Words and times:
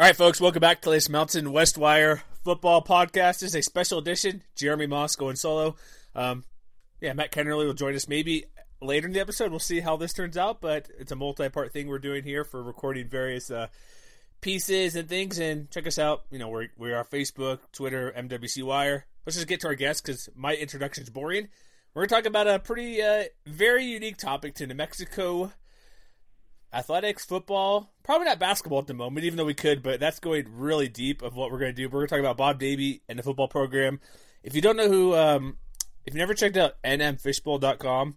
All 0.00 0.06
right, 0.06 0.16
folks, 0.16 0.40
welcome 0.40 0.60
back 0.60 0.80
to 0.80 0.88
this 0.88 1.10
Mountain 1.10 1.52
West 1.52 1.76
Wire 1.76 2.22
football 2.42 2.82
podcast. 2.82 3.40
This 3.40 3.50
is 3.50 3.56
a 3.56 3.60
special 3.60 3.98
edition. 3.98 4.42
Jeremy 4.56 4.86
Moss 4.86 5.14
going 5.14 5.36
solo. 5.36 5.76
Um, 6.14 6.44
yeah, 7.02 7.12
Matt 7.12 7.32
Kennerly 7.32 7.66
will 7.66 7.74
join 7.74 7.94
us 7.94 8.08
maybe 8.08 8.46
later 8.80 9.08
in 9.08 9.12
the 9.12 9.20
episode. 9.20 9.50
We'll 9.50 9.60
see 9.60 9.80
how 9.80 9.98
this 9.98 10.14
turns 10.14 10.38
out, 10.38 10.62
but 10.62 10.88
it's 10.98 11.12
a 11.12 11.16
multi-part 11.16 11.74
thing 11.74 11.86
we're 11.86 11.98
doing 11.98 12.24
here 12.24 12.44
for 12.44 12.62
recording 12.62 13.08
various 13.08 13.50
uh, 13.50 13.66
pieces 14.40 14.96
and 14.96 15.06
things. 15.06 15.38
And 15.38 15.70
check 15.70 15.86
us 15.86 15.98
out. 15.98 16.22
You 16.30 16.38
know, 16.38 16.48
we're 16.48 16.68
we're 16.78 16.96
on 16.96 17.04
Facebook, 17.04 17.58
Twitter, 17.70 18.10
MWC 18.16 18.62
Wire. 18.62 19.04
Let's 19.26 19.36
just 19.36 19.48
get 19.48 19.60
to 19.60 19.66
our 19.66 19.74
guests 19.74 20.00
because 20.00 20.30
my 20.34 20.54
introduction 20.54 21.02
is 21.02 21.10
boring. 21.10 21.48
We're 21.92 22.06
going 22.06 22.08
to 22.08 22.14
talk 22.14 22.24
about 22.24 22.48
a 22.48 22.58
pretty, 22.58 23.02
uh, 23.02 23.24
very 23.46 23.84
unique 23.84 24.16
topic 24.16 24.54
to 24.54 24.66
New 24.66 24.76
Mexico 24.76 25.52
athletics, 26.72 27.24
football, 27.24 27.92
probably 28.02 28.26
not 28.26 28.38
basketball 28.38 28.78
at 28.80 28.86
the 28.86 28.94
moment, 28.94 29.24
even 29.24 29.36
though 29.36 29.44
we 29.44 29.54
could, 29.54 29.82
but 29.82 30.00
that's 30.00 30.20
going 30.20 30.46
really 30.50 30.88
deep 30.88 31.22
of 31.22 31.34
what 31.34 31.50
we're 31.50 31.58
going 31.58 31.74
to 31.74 31.76
do. 31.76 31.88
We're 31.88 32.00
going 32.00 32.08
to 32.08 32.14
talk 32.14 32.20
about 32.20 32.36
Bob 32.36 32.58
Davie 32.58 33.02
and 33.08 33.18
the 33.18 33.22
football 33.22 33.48
program. 33.48 34.00
If 34.42 34.54
you 34.54 34.60
don't 34.60 34.76
know 34.76 34.88
who, 34.88 35.14
um, 35.14 35.58
if 36.06 36.14
you 36.14 36.18
never 36.18 36.34
checked 36.34 36.56
out 36.56 36.74
nmfishbowl.com, 36.82 38.16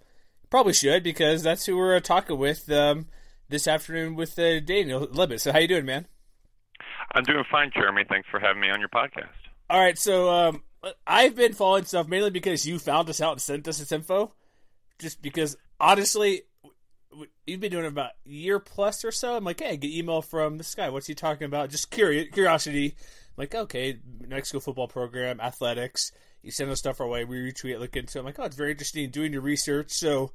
probably 0.50 0.74
should 0.74 1.04
because 1.04 1.44
that's 1.44 1.66
who 1.66 1.78
we're 1.78 2.00
talking 2.00 2.38
with 2.38 2.72
um, 2.72 3.08
this 3.50 3.68
afternoon 3.68 4.16
with 4.16 4.38
uh, 4.38 4.60
Daniel 4.60 5.08
Libit. 5.08 5.40
So 5.42 5.52
how 5.52 5.60
you 5.60 5.68
doing, 5.68 5.86
man? 5.86 6.08
I'm 7.14 7.24
doing 7.24 7.44
fine, 7.52 7.72
Jeremy. 7.74 8.04
Thanks 8.08 8.28
for 8.30 8.40
having 8.40 8.62
me 8.62 8.70
on 8.70 8.80
your 8.80 8.90
podcast. 8.90 9.30
All 9.70 9.80
right, 9.80 9.98
so 9.98 10.30
um, 10.30 10.64
I've 11.08 11.36
been 11.36 11.54
following 11.54 11.86
stuff 11.86 12.08
mainly 12.08 12.30
because 12.30 12.66
you 12.66 12.80
found 12.80 13.10
us 13.10 13.22
out 13.22 13.34
and 13.34 13.42
sent 13.42 13.68
us 13.68 13.80
this 13.80 13.92
info. 13.92 14.34
Just 15.00 15.22
because, 15.22 15.58
honestly, 15.80 16.44
you've 17.46 17.60
been 17.60 17.72
doing 17.72 17.86
it 17.86 17.90
about 17.90 18.12
a 18.26 18.30
year 18.30 18.60
plus 18.60 19.04
or 19.04 19.12
so. 19.12 19.36
I'm 19.36 19.44
like, 19.44 19.60
hey, 19.60 19.72
I 19.72 19.76
get 19.76 19.92
email 19.92 20.22
from 20.22 20.58
this 20.58 20.74
guy. 20.76 20.90
What's 20.90 21.08
he 21.08 21.16
talking 21.16 21.46
about? 21.46 21.70
Just 21.70 21.92
curious, 21.92 22.30
curiosity. 22.32 22.96
I'm 22.96 23.34
like, 23.38 23.56
okay, 23.56 24.00
Mexico 24.28 24.60
football 24.60 24.88
program, 24.88 25.40
athletics. 25.40 26.12
You 26.42 26.52
send 26.52 26.70
us 26.72 26.80
stuff 26.80 27.00
our 27.00 27.08
way. 27.08 27.24
We 27.24 27.38
retweet, 27.38 27.80
look 27.80 27.96
into. 27.96 28.18
it. 28.18 28.20
I'm 28.20 28.26
like, 28.26 28.40
oh, 28.40 28.44
it's 28.44 28.56
very 28.56 28.72
interesting. 28.72 29.10
Doing 29.10 29.34
your 29.34 29.42
research. 29.42 29.92
So 29.92 30.32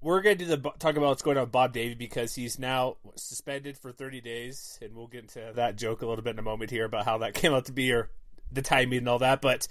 we're 0.00 0.22
gonna 0.22 0.36
do 0.36 0.46
the 0.46 0.56
talk 0.56 0.96
about 0.96 1.08
what's 1.08 1.22
going 1.22 1.36
on 1.36 1.44
with 1.44 1.52
Bob 1.52 1.72
Davie 1.72 1.94
because 1.94 2.34
he's 2.34 2.58
now 2.58 2.96
suspended 3.16 3.76
for 3.76 3.92
30 3.92 4.20
days, 4.22 4.78
and 4.80 4.94
we'll 4.94 5.06
get 5.06 5.22
into 5.22 5.52
that 5.56 5.76
joke 5.76 6.02
a 6.02 6.06
little 6.06 6.24
bit 6.24 6.30
in 6.30 6.38
a 6.38 6.42
moment 6.42 6.70
here 6.70 6.86
about 6.86 7.04
how 7.04 7.18
that 7.18 7.34
came 7.34 7.52
out 7.52 7.66
to 7.66 7.72
be 7.72 7.92
or 7.92 8.10
the 8.50 8.62
timing 8.62 8.98
and 8.98 9.08
all 9.08 9.18
that. 9.18 9.42
But 9.42 9.68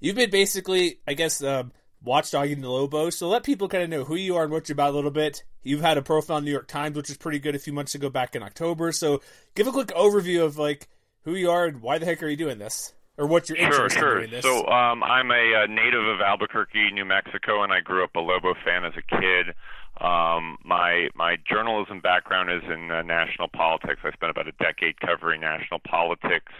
you've 0.00 0.16
been 0.16 0.30
basically, 0.30 1.00
I 1.06 1.14
guess. 1.14 1.42
Um, 1.42 1.72
watchdogging 2.04 2.60
the 2.60 2.70
Lobos. 2.70 3.16
So 3.16 3.28
let 3.28 3.42
people 3.42 3.68
kind 3.68 3.84
of 3.84 3.90
know 3.90 4.04
who 4.04 4.16
you 4.16 4.36
are 4.36 4.44
and 4.44 4.52
what 4.52 4.68
you're 4.68 4.74
about 4.74 4.90
a 4.90 4.96
little 4.96 5.10
bit. 5.10 5.44
You've 5.62 5.80
had 5.80 5.98
a 5.98 6.02
profile 6.02 6.38
in 6.38 6.44
New 6.44 6.52
York 6.52 6.68
Times, 6.68 6.96
which 6.96 7.10
is 7.10 7.16
pretty 7.16 7.38
good 7.38 7.54
a 7.54 7.58
few 7.58 7.72
months 7.72 7.94
ago 7.94 8.08
back 8.08 8.34
in 8.34 8.42
October. 8.42 8.92
So 8.92 9.20
give 9.54 9.66
a 9.66 9.72
quick 9.72 9.88
overview 9.88 10.44
of 10.44 10.58
like 10.58 10.88
who 11.24 11.34
you 11.34 11.50
are 11.50 11.66
and 11.66 11.82
why 11.82 11.98
the 11.98 12.06
heck 12.06 12.22
are 12.22 12.28
you 12.28 12.36
doing 12.36 12.58
this? 12.58 12.94
Or 13.16 13.26
what 13.26 13.48
your 13.48 13.58
interest 13.58 13.96
sure, 13.96 14.02
sure. 14.02 14.20
in 14.20 14.30
doing 14.30 14.30
this? 14.30 14.44
So 14.44 14.64
um, 14.68 15.02
I'm 15.02 15.30
a, 15.32 15.64
a 15.64 15.66
native 15.66 16.06
of 16.06 16.20
Albuquerque, 16.20 16.92
New 16.92 17.04
Mexico, 17.04 17.64
and 17.64 17.72
I 17.72 17.80
grew 17.80 18.04
up 18.04 18.14
a 18.14 18.20
Lobo 18.20 18.54
fan 18.64 18.84
as 18.84 18.92
a 18.96 19.02
kid. 19.02 19.54
Um, 20.00 20.56
my 20.64 21.08
my 21.16 21.36
journalism 21.50 21.98
background 22.00 22.48
is 22.52 22.62
in 22.70 22.92
uh, 22.92 23.02
national 23.02 23.48
politics. 23.48 24.00
I 24.04 24.12
spent 24.12 24.30
about 24.30 24.46
a 24.46 24.52
decade 24.52 25.00
covering 25.00 25.40
national 25.40 25.80
politics 25.80 26.52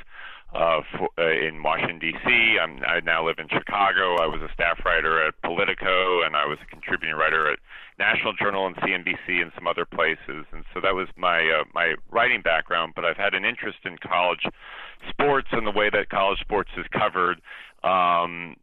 uh, 0.55 0.81
for, 0.97 1.09
uh, 1.19 1.47
in 1.47 1.63
Washington 1.63 1.99
D.C. 1.99 2.57
I 2.59 3.01
now 3.01 3.27
live 3.27 3.37
in 3.39 3.49
Chicago. 3.49 4.17
I 4.17 4.27
was 4.27 4.41
a 4.43 4.53
staff 4.53 4.81
writer 4.85 5.27
at 5.27 5.35
Politico, 5.43 6.23
and 6.23 6.35
I 6.37 6.47
was 6.47 6.59
a 6.63 6.67
contributing 6.67 7.17
writer 7.17 7.53
at 7.53 7.59
National 7.99 8.33
Journal 8.33 8.67
and 8.67 8.77
CNBC 8.77 9.43
and 9.43 9.53
some 9.55 9.67
other 9.67 9.85
places. 9.85 10.47
And 10.53 10.65
so 10.73 10.81
that 10.81 10.95
was 10.95 11.09
my 11.17 11.41
uh, 11.41 11.65
my 11.75 11.95
writing 12.11 12.41
background. 12.41 12.95
But 12.97 13.05
I've 13.05 13.17
had 13.17 13.35
an 13.35 13.45
interest 13.45 13.79
in 13.85 13.99
college 13.99 14.47
sports 15.11 15.49
and 15.53 15.67
the 15.67 15.73
way 15.73 15.91
that 15.91 16.09
college 16.09 16.41
sports 16.41 16.71
is 16.77 16.87
covered. 16.93 17.41
Um, 17.85 18.57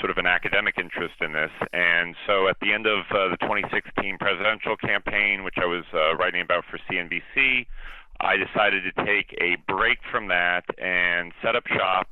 sort 0.00 0.10
of 0.10 0.18
an 0.18 0.26
academic 0.26 0.74
interest 0.78 1.14
in 1.20 1.32
this. 1.32 1.50
And 1.72 2.16
so 2.26 2.48
at 2.48 2.56
the 2.60 2.72
end 2.72 2.86
of 2.86 3.04
uh, 3.10 3.28
the 3.28 3.36
2016 3.40 4.18
presidential 4.18 4.76
campaign, 4.76 5.44
which 5.44 5.56
I 5.58 5.66
was 5.66 5.84
uh, 5.94 6.16
writing 6.16 6.40
about 6.40 6.64
for 6.70 6.80
CNBC, 6.90 7.66
I 8.20 8.36
decided 8.36 8.82
to 8.84 9.04
take 9.04 9.36
a 9.40 9.56
break 9.70 9.98
from 10.10 10.28
that 10.28 10.64
and 10.78 11.32
set 11.42 11.56
up 11.56 11.66
shop 11.66 12.08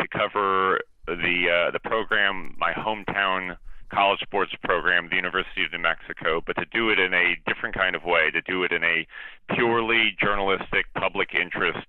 to 0.00 0.08
cover 0.08 0.80
the 1.06 1.66
uh, 1.68 1.70
the 1.70 1.80
program, 1.80 2.54
my 2.58 2.72
hometown 2.72 3.56
college 3.92 4.20
sports 4.20 4.52
program, 4.64 5.08
the 5.08 5.16
University 5.16 5.64
of 5.64 5.72
New 5.72 5.78
Mexico, 5.78 6.42
but 6.44 6.56
to 6.56 6.64
do 6.72 6.90
it 6.90 6.98
in 6.98 7.14
a 7.14 7.36
different 7.46 7.74
kind 7.74 7.94
of 7.94 8.02
way, 8.04 8.30
to 8.30 8.40
do 8.42 8.64
it 8.64 8.72
in 8.72 8.82
a 8.82 9.06
purely 9.54 10.16
journalistic 10.20 10.86
public 10.98 11.30
interest 11.34 11.86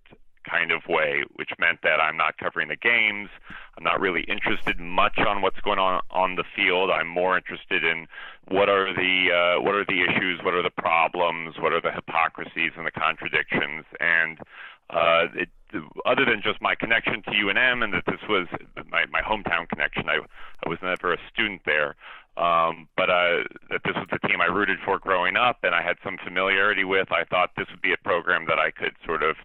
kind 0.50 0.72
of 0.72 0.82
way, 0.88 1.24
which 1.36 1.50
meant 1.60 1.80
that 1.84 2.00
I'm 2.00 2.18
not 2.18 2.38
covering 2.38 2.70
the 2.70 2.76
games. 2.76 3.30
I'm 3.78 3.84
not 3.84 4.00
really 4.00 4.22
interested 4.28 4.80
much 4.80 5.18
on 5.20 5.42
what's 5.42 5.60
going 5.62 5.80
on 5.80 6.02
on 6.12 6.36
the 6.36 6.44
field. 6.56 6.90
I'm 6.90 7.08
more 7.08 7.38
interested 7.38 7.84
in 7.84 8.08
what 8.48 8.70
are 8.70 8.94
the 8.94 9.32
uh, 9.32 9.62
what 9.62 9.76
are 9.76 9.86
the 9.86 10.04
issues, 10.04 10.40
what 10.44 10.54
are 10.54 10.64
the 10.64 10.70
problems, 10.70 11.56
what 11.60 11.74
are 11.74 11.82
the 11.82 11.92
hypocrisies 11.92 12.72
and 12.78 12.86
the 12.86 12.92
contradictions, 12.92 13.86
and 14.00 14.40
uh, 14.90 15.26
it, 15.34 15.50
other 16.06 16.26
than 16.26 16.42
just 16.44 16.62
my 16.62 16.76
connection 16.76 17.22
to 17.24 17.32
UNM 17.32 17.84
and 17.84 17.94
that 17.94 18.06
this 18.06 18.22
was 18.30 18.48
my, 18.90 19.06
my 19.12 19.22
hometown 19.22 19.68
connection, 19.68 20.08
I, 20.08 20.20
I 20.66 20.70
was 20.70 20.78
never 20.82 21.14
a 21.14 21.18
student 21.34 21.62
there. 21.66 21.96
Um, 22.38 22.90
but 22.98 23.10
uh, 23.10 23.48
that 23.70 23.82
this 23.86 23.96
was 23.96 24.08
the 24.12 24.28
team 24.28 24.42
I 24.42 24.46
rooted 24.46 24.80
for 24.84 25.00
growing 25.00 25.38
up, 25.38 25.60
and 25.64 25.74
I 25.74 25.82
had 25.82 25.96
some 26.04 26.18
familiarity 26.24 26.84
with. 26.84 27.12
I 27.12 27.24
thought 27.24 27.52
this 27.56 27.68
would 27.72 27.82
be 27.82 27.94
a 27.94 28.04
program 28.04 28.46
that 28.48 28.60
I 28.60 28.72
could 28.72 28.92
sort 29.06 29.24
of 29.24 29.38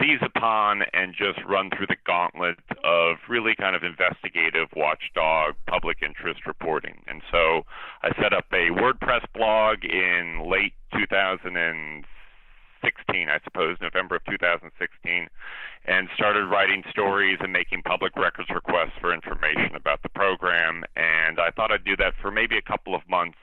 seize 0.00 0.20
upon 0.22 0.82
and 0.92 1.14
just 1.14 1.44
run 1.48 1.70
through 1.70 1.86
the 1.86 1.96
gauntlet 2.06 2.58
of 2.84 3.16
really 3.28 3.54
kind 3.58 3.74
of 3.74 3.82
investigative 3.82 4.68
watchdog 4.76 5.54
public 5.66 5.98
interest 6.02 6.46
reporting. 6.46 7.02
And 7.06 7.22
so 7.30 7.64
I 8.02 8.10
set 8.20 8.32
up 8.32 8.46
a 8.52 8.70
WordPress 8.70 9.24
blog 9.34 9.84
in 9.84 10.48
late 10.48 10.74
2016, 12.82 13.28
I 13.28 13.38
suppose, 13.44 13.76
November 13.80 14.16
of 14.16 14.24
2016, 14.24 15.28
and 15.86 16.08
started 16.14 16.46
writing 16.46 16.82
stories 16.90 17.38
and 17.40 17.52
making 17.52 17.82
public 17.82 18.16
records 18.16 18.48
requests 18.50 18.98
for 19.00 19.12
information 19.12 19.74
about 19.74 20.02
the 20.02 20.08
program. 20.08 20.84
And 20.96 21.40
I 21.40 21.50
thought 21.50 21.72
I'd 21.72 21.84
do 21.84 21.96
that 21.96 22.14
for 22.20 22.30
maybe 22.30 22.56
a 22.56 22.62
couple 22.62 22.94
of 22.94 23.02
months. 23.08 23.38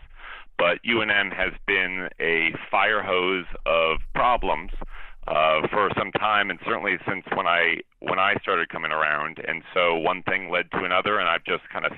But 0.57 0.79
UNM 0.87 1.33
has 1.35 1.51
been 1.67 2.07
a 2.19 2.53
fire 2.71 3.03
hose 3.03 3.45
of 3.65 3.97
problems 4.13 4.71
uh, 5.27 5.67
for 5.67 5.89
some 5.97 6.11
time, 6.13 6.49
and 6.49 6.59
certainly 6.63 6.97
since 7.07 7.25
when 7.35 7.47
I 7.47 7.77
when 7.99 8.19
I 8.19 8.35
started 8.41 8.69
coming 8.69 8.91
around. 8.91 9.39
And 9.45 9.63
so 9.73 9.95
one 9.95 10.23
thing 10.23 10.49
led 10.49 10.71
to 10.71 10.85
another, 10.85 11.19
and 11.19 11.27
I've 11.27 11.43
just 11.43 11.67
kind 11.73 11.85
of 11.85 11.91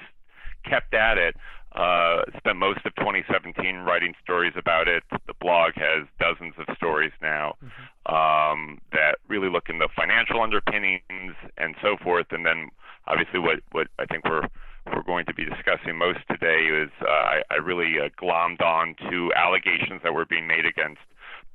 kept 0.65 0.93
at 0.95 1.17
it. 1.17 1.35
Uh, 1.73 2.21
spent 2.37 2.57
most 2.57 2.79
of 2.85 2.95
2017 2.95 3.77
writing 3.85 4.13
stories 4.23 4.53
about 4.57 4.87
it. 4.87 5.03
The 5.11 5.33
blog 5.39 5.73
has 5.75 6.07
dozens 6.19 6.55
of 6.57 6.75
stories 6.75 7.11
now 7.21 7.55
mm-hmm. 7.63 8.15
um, 8.15 8.79
that 8.93 9.17
really 9.27 9.49
look 9.49 9.69
in 9.69 9.77
the 9.77 9.89
financial 9.95 10.41
underpinnings 10.41 11.35
and 11.57 11.75
so 11.81 11.97
forth. 12.03 12.27
And 12.31 12.45
then, 12.45 12.69
obviously, 13.05 13.39
what 13.39 13.59
what 13.71 13.87
I 13.99 14.05
think 14.05 14.25
we're 14.25 14.47
we're 14.93 15.03
going 15.03 15.25
to 15.25 15.33
be 15.33 15.45
discussing 15.45 15.97
most 15.97 16.19
today 16.29 16.65
is 16.65 16.89
uh, 17.01 17.09
I, 17.09 17.41
I 17.51 17.55
really 17.55 17.99
uh, 17.99 18.09
glommed 18.21 18.61
on 18.61 18.95
to 19.09 19.31
allegations 19.35 20.01
that 20.03 20.13
were 20.13 20.25
being 20.25 20.47
made 20.47 20.65
against 20.65 21.01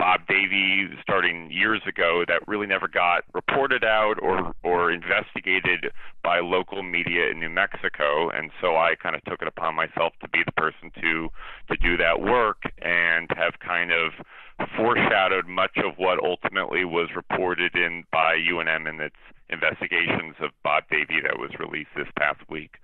Bob 0.02 0.26
Davie 0.26 0.88
starting 1.00 1.49
years 1.49 1.81
ago 1.87 2.25
that 2.26 2.43
really 2.49 2.66
never 2.66 2.88
got 2.88 3.22
reported 3.34 3.84
out 3.84 4.14
or 4.20 4.52
or 4.64 4.90
investigated 4.90 5.93
by 6.25 6.40
local 6.40 6.82
media 6.82 7.31
in 7.31 7.38
New 7.38 7.49
Mexico 7.49 8.28
and 8.31 8.50
so 8.60 8.75
I 8.75 8.96
kind 9.00 9.14
of 9.14 9.22
took 9.22 9.43
it 9.43 9.46
upon 9.46 9.76
myself 9.76 10.12
to 10.20 10.28
be 10.31 10.43
the 10.44 10.50
person 10.58 10.90
to 11.00 11.28
to 11.70 11.76
do 11.81 11.96
that 11.99 12.20
work 12.20 12.64
and 12.82 13.31
have 13.37 13.60
kind 13.64 13.93
of 13.93 14.10
foreshadowed 14.76 15.46
much 15.46 15.76
of 15.76 15.94
what 15.99 16.19
ultimately 16.19 16.84
was 16.84 17.08
reported 17.14 17.76
in 17.76 18.02
by 18.10 18.34
UNM 18.34 18.90
in 18.90 19.00
its 19.00 19.22
investigations 19.50 20.34
of 20.40 20.50
Bob 20.64 20.82
Davie 20.90 21.22
that 21.22 21.38
was 21.38 21.52
released 21.60 21.94
this 21.94 22.08
past 22.19 22.40
week. 22.50 22.75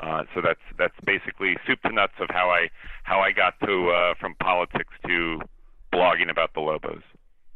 Uh, 0.00 0.24
so 0.34 0.40
that's 0.42 0.66
that's 0.76 0.98
basically 1.06 1.54
soup 1.68 1.80
to 1.82 1.92
nuts 1.92 2.18
of 2.18 2.26
how 2.30 2.50
I 2.50 2.66
how 3.04 3.20
I 3.20 3.30
got 3.30 3.54
to 3.64 3.90
uh, 3.90 4.14
from 4.18 4.34
politics 4.42 4.92
to 5.06 5.38
blogging 5.94 6.30
about 6.30 6.54
the 6.54 6.60
Lobos. 6.60 7.02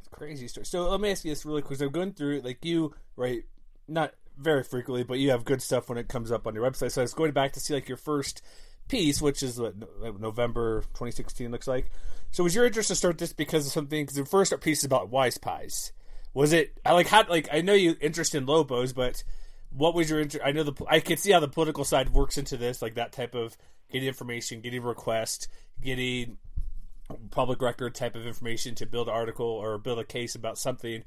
It's 0.01 0.09
crazy 0.09 0.49
story. 0.49 0.67
So 0.67 0.89
let 0.91 1.01
me 1.01 1.11
ask 1.11 1.25
you 1.25 1.33
this 1.33 1.45
really 1.45 1.63
quick. 1.63 1.79
So 1.79 1.87
I'm 1.87 1.93
going 1.93 2.13
through 2.13 2.41
like 2.41 2.65
you, 2.65 2.95
right? 3.17 3.45
not 3.89 4.15
very 4.37 4.63
frequently, 4.63 5.03
but 5.03 5.19
you 5.19 5.31
have 5.31 5.45
good 5.45 5.63
stuff 5.63 5.89
when 5.89 5.99
it 5.99 6.09
comes 6.09 6.31
up 6.31 6.47
on 6.47 6.55
your 6.55 6.71
website. 6.71 6.93
So 6.93 7.01
I 7.01 7.05
was 7.05 7.15
going 7.15 7.33
back 7.33 7.53
to 7.55 7.61
see 7.61 7.75
like 7.75 7.89
your 7.89 7.97
first 7.97 8.43
piece, 8.89 9.21
which 9.21 9.43
is 9.43 9.59
what 9.59 9.75
November 10.21 10.83
2016 10.83 11.51
looks 11.51 11.67
like. 11.67 11.91
So 12.31 12.45
was 12.45 12.55
your 12.55 12.67
interest 12.67 12.89
to 12.89 12.95
start 12.95 13.19
this 13.19 13.33
because 13.33 13.67
of 13.67 13.73
something? 13.73 14.03
Because 14.03 14.17
the 14.17 14.25
first 14.27 14.59
piece 14.61 14.81
is 14.81 14.85
about 14.85 15.09
wise 15.09 15.39
pies. 15.39 15.93
Was 16.35 16.53
it 16.53 16.79
I 16.85 16.93
like 16.93 17.09
how 17.09 17.25
like 17.29 17.49
I 17.53 17.63
know 17.63 17.73
you 17.73 17.97
interest 18.01 18.35
in 18.35 18.47
Lobos, 18.47 18.93
but 18.93 19.25
what 19.71 19.95
was 19.95 20.09
your 20.09 20.21
interest? 20.21 20.47
I 20.47 20.53
know 20.53 20.63
the 20.63 20.85
I 20.87 21.01
can 21.01 21.17
see 21.17 21.33
how 21.33 21.41
the 21.41 21.49
political 21.49 21.85
side 21.85 22.11
works 22.11 22.39
into 22.39 22.57
this, 22.57 22.81
like 22.83 22.95
that 22.95 23.13
type 23.13 23.35
of 23.35 23.57
getting 23.91 24.07
information, 24.07 24.61
getting 24.61 24.83
requests, 24.83 25.49
getting 25.83 26.37
public 27.31 27.63
record 27.63 27.95
type 27.95 28.17
of 28.17 28.27
information 28.27 28.75
to 28.77 28.87
build 28.87 29.09
an 29.09 29.15
article 29.15 29.47
or 29.47 29.79
build 29.79 29.99
a 29.99 30.05
case 30.05 30.35
about 30.35 30.59
something. 30.59 31.03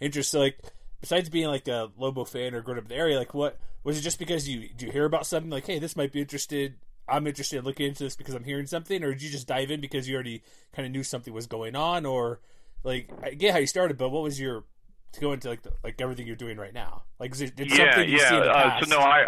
Interesting. 0.00 0.40
Like 0.40 0.58
besides 1.00 1.28
being 1.28 1.48
like 1.48 1.68
a 1.68 1.90
Lobo 1.96 2.24
fan 2.24 2.54
or 2.54 2.60
growing 2.60 2.78
up 2.78 2.84
in 2.84 2.88
the 2.90 2.96
area, 2.96 3.18
like 3.18 3.34
what 3.34 3.58
was 3.84 3.98
it? 3.98 4.02
Just 4.02 4.18
because 4.18 4.48
you 4.48 4.68
do 4.76 4.86
you 4.86 4.92
hear 4.92 5.04
about 5.04 5.26
something 5.26 5.50
like, 5.50 5.66
hey, 5.66 5.78
this 5.78 5.96
might 5.96 6.12
be 6.12 6.20
interested. 6.20 6.74
I'm 7.08 7.26
interested 7.26 7.58
in 7.58 7.64
looking 7.64 7.86
into 7.86 8.02
this 8.02 8.16
because 8.16 8.34
I'm 8.34 8.44
hearing 8.44 8.66
something, 8.66 9.04
or 9.04 9.12
did 9.12 9.22
you 9.22 9.30
just 9.30 9.46
dive 9.46 9.70
in 9.70 9.80
because 9.80 10.08
you 10.08 10.14
already 10.14 10.42
kind 10.72 10.86
of 10.86 10.92
knew 10.92 11.04
something 11.04 11.32
was 11.32 11.46
going 11.46 11.76
on, 11.76 12.04
or 12.04 12.40
like 12.82 13.10
I 13.22 13.30
get 13.30 13.52
how 13.52 13.58
you 13.58 13.66
started, 13.66 13.96
but 13.96 14.10
what 14.10 14.22
was 14.22 14.40
your 14.40 14.64
to 15.12 15.20
go 15.20 15.32
into 15.32 15.48
like 15.48 15.62
the, 15.62 15.72
like 15.82 16.00
everything 16.00 16.26
you're 16.26 16.36
doing 16.36 16.56
right 16.56 16.74
now? 16.74 17.04
Like, 17.18 17.36
did 17.36 17.52
yeah, 17.58 17.76
something 17.76 18.08
you 18.08 18.18
yeah. 18.18 18.28
see 18.28 18.36
in 18.36 18.42
the 18.42 18.48
past? 18.48 18.82
Uh, 18.82 18.86
so 18.86 18.98
no, 18.98 19.04
I 19.04 19.26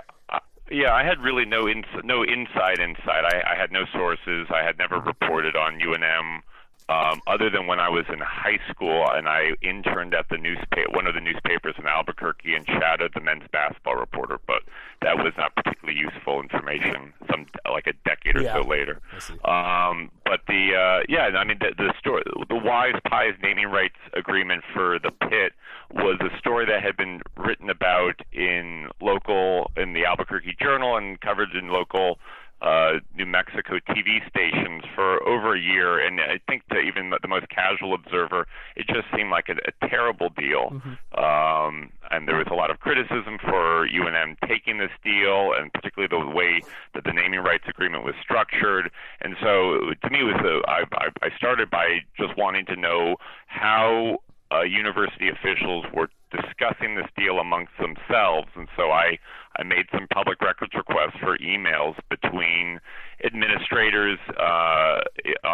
yeah, 0.70 0.94
I 0.94 1.05
had 1.05 1.20
really 1.20 1.44
no 1.44 1.69
ins- 1.69 2.05
no 2.05 2.23
inside 2.23 2.79
insight. 2.81 3.25
I, 3.25 3.53
I 3.53 3.56
had 3.56 3.73
no 3.73 3.85
sources. 3.93 4.49
I 4.50 4.62
had 4.65 4.79
never 4.79 4.99
reported 5.00 5.56
on 5.56 5.81
UNM 5.81 6.43
um, 6.88 7.20
other 7.26 7.50
than 7.50 7.67
when 7.67 7.81
I 7.81 7.88
was 7.91 8.06
in 8.11 8.19
high 8.20 8.59
school 8.70 9.06
and 9.12 9.29
I 9.29 9.50
interned 9.61 10.15
at 10.15 10.29
the 10.31 10.38
newspaper, 10.38 10.91
one 10.91 11.06
of 11.06 11.15
the 11.15 11.20
newspapers 11.20 11.75
in 11.79 11.87
Albuquerque, 11.87 12.55
and 12.55 12.67
shadowed 12.67 13.12
the 13.15 13.20
men's 13.20 13.44
basketball 13.53 13.97
reporter. 13.97 14.38
But 14.47 14.62
that 15.03 15.19
was 15.19 15.35
not 15.37 15.55
particularly 15.55 16.00
useful 16.00 16.41
information. 16.41 17.12
Some 17.31 17.47
like 17.70 17.87
a 17.87 17.93
or 18.38 18.43
yeah. 18.43 18.55
so 18.55 18.69
later. 18.69 19.00
Um, 19.44 20.11
but 20.25 20.40
the 20.46 20.75
uh, 20.75 21.05
yeah, 21.08 21.38
I 21.38 21.44
mean 21.44 21.58
the, 21.61 21.75
the 21.76 21.93
story, 21.99 22.23
the 22.49 22.56
Wise 22.56 22.94
Pies 23.08 23.35
naming 23.43 23.67
rights 23.67 23.96
agreement 24.14 24.62
for 24.73 24.99
the 24.99 25.11
pit 25.11 25.52
was 25.93 26.19
a 26.20 26.38
story 26.38 26.67
that 26.67 26.82
had 26.82 26.96
been 26.96 27.20
written 27.37 27.70
about 27.70 28.20
in 28.32 28.88
local 29.00 29.70
in 29.76 29.93
the 29.94 30.05
Albuquerque 30.05 30.56
Journal 30.61 30.96
and 30.96 31.20
covered 31.20 31.55
in 31.55 31.69
local 31.69 32.19
uh, 32.60 32.94
New 33.14 33.26
Mexico 33.26 33.78
TV 33.88 34.19
stations 34.28 34.82
for 34.94 35.22
over 35.28 35.55
a 35.55 35.60
year, 35.60 36.05
and 36.05 36.20
I 36.20 36.40
think 36.49 36.66
to 36.69 36.78
even 36.78 37.12
the 37.22 37.28
most 37.28 37.49
casual 37.50 37.94
observer, 37.94 38.46
it 38.75 38.87
just 38.88 39.06
seemed 39.14 39.31
like 39.31 39.49
a, 39.49 39.55
a 39.69 39.88
terrible 39.88 40.28
deal. 40.31 40.72
Mm-hmm. 40.72 41.25
Um, 41.25 41.90
and 42.10 42.26
there 42.26 42.37
was 42.37 42.49
a 42.50 42.55
lot 42.55 42.70
of 42.70 42.81
criticism 42.81 43.38
for 43.40 43.87
UNM 43.88 44.37
taking 44.49 44.78
this 44.78 44.90
deal, 45.05 45.52
and 45.56 45.72
particularly 45.72 46.08
the 46.10 46.34
way 46.34 46.60
that 46.94 47.05
the 47.05 47.12
naming 47.12 47.40
rights 47.40 47.64
agreement 47.69 48.05
was 48.05 48.14
structured. 48.20 48.90
And 49.20 49.37
so, 49.40 49.93
to 50.02 50.10
me, 50.10 50.20
it 50.20 50.25
was 50.25 50.40
a, 50.43 50.69
I, 50.69 50.84
I 51.22 51.37
started 51.37 51.70
by 51.70 52.00
just 52.19 52.37
wanting 52.37 52.66
to 52.66 52.76
know 52.76 53.16
how 53.46 54.19
uh, 54.50 54.62
university 54.62 55.28
officials 55.28 55.84
were 55.93 56.08
discussing 56.31 56.94
this 56.94 57.06
deal 57.16 57.38
amongst 57.38 57.72
themselves, 57.78 58.49
and 58.55 58.69
so 58.76 58.90
I 58.90 59.19
I 59.56 59.62
made 59.62 59.87
some 59.93 60.06
public 60.12 60.41
records 60.41 60.73
requests 60.75 61.19
for 61.21 61.39
emails 61.39 61.97
between 62.11 62.81
administrators 63.25 64.19
uh, 64.39 65.00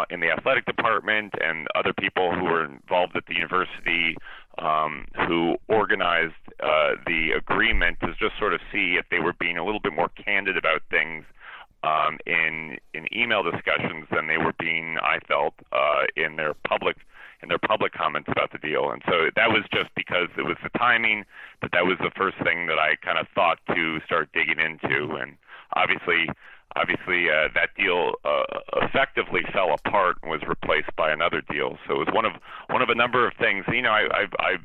in 0.09 0.19
the 0.19 0.31
athletic 0.31 0.65
department 0.65 1.33
and 1.41 1.67
other 1.75 1.93
people 1.93 2.33
who 2.33 2.43
were 2.43 2.65
involved 2.65 3.15
at 3.15 3.25
the 3.27 3.35
university 3.35 4.15
um, 4.57 5.05
who 5.27 5.55
organized 5.67 6.33
uh, 6.63 6.95
the 7.05 7.31
agreement 7.35 7.99
to 8.01 8.07
just 8.19 8.37
sort 8.39 8.53
of 8.53 8.61
see 8.71 8.97
if 8.99 9.05
they 9.09 9.19
were 9.19 9.33
being 9.39 9.57
a 9.57 9.65
little 9.65 9.79
bit 9.81 9.93
more 9.93 10.09
candid 10.09 10.57
about 10.57 10.81
things 10.89 11.25
um, 11.83 12.17
in 12.25 12.77
in 12.93 13.05
email 13.15 13.43
discussions 13.43 14.07
than 14.11 14.27
they 14.27 14.37
were 14.37 14.53
being, 14.59 14.97
I 15.01 15.19
felt, 15.27 15.53
uh, 15.71 16.03
in 16.15 16.35
their 16.35 16.53
public 16.67 16.97
in 17.45 17.49
their 17.49 17.61
public 17.61 17.93
comments 17.93 18.27
about 18.31 18.51
the 18.51 18.57
deal. 18.57 18.89
And 18.89 19.01
so 19.05 19.29
that 19.35 19.49
was 19.49 19.63
just 19.71 19.93
because 19.95 20.29
it 20.35 20.41
was 20.41 20.57
the 20.63 20.73
timing, 20.77 21.23
but 21.61 21.71
that 21.71 21.85
was 21.85 21.97
the 21.99 22.09
first 22.17 22.37
thing 22.43 22.65
that 22.65 22.79
I 22.79 22.95
kind 23.05 23.19
of 23.19 23.27
thought 23.35 23.59
to 23.69 23.99
start 24.03 24.33
digging 24.33 24.57
into. 24.57 25.13
And 25.15 25.37
obviously, 25.77 26.25
obviously 26.75 27.29
uh, 27.29 27.53
that 27.53 27.69
deal 27.77 28.13
uh, 28.25 28.59
effectively 28.81 29.41
fell 29.53 29.73
apart 29.73 30.17
and 30.23 30.31
was 30.31 30.41
replaced 30.47 30.89
by 30.97 31.11
another 31.11 31.41
deal. 31.41 31.77
So 31.87 32.01
it 32.01 32.09
was 32.09 32.13
one 32.13 32.25
of 32.25 32.33
one 32.69 32.81
of 32.81 32.89
a 32.89 32.95
number 32.95 33.27
of 33.27 33.33
things. 33.37 33.63
You 33.71 33.83
know, 33.83 33.91
I, 33.91 34.25
I, 34.39 34.57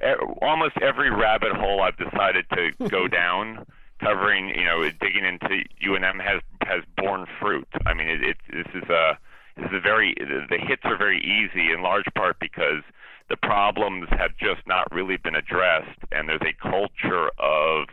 I 0.00 0.14
almost 0.40 0.78
every 0.80 1.10
rabbit 1.10 1.52
hole 1.52 1.82
I've 1.82 1.98
decided 1.98 2.46
to 2.56 2.88
go 2.88 3.08
down. 3.08 3.66
Covering, 4.00 4.48
you 4.48 4.64
know, 4.64 4.82
digging 5.00 5.24
into 5.24 5.62
UNM 5.86 6.20
has 6.20 6.40
has 6.62 6.82
borne 6.96 7.24
fruit. 7.40 7.68
I 7.86 7.94
mean, 7.94 8.08
it, 8.08 8.20
it 8.24 8.36
this 8.50 8.82
is 8.82 8.90
a 8.90 9.16
very 9.56 10.14
the 10.18 10.58
hits 10.58 10.82
are 10.84 10.96
very 10.96 11.18
easy 11.18 11.72
in 11.72 11.82
large 11.82 12.06
part 12.14 12.38
because 12.40 12.82
the 13.28 13.36
problems 13.36 14.08
have 14.10 14.36
just 14.38 14.66
not 14.66 14.90
really 14.92 15.16
been 15.16 15.34
addressed, 15.34 15.98
and 16.10 16.28
there's 16.28 16.42
a 16.42 16.54
culture 16.60 17.30
of 17.38 17.88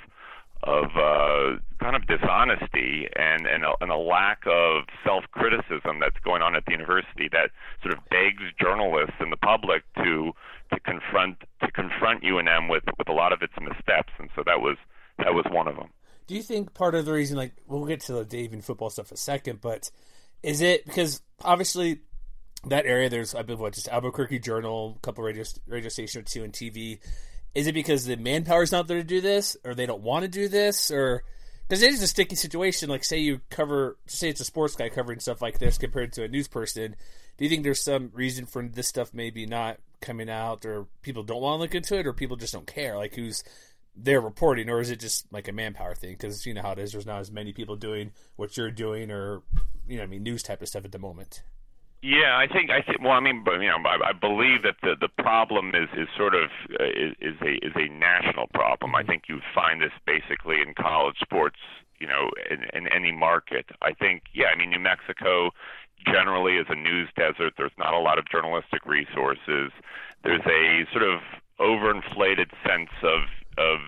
of 0.63 0.85
uh, 0.97 1.57
kind 1.79 1.95
of 1.95 2.05
dishonesty 2.07 3.07
and 3.15 3.47
and 3.47 3.63
a, 3.63 3.71
and 3.79 3.91
a 3.91 3.97
lack 3.97 4.41
of 4.45 4.83
self 5.05 5.23
criticism 5.31 5.99
that's 5.99 6.19
going 6.23 6.41
on 6.41 6.55
at 6.55 6.65
the 6.65 6.73
university 6.73 7.29
that 7.31 7.51
sort 7.81 7.97
of 7.97 8.03
begs 8.09 8.43
journalists 8.59 9.15
and 9.19 9.31
the 9.31 9.37
public 9.37 9.83
to 9.95 10.31
to 10.73 10.79
confront 10.81 11.37
to 11.61 11.71
confront 11.71 12.23
UNM 12.23 12.69
with 12.69 12.83
with 12.97 13.07
a 13.07 13.13
lot 13.13 13.31
of 13.31 13.41
its 13.41 13.53
missteps, 13.61 14.11
and 14.19 14.29
so 14.35 14.43
that 14.45 14.59
was 14.59 14.77
that 15.17 15.33
was 15.33 15.45
one 15.51 15.67
of 15.67 15.75
them. 15.75 15.89
Do 16.27 16.35
you 16.35 16.43
think 16.43 16.73
part 16.73 16.93
of 16.93 17.05
the 17.05 17.13
reason, 17.13 17.37
like 17.37 17.53
we'll 17.67 17.85
get 17.85 18.01
to 18.01 18.13
the 18.13 18.25
Dave 18.25 18.53
and 18.53 18.63
football 18.63 18.89
stuff 18.89 19.11
in 19.11 19.15
a 19.15 19.17
second, 19.17 19.61
but 19.61 19.89
is 20.43 20.61
it 20.61 20.85
because 20.85 21.21
obviously 21.43 22.01
that 22.65 22.85
area 22.85 23.09
there's 23.09 23.35
I 23.35 23.41
believe 23.41 23.59
what 23.59 23.73
just 23.73 23.87
Albuquerque 23.87 24.39
Journal, 24.39 24.95
a 24.97 24.99
couple 24.99 25.23
radio 25.23 25.43
radio 25.67 25.89
station 25.89 26.21
or 26.21 26.23
two, 26.23 26.43
and 26.43 26.53
TV. 26.53 26.99
Is 27.55 27.67
it 27.67 27.73
because 27.73 28.05
the 28.05 28.15
manpower 28.15 28.61
is 28.61 28.71
not 28.71 28.87
there 28.87 28.97
to 28.97 29.03
do 29.03 29.21
this, 29.21 29.57
or 29.63 29.73
they 29.73 29.85
don't 29.85 30.03
want 30.03 30.23
to 30.23 30.27
do 30.27 30.47
this, 30.47 30.91
or 30.91 31.23
because 31.67 31.81
it 31.81 31.91
is 31.91 32.01
a 32.03 32.07
sticky 32.07 32.35
situation? 32.35 32.89
Like, 32.89 33.03
say 33.03 33.19
you 33.19 33.41
cover, 33.49 33.97
say 34.05 34.29
it's 34.29 34.41
a 34.41 34.45
sports 34.45 34.75
guy 34.75 34.89
covering 34.89 35.19
stuff 35.19 35.41
like 35.41 35.59
this 35.59 35.77
compared 35.77 36.13
to 36.13 36.23
a 36.23 36.27
news 36.27 36.47
person. 36.47 36.95
Do 37.37 37.45
you 37.45 37.49
think 37.49 37.63
there's 37.63 37.81
some 37.83 38.11
reason 38.13 38.45
for 38.45 38.61
this 38.67 38.87
stuff 38.87 39.13
maybe 39.13 39.45
not 39.45 39.79
coming 40.01 40.29
out, 40.29 40.65
or 40.65 40.87
people 41.01 41.23
don't 41.23 41.41
want 41.41 41.57
to 41.57 41.61
look 41.61 41.75
into 41.75 41.97
it, 41.97 42.05
or 42.05 42.13
people 42.13 42.37
just 42.37 42.53
don't 42.53 42.67
care? 42.67 42.97
Like, 42.97 43.15
who's 43.15 43.43
they're 44.01 44.21
reporting, 44.21 44.69
or 44.69 44.79
is 44.79 44.89
it 44.89 44.99
just 44.99 45.31
like 45.31 45.47
a 45.47 45.51
manpower 45.51 45.95
thing? 45.95 46.11
Because 46.11 46.45
you 46.45 46.53
know 46.53 46.61
how 46.61 46.71
it 46.71 46.79
is. 46.79 46.91
There's 46.91 47.05
not 47.05 47.19
as 47.19 47.31
many 47.31 47.53
people 47.53 47.75
doing 47.75 48.11
what 48.35 48.57
you're 48.57 48.71
doing, 48.71 49.11
or 49.11 49.41
you 49.87 49.97
know, 49.97 50.03
I 50.03 50.05
mean, 50.05 50.23
news 50.23 50.43
type 50.43 50.61
of 50.61 50.67
stuff 50.67 50.85
at 50.85 50.91
the 50.91 50.99
moment. 50.99 51.43
Yeah, 52.01 52.37
I 52.37 52.47
think 52.47 52.69
I 52.69 52.81
think. 52.81 53.01
Well, 53.01 53.11
I 53.11 53.19
mean, 53.19 53.43
you 53.45 53.67
know, 53.67 53.77
I, 53.85 54.09
I 54.09 54.13
believe 54.13 54.63
that 54.63 54.75
the 54.81 54.95
the 54.99 55.09
problem 55.21 55.69
is 55.75 55.89
is 55.97 56.07
sort 56.15 56.33
of 56.33 56.49
uh, 56.79 56.85
is, 56.85 57.15
is 57.19 57.35
a 57.41 57.65
is 57.65 57.73
a 57.75 57.89
national 57.89 58.47
problem. 58.53 58.95
I 58.95 59.01
mm-hmm. 59.01 59.09
think 59.09 59.23
you 59.27 59.39
find 59.53 59.81
this 59.81 59.91
basically 60.05 60.61
in 60.61 60.73
college 60.73 61.17
sports. 61.21 61.57
You 61.99 62.07
know, 62.07 62.31
in, 62.49 62.63
in 62.71 62.87
any 62.93 63.11
market. 63.11 63.65
I 63.81 63.91
think, 63.91 64.23
yeah. 64.33 64.45
I 64.55 64.57
mean, 64.57 64.69
New 64.69 64.79
Mexico 64.79 65.51
generally 66.05 66.55
is 66.55 66.65
a 66.69 66.75
news 66.75 67.09
desert. 67.17 67.55
There's 67.57 67.75
not 67.77 67.93
a 67.93 67.99
lot 67.99 68.17
of 68.17 68.23
journalistic 68.29 68.85
resources. 68.85 69.71
There's 70.23 70.45
a 70.45 70.85
sort 70.93 71.03
of 71.03 71.19
overinflated 71.59 72.51
sense 72.65 72.89
of 73.03 73.27
of 73.59 73.79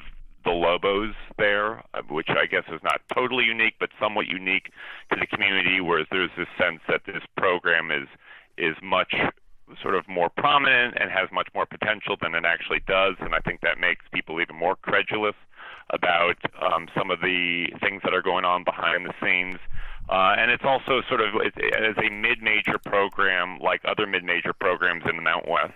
the 0.44 0.52
Lobos 0.52 1.16
there, 1.38 1.84
which 2.10 2.30
I 2.30 2.46
guess 2.46 2.64
is 2.68 2.82
not 2.84 3.02
totally 3.14 3.46
unique, 3.46 3.76
but 3.80 3.90
somewhat 4.00 4.28
unique 4.28 4.72
to 5.12 5.20
the 5.20 5.28
community. 5.28 5.80
Whereas 5.82 6.08
there's 6.12 6.32
this 6.38 6.48
sense 6.58 6.82
that 6.88 7.02
this 7.06 7.24
program 7.38 7.92
is 7.92 8.08
is 8.58 8.76
much 8.84 9.14
sort 9.82 9.96
of 9.96 10.08
more 10.08 10.30
prominent 10.30 10.96
and 11.00 11.10
has 11.10 11.30
much 11.32 11.48
more 11.56 11.66
potential 11.66 12.18
than 12.22 12.36
it 12.36 12.44
actually 12.46 12.82
does, 12.88 13.16
and 13.20 13.34
I 13.34 13.40
think 13.40 13.62
that 13.62 13.80
makes 13.80 14.04
people 14.14 14.42
even 14.42 14.56
more 14.56 14.76
credulous 14.76 15.36
about 15.92 16.36
um, 16.62 16.88
some 16.98 17.12
of 17.12 17.22
the 17.22 17.68
things 17.82 18.02
that 18.04 18.14
are 18.14 18.22
going 18.22 18.46
on 18.46 18.64
behind 18.64 19.06
the 19.06 19.14
scenes. 19.22 19.60
Uh, 20.10 20.36
and 20.38 20.52
it's 20.52 20.66
also 20.66 21.02
sort 21.08 21.22
of 21.22 21.30
as 21.46 21.96
a 21.98 22.10
mid-major 22.10 22.78
program, 22.86 23.60
like 23.60 23.82
other 23.86 24.06
mid-major 24.06 24.52
programs 24.52 25.04
in 25.10 25.16
the 25.16 25.22
Mountain 25.22 25.52
West. 25.52 25.74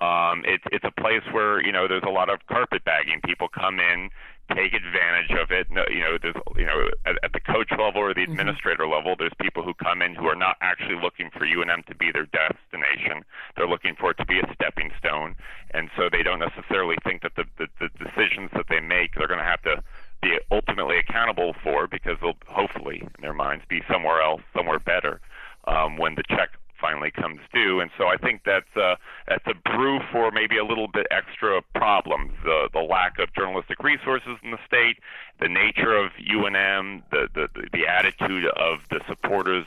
Um, 0.00 0.44
it's 0.46 0.64
it's 0.70 0.84
a 0.84 0.92
place 1.00 1.22
where 1.32 1.60
you 1.64 1.72
know 1.72 1.88
there's 1.88 2.06
a 2.06 2.10
lot 2.10 2.30
of 2.30 2.38
carpetbagging. 2.46 3.20
People 3.24 3.48
come 3.48 3.80
in, 3.80 4.10
take 4.54 4.72
advantage 4.72 5.30
of 5.34 5.50
it. 5.50 5.66
No, 5.70 5.82
you 5.90 6.00
know, 6.00 6.18
there's 6.22 6.36
you 6.56 6.66
know 6.66 6.88
at, 7.04 7.16
at 7.24 7.32
the 7.32 7.40
coach 7.40 7.70
level 7.72 8.00
or 8.00 8.14
the 8.14 8.22
mm-hmm. 8.22 8.32
administrator 8.32 8.84
mm-hmm. 8.84 8.94
level, 8.94 9.16
there's 9.18 9.34
people 9.40 9.64
who 9.64 9.74
come 9.74 10.00
in 10.00 10.14
who 10.14 10.26
are 10.26 10.38
not 10.38 10.56
actually 10.60 11.02
looking 11.02 11.30
for 11.30 11.40
UNM 11.40 11.84
to 11.86 11.94
be 11.96 12.12
their 12.12 12.26
destination. 12.30 13.24
They're 13.56 13.66
looking 13.66 13.96
for 13.98 14.12
it 14.12 14.18
to 14.18 14.26
be 14.26 14.38
a 14.38 14.46
stepping 14.54 14.92
stone, 14.98 15.34
and 15.72 15.90
so 15.96 16.08
they 16.10 16.22
don't 16.22 16.40
necessarily 16.40 16.96
think 17.02 17.22
that 17.22 17.34
the 17.34 17.44
the, 17.58 17.66
the 17.80 17.88
decisions 17.98 18.50
that 18.54 18.66
they 18.70 18.80
make 18.80 19.14
they're 19.16 19.26
going 19.26 19.42
to 19.42 19.44
have 19.44 19.62
to 19.62 19.82
be 20.22 20.38
ultimately 20.50 20.98
accountable 20.98 21.54
for 21.62 21.86
because 21.86 22.16
they'll 22.20 22.38
hopefully 22.46 23.02
in 23.02 23.20
their 23.20 23.34
minds 23.34 23.64
be 23.68 23.82
somewhere 23.90 24.22
else, 24.22 24.42
somewhere 24.54 24.78
better 24.78 25.20
um, 25.66 25.96
when 25.96 26.14
the 26.14 26.22
check 26.28 26.50
finally 26.80 27.10
comes 27.10 27.40
due. 27.52 27.80
And 27.80 27.90
so 27.98 28.06
I 28.06 28.16
think 28.16 28.42
that's 28.44 28.76
uh, 28.76 28.96
that's 29.26 29.46
a 29.46 29.54
brew 29.54 30.00
for 30.12 30.30
maybe 30.30 30.58
a 30.58 30.64
little 30.64 30.88
bit 30.88 31.06
extra 31.10 31.62
problems. 31.74 32.32
The 32.44 32.68
the 32.72 32.80
lack 32.80 33.18
of 33.18 33.32
journalistic 33.34 33.82
resources 33.82 34.38
in 34.42 34.50
the 34.50 34.58
state, 34.66 34.98
the 35.40 35.48
nature 35.48 35.96
of 35.96 36.12
UNM, 36.18 37.02
the 37.10 37.28
the 37.34 37.48
the 37.72 37.86
attitude 37.86 38.46
of 38.56 38.80
the 38.90 39.00
supporters 39.08 39.66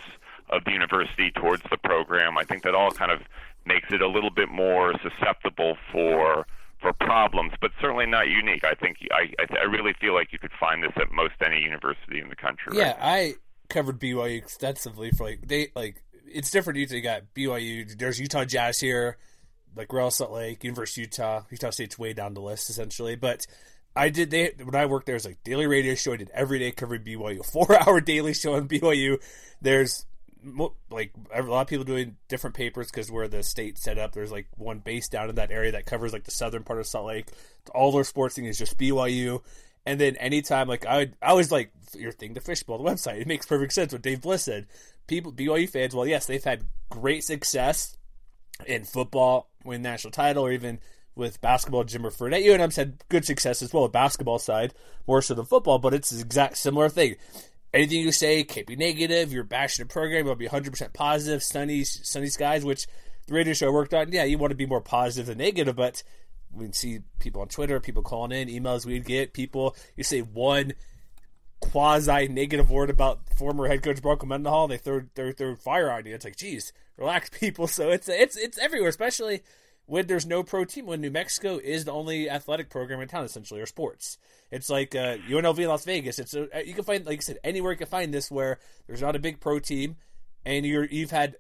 of 0.50 0.66
the 0.66 0.72
university 0.72 1.32
towards 1.32 1.64
the 1.70 1.78
program. 1.78 2.38
I 2.38 2.44
think 2.44 2.64
that 2.64 2.76
all 2.76 2.92
kind 2.92 3.12
of 3.12 3.22
makes 3.66 3.88
it 3.92 4.02
a 4.02 4.08
little 4.08 4.32
bit 4.32 4.50
more 4.50 4.94
susceptible 5.02 5.78
for 5.92 6.46
for 6.82 6.94
problems, 6.94 7.54
but 7.62 7.72
certainly 7.80 8.08
not 8.08 8.28
unique. 8.28 8.64
I 8.64 8.74
think 8.74 8.98
I 9.12 9.32
I, 9.60 9.64
really 9.66 9.94
feel 10.02 10.14
like 10.14 10.34
you 10.34 10.40
could 10.40 10.52
find 10.60 10.84
this 10.84 10.92
at 10.96 11.12
most 11.12 11.36
any 11.46 11.62
university 11.62 12.20
in 12.20 12.30
the 12.30 12.36
country. 12.36 12.78
Yeah, 12.78 12.92
right? 12.94 12.98
I 13.00 13.34
covered 13.70 14.00
BYU 14.00 14.38
extensively 14.38 15.12
for 15.12 15.26
like 15.26 15.48
they 15.48 15.70
like 15.76 16.04
it's 16.26 16.52
different. 16.52 16.80
You 16.80 17.02
got 17.02 17.34
BYU. 17.36 17.98
There's 17.98 18.20
Utah 18.20 18.46
Jazz 18.46 18.80
here, 18.80 19.18
like 19.76 19.92
Real 19.92 20.12
Salt 20.12 20.32
Lake, 20.32 20.64
University 20.64 21.02
of 21.02 21.08
Utah. 21.08 21.42
Utah 21.50 21.70
State's 21.70 22.00
way 22.00 22.14
down 22.14 22.34
the 22.34 22.42
list 22.42 22.70
essentially, 22.70 23.16
but. 23.16 23.46
I 23.94 24.08
did 24.08 24.32
they 24.32 24.54
when 24.64 24.74
I 24.74 24.86
worked 24.86 25.06
there 25.06 25.16
was 25.16 25.26
like 25.26 25.44
daily 25.44 25.68
radio 25.68 25.96
show. 25.96 26.14
I 26.14 26.16
did 26.16 26.32
every 26.34 26.60
day 26.60 26.72
covering 26.72 27.04
BYU, 27.04 27.44
four 27.44 27.78
hour 27.90 28.00
daily 28.00 28.34
show 28.34 28.54
on 28.54 28.70
BYU. 28.70 29.22
There's 29.62 30.06
like 30.90 31.12
a 31.34 31.42
lot 31.44 31.62
of 31.62 31.68
people 31.68 31.86
doing 31.86 32.18
different 32.28 32.56
papers 32.56 32.90
because 32.90 33.12
where 33.12 33.28
the 33.28 33.44
state 33.44 33.78
set 33.78 33.98
up, 33.98 34.14
there's 34.14 34.32
like 34.32 34.48
one 34.58 34.80
base 34.80 35.08
down 35.08 35.30
in 35.30 35.36
that 35.36 35.52
area 35.52 35.74
that 35.74 35.86
covers 35.86 36.14
like 36.14 36.24
the 36.24 36.32
southern 36.32 36.64
part 36.64 36.80
of 36.80 36.88
Salt 36.88 37.08
Lake. 37.08 37.28
All 37.76 37.92
their 37.92 38.04
sports 38.04 38.36
thing 38.36 38.46
is 38.46 38.58
just 38.58 38.78
BYU. 38.78 39.42
And 39.86 40.00
then 40.00 40.16
anytime, 40.18 40.68
like 40.68 40.86
I, 40.86 40.98
would, 40.98 41.16
I 41.22 41.34
was 41.34 41.52
like 41.52 41.72
your 41.94 42.12
thing, 42.12 42.34
the 42.34 42.42
fishbowl, 42.42 42.78
the 42.78 42.84
website. 42.84 43.22
It 43.22 43.28
makes 43.28 43.46
perfect 43.46 43.74
sense 43.74 43.94
what 43.94 44.02
Dave 44.02 44.22
Bliss 44.22 44.44
said. 44.44 44.68
People, 45.08 45.32
BYU 45.32 45.70
fans, 45.70 45.96
well, 45.96 46.08
yes, 46.08 46.26
they've 46.26 46.44
had 46.44 46.66
great 46.90 47.24
success 47.24 47.98
in 48.66 48.84
football, 48.84 49.50
win 49.64 49.82
national 49.82 50.12
title, 50.12 50.46
or 50.46 50.52
even 50.52 50.80
with 51.16 51.42
basketball. 51.42 51.84
Jimmer 51.84 52.16
Fredette 52.16 52.46
at 52.46 52.60
UNM's 52.60 52.76
had 52.76 53.04
good 53.10 53.26
success 53.26 53.62
as 53.62 53.74
well 53.74 53.84
with 53.84 53.92
basketball 53.92 54.40
side, 54.40 54.74
more 55.08 55.22
so 55.22 55.34
than 55.34 55.46
football. 55.46 55.80
But 55.80 55.94
it's 55.94 56.10
the 56.10 56.22
exact 56.22 56.58
similar 56.58 56.90
thing 56.90 57.16
anything 57.74 58.02
you 58.02 58.12
say 58.12 58.44
can't 58.44 58.68
be 58.68 58.76
negative. 58.76 59.32
You're 59.32 59.44
bashing 59.44 59.86
the 59.86 59.92
program. 59.92 60.22
It'll 60.22 60.36
be 60.36 60.48
100% 60.48 60.94
positive, 60.94 61.44
sunny, 61.44 61.84
sunny 61.84 62.28
skies, 62.28 62.66
which 62.66 62.88
the 63.28 63.34
radio 63.34 63.54
show 63.54 63.72
worked 63.72 63.94
on. 63.94 64.12
Yeah, 64.12 64.24
you 64.24 64.38
want 64.38 64.52
to 64.52 64.56
be 64.56 64.66
more 64.66 64.82
positive 64.82 65.28
than 65.28 65.38
negative, 65.38 65.76
but 65.76 66.04
we 66.52 66.72
see 66.74 67.00
people 67.20 67.42
on 67.42 67.48
Twitter, 67.48 67.80
people 67.80 68.04
calling 68.04 68.32
in, 68.32 68.50
emails 68.50 68.86
we'd 68.86 69.06
get, 69.06 69.34
people, 69.34 69.76
you 69.96 70.04
say 70.04 70.20
one 70.20 70.74
quasi 71.62 72.28
negative 72.28 72.70
word 72.70 72.90
about 72.90 73.22
former 73.38 73.68
head 73.68 73.84
coach 73.84 74.02
Bronco 74.02 74.26
Mendenhall, 74.26 74.68
they 74.68 74.78
throw, 74.78 75.04
throw, 75.16 75.32
throw 75.32 75.56
fire 75.56 75.90
on 75.90 76.06
you. 76.06 76.14
It's 76.14 76.26
like, 76.26 76.36
geez, 76.36 76.74
relax, 76.98 77.30
people. 77.40 77.68
So 77.68 77.90
it's, 77.90 78.10
it's, 78.10 78.36
it's 78.36 78.58
everywhere, 78.58 78.90
especially 78.90 79.42
when 79.86 80.08
there's 80.08 80.26
no 80.26 80.44
pro 80.44 80.64
team, 80.64 80.86
when 80.86 81.02
New 81.02 81.12
Mexico 81.12 81.58
is 81.58 81.86
the 81.86 81.92
only 81.92 82.30
athletic 82.30 82.70
program 82.70 83.02
in 83.02 83.08
town, 83.08 83.26
essentially, 83.26 83.60
or 83.60 83.66
sports. 83.66 84.18
It's 84.50 84.70
like 84.70 84.96
uh, 84.96 85.18
UNLV 85.30 85.60
in 85.60 85.68
Las 85.68 85.86
Vegas. 85.86 86.20
It's 86.20 86.34
a, 86.34 86.48
you 86.66 86.74
can 86.74 86.84
find, 86.84 87.06
like 87.06 87.20
I 87.20 87.22
said, 87.22 87.40
anywhere 87.44 87.72
you 87.72 87.78
can 87.78 87.88
find 87.88 88.14
this 88.14 88.32
where 88.32 88.60
there's 88.88 89.02
not 89.02 89.16
a 89.16 89.20
big 89.20 89.40
pro 89.40 89.60
team, 89.60 89.98
and 90.46 90.66
you're 90.66 90.86
you've 90.86 91.12
had. 91.12 91.36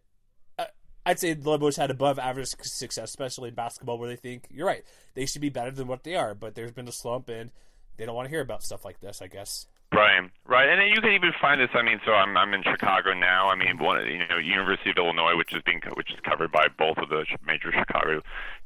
Uh, 0.59 0.65
I'd 1.05 1.19
say 1.19 1.33
the 1.33 1.49
Lobos 1.49 1.77
had 1.77 1.91
above 1.91 2.19
average 2.19 2.49
success, 2.61 3.09
especially 3.09 3.49
in 3.49 3.55
basketball, 3.55 3.97
where 3.97 4.09
they 4.09 4.15
think 4.15 4.47
you're 4.49 4.67
right. 4.67 4.83
They 5.13 5.25
should 5.25 5.41
be 5.41 5.49
better 5.49 5.71
than 5.71 5.87
what 5.87 6.03
they 6.03 6.15
are, 6.15 6.35
but 6.35 6.55
there's 6.55 6.71
been 6.71 6.87
a 6.87 6.91
slump, 6.93 7.29
and 7.29 7.51
they 7.97 8.05
don't 8.05 8.15
want 8.15 8.25
to 8.25 8.31
hear 8.31 8.41
about 8.41 8.63
stuff 8.63 8.83
like 8.83 8.99
this. 8.99 9.21
I 9.21 9.27
guess. 9.27 9.65
Right, 9.93 10.21
right, 10.45 10.69
and 10.69 10.95
you 10.95 11.01
can 11.01 11.11
even 11.11 11.33
find 11.41 11.59
this. 11.59 11.69
I 11.73 11.81
mean, 11.81 11.99
so 12.05 12.13
I'm 12.13 12.37
I'm 12.37 12.53
in 12.53 12.63
Chicago 12.63 13.13
now. 13.13 13.49
I 13.49 13.55
mean, 13.55 13.77
one 13.77 14.05
you 14.05 14.25
know 14.25 14.37
University 14.37 14.89
of 14.89 14.97
Illinois, 14.97 15.35
which 15.35 15.53
is 15.53 15.61
being 15.65 15.81
which 15.95 16.11
is 16.13 16.19
covered 16.23 16.49
by 16.49 16.67
both 16.77 16.97
of 16.97 17.09
the 17.09 17.25
major 17.45 17.73
Chicago 17.73 18.21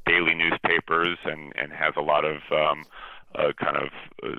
daily 0.06 0.34
newspapers, 0.34 1.18
and 1.24 1.52
and 1.56 1.72
has 1.72 1.94
a 1.96 2.00
lot 2.00 2.24
of 2.24 2.36
um, 2.52 2.84
uh, 3.34 3.52
kind 3.58 3.76
of 3.76 3.88
uh, 4.22 4.36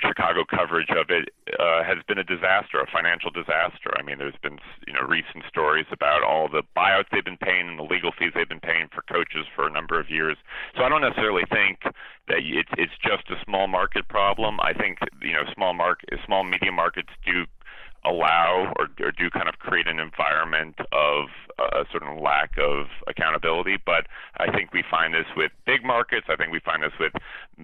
Chicago 0.00 0.44
coverage 0.44 0.90
of 0.90 1.10
it 1.10 1.28
uh, 1.58 1.82
has 1.84 1.98
been 2.06 2.18
a 2.18 2.24
disaster, 2.24 2.80
a 2.80 2.86
financial 2.90 3.30
disaster. 3.30 3.90
I 3.98 4.02
mean, 4.02 4.18
there's 4.18 4.38
been 4.42 4.58
you 4.86 4.92
know 4.92 5.02
recent 5.02 5.44
stories 5.48 5.86
about 5.92 6.22
all 6.22 6.48
the 6.48 6.62
buyouts 6.76 7.10
they've 7.12 7.24
been 7.24 7.38
paying 7.38 7.68
and 7.68 7.78
the 7.78 7.84
legal 7.84 8.12
fees 8.12 8.32
they've 8.34 8.48
been 8.48 8.60
paying 8.60 8.88
for 8.94 9.02
coaches 9.02 9.46
for 9.54 9.66
a 9.66 9.70
number 9.70 9.98
of 9.98 10.10
years. 10.10 10.36
So 10.76 10.82
I 10.82 10.88
don't 10.88 11.02
necessarily 11.02 11.44
think 11.50 11.82
that 12.28 12.40
it's 12.42 12.72
it's 12.76 12.96
just 13.02 13.30
a 13.30 13.42
small 13.44 13.66
market 13.66 14.08
problem. 14.08 14.60
I 14.60 14.72
think 14.72 14.98
you 15.22 15.32
know 15.32 15.44
small 15.54 15.74
market, 15.74 16.08
small 16.24 16.44
media 16.44 16.72
markets 16.72 17.10
do 17.24 17.46
allow 18.04 18.72
or, 18.76 18.88
or 19.00 19.10
do 19.12 19.30
kind 19.30 19.48
of 19.48 19.58
create 19.58 19.88
an 19.88 19.98
environment 19.98 20.76
of 20.92 21.26
a 21.58 21.84
certain 21.92 22.22
lack 22.22 22.52
of 22.58 22.86
accountability. 23.06 23.76
But 23.84 24.06
I 24.38 24.50
think 24.50 24.72
we 24.72 24.82
find 24.90 25.14
this 25.14 25.26
with 25.36 25.52
big 25.66 25.84
markets. 25.84 26.26
I 26.28 26.36
think 26.36 26.52
we 26.52 26.60
find 26.60 26.82
this 26.82 26.92
with, 26.98 27.12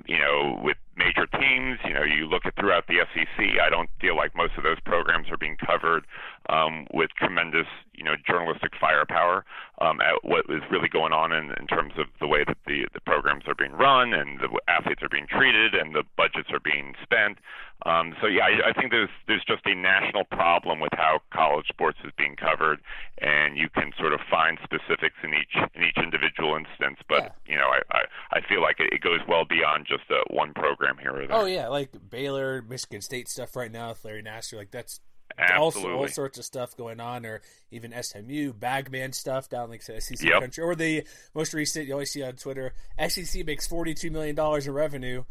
you 0.06 0.18
know, 0.18 0.58
with 0.62 0.76
major 0.96 1.26
teams. 1.26 1.78
You 1.84 1.94
know, 1.94 2.02
you 2.02 2.26
look 2.26 2.46
at 2.46 2.56
throughout 2.56 2.86
the 2.86 3.06
SEC. 3.14 3.60
I 3.60 3.70
don't 3.70 3.90
feel 4.00 4.16
like 4.16 4.36
most 4.36 4.52
of 4.56 4.62
those 4.62 4.80
programs 4.80 5.30
are 5.30 5.36
being 5.36 5.56
covered 5.56 6.04
um, 6.48 6.86
with 6.92 7.10
tremendous, 7.16 7.66
you 7.94 8.04
know, 8.04 8.14
journalistic 8.26 8.72
firepower 8.80 9.44
um, 9.80 10.00
at 10.00 10.22
what 10.22 10.44
is 10.48 10.62
really 10.70 10.88
going 10.88 11.12
on 11.12 11.32
in, 11.32 11.52
in 11.58 11.66
terms 11.66 11.92
of 11.98 12.06
the 12.20 12.26
way 12.26 12.44
that 12.46 12.58
the 12.66 12.86
the 12.94 13.00
programs 13.00 13.44
are 13.46 13.54
being 13.54 13.72
run 13.72 14.12
and 14.12 14.40
the 14.40 14.48
athletes 14.68 15.02
are 15.02 15.08
being 15.08 15.26
treated 15.26 15.74
and 15.74 15.94
the 15.94 16.04
budgets 16.16 16.50
are 16.52 16.60
being 16.60 16.94
spent. 17.02 17.38
Um, 17.86 18.14
so 18.20 18.26
yeah, 18.26 18.44
I, 18.44 18.70
I 18.70 18.72
think 18.72 18.92
there's 18.92 19.10
there's 19.26 19.44
just 19.44 19.66
a 19.66 19.74
national 19.74 20.24
problem 20.24 20.80
with 20.80 20.92
how 20.94 21.20
college 21.32 21.66
sports 21.68 21.98
is 22.04 22.12
being 22.16 22.36
covered, 22.36 22.80
and 23.20 23.56
you 23.58 23.68
can 23.68 23.83
sort 23.98 24.12
of 24.12 24.20
find 24.30 24.58
specifics 24.62 25.16
in 25.22 25.34
each 25.34 25.54
in 25.74 25.82
each 25.82 25.96
individual 25.96 26.56
instance. 26.56 26.98
But 27.08 27.34
yeah. 27.46 27.52
you 27.52 27.56
know, 27.56 27.68
I, 27.68 27.80
I 27.90 28.38
I 28.38 28.40
feel 28.48 28.62
like 28.62 28.80
it, 28.80 28.92
it 28.92 29.00
goes 29.00 29.20
well 29.28 29.44
beyond 29.44 29.86
just 29.86 30.04
a 30.10 30.22
one 30.32 30.52
program 30.54 30.96
here 30.98 31.14
or 31.14 31.26
there. 31.26 31.36
Oh 31.36 31.46
yeah, 31.46 31.68
like 31.68 31.90
Baylor, 32.10 32.62
Michigan 32.62 33.00
State 33.00 33.28
stuff 33.28 33.56
right 33.56 33.70
now 33.70 33.90
with 33.90 34.04
Larry 34.04 34.22
Nassar. 34.22 34.56
like 34.56 34.70
that's 34.70 35.00
Absolutely. 35.38 35.92
all, 35.92 36.00
all 36.00 36.08
sorts 36.08 36.38
of 36.38 36.44
stuff 36.44 36.76
going 36.76 37.00
on, 37.00 37.26
or 37.26 37.40
even 37.70 37.92
SMU 38.00 38.52
Bagman 38.52 39.12
stuff 39.12 39.48
down 39.48 39.70
like 39.70 39.82
SEC 39.82 40.22
yep. 40.22 40.40
country, 40.40 40.62
or 40.62 40.74
the 40.74 41.04
most 41.34 41.54
recent 41.54 41.86
you 41.86 41.92
always 41.92 42.10
see 42.10 42.22
on 42.22 42.34
Twitter, 42.34 42.72
SEC 43.08 43.44
makes 43.44 43.66
forty 43.66 43.94
two 43.94 44.10
million 44.10 44.36
dollars 44.36 44.66
in 44.66 44.72
revenue. 44.72 45.24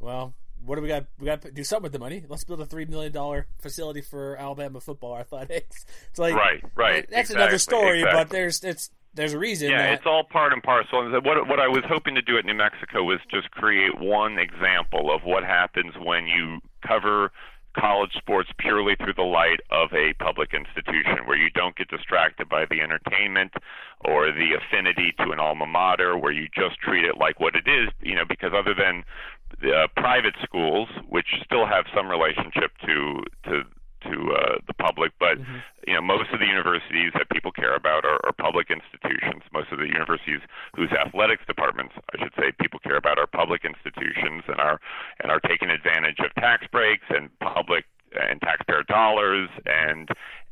Well, 0.00 0.34
what 0.64 0.76
do 0.76 0.82
we 0.82 0.88
got? 0.88 1.06
We 1.18 1.26
got 1.26 1.42
to 1.42 1.50
do 1.50 1.64
something 1.64 1.84
with 1.84 1.92
the 1.92 1.98
money. 1.98 2.24
Let's 2.28 2.44
build 2.44 2.60
a 2.60 2.66
three 2.66 2.84
million 2.84 3.12
dollar 3.12 3.46
facility 3.60 4.00
for 4.00 4.36
Alabama 4.36 4.80
football 4.80 5.16
athletics. 5.16 5.84
It's 6.10 6.18
like 6.18 6.34
right, 6.34 6.62
right. 6.74 7.06
That's 7.08 7.30
exactly, 7.30 7.42
another 7.42 7.58
story, 7.58 8.00
exactly. 8.00 8.24
but 8.24 8.30
there's 8.30 8.64
it's 8.64 8.90
there's 9.14 9.32
a 9.32 9.38
reason. 9.38 9.70
Yeah, 9.70 9.78
that... 9.78 9.92
it's 9.94 10.06
all 10.06 10.24
part 10.24 10.52
and 10.52 10.62
parcel. 10.62 11.10
What 11.10 11.48
what 11.48 11.60
I 11.60 11.68
was 11.68 11.84
hoping 11.88 12.14
to 12.14 12.22
do 12.22 12.38
at 12.38 12.44
New 12.44 12.54
Mexico 12.54 13.02
was 13.04 13.18
just 13.30 13.50
create 13.50 13.98
one 14.00 14.38
example 14.38 15.14
of 15.14 15.22
what 15.24 15.44
happens 15.44 15.94
when 16.02 16.26
you 16.26 16.60
cover 16.86 17.32
college 17.78 18.12
sports 18.16 18.50
purely 18.58 18.96
through 18.96 19.14
the 19.14 19.22
light 19.22 19.60
of 19.70 19.92
a 19.92 20.12
public 20.14 20.52
institution 20.52 21.26
where 21.26 21.36
you 21.36 21.50
don't 21.50 21.76
get 21.76 21.88
distracted 21.88 22.48
by 22.48 22.64
the 22.70 22.80
entertainment 22.80 23.52
or 24.04 24.32
the 24.32 24.56
affinity 24.56 25.14
to 25.18 25.30
an 25.30 25.38
alma 25.38 25.66
mater 25.66 26.16
where 26.16 26.32
you 26.32 26.48
just 26.54 26.78
treat 26.80 27.04
it 27.04 27.18
like 27.18 27.38
what 27.38 27.54
it 27.54 27.68
is 27.68 27.88
you 28.00 28.14
know 28.14 28.24
because 28.28 28.52
other 28.56 28.74
than 28.74 29.04
the 29.60 29.72
uh, 29.72 29.86
private 29.96 30.34
schools 30.42 30.88
which 31.08 31.26
still 31.44 31.66
have 31.66 31.84
some 31.94 32.08
relationship 32.08 32.72
to 32.86 33.22
to 33.44 33.62
to 34.02 34.30
uh, 34.30 34.56
the 34.66 34.74
public, 34.74 35.12
but 35.18 35.38
mm-hmm. 35.38 35.58
you 35.86 35.94
know 35.94 36.00
most 36.00 36.30
of 36.32 36.38
the 36.38 36.46
universities 36.46 37.10
that 37.14 37.28
people 37.30 37.50
care 37.50 37.74
about 37.74 38.04
are, 38.04 38.20
are 38.24 38.32
public 38.32 38.70
institutions. 38.70 39.42
Most 39.52 39.72
of 39.72 39.78
the 39.78 39.86
universities 39.86 40.40
whose 40.76 40.90
athletics 40.92 41.42
departments, 41.46 41.94
I 42.14 42.22
should 42.22 42.32
say, 42.38 42.52
people 42.60 42.78
care 42.78 42.96
about 42.96 43.18
are 43.18 43.26
public 43.26 43.64
institutions 43.64 44.44
and 44.46 44.60
are 44.60 44.78
and 45.20 45.32
are 45.32 45.40
taking 45.40 45.70
advantage 45.70 46.18
of 46.20 46.34
tax 46.34 46.66
breaks 46.70 47.06
and 47.10 47.30
public 47.40 47.84
and 48.14 48.40
taxpayer 48.40 48.84
dollars 48.84 49.48
and 49.66 50.08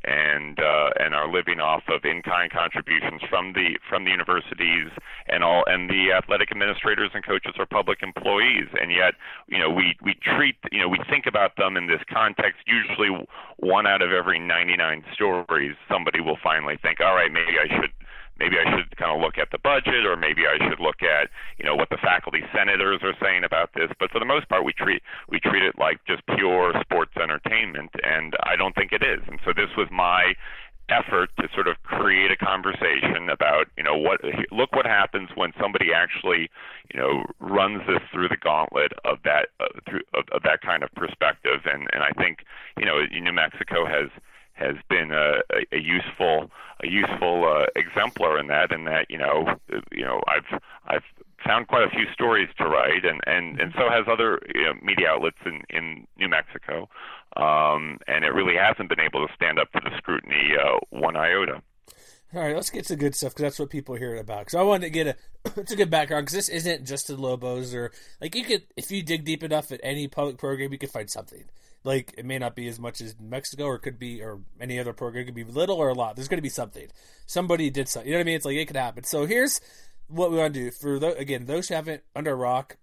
and 0.06 0.58
uh, 0.58 0.90
and 0.98 1.14
are 1.14 1.30
living 1.30 1.60
off 1.60 1.82
of 1.88 2.04
in-kind 2.04 2.50
contributions 2.50 3.20
from 3.28 3.52
the 3.52 3.78
from 3.88 4.04
the 4.04 4.10
universities 4.10 4.90
and 5.28 5.42
all 5.42 5.64
and 5.66 5.90
the 5.90 6.12
athletic 6.12 6.50
administrators 6.50 7.10
and 7.14 7.24
coaches 7.26 7.54
are 7.58 7.66
public 7.66 8.02
employees. 8.02 8.68
And 8.80 8.90
yet 8.90 9.14
you 9.48 9.58
know 9.58 9.70
we 9.70 9.96
we 10.02 10.14
treat 10.14 10.56
you 10.70 10.80
know 10.80 10.88
we 10.88 10.98
think 11.10 11.26
about 11.26 11.56
them 11.56 11.76
in 11.76 11.86
this 11.86 12.00
context. 12.08 12.62
Usually 12.66 13.10
one 13.58 13.86
out 13.86 14.02
of 14.02 14.12
every 14.12 14.38
99 14.38 15.04
stories 15.12 15.74
somebody 15.90 16.20
will 16.20 16.38
finally 16.42 16.78
think 16.80 17.00
all 17.00 17.14
right 17.14 17.32
maybe 17.32 17.58
I 17.58 17.66
should 17.68 17.90
maybe 18.38 18.56
I 18.58 18.64
should 18.70 18.96
kind 18.96 19.14
of 19.14 19.20
look 19.20 19.38
at 19.38 19.50
the 19.50 19.58
budget, 19.58 20.06
or 20.06 20.16
maybe 20.16 20.42
I 20.46 20.56
should 20.68 20.80
look 20.80 21.02
at 21.02 21.28
you 21.58 21.64
know 21.64 21.74
what 21.74 21.90
the 21.90 21.98
faculty 21.98 22.42
senators 22.54 23.00
are 23.02 23.14
saying 23.20 23.44
about 23.44 23.70
this. 23.74 23.90
But 23.98 24.10
for 24.10 24.18
the 24.18 24.28
most 24.28 24.48
part, 24.48 24.64
we 24.64 24.72
treat 24.72 25.02
we 25.28 25.40
treat 25.40 25.62
it 25.62 25.78
like 25.78 26.00
just 26.06 26.22
pure 26.36 26.72
sports 26.80 27.12
entertainment, 27.20 27.90
and 28.02 28.34
I 28.44 28.56
don't 28.56 28.74
think 28.74 28.92
it 28.92 29.02
is. 29.02 29.22
And 29.28 29.40
so 29.44 29.52
this 29.52 29.70
was 29.76 29.88
my 29.90 30.34
effort 30.88 31.30
to 31.40 31.48
sort 31.52 31.66
of 31.66 31.76
create 31.82 32.30
a 32.30 32.36
conversation 32.36 33.28
about 33.30 33.66
you 33.76 33.82
know 33.82 33.96
what 33.96 34.20
look 34.52 34.72
what 34.72 34.86
happens 34.86 35.28
when 35.34 35.52
somebody 35.60 35.92
actually 35.92 36.48
you 36.94 37.00
know 37.00 37.24
runs 37.40 37.82
this 37.88 37.98
through 38.12 38.28
the 38.28 38.36
gauntlet 38.36 38.92
of 39.04 39.18
that 39.24 39.48
uh, 39.58 39.66
through 39.88 40.02
of, 40.14 40.24
of 40.32 40.42
that 40.44 40.60
kind 40.62 40.82
of 40.84 40.92
perspective 40.94 41.60
and 41.64 41.88
and 41.92 42.02
I 42.04 42.10
think 42.12 42.44
you 42.78 42.84
know 42.86 43.02
New 43.02 43.32
Mexico 43.32 43.84
has 43.84 44.10
has 44.56 44.76
been 44.88 45.12
a, 45.12 45.40
a, 45.52 45.76
a 45.76 45.78
useful 45.78 46.50
a 46.82 46.88
useful 46.88 47.44
uh, 47.44 47.66
exemplar 47.74 48.38
in 48.38 48.48
that. 48.48 48.72
In 48.72 48.84
that 48.84 49.06
you 49.08 49.18
know 49.18 49.56
you 49.92 50.04
know 50.04 50.20
I've 50.26 50.60
I've 50.86 51.04
found 51.44 51.68
quite 51.68 51.84
a 51.84 51.90
few 51.90 52.06
stories 52.12 52.48
to 52.58 52.64
write, 52.64 53.04
and 53.04 53.20
and 53.26 53.60
and 53.60 53.72
so 53.76 53.88
has 53.88 54.06
other 54.10 54.40
you 54.54 54.64
know, 54.64 54.74
media 54.82 55.08
outlets 55.08 55.38
in 55.44 55.62
in 55.70 56.06
New 56.18 56.28
Mexico, 56.28 56.88
um, 57.36 57.98
and 58.06 58.24
it 58.24 58.34
really 58.34 58.56
hasn't 58.56 58.88
been 58.88 59.00
able 59.00 59.26
to 59.26 59.32
stand 59.34 59.58
up 59.58 59.70
to 59.72 59.80
the 59.82 59.90
scrutiny 59.98 60.52
uh, 60.58 60.78
one 60.90 61.16
iota. 61.16 61.62
All 62.34 62.42
right, 62.42 62.56
let's 62.56 62.70
get 62.70 62.84
to 62.86 62.96
good 62.96 63.14
stuff 63.14 63.32
because 63.32 63.42
that's 63.42 63.58
what 63.58 63.70
people 63.70 63.94
hearing 63.94 64.20
about. 64.20 64.40
Because 64.40 64.56
I 64.56 64.62
wanted 64.62 64.86
to 64.86 64.90
get 64.90 65.06
a 65.06 65.16
it's 65.56 65.72
a 65.72 65.76
good 65.76 65.90
background 65.90 66.26
because 66.26 66.34
this 66.34 66.48
isn't 66.48 66.84
just 66.84 67.06
the 67.06 67.16
Lobos 67.16 67.74
or 67.74 67.92
like 68.20 68.34
you 68.34 68.44
could 68.44 68.62
if 68.76 68.90
you 68.90 69.02
dig 69.02 69.24
deep 69.24 69.42
enough 69.42 69.70
at 69.70 69.80
any 69.82 70.08
public 70.08 70.36
program 70.36 70.72
you 70.72 70.78
could 70.78 70.90
find 70.90 71.08
something. 71.08 71.44
Like 71.86 72.14
it 72.18 72.24
may 72.24 72.38
not 72.40 72.56
be 72.56 72.66
as 72.66 72.80
much 72.80 73.00
as 73.00 73.14
Mexico 73.20 73.66
or 73.66 73.76
it 73.76 73.82
could 73.82 73.96
be 73.96 74.20
or 74.20 74.40
any 74.60 74.80
other 74.80 74.92
program 74.92 75.22
it 75.22 75.26
could 75.26 75.36
be 75.36 75.44
little 75.44 75.76
or 75.76 75.88
a 75.88 75.94
lot. 75.94 76.16
There's 76.16 76.26
going 76.26 76.38
to 76.38 76.42
be 76.42 76.48
something. 76.48 76.88
Somebody 77.26 77.70
did 77.70 77.88
something. 77.88 78.08
You 78.08 78.14
know 78.14 78.18
what 78.18 78.24
I 78.24 78.26
mean? 78.26 78.34
It's 78.34 78.44
like 78.44 78.56
it 78.56 78.66
could 78.66 78.76
happen. 78.76 79.04
So 79.04 79.24
here's 79.24 79.60
what 80.08 80.32
we 80.32 80.36
want 80.36 80.52
to 80.54 80.60
do 80.60 80.70
for 80.72 80.98
the, 80.98 81.16
again 81.16 81.46
those 81.46 81.68
who 81.68 81.74
haven't 81.74 82.02
under 82.16 82.36
rock. 82.36 82.76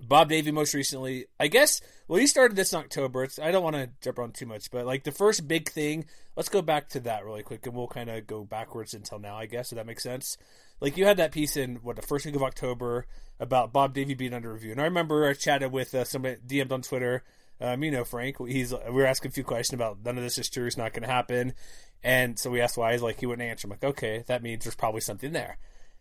Bob 0.00 0.30
Davie 0.30 0.50
most 0.50 0.72
recently, 0.72 1.26
I 1.38 1.48
guess. 1.48 1.82
Well, 2.08 2.18
he 2.18 2.26
started 2.26 2.56
this 2.56 2.72
in 2.72 2.80
October. 2.80 3.22
It's, 3.22 3.38
I 3.38 3.52
don't 3.52 3.62
want 3.62 3.76
to 3.76 3.90
jump 4.00 4.18
on 4.18 4.32
too 4.32 4.46
much, 4.46 4.70
but 4.72 4.86
like 4.86 5.04
the 5.04 5.12
first 5.12 5.46
big 5.46 5.68
thing, 5.68 6.06
let's 6.34 6.48
go 6.48 6.60
back 6.60 6.88
to 6.88 7.00
that 7.00 7.24
really 7.24 7.44
quick, 7.44 7.66
and 7.66 7.76
we'll 7.76 7.86
kind 7.86 8.10
of 8.10 8.26
go 8.26 8.44
backwards 8.44 8.94
until 8.94 9.20
now. 9.20 9.36
I 9.36 9.46
guess 9.46 9.70
if 9.70 9.76
that 9.76 9.86
makes 9.86 10.02
sense. 10.02 10.38
Like 10.80 10.96
you 10.96 11.04
had 11.04 11.18
that 11.18 11.32
piece 11.32 11.56
in 11.56 11.76
what 11.76 11.96
the 11.96 12.02
first 12.02 12.26
week 12.26 12.34
of 12.34 12.42
October 12.42 13.06
about 13.38 13.72
Bob 13.72 13.94
Davie 13.94 14.14
being 14.14 14.34
under 14.34 14.54
review, 14.54 14.72
and 14.72 14.80
I 14.80 14.84
remember 14.84 15.28
I 15.28 15.34
chatted 15.34 15.70
with 15.70 15.94
uh, 15.94 16.04
somebody 16.04 16.38
DM'd 16.46 16.72
on 16.72 16.82
Twitter. 16.82 17.22
Um, 17.60 17.82
you 17.82 17.90
know, 17.90 18.04
Frank. 18.04 18.36
He's 18.46 18.72
we 18.72 18.92
were 18.92 19.06
asking 19.06 19.30
a 19.30 19.32
few 19.32 19.44
questions 19.44 19.74
about 19.74 19.98
none 20.04 20.18
of 20.18 20.24
this 20.24 20.38
is 20.38 20.48
true. 20.48 20.66
It's 20.66 20.76
not 20.76 20.92
going 20.92 21.02
to 21.02 21.08
happen, 21.08 21.54
and 22.02 22.38
so 22.38 22.50
we 22.50 22.60
asked 22.60 22.76
why. 22.76 22.92
He's 22.92 23.02
like 23.02 23.20
he 23.20 23.26
wouldn't 23.26 23.48
answer. 23.48 23.66
I'm 23.66 23.70
like, 23.70 23.84
okay, 23.84 24.24
that 24.26 24.42
means 24.42 24.64
there's 24.64 24.74
probably 24.74 25.00
something 25.00 25.32
there. 25.32 25.58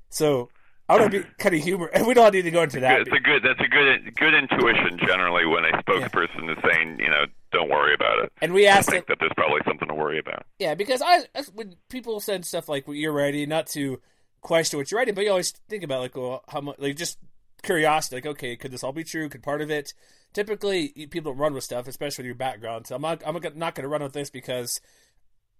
So 0.09 0.49
I 0.87 0.97
want 0.97 1.11
to 1.11 1.21
be 1.21 1.29
kind 1.39 1.55
of 1.55 1.61
humor. 1.61 1.87
And 1.87 2.05
we 2.07 2.13
don't 2.13 2.33
need 2.33 2.43
to 2.43 2.51
go 2.51 2.63
into 2.63 2.79
that. 2.81 3.01
It's 3.01 3.09
a 3.09 3.19
good. 3.19 3.43
That's 3.43 3.59
a 3.59 3.69
good. 3.69 4.15
Good 4.15 4.33
intuition 4.33 4.99
generally 5.05 5.45
when 5.45 5.65
a 5.65 5.71
spokesperson 5.83 6.45
yeah. 6.45 6.51
is 6.51 6.57
saying, 6.69 6.99
you 6.99 7.09
know, 7.09 7.25
don't 7.51 7.69
worry 7.69 7.93
about 7.93 8.19
it. 8.23 8.31
And 8.41 8.53
we 8.53 8.67
asked 8.67 8.89
I 8.89 8.93
think 8.93 9.07
that 9.07 9.17
there's 9.19 9.31
probably 9.35 9.61
something 9.65 9.87
to 9.87 9.93
worry 9.93 10.19
about. 10.19 10.45
Yeah, 10.59 10.75
because 10.75 11.01
I 11.03 11.25
when 11.53 11.75
people 11.89 12.19
send 12.19 12.45
stuff 12.45 12.69
like 12.69 12.85
you're 12.87 13.13
ready, 13.13 13.45
not 13.45 13.67
to 13.67 14.01
question 14.41 14.77
what 14.77 14.91
you're 14.91 14.99
writing, 14.99 15.15
but 15.15 15.23
you 15.23 15.31
always 15.31 15.51
think 15.69 15.83
about 15.83 16.01
like, 16.01 16.15
well, 16.15 16.43
how 16.47 16.61
much, 16.61 16.77
like 16.79 16.95
just 16.95 17.17
curiosity, 17.63 18.17
like, 18.17 18.25
okay, 18.25 18.55
could 18.55 18.71
this 18.71 18.83
all 18.83 18.93
be 18.93 19.03
true? 19.03 19.29
Could 19.29 19.43
part 19.43 19.61
of 19.61 19.71
it? 19.71 19.93
Typically, 20.33 20.89
people 21.09 21.33
run 21.33 21.53
with 21.53 21.63
stuff, 21.63 21.87
especially 21.87 22.23
with 22.23 22.27
your 22.27 22.35
background. 22.35 22.87
So 22.87 22.95
I'm 22.95 23.01
not, 23.01 23.21
I'm 23.25 23.35
not 23.55 23.75
going 23.75 23.83
to 23.83 23.87
run 23.87 24.03
with 24.03 24.13
this 24.13 24.29
because 24.29 24.81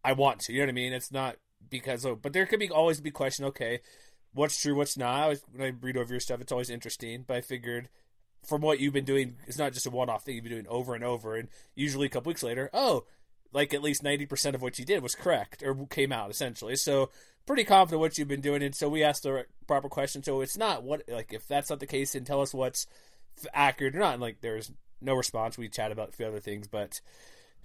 I 0.04 0.14
want 0.14 0.42
to. 0.42 0.54
You 0.54 0.60
know 0.60 0.66
what 0.66 0.72
I 0.72 0.74
mean? 0.74 0.94
It's 0.94 1.12
not 1.12 1.38
because 1.70 2.06
oh, 2.06 2.16
but 2.16 2.34
there 2.34 2.46
could 2.46 2.60
be 2.60 2.70
always 2.70 3.02
be 3.02 3.12
question. 3.12 3.46
Okay, 3.46 3.80
what's 4.34 4.62
true, 4.62 4.76
what's 4.76 4.98
not. 4.98 5.32
I 5.32 5.36
when 5.52 5.68
I 5.68 5.74
read 5.82 5.98
over 5.98 6.14
your 6.14 6.20
stuff, 6.20 6.42
it's 6.42 6.52
always 6.52 6.70
interesting. 6.70 7.24
But 7.28 7.38
I 7.38 7.42
figured 7.42 7.90
from 8.48 8.62
what 8.62 8.80
you've 8.80 8.94
been 8.94 9.06
doing, 9.06 9.38
it's 9.48 9.58
not 9.58 9.74
just 9.74 9.88
a 9.88 9.90
one 9.90 10.10
off 10.10 10.24
thing. 10.24 10.36
You've 10.36 10.44
been 10.44 10.54
doing 10.54 10.68
over 10.68 10.94
and 10.94 11.04
over, 11.04 11.36
and 11.36 11.50
usually 11.74 12.06
a 12.06 12.10
couple 12.10 12.30
weeks 12.30 12.44
later, 12.44 12.70
oh, 12.74 13.06
like 13.52 13.74
at 13.74 13.82
least 13.82 14.04
ninety 14.04 14.26
percent 14.26 14.56
of 14.56 14.62
what 14.62 14.78
you 14.78 14.86
did 14.86 15.02
was 15.02 15.16
correct 15.16 15.64
or 15.64 15.88
came 15.88 16.12
out 16.12 16.30
essentially. 16.30 16.76
So 16.76 17.10
pretty 17.46 17.64
confident 17.64 18.00
what 18.00 18.18
you've 18.18 18.28
been 18.28 18.42
doing, 18.42 18.64
and 18.64 18.76
so 18.76 18.90
we 18.90 19.04
asked 19.04 19.24
the 19.24 19.46
proper 19.68 19.90
question. 19.90 20.24
So 20.24 20.42
it's 20.42 20.58
not 20.58 20.84
what 20.84 21.04
like 21.08 21.34
if 21.34 21.48
that's 21.48 21.70
not 21.70 21.80
the 21.80 21.88
case, 21.88 22.14
then 22.14 22.26
tell 22.26 22.42
us 22.42 22.54
what's 22.54 22.88
accurate 23.54 23.96
or 23.96 24.00
not. 24.00 24.14
And 24.14 24.22
like 24.22 24.42
there's 24.42 24.72
no 25.02 25.14
response. 25.14 25.58
We 25.58 25.70
chat 25.70 25.92
about 25.92 26.10
a 26.10 26.12
few 26.14 26.26
other 26.26 26.40
things, 26.40 26.68
but 26.68 27.02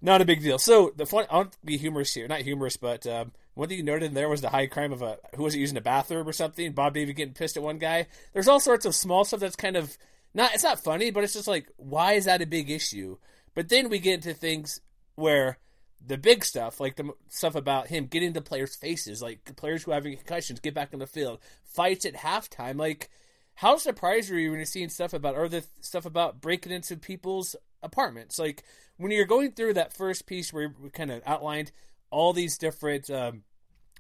not 0.03 0.21
a 0.21 0.25
big 0.25 0.43
deal. 0.43 0.59
So 0.59 0.93
the 0.97 1.07
fun, 1.07 1.27
I'll 1.31 1.51
be 1.65 1.77
humorous 1.77 2.15
here, 2.15 2.29
not 2.29 2.41
humorous, 2.41 2.77
but 2.77 3.07
um, 3.07 3.33
one 3.55 3.69
thing 3.69 3.79
you 3.79 3.85
noted 3.85 4.07
in 4.07 4.15
there 4.15 4.29
was 4.29 4.41
the 4.41 4.49
high 4.49 4.67
crime 4.67 4.93
of 4.93 5.03
a 5.03 5.19
who 5.37 5.43
was 5.43 5.55
it 5.55 5.61
using 5.61 5.77
a 5.77 5.83
bathroom 5.83 6.29
or 6.29 6.33
something. 6.33 6.73
Bob 6.73 6.95
Davie 6.95 7.13
getting 7.13 7.35
pissed 7.35 7.57
at 7.57 7.63
one 7.63 7.79
guy. 7.79 8.07
There's 8.33 8.49
all 8.49 8.61
sorts 8.61 8.87
of 8.87 8.95
small 8.95 9.25
stuff 9.25 9.41
that's 9.41 9.57
kind 9.57 9.77
of 9.77 9.97
not. 10.35 10.55
It's 10.55 10.65
not 10.65 10.83
funny, 10.83 11.11
but 11.11 11.25
it's 11.25 11.35
just 11.35 11.49
like 11.49 11.69
why 11.77 12.15
is 12.15 12.25
that 12.27 12.43
a 12.43 12.47
big 12.47 12.71
issue? 12.71 13.19
But 13.55 13.69
then 13.69 13.89
we 13.89 13.99
get 13.99 14.15
into 14.15 14.35
things 14.35 14.81
where 15.17 15.59
the 16.05 16.19
big 16.19 16.45
stuff, 16.45 16.81
like 16.81 16.97
the 16.97 17.11
stuff 17.29 17.55
about 17.55 17.89
him 17.89 18.07
getting 18.07 18.33
the 18.33 18.41
players' 18.41 18.77
faces, 18.77 19.23
like 19.23 19.57
players 19.57 19.83
who 19.83 19.91
are 19.91 19.95
having 19.95 20.17
concussions 20.17 20.61
get 20.61 20.75
back 20.75 20.91
on 20.93 20.99
the 20.99 21.07
field, 21.07 21.41
fights 21.65 22.05
at 22.05 22.15
halftime, 22.15 22.79
like. 22.79 23.11
How 23.55 23.77
surprised 23.77 24.31
were 24.31 24.39
you 24.39 24.51
when 24.51 24.61
you're 24.61 24.65
seeing 24.65 24.89
stuff 24.89 25.13
about, 25.13 25.35
or 25.35 25.47
the 25.47 25.63
stuff 25.83 26.07
about 26.07 26.41
breaking 26.41 26.73
into 26.73 26.97
people's 26.97 27.57
apartments? 27.83 28.39
Like, 28.39 28.65
when 28.97 29.11
you're 29.11 29.27
going 29.27 29.53
through 29.53 29.75
that 29.75 29.93
first 29.93 30.25
piece 30.25 30.51
where 30.51 30.75
we 30.81 30.89
kind 30.89 31.11
of 31.11 31.23
outlined 31.27 31.71
all 32.11 32.33
these 32.33 32.57
different 32.57 33.11
um, 33.11 33.43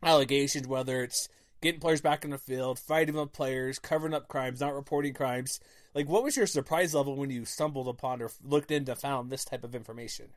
allegations, 0.02 0.66
whether 0.66 1.02
it's 1.02 1.28
getting 1.60 1.80
players 1.80 2.00
back 2.00 2.24
in 2.24 2.30
the 2.30 2.38
field, 2.38 2.78
fighting 2.78 3.14
with 3.14 3.32
players, 3.32 3.78
covering 3.78 4.14
up 4.14 4.28
crimes, 4.28 4.60
not 4.60 4.74
reporting 4.74 5.14
crimes. 5.14 5.60
Like, 5.94 6.08
what 6.08 6.22
was 6.22 6.36
your 6.36 6.46
surprise 6.46 6.94
level 6.94 7.16
when 7.16 7.30
you 7.30 7.44
stumbled 7.44 7.88
upon 7.88 8.22
or 8.22 8.30
looked 8.42 8.70
into 8.70 8.94
found 8.94 9.30
this 9.30 9.44
type 9.44 9.64
of 9.64 9.74
information? 9.74 10.28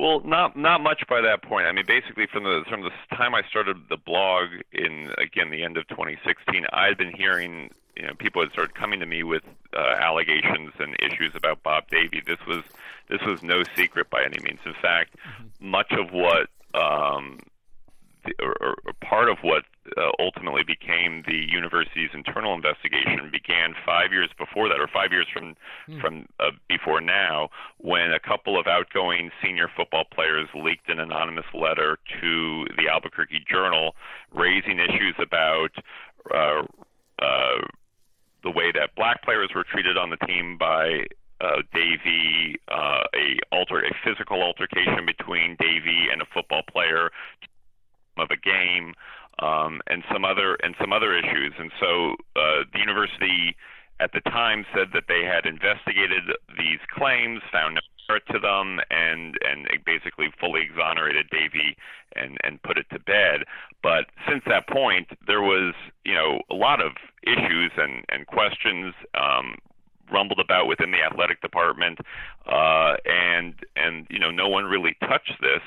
Well, 0.00 0.20
not 0.24 0.56
not 0.56 0.80
much 0.80 1.02
by 1.10 1.20
that 1.20 1.42
point. 1.42 1.66
I 1.66 1.72
mean, 1.72 1.84
basically 1.86 2.26
from 2.32 2.44
the 2.44 2.62
from 2.70 2.80
the 2.80 2.90
time 3.14 3.34
I 3.34 3.42
started 3.50 3.76
the 3.90 3.98
blog 3.98 4.48
in 4.72 5.10
again 5.18 5.50
the 5.50 5.62
end 5.62 5.76
of 5.76 5.86
2016, 5.88 6.64
I 6.72 6.86
had 6.86 6.96
been 6.96 7.12
hearing 7.12 7.70
you 7.96 8.06
know 8.06 8.14
people 8.14 8.40
had 8.40 8.50
started 8.50 8.74
coming 8.74 9.00
to 9.00 9.06
me 9.06 9.22
with 9.24 9.42
uh, 9.76 9.96
allegations 10.00 10.72
and 10.78 10.96
issues 11.00 11.32
about 11.34 11.62
Bob 11.62 11.84
Davie. 11.90 12.22
This 12.26 12.38
was 12.46 12.62
this 13.10 13.20
was 13.26 13.42
no 13.42 13.62
secret 13.76 14.08
by 14.08 14.24
any 14.24 14.38
means. 14.42 14.60
In 14.64 14.72
fact, 14.80 15.16
mm-hmm. 15.16 15.70
much 15.70 15.92
of 15.92 16.12
what 16.12 16.48
um, 16.72 17.38
the, 18.24 18.32
or, 18.40 18.76
or 18.86 18.92
part 19.02 19.28
of 19.28 19.36
what 19.42 19.64
uh, 19.96 20.10
ultimately 20.18 20.62
became 20.62 21.22
the 21.26 21.46
university's 21.50 22.10
internal 22.14 22.54
investigation 22.54 23.30
began 23.32 23.74
five 23.84 24.12
years 24.12 24.30
before 24.38 24.68
that, 24.68 24.80
or 24.80 24.88
five 24.88 25.12
years 25.12 25.26
from 25.32 25.56
mm. 25.88 26.00
from 26.00 26.26
uh, 26.38 26.50
before 26.68 27.00
now, 27.00 27.48
when 27.78 28.12
a 28.12 28.20
couple 28.20 28.58
of 28.58 28.66
outgoing 28.66 29.30
senior 29.42 29.68
football 29.76 30.04
players 30.12 30.48
leaked 30.54 30.88
an 30.88 31.00
anonymous 31.00 31.46
letter 31.54 31.98
to 32.20 32.66
the 32.76 32.88
Albuquerque 32.90 33.44
Journal, 33.50 33.94
raising 34.32 34.78
issues 34.78 35.14
about. 35.18 35.70
Uh, 36.32 36.62
uh, 37.20 37.60
the 38.42 38.50
way 38.50 38.72
that 38.72 38.94
black 38.96 39.22
players 39.22 39.50
were 39.54 39.64
treated 39.64 39.98
on 39.98 40.08
the 40.08 40.16
team 40.26 40.56
by 40.58 41.04
uh, 41.40 41.62
Davie, 41.72 42.56
uh, 42.68 43.04
a 43.14 43.38
alter 43.52 43.80
a 43.80 43.90
physical 44.04 44.42
altercation 44.42 45.06
between 45.06 45.56
Davie 45.58 46.08
and 46.12 46.20
a 46.22 46.26
football 46.32 46.62
player 46.70 47.10
of 48.18 48.28
a 48.30 48.36
game, 48.36 48.94
um, 49.40 49.80
and 49.88 50.04
some 50.12 50.24
other 50.24 50.54
and 50.62 50.74
some 50.80 50.92
other 50.92 51.16
issues. 51.16 51.52
And 51.58 51.72
so 51.80 52.12
uh, 52.36 52.64
the 52.72 52.78
university 52.78 53.56
at 53.98 54.12
the 54.12 54.20
time 54.20 54.64
said 54.74 54.88
that 54.94 55.04
they 55.08 55.24
had 55.24 55.44
investigated 55.44 56.24
these 56.56 56.80
claims, 56.90 57.42
found 57.52 57.74
no 57.74 57.80
merit 58.08 58.22
to 58.32 58.38
them, 58.38 58.80
and 58.90 59.36
and 59.42 59.68
basically 59.84 60.28
fully 60.38 60.62
exonerated 60.62 61.28
Davie 61.30 61.76
and 62.16 62.38
and 62.44 62.62
put 62.62 62.78
it 62.78 62.86
to 62.92 62.98
bed. 62.98 63.44
But 63.82 64.06
since 64.28 64.42
that 64.46 64.68
point, 64.68 65.08
there 65.26 65.42
was 65.42 65.74
you 66.04 66.14
know 66.14 66.40
a 66.50 66.54
lot 66.54 66.80
of 66.80 66.92
issues 67.22 67.72
and 67.76 68.04
and 68.08 68.26
questions. 68.26 68.94
Um, 69.14 69.56
rumbled 70.12 70.40
about 70.40 70.66
within 70.66 70.90
the 70.90 70.98
athletic 71.00 71.40
department, 71.40 72.00
uh, 72.44 72.96
and 73.04 73.54
and 73.76 74.08
you 74.10 74.18
know 74.18 74.32
no 74.32 74.48
one 74.48 74.64
really 74.64 74.96
touched 75.08 75.36
this. 75.40 75.62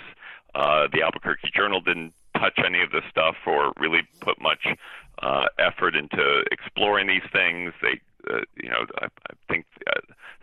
Uh, 0.53 0.87
the 0.91 1.01
Albuquerque 1.01 1.49
Journal 1.55 1.79
didn't 1.79 2.13
touch 2.43 2.59
any 2.65 2.81
of 2.81 2.91
this 2.91 3.03
stuff 3.09 3.35
or 3.47 3.71
really 3.79 4.01
put 4.21 4.41
much 4.41 4.67
uh, 5.21 5.45
effort 5.59 5.95
into 5.95 6.43
exploring 6.51 7.07
these 7.07 7.27
things. 7.31 7.71
They, 7.81 8.01
uh, 8.31 8.41
you 8.55 8.69
know, 8.69 8.85
I, 9.01 9.05
I 9.05 9.33
think 9.47 9.65
uh, 9.87 9.99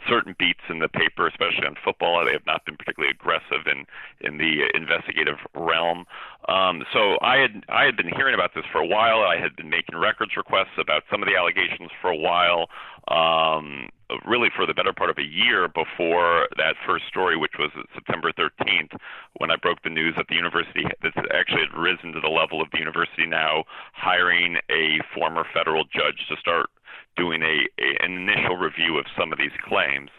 certain 0.09 0.35
beats 0.38 0.61
in 0.69 0.79
the 0.79 0.88
paper, 0.88 1.27
especially 1.27 1.66
on 1.66 1.77
football, 1.85 2.25
they 2.25 2.33
have 2.33 2.47
not 2.47 2.64
been 2.64 2.77
particularly 2.77 3.12
aggressive 3.12 3.66
in 3.66 3.87
in 4.21 4.38
the 4.38 4.69
investigative 4.75 5.38
realm. 5.55 6.07
Um, 6.49 6.85
so 6.93 7.19
I 7.23 7.38
had 7.38 7.64
I 7.69 7.85
had 7.85 7.97
been 7.97 8.09
hearing 8.09 8.35
about 8.35 8.55
this 8.55 8.64
for 8.73 8.79
a 8.79 8.87
while. 8.87 9.23
I 9.23 9.37
had 9.37 9.57
been 9.57 9.71
making 9.71 9.97
records 9.97 10.37
requests 10.37 10.79
about 10.79 11.03
some 11.11 11.23
of 11.23 11.29
the 11.29 11.37
allegations 11.37 11.90
for 12.01 12.11
a 12.11 12.16
while. 12.16 12.69
Um, 13.09 13.88
really 14.27 14.49
for 14.55 14.66
the 14.66 14.75
better 14.75 14.93
part 14.93 15.11
of 15.11 15.19
a 15.19 15.25
year 15.25 15.69
before 15.69 16.49
that 16.57 16.75
first 16.87 17.07
story, 17.07 17.37
which 17.37 17.55
was 17.59 17.71
September 17.95 18.33
13th, 18.33 18.97
when 19.38 19.51
I 19.51 19.57
broke 19.57 19.83
the 19.83 19.90
news 19.90 20.14
that 20.16 20.27
the 20.29 20.35
university 20.35 20.85
this 21.03 21.12
actually 21.33 21.62
had 21.62 21.79
risen 21.79 22.12
to 22.12 22.21
the 22.21 22.29
level 22.29 22.61
of 22.61 22.69
the 22.73 22.79
university 22.79 23.27
now 23.27 23.64
hiring 23.93 24.57
a 24.71 24.99
former 25.14 25.45
federal 25.55 25.85
judge 25.85 26.27
to 26.29 26.37
start 26.37 26.71
doing 27.16 27.42
a, 27.42 27.66
a 27.83 28.05
an 28.05 28.12
initial 28.12 28.57
review 28.57 28.98
of 28.98 29.07
some 29.18 29.33
of 29.33 29.38
these 29.38 29.55
claims. 29.64 30.11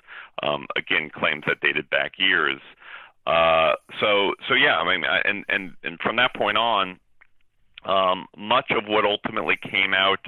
Um, 0.44 0.66
again, 0.76 1.12
claims 1.14 1.44
that 1.48 1.60
dated 1.62 1.90
back 1.90 2.14
years. 2.18 2.60
Uh, 3.28 3.74
so 4.00 4.34
so 4.48 4.56
yeah, 4.56 4.78
I 4.78 4.86
mean, 4.90 5.04
and 5.26 5.46
and 5.50 5.74
and 5.84 6.00
from 6.00 6.16
that 6.16 6.34
point 6.36 6.58
on, 6.58 7.00
um, 7.86 8.28
much 8.38 8.72
of 8.72 8.86
what 8.88 9.06
ultimately 9.06 9.58
came 9.62 9.94
out 9.94 10.26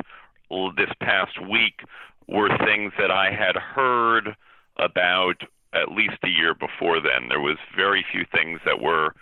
this 0.77 0.91
past 1.01 1.41
week 1.41 1.81
were 2.27 2.49
things 2.65 2.93
that 2.99 3.11
I 3.11 3.31
had 3.31 3.55
heard 3.55 4.35
about 4.77 5.41
at 5.73 5.91
least 5.91 6.17
a 6.23 6.29
year 6.29 6.53
before 6.53 7.01
then. 7.01 7.29
There 7.29 7.39
was 7.39 7.57
very 7.75 8.05
few 8.11 8.25
things 8.31 8.59
that 8.65 8.79
were 8.81 9.13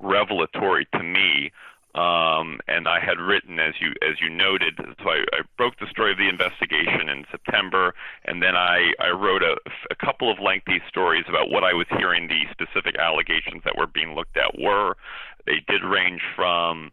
revelatory 0.00 0.86
to 0.94 1.02
me 1.02 1.52
Um, 1.94 2.60
and 2.68 2.88
I 2.88 3.00
had 3.00 3.20
written, 3.20 3.58
as 3.58 3.74
you 3.78 3.92
as 4.00 4.16
you 4.18 4.30
noted, 4.30 4.78
so 4.78 5.10
I, 5.10 5.24
I 5.34 5.40
broke 5.58 5.78
the 5.78 5.86
story 5.90 6.12
of 6.12 6.16
the 6.16 6.28
investigation 6.28 7.10
in 7.10 7.26
September, 7.30 7.94
and 8.24 8.42
then 8.42 8.56
I, 8.56 8.92
I 8.98 9.10
wrote 9.10 9.42
a, 9.42 9.56
a 9.90 9.94
couple 9.94 10.32
of 10.32 10.38
lengthy 10.38 10.80
stories 10.88 11.24
about 11.28 11.50
what 11.50 11.64
I 11.64 11.74
was 11.74 11.86
hearing 11.98 12.28
the 12.28 12.44
specific 12.50 12.96
allegations 12.98 13.62
that 13.64 13.76
were 13.76 13.86
being 13.86 14.14
looked 14.14 14.38
at 14.38 14.58
were. 14.58 14.96
They 15.44 15.60
did 15.68 15.84
range 15.84 16.22
from 16.34 16.92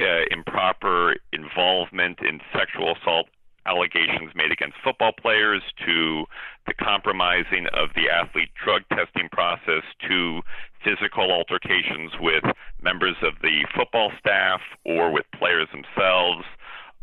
uh, 0.00 0.24
improper 0.30 1.16
involvement 1.32 2.20
in 2.20 2.40
sexual 2.52 2.96
assault 2.96 3.28
allegations 3.68 4.32
made 4.34 4.50
against 4.50 4.76
football 4.82 5.12
players 5.12 5.62
to 5.84 6.24
the 6.66 6.74
compromising 6.74 7.66
of 7.74 7.90
the 7.94 8.08
athlete 8.08 8.50
drug 8.62 8.82
testing 8.88 9.28
process 9.30 9.84
to 10.08 10.40
physical 10.84 11.30
altercations 11.30 12.12
with 12.20 12.44
members 12.82 13.16
of 13.22 13.34
the 13.42 13.66
football 13.76 14.10
staff 14.18 14.60
or 14.84 15.10
with 15.12 15.24
players 15.38 15.68
themselves 15.72 16.44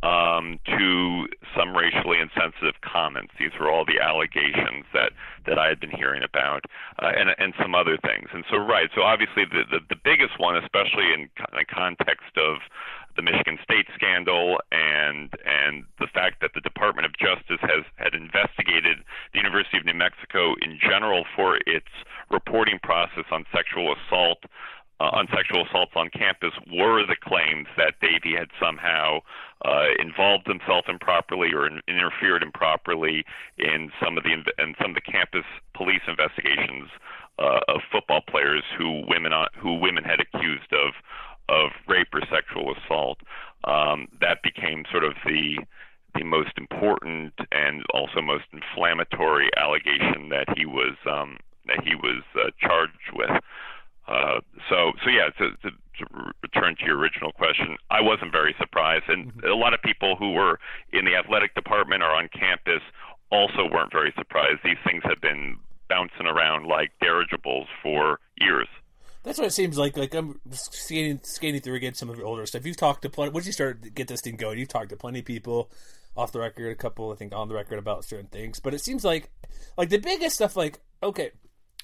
um, 0.03 0.59
to 0.65 1.25
some 1.57 1.75
racially 1.75 2.19
insensitive 2.21 2.77
comments. 2.85 3.33
These 3.39 3.57
were 3.59 3.71
all 3.71 3.85
the 3.85 3.99
allegations 3.99 4.85
that, 4.93 5.11
that 5.47 5.57
I 5.57 5.67
had 5.67 5.79
been 5.79 5.89
hearing 5.89 6.21
about, 6.21 6.65
uh, 7.01 7.09
and, 7.15 7.33
and 7.37 7.53
some 7.61 7.73
other 7.73 7.97
things. 7.97 8.29
And 8.33 8.45
so, 8.51 8.57
right, 8.57 8.89
so 8.93 9.01
obviously 9.01 9.45
the, 9.49 9.63
the, 9.65 9.79
the 9.89 9.99
biggest 10.03 10.37
one, 10.37 10.55
especially 10.57 11.09
in 11.13 11.29
the 11.53 11.65
context 11.65 12.37
of 12.37 12.61
the 13.15 13.21
Michigan 13.21 13.57
State 13.63 13.87
scandal 13.95 14.59
and 14.71 15.33
and 15.45 15.83
the 15.99 16.07
fact 16.13 16.41
that 16.41 16.51
the 16.53 16.61
Department 16.61 17.05
of 17.05 17.13
Justice 17.17 17.61
has 17.61 17.83
had 17.95 18.13
investigated 18.13 19.03
the 19.33 19.39
University 19.39 19.77
of 19.77 19.85
New 19.85 19.95
Mexico 19.95 20.55
in 20.61 20.79
general 20.79 21.25
for 21.35 21.57
its 21.65 21.91
reporting 22.29 22.79
process 22.83 23.25
on 23.31 23.45
sexual 23.51 23.95
assault 23.95 24.43
uh, 24.99 25.11
on 25.11 25.27
sexual 25.35 25.65
assaults 25.65 25.91
on 25.95 26.09
campus 26.09 26.53
were 26.71 27.05
the 27.05 27.17
claims 27.19 27.67
that 27.75 27.99
Davie 27.99 28.35
had 28.37 28.47
somehow 28.59 29.19
uh, 29.65 29.91
involved 29.99 30.47
himself 30.47 30.85
improperly 30.87 31.51
or 31.53 31.67
in, 31.67 31.81
interfered 31.87 32.43
improperly 32.43 33.25
in 33.57 33.91
some 34.01 34.17
of 34.17 34.23
the 34.23 34.31
in 34.31 34.75
some 34.81 34.91
of 34.91 34.95
the 34.95 35.11
campus 35.11 35.43
police 35.75 36.03
investigations 36.07 36.89
uh, 37.39 37.59
of 37.67 37.81
football 37.91 38.21
players 38.29 38.63
who 38.77 39.03
women 39.07 39.33
uh, 39.33 39.47
who 39.59 39.75
women 39.75 40.03
had 40.03 40.19
accused 40.19 40.71
of 40.71 40.93
of 41.49 41.71
rape 41.87 42.07
or 42.13 42.21
sexual 42.31 42.73
assault. 42.75 43.19
Um, 43.63 44.07
that 44.21 44.43
became 44.43 44.85
sort 44.91 45.03
of 45.03 45.13
the 45.25 45.57
the 46.13 46.23
most 46.23 46.51
important 46.57 47.33
and 47.51 47.83
also 47.93 48.21
most 48.21 48.45
inflammatory 48.53 49.49
allegation 49.57 50.29
that 50.29 50.45
he 50.55 50.65
was 50.65 50.95
um, 51.09 51.37
that 51.67 51.83
he 51.83 51.95
was 51.95 52.23
uh, 52.35 52.51
charged 52.59 53.11
with. 53.13 53.31
Uh, 54.07 54.39
so, 54.69 54.91
so 55.03 55.09
yeah, 55.09 55.29
to, 55.37 55.49
to, 55.63 55.71
to, 55.71 56.33
return 56.43 56.75
to 56.77 56.85
your 56.85 56.97
original 56.97 57.31
question, 57.31 57.75
I 57.89 58.01
wasn't 58.01 58.31
very 58.31 58.53
surprised, 58.59 59.05
and 59.07 59.33
mm-hmm. 59.33 59.47
a 59.47 59.55
lot 59.55 59.73
of 59.73 59.81
people 59.81 60.15
who 60.15 60.33
were 60.33 60.59
in 60.93 61.05
the 61.05 61.15
athletic 61.15 61.55
department 61.55 62.03
or 62.03 62.11
on 62.11 62.29
campus 62.29 62.81
also 63.31 63.67
weren't 63.71 63.91
very 63.91 64.13
surprised. 64.15 64.59
These 64.63 64.77
things 64.85 65.01
have 65.05 65.21
been 65.21 65.57
bouncing 65.89 66.27
around 66.27 66.67
like 66.67 66.91
dirigibles 67.01 67.67
for 67.81 68.19
years. 68.39 68.67
That's 69.25 69.39
what 69.39 69.47
it 69.47 69.53
seems 69.53 69.75
like. 69.75 69.97
Like 69.97 70.13
I'm 70.13 70.39
skating, 70.51 71.19
skating 71.23 71.59
through 71.59 71.75
again 71.75 71.95
some 71.95 72.11
of 72.11 72.17
your 72.17 72.27
older 72.27 72.45
stuff. 72.45 72.65
You've 72.65 72.77
talked 72.77 73.01
to 73.01 73.09
plenty. 73.09 73.31
Once 73.31 73.47
you 73.47 73.51
start 73.51 73.81
to 73.81 73.89
get 73.89 74.07
this 74.07 74.21
thing 74.21 74.35
going, 74.35 74.59
you've 74.59 74.67
talked 74.67 74.89
to 74.89 74.95
plenty 74.95 75.19
of 75.19 75.25
people 75.25 75.71
off 76.15 76.31
the 76.31 76.39
record, 76.39 76.71
a 76.71 76.75
couple 76.75 77.11
I 77.11 77.15
think 77.15 77.33
on 77.33 77.49
the 77.49 77.55
record 77.55 77.79
about 77.79 78.05
certain 78.05 78.27
things. 78.27 78.59
But 78.59 78.75
it 78.75 78.81
seems 78.81 79.03
like, 79.03 79.31
like 79.77 79.89
the 79.89 79.97
biggest 79.97 80.35
stuff, 80.35 80.55
like 80.55 80.79
okay, 81.01 81.31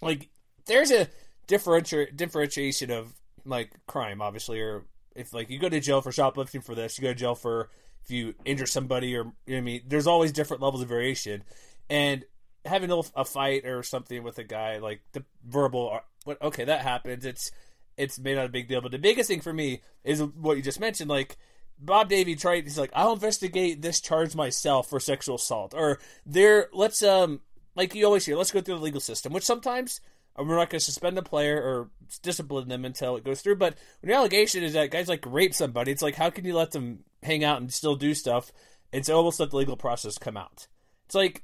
like 0.04 0.30
there's 0.67 0.91
a 0.91 1.08
differenti- 1.47 2.15
differentiation 2.15 2.91
of 2.91 3.12
like 3.43 3.71
crime, 3.88 4.21
obviously, 4.21 4.62
or 4.62 4.86
if 5.15 5.34
like 5.34 5.49
you 5.49 5.58
go 5.58 5.67
to 5.67 5.80
jail 5.80 6.01
for 6.01 6.12
shoplifting 6.12 6.62
for 6.62 6.75
this, 6.75 6.99
you 6.99 7.01
go 7.01 7.10
to 7.10 7.15
jail 7.15 7.34
for 7.34 7.69
if 8.04 8.12
you 8.12 8.36
injure 8.45 8.67
somebody, 8.67 9.15
or 9.15 9.34
you 9.47 9.54
know 9.54 9.58
I 9.58 9.62
mean. 9.62 9.82
There's 9.88 10.08
always 10.08 10.32
different 10.32 10.62
levels 10.62 10.84
of 10.84 10.89
variation, 10.89 11.43
and 11.89 12.23
having 12.65 12.91
a, 12.91 13.25
fight 13.25 13.65
or 13.65 13.82
something 13.82 14.21
with 14.21 14.38
a 14.38 14.43
guy 14.43 14.77
like 14.77 15.01
the 15.13 15.23
verbal, 15.43 15.99
uh, 16.27 16.36
okay, 16.41 16.65
that 16.65 16.81
happens. 16.81 17.25
It's 17.25 17.51
it's 17.97 18.19
made 18.19 18.36
not 18.36 18.45
a 18.45 18.49
big 18.49 18.67
deal, 18.67 18.81
but 18.81 18.91
the 18.91 18.97
biggest 18.97 19.29
thing 19.29 19.41
for 19.41 19.53
me 19.53 19.81
is 20.03 20.21
what 20.21 20.57
you 20.57 20.63
just 20.63 20.79
mentioned, 20.79 21.10
like. 21.10 21.38
Bob 21.84 22.10
Davie 22.10 22.36
tried. 22.36 22.65
He's 22.65 22.77
like, 22.77 22.91
I'll 22.93 23.13
investigate 23.13 23.81
this 23.81 23.99
charge 23.99 24.36
myself 24.36 24.88
for 24.88 24.99
sexual 24.99 25.38
assault, 25.38 25.73
or 25.75 25.97
there. 26.27 26.67
Let's 26.73 27.01
um, 27.01 27.39
like 27.75 27.95
you 27.95 28.05
always 28.05 28.25
hear, 28.25 28.36
let's 28.36 28.51
go 28.51 28.62
through 28.62 28.75
the 28.75 28.84
legal 28.84 29.01
system, 29.01 29.34
which 29.34 29.43
sometimes 29.43 30.01
we're 30.38 30.45
not 30.45 30.69
going 30.69 30.79
to 30.79 30.86
suspend 30.86 31.17
a 31.17 31.21
player 31.21 31.57
or 31.57 31.89
discipline 32.21 32.67
them 32.67 32.86
until 32.86 33.15
it 33.15 33.23
goes 33.23 33.41
through. 33.41 33.57
But 33.57 33.75
when 34.01 34.10
the 34.10 34.15
allegation 34.15 34.63
is 34.63 34.73
that 34.73 34.91
guys 34.91 35.07
like 35.07 35.23
rape 35.25 35.53
somebody, 35.53 35.91
it's 35.91 36.01
like 36.01 36.15
how 36.15 36.29
can 36.29 36.45
you 36.45 36.55
let 36.55 36.71
them 36.71 37.03
hang 37.23 37.43
out 37.43 37.62
and 37.62 37.71
still 37.71 37.95
do 37.95 38.13
stuff? 38.13 38.51
It's 38.91 39.10
almost 39.10 39.39
let 39.39 39.51
the 39.51 39.57
legal 39.57 39.77
process 39.77 40.17
come 40.17 40.38
out. 40.38 40.67
It's 41.05 41.15
like 41.15 41.43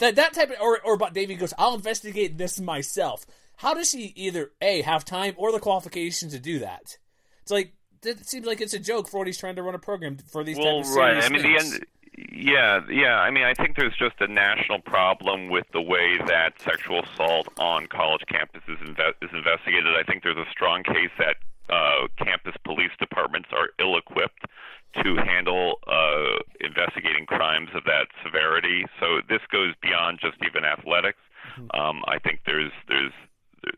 that 0.00 0.16
that 0.16 0.34
type 0.34 0.50
of 0.50 0.56
or 0.60 0.80
or 0.82 0.96
but 0.96 1.14
Davie 1.14 1.34
goes, 1.34 1.54
I'll 1.58 1.74
investigate 1.74 2.38
this 2.38 2.60
myself. 2.60 3.26
How 3.56 3.74
does 3.74 3.92
he 3.92 4.12
either 4.16 4.52
a 4.60 4.82
have 4.82 5.04
time 5.04 5.34
or 5.36 5.52
the 5.52 5.60
qualifications 5.60 6.32
to 6.32 6.38
do 6.38 6.58
that? 6.60 6.98
It's 7.42 7.50
like 7.50 7.74
it 8.04 8.26
seems 8.26 8.46
like 8.46 8.60
it's 8.60 8.74
a 8.74 8.78
joke 8.78 9.08
for 9.08 9.18
what 9.18 9.26
he's 9.26 9.38
trying 9.38 9.56
to 9.56 9.62
run 9.62 9.74
a 9.74 9.78
program 9.78 10.18
for 10.30 10.44
these 10.44 10.58
well, 10.58 10.82
type 10.82 10.90
of 10.90 10.96
right. 10.96 11.24
I 11.24 11.28
mean, 11.28 11.42
things. 11.42 11.70
the 11.70 11.76
end 11.76 11.86
yeah, 12.16 12.80
yeah. 12.88 13.18
I 13.18 13.30
mean, 13.30 13.44
I 13.44 13.54
think 13.54 13.76
there's 13.76 13.96
just 13.96 14.20
a 14.20 14.28
national 14.28 14.80
problem 14.80 15.48
with 15.48 15.66
the 15.72 15.80
way 15.80 16.18
that 16.26 16.60
sexual 16.60 17.02
assault 17.02 17.48
on 17.58 17.86
college 17.88 18.22
campuses 18.30 18.78
inve- 18.82 19.18
is 19.22 19.30
investigated. 19.32 19.94
I 19.98 20.04
think 20.04 20.22
there's 20.22 20.38
a 20.38 20.50
strong 20.50 20.82
case 20.84 21.10
that 21.18 21.36
uh, 21.70 22.06
campus 22.18 22.54
police 22.64 22.92
departments 23.00 23.48
are 23.52 23.70
ill-equipped 23.80 24.46
to 25.02 25.16
handle 25.16 25.80
uh, 25.88 26.38
investigating 26.60 27.26
crimes 27.26 27.70
of 27.74 27.82
that 27.84 28.06
severity. 28.24 28.84
So 29.00 29.20
this 29.28 29.40
goes 29.50 29.74
beyond 29.82 30.20
just 30.20 30.36
even 30.46 30.64
athletics. 30.64 31.18
Mm-hmm. 31.58 31.80
Um, 31.80 32.02
I 32.06 32.18
think 32.18 32.40
there's 32.46 32.72
there's 32.88 33.12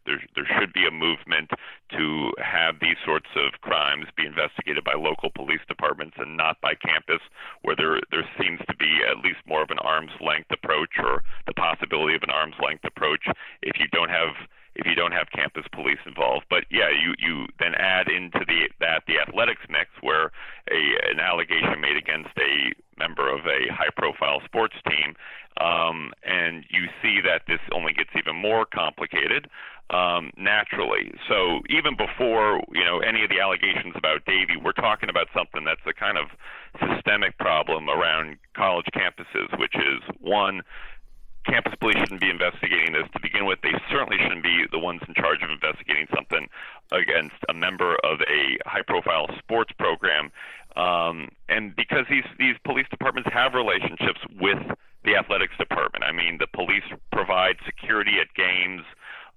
there, 0.04 0.22
there 0.34 0.48
should 0.58 0.72
be 0.72 0.86
a 0.86 0.90
movement 0.90 1.50
to 1.96 2.32
have 2.42 2.76
these 2.80 2.96
sorts 3.04 3.28
of 3.36 3.60
crimes 3.60 4.06
be 4.16 4.26
investigated 4.26 4.84
by 4.84 4.94
local 4.94 5.30
police 5.34 5.60
departments 5.68 6.16
and 6.18 6.36
not 6.36 6.60
by 6.60 6.74
campus, 6.74 7.20
where 7.62 7.76
there 7.76 8.00
there 8.10 8.28
seems 8.40 8.60
to 8.68 8.76
be 8.76 9.00
at 9.08 9.18
least 9.18 9.40
more 9.46 9.62
of 9.62 9.70
an 9.70 9.78
arm's 9.80 10.14
length 10.20 10.50
approach 10.50 10.98
or 10.98 11.22
the 11.46 11.54
possibility 11.54 12.14
of 12.14 12.22
an 12.22 12.30
arm's 12.30 12.56
length 12.62 12.84
approach. 12.84 13.26
If 13.62 13.78
you 13.78 13.86
don't 13.92 14.10
have 14.10 14.34
if 14.76 14.86
you 14.86 14.94
don't 14.94 15.12
have 15.12 15.28
campus 15.34 15.64
police 15.72 15.98
involved. 16.06 16.46
But 16.48 16.64
yeah, 16.70 16.88
you 16.90 17.14
you 17.18 17.46
then 17.58 17.74
add 17.74 18.08
into 18.08 18.44
the 18.46 18.68
that 18.80 19.02
the 19.06 19.18
athletics 19.18 19.62
mix 19.68 19.90
where 20.00 20.30
a 20.70 20.80
an 21.10 21.20
allegation 21.20 21.80
made 21.80 21.96
against 21.96 22.36
a 22.38 22.72
member 22.98 23.28
of 23.28 23.44
a 23.44 23.72
high 23.72 23.92
profile 23.96 24.40
sports 24.46 24.76
team 24.88 25.14
um, 25.60 26.12
and 26.24 26.64
you 26.70 26.86
see 27.02 27.20
that 27.24 27.42
this 27.48 27.60
only 27.72 27.92
gets 27.92 28.10
even 28.16 28.36
more 28.36 28.66
complicated 28.66 29.48
um, 29.88 30.30
naturally. 30.36 31.12
So 31.28 31.60
even 31.70 31.96
before 31.96 32.60
you 32.72 32.84
know 32.84 32.98
any 33.00 33.22
of 33.24 33.30
the 33.30 33.40
allegations 33.40 33.94
about 33.96 34.24
Davie, 34.26 34.60
we're 34.62 34.72
talking 34.72 35.08
about 35.08 35.28
something 35.34 35.64
that's 35.64 35.80
a 35.86 35.94
kind 35.94 36.18
of 36.18 36.28
systemic 36.76 37.38
problem 37.38 37.88
around 37.88 38.36
college 38.54 38.86
campuses, 38.94 39.58
which 39.58 39.74
is 39.74 40.02
one. 40.20 40.62
Campus 41.46 41.74
police 41.80 41.96
shouldn't 41.98 42.20
be 42.20 42.30
investigating 42.30 42.92
this 42.92 43.08
to 43.12 43.20
begin 43.20 43.46
with. 43.46 43.58
They 43.62 43.74
certainly 43.90 44.18
shouldn't 44.22 44.42
be 44.42 44.64
the 44.70 44.78
ones 44.78 45.00
in 45.06 45.14
charge 45.14 45.42
of 45.42 45.50
investigating 45.50 46.06
something 46.14 46.48
against 46.92 47.36
a 47.48 47.54
member 47.54 47.96
of 48.04 48.20
a 48.22 48.58
high-profile 48.68 49.28
sports 49.38 49.72
program. 49.78 50.30
Um, 50.76 51.28
and 51.48 51.74
because 51.74 52.04
these 52.10 52.26
these 52.38 52.56
police 52.64 52.86
departments 52.90 53.30
have 53.32 53.54
relationships 53.54 54.20
with 54.38 54.60
the 55.06 55.16
athletics 55.16 55.54
department. 55.56 56.04
I 56.04 56.12
mean, 56.12 56.36
the 56.38 56.48
police 56.52 56.84
provide 57.12 57.56
security 57.64 58.18
at 58.20 58.26
games. 58.34 58.82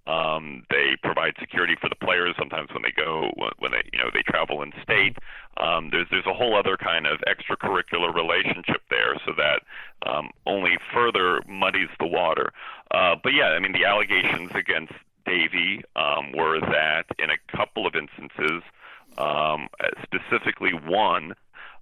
Um, 0.10 0.64
they 0.72 0.98
provide 1.04 1.34
security 1.40 1.76
for 1.80 1.88
the 1.88 1.96
players 1.96 2.34
sometimes 2.38 2.70
when 2.74 2.82
they 2.82 2.92
go 2.92 3.30
when 3.60 3.72
they 3.72 3.84
you 3.94 4.00
know 4.00 4.10
they 4.12 4.24
travel 4.24 4.64
in 4.64 4.74
state. 4.82 5.16
Um, 5.58 5.90
there's 5.92 6.08
there's 6.10 6.26
a 6.26 6.34
whole 6.34 6.58
other 6.58 6.78
kind 6.78 7.06
of 7.06 7.20
extracurricular 7.28 8.14
relationship 8.14 8.82
there, 8.90 9.14
so 9.24 9.34
that 9.38 9.62
um, 10.10 10.32
only 10.48 10.78
further 10.92 11.42
muddies 11.48 11.90
the 12.00 12.08
water. 12.08 12.52
Uh, 12.90 13.18
but 13.22 13.34
yeah, 13.34 13.50
I 13.50 13.60
mean 13.60 13.74
the 13.74 13.86
allegations 13.86 14.50
against 14.56 14.94
Davie 15.28 15.84
um, 15.96 16.32
were 16.36 16.60
that 16.60 17.06
in 17.20 17.30
a 17.30 17.38
couple 17.56 17.86
of 17.86 17.94
instances, 17.94 18.64
um, 19.20 19.68
specifically 20.02 20.72
one, 20.74 21.36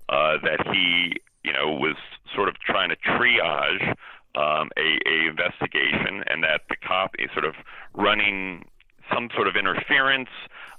uh, 0.09 0.35
that 0.43 0.67
he 0.73 1.21
you 1.45 1.53
know 1.53 1.71
was 1.71 1.95
sort 2.35 2.49
of 2.49 2.59
trying 2.59 2.89
to 2.89 2.97
triage 2.97 3.95
um, 4.37 4.69
a, 4.77 4.99
a 5.09 5.27
investigation, 5.27 6.23
and 6.27 6.43
that 6.43 6.61
the 6.69 6.75
cop 6.75 7.15
is 7.17 7.29
sort 7.33 7.45
of 7.45 7.55
running 7.93 8.63
some 9.11 9.29
sort 9.35 9.47
of 9.47 9.55
interference. 9.55 10.29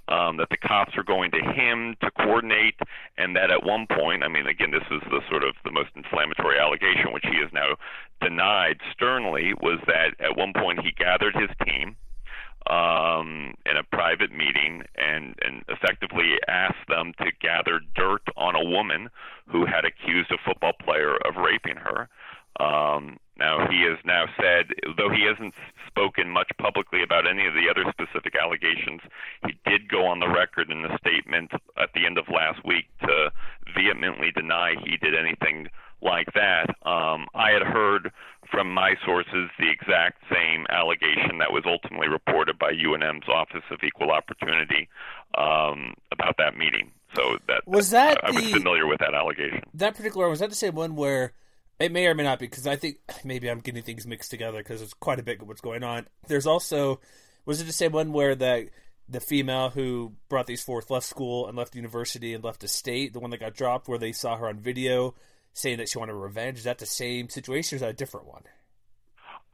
Um, 0.08 0.38
that 0.38 0.48
the 0.48 0.56
cops 0.56 0.96
are 0.96 1.02
going 1.02 1.30
to 1.32 1.42
him 1.52 1.94
to 2.00 2.10
coordinate, 2.10 2.80
and 3.18 3.36
that 3.36 3.50
at 3.50 3.62
one 3.62 3.86
point, 3.86 4.22
I 4.24 4.28
mean, 4.28 4.46
again, 4.46 4.70
this 4.70 4.88
is 4.90 5.02
the 5.10 5.20
sort 5.28 5.44
of 5.44 5.54
the 5.66 5.70
most 5.70 5.90
inflammatory 5.94 6.58
allegation, 6.58 7.12
which 7.12 7.26
he 7.30 7.36
has 7.42 7.52
now 7.52 7.76
denied 8.22 8.80
sternly, 8.90 9.52
was 9.60 9.78
that 9.86 10.16
at 10.18 10.34
one 10.34 10.54
point 10.54 10.80
he 10.80 10.92
gathered 10.92 11.36
his 11.36 11.50
team 11.66 11.94
um, 12.68 13.54
in 13.64 13.76
a 13.76 13.82
private 13.82 14.32
meeting 14.32 14.82
and 14.96 15.34
and 15.42 15.62
effectively 15.68 16.36
asked 16.48 16.88
them 16.88 17.12
to 17.18 17.26
gather 17.40 17.80
dirt 17.94 18.22
on 18.36 18.54
a 18.54 18.64
woman 18.64 19.08
who 19.46 19.64
had 19.64 19.84
accused 19.84 20.30
a 20.30 20.38
football 20.44 20.72
player 20.84 21.16
of 21.16 21.36
raping 21.36 21.76
her. 21.76 22.08
Um, 22.58 23.18
now 23.38 23.68
he 23.70 23.82
has 23.82 23.98
now 24.04 24.26
said, 24.36 24.74
though 24.96 25.10
he 25.10 25.22
hasn't 25.22 25.54
spoken 25.86 26.30
much 26.30 26.50
publicly 26.58 27.02
about 27.02 27.28
any 27.28 27.46
of 27.46 27.54
the 27.54 27.70
other 27.70 27.90
specific 27.92 28.34
allegations, 28.34 29.00
he 29.46 29.54
did 29.64 29.88
go 29.88 30.06
on 30.06 30.18
the 30.18 30.28
record 30.28 30.70
in 30.70 30.84
a 30.84 30.98
statement 30.98 31.52
at 31.76 31.90
the 31.94 32.04
end 32.04 32.18
of 32.18 32.26
last 32.28 32.64
week 32.64 32.86
to 33.02 33.30
vehemently 33.74 34.32
deny 34.34 34.74
he 34.84 34.96
did 34.96 35.14
anything 35.14 35.68
like 36.02 36.32
that. 36.34 36.70
Um, 36.82 37.26
I 37.34 37.50
had 37.50 37.62
heard 37.62 38.10
from 38.50 38.72
my 38.72 38.94
sources 39.04 39.50
the 39.58 39.70
exact 39.70 40.22
same 40.32 40.66
allegation 40.70 41.38
that 41.38 41.52
was 41.52 41.64
ultimately 41.66 42.08
reported 42.08 42.58
by 42.58 42.72
UNM's 42.72 43.28
Office 43.28 43.64
of 43.70 43.78
Equal 43.84 44.10
Opportunity 44.10 44.88
um, 45.36 45.94
about 46.12 46.36
that 46.38 46.56
meeting. 46.56 46.90
So 47.14 47.38
that 47.46 47.66
was 47.66 47.90
that 47.90 48.18
I, 48.22 48.32
the, 48.32 48.38
I 48.38 48.40
was 48.40 48.50
familiar 48.50 48.86
with 48.86 49.00
that 49.00 49.14
allegation. 49.14 49.62
That 49.74 49.96
particular 49.96 50.28
was 50.28 50.40
that 50.40 50.50
the 50.50 50.56
same 50.56 50.74
one 50.74 50.94
where 50.94 51.32
it 51.80 51.92
may 51.92 52.06
or 52.06 52.14
may 52.14 52.24
not 52.24 52.38
be 52.38 52.46
because 52.46 52.66
I 52.66 52.76
think 52.76 52.98
maybe 53.24 53.48
I'm 53.48 53.60
getting 53.60 53.82
things 53.82 54.06
mixed 54.06 54.30
together 54.30 54.58
because 54.58 54.80
there's 54.80 54.94
quite 54.94 55.18
a 55.18 55.22
bit 55.22 55.40
of 55.40 55.48
what's 55.48 55.60
going 55.60 55.82
on. 55.82 56.06
There's 56.26 56.46
also 56.46 57.00
was 57.44 57.60
it 57.60 57.64
the 57.64 57.72
same 57.72 57.92
one 57.92 58.12
where 58.12 58.34
the 58.34 58.68
the 59.08 59.20
female 59.20 59.70
who 59.70 60.12
brought 60.28 60.46
these 60.46 60.62
forth 60.62 60.90
left 60.90 61.06
school 61.06 61.46
and 61.46 61.56
left 61.56 61.74
university 61.74 62.34
and 62.34 62.44
left 62.44 62.60
the 62.60 62.68
state, 62.68 63.14
the 63.14 63.20
one 63.20 63.30
that 63.30 63.40
got 63.40 63.54
dropped, 63.54 63.88
where 63.88 63.98
they 63.98 64.12
saw 64.12 64.36
her 64.36 64.48
on 64.48 64.58
video 64.58 65.14
saying 65.54 65.78
that 65.78 65.88
she 65.88 65.98
wanted 65.98 66.12
revenge. 66.12 66.58
Is 66.58 66.64
that 66.64 66.78
the 66.78 66.86
same 66.86 67.28
situation 67.30 67.74
or 67.74 67.78
is 67.78 67.80
that 67.80 67.90
a 67.90 67.94
different 67.94 68.26
one? 68.26 68.42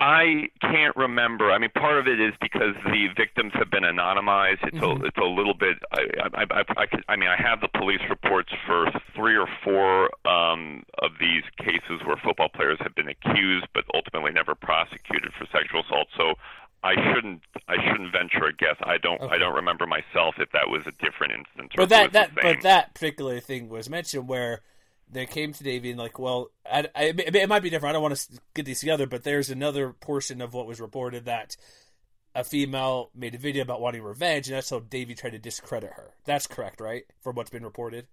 I 0.01 0.49
can't 0.61 0.97
remember. 0.97 1.53
I 1.53 1.59
mean, 1.59 1.71
part 1.71 1.99
of 1.99 2.09
it 2.09 2.21
is 2.21 2.33
because 2.41 2.75
the 2.85 3.07
victims 3.17 3.53
have 3.55 3.71
been 3.71 3.85
anonymized. 3.85 4.67
It's 4.67 4.77
mm-hmm. 4.77 5.03
a 5.03 5.07
it's 5.07 5.19
a 5.19 5.25
little 5.25 5.55
bit. 5.55 5.79
I 5.93 6.01
I 6.35 6.43
I, 6.51 6.65
I, 6.77 6.87
could, 6.87 7.05
I 7.09 7.17
mean, 7.17 7.29
I 7.29 7.41
have 7.41 7.61
the 7.61 7.69
police 7.69 8.01
reports 8.11 8.51
for 8.67 8.91
three 9.15 9.37
or 9.37 9.47
four 9.63 10.11
um, 10.29 10.83
of 10.99 11.13
these 11.21 11.45
cases 11.59 12.05
where 12.05 12.17
football 12.17 12.49
players 12.49 12.79
have 12.81 12.95
been 12.95 13.09
accused 13.09 13.67
but 13.73 13.85
ultimately 13.95 14.33
never 14.33 14.55
prosecuted 14.55 15.33
for 15.39 15.47
sexual 15.53 15.83
assault. 15.83 16.09
So 16.17 16.35
I 16.83 16.95
shouldn't 17.15 17.41
I 17.69 17.77
shouldn't 17.87 18.13
venture 18.13 18.47
a 18.47 18.53
guess. 18.53 18.77
I 18.83 18.99
don't 18.99 19.21
okay. 19.23 19.35
I 19.35 19.39
don't 19.39 19.55
remember 19.55 19.87
myself 19.87 20.35
if 20.39 20.51
that 20.53 20.69
was 20.69 20.83
a 20.87 20.93
different 21.05 21.33
instance. 21.33 21.73
But 21.77 21.89
that 21.89 22.13
that 22.13 22.35
but 22.35 22.63
that 22.63 22.95
particular 22.95 23.41
thing 23.41 23.69
was 23.69 23.89
mentioned 23.89 24.29
where 24.29 24.61
they 25.15 25.27
came 25.27 25.53
to 25.53 25.65
Davie 25.65 25.91
and 25.91 25.99
like, 25.99 26.19
well, 26.19 26.51
I, 26.71 26.89
I, 26.95 27.15
it 27.17 27.49
might 27.49 27.63
be 27.63 27.71
different. 27.71 27.91
I 27.91 27.93
don't 27.95 28.03
want 28.03 28.17
to 28.17 28.41
get 28.55 28.67
these 28.67 28.81
together, 28.81 29.07
but 29.07 29.25
there's 29.25 29.49
another 29.49 29.93
portion 29.93 30.41
of 30.41 30.53
what 30.53 30.67
was 30.67 30.81
reported 30.81 31.25
that 31.25 31.57
a 32.35 32.45
female 32.45 33.11
made 33.15 33.35
a 33.35 33.39
video 33.39 33.63
about 33.63 33.81
wanting 33.81 34.03
revenge, 34.03 34.49
and 34.49 34.57
that's 34.57 34.71
how 34.71 34.81
Davie 34.81 35.15
tried 35.15 35.31
to 35.31 35.39
discredit 35.39 35.93
her. 35.95 36.15
That's 36.25 36.47
correct, 36.47 36.81
right? 36.81 37.05
From 37.21 37.37
what's 37.37 37.51
been 37.51 37.65
reported. 37.65 38.07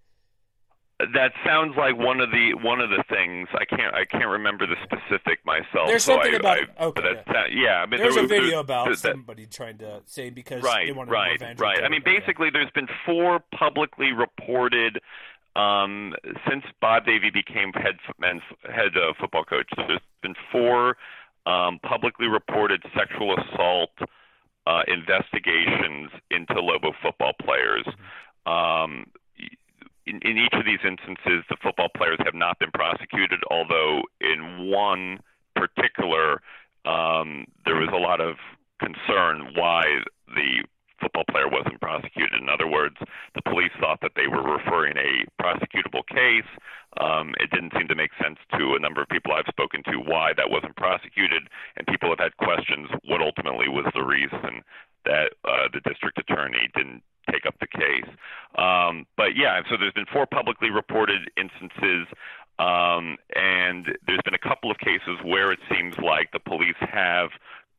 That 1.14 1.32
sounds 1.44 1.76
like 1.76 1.98
one 1.98 2.20
of 2.20 2.30
the 2.30 2.54
one 2.62 2.80
of 2.80 2.90
the 2.90 3.02
things. 3.08 3.48
I 3.54 3.64
can't 3.64 3.92
I 3.92 4.04
can't 4.04 4.28
remember 4.28 4.66
the 4.68 4.76
specific 4.84 5.44
myself. 5.44 5.88
There's 5.88 6.04
so 6.04 6.12
something 6.12 6.34
I, 6.34 6.36
about 6.36 6.58
I, 6.78 6.84
okay. 6.84 7.22
That, 7.26 7.52
yeah, 7.52 7.82
I 7.82 7.86
mean, 7.86 7.98
there's 7.98 8.14
there, 8.14 8.24
a 8.24 8.28
video 8.28 8.60
about 8.60 8.88
that, 8.88 8.98
somebody 8.98 9.46
trying 9.46 9.78
to 9.78 10.02
say 10.04 10.30
because 10.30 10.62
right, 10.62 10.86
they 10.86 10.92
wanted 10.92 11.10
right, 11.10 11.32
revenge. 11.32 11.58
Right, 11.58 11.82
I 11.82 11.88
mean, 11.88 12.02
basically, 12.04 12.50
there's 12.50 12.70
been 12.70 12.86
four 13.04 13.42
publicly 13.52 14.12
reported 14.12 15.00
um, 15.56 16.14
since 16.48 16.64
Bob 16.80 17.04
Davie 17.04 17.30
became 17.30 17.72
head 17.72 17.96
men's 18.18 18.42
head 18.64 18.96
uh, 18.96 19.12
football 19.20 19.44
coach, 19.44 19.68
there's 19.76 20.00
been 20.22 20.34
four 20.50 20.96
um, 21.46 21.78
publicly 21.82 22.26
reported 22.26 22.82
sexual 22.96 23.36
assault 23.38 23.90
uh, 24.66 24.82
investigations 24.86 26.10
into 26.30 26.54
Lobo 26.54 26.92
football 27.02 27.32
players. 27.42 27.86
Um, 28.46 29.06
in, 30.06 30.18
in 30.22 30.38
each 30.38 30.52
of 30.52 30.64
these 30.64 30.80
instances, 30.84 31.44
the 31.48 31.56
football 31.62 31.88
players 31.96 32.18
have 32.24 32.34
not 32.34 32.58
been 32.58 32.70
prosecuted, 32.72 33.40
although 33.50 34.02
in 34.20 34.70
one 34.70 35.20
particular, 35.54 36.40
um, 36.84 37.46
there 37.64 37.76
was 37.76 37.90
a 37.92 37.98
lot 37.98 38.20
of 38.20 38.36
concern 38.80 39.52
why 39.54 39.84
the 40.26 40.64
football 41.02 41.26
player 41.30 41.48
wasn't 41.50 41.80
prosecuted. 41.80 42.40
In 42.40 42.48
other 42.48 42.70
words, 42.70 42.96
the 43.34 43.42
police 43.42 43.74
thought 43.80 44.00
that 44.02 44.12
they 44.14 44.28
were 44.30 44.42
referring 44.42 44.96
a 44.96 45.26
prosecutable 45.42 46.06
case. 46.06 46.48
Um, 47.00 47.34
it 47.40 47.50
didn't 47.50 47.72
seem 47.76 47.88
to 47.88 47.94
make 47.94 48.10
sense 48.22 48.38
to 48.58 48.74
a 48.76 48.80
number 48.80 49.02
of 49.02 49.08
people 49.08 49.32
I've 49.32 49.50
spoken 49.50 49.82
to 49.90 49.98
why 49.98 50.32
that 50.36 50.50
wasn't 50.50 50.76
prosecuted, 50.76 51.48
and 51.76 51.86
people 51.86 52.08
have 52.10 52.22
had 52.22 52.36
questions 52.36 52.88
what 53.04 53.20
ultimately 53.20 53.68
was 53.68 53.90
the 53.94 54.04
reason 54.04 54.62
that 55.04 55.34
uh, 55.44 55.66
the 55.72 55.80
district 55.82 56.18
attorney 56.18 56.70
didn't 56.76 57.02
take 57.30 57.46
up 57.46 57.54
the 57.60 57.66
case. 57.66 58.10
Um, 58.58 59.06
but 59.16 59.36
yeah, 59.36 59.62
so 59.70 59.76
there's 59.78 59.94
been 59.94 60.10
four 60.12 60.26
publicly 60.26 60.70
reported 60.70 61.30
instances. 61.36 62.06
Um, 62.58 63.16
and 63.34 63.86
there's 64.06 64.22
been 64.24 64.34
a 64.34 64.38
couple 64.38 64.70
of 64.70 64.78
cases 64.78 65.18
where 65.24 65.50
it 65.50 65.58
seems 65.72 65.96
like 65.98 66.30
the 66.32 66.38
police 66.38 66.76
have 66.80 67.30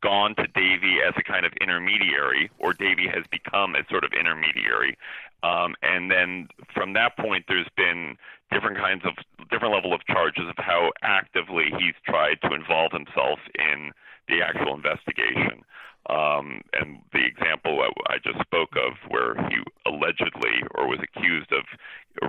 gone 0.04 0.36
to 0.36 0.46
Davie 0.48 1.00
as 1.00 1.14
a 1.16 1.22
kind 1.24 1.46
of 1.46 1.52
intermediary, 1.60 2.50
or 2.58 2.74
Davie 2.74 3.08
has 3.08 3.24
become 3.32 3.74
a 3.74 3.82
sort 3.88 4.04
of 4.04 4.12
intermediary. 4.12 4.98
Um, 5.42 5.74
and 5.82 6.10
then 6.10 6.48
from 6.74 6.92
that 6.92 7.16
point, 7.16 7.46
there's 7.48 7.68
been 7.76 8.16
different 8.52 8.76
kinds 8.76 9.02
of 9.04 9.14
different 9.50 9.72
level 9.72 9.92
of 9.94 10.04
charges 10.06 10.44
of 10.48 10.56
how 10.58 10.92
actively 11.02 11.72
he's 11.78 11.96
tried 12.04 12.36
to 12.42 12.54
involve 12.54 12.92
himself 12.92 13.38
in 13.56 13.92
the 14.28 14.44
actual 14.44 14.74
investigation. 14.74 15.64
Um, 16.10 16.60
and 16.74 17.00
the 17.16 17.24
example 17.24 17.80
I 18.06 18.18
just 18.22 18.40
spoke 18.44 18.76
of, 18.76 18.92
where 19.08 19.34
he 19.48 19.56
allegedly 19.88 20.60
or 20.74 20.86
was 20.86 21.00
accused 21.00 21.50
of 21.50 21.64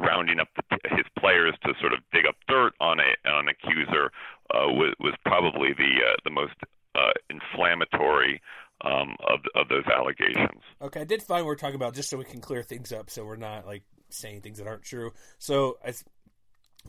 rounding 0.02 0.40
up 0.40 0.48
the, 0.56 0.80
his 0.96 1.06
players 1.20 1.56
to 1.66 1.74
sort 1.82 1.92
of 1.92 2.00
dig 2.14 2.26
up 2.26 2.36
dirt 2.48 2.74
on 2.80 3.00
a 3.00 3.12
on 3.28 3.48
an 3.48 3.56
accuser, 3.56 4.12
uh, 4.56 4.72
was, 4.72 4.96
was 5.02 5.14
probably 5.26 5.74
the 5.74 5.92
uh, 6.08 6.16
the 6.24 6.32
most 6.32 6.56
uh, 6.96 7.14
inflammatory 7.30 8.42
um, 8.82 9.16
of 9.28 9.40
of 9.56 9.70
those 9.70 9.86
allegations. 9.94 10.62
Okay, 10.82 11.02
I 11.02 11.06
did 11.06 11.22
find 11.24 11.46
we're 11.46 11.56
talking 11.56 11.76
about 11.76 11.96
just 11.96 12.10
so 12.10 12.18
we 12.18 12.26
can 12.26 12.42
clear 12.42 12.64
things 12.64 12.92
up, 12.92 13.10
so 13.10 13.26
we're 13.26 13.36
not 13.36 13.66
like 13.66 13.84
saying 14.10 14.42
things 14.42 14.58
that 14.58 14.68
aren't 14.68 14.84
true. 14.84 15.12
So 15.38 15.78
as 15.84 16.04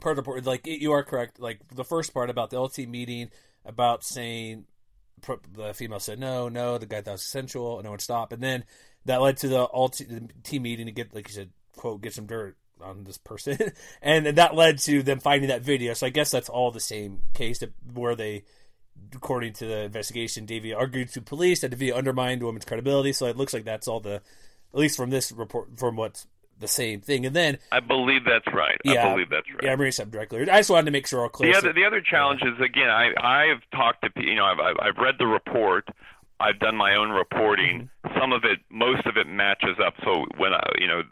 part 0.01 0.19
of 0.19 0.25
the 0.25 0.41
like 0.49 0.67
you 0.67 0.93
are 0.93 1.03
correct. 1.03 1.41
Like 1.41 1.61
the 1.75 1.85
first 1.85 2.13
part 2.13 2.31
about 2.31 2.51
the 2.51 2.61
LT 2.61 2.79
meeting 2.89 3.31
about 3.65 4.05
saying 4.05 4.65
the 5.53 5.75
female 5.75 6.01
said 6.01 6.19
no, 6.19 6.49
no, 6.49 6.79
the 6.79 6.87
guy 6.87 7.01
thought 7.01 7.13
was 7.13 7.25
sensual, 7.25 7.81
no 7.83 7.91
one 7.91 7.99
stopped, 7.99 8.33
and 8.33 8.43
then 8.43 8.65
that 9.05 9.21
led 9.21 9.37
to 9.39 9.49
the 9.49 9.63
all 9.63 9.89
team 9.89 10.63
meeting 10.63 10.87
to 10.87 10.93
get 10.93 11.15
like 11.15 11.29
you 11.29 11.35
said 11.35 11.51
quote 11.77 12.03
get 12.03 12.15
some 12.15 12.27
dirt 12.27 12.57
on 12.81 13.05
this 13.05 13.19
person, 13.19 13.59
and 14.03 14.27
that 14.27 14.55
led 14.55 14.79
to 14.79 15.03
them 15.03 15.21
finding 15.21 15.49
that 15.49 15.63
video. 15.63 15.95
So 15.95 16.07
I 16.07 16.11
guess 16.11 16.31
that's 16.31 16.49
all 16.49 16.71
the 16.71 16.81
same 16.81 17.21
case 17.35 17.63
where 17.95 18.15
they 18.15 18.45
according 19.15 19.55
to 19.55 19.67
the 19.67 19.79
investigation, 19.85 20.47
Davie 20.47 20.75
argued 20.75 21.11
to 21.13 21.23
police 21.23 21.61
that 21.61 21.73
video 21.75 21.97
undermined 21.97 22.41
the 22.41 22.47
woman's 22.47 22.65
credibility. 22.65 23.13
So 23.13 23.27
it 23.27 23.37
looks 23.37 23.53
like 23.53 23.65
that's 23.65 23.89
all 23.89 24.01
the, 24.01 24.15
at 24.15 24.23
least 24.79 24.97
from 24.97 25.11
this 25.11 25.33
report, 25.33 25.79
from 25.79 25.97
what's 25.97 26.27
the 26.59 26.69
same 26.69 27.01
thing. 27.01 27.27
And 27.27 27.35
then 27.35 27.59
I 27.73 27.81
believe 27.81 28.25
that's 28.25 28.47
right. 28.55 28.79
Yeah, 28.85 29.07
I 29.07 29.13
believe 29.13 29.31
that's 29.31 29.49
right. 29.53 29.65
Yeah, 29.65 29.73
I'm 29.73 29.81
reading 29.81 29.93
something 29.93 30.13
directly. 30.13 30.49
I 30.51 30.59
just 30.59 30.71
wanted 30.71 30.87
to 30.87 30.91
make 30.91 31.07
sure 31.07 31.23
all 31.23 31.29
clear. 31.29 31.53
The 31.53 31.59
other, 31.59 31.73
the 31.73 31.85
other 31.85 32.01
challenge 32.01 32.43
is 32.43 32.59
again, 32.61 32.89
I 32.89 33.13
I've 33.21 33.63
talked 33.73 34.03
to 34.03 34.11
you 34.23 34.37
know 34.37 34.45
I've 34.45 34.77
I've 34.81 34.97
read 34.97 35.17
the 35.19 35.27
report. 35.27 35.89
I've 36.39 36.59
done 36.59 36.77
my 36.77 36.97
own 36.97 37.11
reporting. 37.11 37.89
Mm-hmm. 38.05 38.19
Some 38.21 38.33
of 38.33 38.45
it, 38.45 38.61
most 38.71 39.07
of 39.07 39.17
it 39.17 39.27
matches 39.27 39.77
up. 39.85 39.95
So 40.05 40.27
when 40.37 40.53
I, 40.53 40.63
you 40.79 40.87
know, 40.87 41.03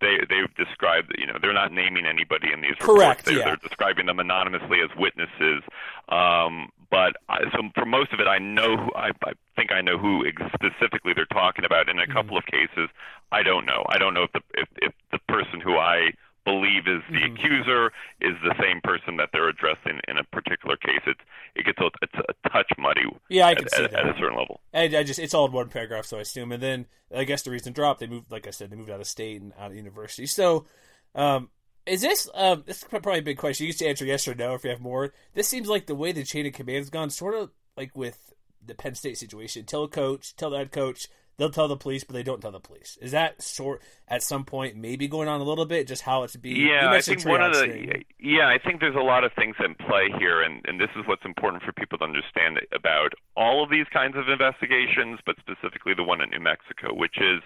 they 0.00 0.18
they've 0.28 0.54
described 0.56 1.14
you 1.18 1.26
know 1.26 1.34
they're 1.40 1.52
not 1.52 1.72
naming 1.72 2.06
anybody 2.06 2.52
in 2.52 2.60
these 2.60 2.76
Correct, 2.78 3.20
reports. 3.20 3.22
They're, 3.24 3.38
yeah. 3.38 3.44
they're 3.44 3.56
describing 3.56 4.06
them 4.06 4.18
anonymously 4.18 4.78
as 4.82 4.90
witnesses. 4.96 5.62
Um, 6.08 6.70
but 6.92 7.16
I, 7.30 7.38
so 7.52 7.70
for 7.74 7.86
most 7.86 8.12
of 8.12 8.20
it, 8.20 8.26
I 8.28 8.38
know 8.38 8.76
who, 8.76 8.92
I, 8.94 9.12
I 9.24 9.32
think 9.56 9.72
I 9.72 9.80
know 9.80 9.96
who 9.96 10.24
specifically 10.54 11.14
they're 11.16 11.24
talking 11.32 11.64
about. 11.64 11.88
In 11.88 11.98
a 11.98 12.02
mm-hmm. 12.02 12.12
couple 12.12 12.36
of 12.36 12.44
cases, 12.44 12.90
I 13.32 13.42
don't 13.42 13.64
know. 13.64 13.82
I 13.88 13.96
don't 13.96 14.12
know 14.12 14.24
if 14.24 14.32
the 14.32 14.42
if, 14.52 14.68
if 14.76 14.92
the 15.10 15.18
person 15.26 15.58
who 15.60 15.78
I 15.78 16.12
believe 16.44 16.86
is 16.86 17.00
the 17.08 17.16
mm-hmm. 17.16 17.34
accuser 17.34 17.86
is 18.20 18.36
the 18.44 18.54
same 18.60 18.82
person 18.84 19.16
that 19.16 19.30
they're 19.32 19.48
addressing 19.48 20.00
in 20.06 20.18
a 20.18 20.24
particular 20.24 20.76
case. 20.76 21.00
It's 21.06 21.20
it 21.56 21.64
gets 21.64 21.78
a, 21.80 21.88
it's 22.02 22.14
a 22.14 22.48
touch 22.50 22.70
muddy. 22.78 23.06
Yeah, 23.30 23.46
I 23.46 23.54
can 23.54 23.64
at, 23.64 23.72
see 23.72 23.84
at, 23.84 23.90
that. 23.92 24.06
at 24.06 24.14
a 24.14 24.18
certain 24.18 24.36
level. 24.36 24.60
And 24.74 24.94
I 24.94 25.02
just 25.02 25.18
it's 25.18 25.32
all 25.32 25.46
in 25.46 25.52
one 25.52 25.70
paragraph, 25.70 26.04
so 26.04 26.18
I 26.18 26.20
assume. 26.20 26.52
And 26.52 26.62
then 26.62 26.86
I 27.16 27.24
guess 27.24 27.40
the 27.40 27.52
reason 27.52 27.72
dropped, 27.72 28.00
they 28.00 28.06
moved, 28.06 28.30
like 28.30 28.46
I 28.46 28.50
said, 28.50 28.68
they 28.68 28.76
moved 28.76 28.90
out 28.90 29.00
of 29.00 29.06
state 29.06 29.40
and 29.40 29.54
out 29.58 29.70
of 29.70 29.76
university. 29.76 30.26
So, 30.26 30.66
um, 31.14 31.48
is 31.86 32.02
this 32.02 32.28
um 32.34 32.62
this 32.66 32.78
is 32.78 32.84
probably 32.84 33.18
a 33.18 33.22
big 33.22 33.38
question? 33.38 33.66
You 33.66 33.74
can 33.74 33.88
answer 33.88 34.04
yes 34.04 34.26
or 34.28 34.34
no 34.34 34.54
if 34.54 34.64
you 34.64 34.70
have 34.70 34.80
more. 34.80 35.12
This 35.34 35.48
seems 35.48 35.68
like 35.68 35.86
the 35.86 35.94
way 35.94 36.12
the 36.12 36.24
chain 36.24 36.46
of 36.46 36.52
command 36.52 36.78
has 36.78 36.90
gone, 36.90 37.10
sort 37.10 37.34
of 37.34 37.50
like 37.76 37.96
with 37.96 38.32
the 38.64 38.74
Penn 38.74 38.94
State 38.94 39.18
situation. 39.18 39.64
Tell 39.64 39.84
a 39.84 39.88
coach, 39.88 40.36
tell 40.36 40.50
the 40.50 40.58
head 40.58 40.70
coach, 40.72 41.08
they'll 41.36 41.50
tell 41.50 41.68
the 41.68 41.76
police, 41.76 42.04
but 42.04 42.14
they 42.14 42.22
don't 42.22 42.40
tell 42.40 42.52
the 42.52 42.60
police. 42.60 42.98
Is 43.00 43.10
that 43.10 43.42
sort 43.42 43.82
at 44.06 44.22
some 44.22 44.44
point 44.44 44.76
maybe 44.76 45.08
going 45.08 45.28
on 45.28 45.40
a 45.40 45.44
little 45.44 45.66
bit? 45.66 45.88
Just 45.88 46.02
how 46.02 46.22
it's 46.22 46.36
being? 46.36 46.66
Yeah, 46.66 46.90
I 46.90 47.00
think 47.00 47.24
one 47.24 47.42
of 47.42 47.54
the 47.54 47.66
thing. 47.66 48.04
yeah, 48.20 48.46
I 48.46 48.58
think 48.58 48.80
there's 48.80 48.96
a 48.96 49.00
lot 49.00 49.24
of 49.24 49.32
things 49.32 49.56
in 49.64 49.74
play 49.74 50.08
here, 50.18 50.42
and 50.42 50.64
and 50.66 50.80
this 50.80 50.90
is 50.96 51.06
what's 51.06 51.24
important 51.24 51.62
for 51.62 51.72
people 51.72 51.98
to 51.98 52.04
understand 52.04 52.60
about 52.72 53.12
all 53.36 53.62
of 53.64 53.70
these 53.70 53.86
kinds 53.92 54.16
of 54.16 54.28
investigations, 54.28 55.20
but 55.26 55.36
specifically 55.40 55.94
the 55.94 56.04
one 56.04 56.20
in 56.20 56.30
New 56.30 56.40
Mexico, 56.40 56.94
which 56.94 57.18
is 57.18 57.42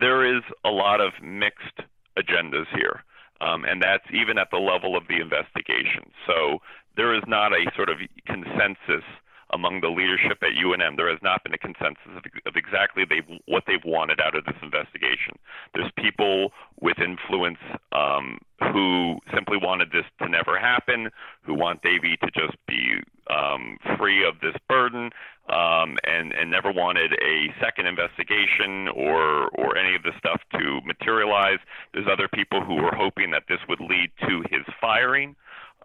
there 0.00 0.24
is 0.24 0.42
a 0.64 0.70
lot 0.70 1.00
of 1.00 1.12
mixed 1.22 1.80
agendas 2.18 2.66
here. 2.74 3.02
Um, 3.44 3.64
and 3.64 3.82
that's 3.82 4.06
even 4.12 4.38
at 4.38 4.48
the 4.50 4.58
level 4.58 4.96
of 4.96 5.04
the 5.08 5.20
investigation. 5.20 6.08
So 6.26 6.58
there 6.96 7.14
is 7.14 7.22
not 7.26 7.52
a 7.52 7.70
sort 7.76 7.90
of 7.90 7.98
consensus 8.26 9.04
among 9.52 9.80
the 9.80 9.88
leadership 9.88 10.38
at 10.42 10.56
UNM. 10.56 10.96
There 10.96 11.10
has 11.10 11.20
not 11.22 11.44
been 11.44 11.52
a 11.54 11.58
consensus 11.58 12.08
of, 12.16 12.24
of 12.46 12.56
exactly 12.56 13.04
they've, 13.08 13.38
what 13.46 13.64
they've 13.66 13.84
wanted 13.84 14.20
out 14.20 14.34
of 14.34 14.44
this 14.44 14.56
investigation. 14.62 15.36
There's 15.74 15.90
people 15.96 16.50
with 16.80 16.98
influence 16.98 17.60
um, 17.92 18.38
who 18.72 19.18
simply 19.34 19.58
wanted 19.60 19.92
this 19.92 20.06
to 20.22 20.28
never 20.28 20.58
happen, 20.58 21.10
who 21.42 21.54
want 21.54 21.82
Davie 21.82 22.16
to 22.24 22.30
just 22.32 22.56
be 22.66 23.02
um, 23.30 23.78
free 23.98 24.26
of 24.26 24.34
this 24.40 24.54
burden, 24.68 25.10
um, 25.48 25.96
and 26.04 26.32
and 26.32 26.50
never 26.50 26.72
wanted 26.72 27.12
a 27.14 27.52
second 27.60 27.86
investigation 27.86 28.88
or 28.88 29.48
or 29.50 29.76
any 29.76 29.94
of 29.94 30.02
the 30.02 30.12
stuff 30.18 30.40
to 30.52 30.80
materialize. 30.84 31.58
There's 31.92 32.08
other 32.10 32.28
people 32.28 32.64
who 32.64 32.76
were 32.76 32.94
hoping 32.94 33.30
that 33.32 33.44
this 33.48 33.60
would 33.68 33.80
lead 33.80 34.10
to 34.28 34.42
his 34.50 34.62
firing. 34.80 35.36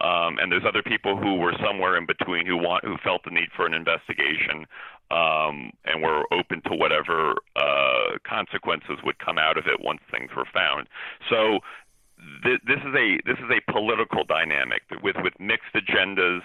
Um, 0.02 0.40
and 0.40 0.50
there's 0.50 0.64
other 0.66 0.82
people 0.82 1.18
who 1.18 1.36
were 1.36 1.52
somewhere 1.62 1.98
in 1.98 2.06
between 2.06 2.46
who 2.46 2.56
want 2.56 2.86
who 2.86 2.96
felt 3.04 3.26
the 3.26 3.32
need 3.32 3.50
for 3.54 3.66
an 3.66 3.74
investigation 3.74 4.66
um, 5.12 5.72
and 5.86 6.02
were 6.02 6.24
open 6.32 6.62
to 6.70 6.76
whatever 6.76 7.34
uh, 7.56 8.18
consequences 8.24 9.00
would 9.04 9.20
come 9.20 9.38
out 9.38 9.58
of 9.58 9.66
it 9.68 9.84
once 9.84 10.00
things 10.12 10.30
were 10.38 10.48
found. 10.54 10.88
So 11.30 11.60
th- 12.44 12.62
this 12.66 12.80
is 12.80 12.94
a 12.96 13.20
this 13.26 13.38
is 13.40 13.50
a 13.50 13.72
political 13.72 14.24
dynamic 14.24 14.84
with 15.04 15.16
with 15.24 15.34
mixed 15.40 15.74
agendas 15.74 16.42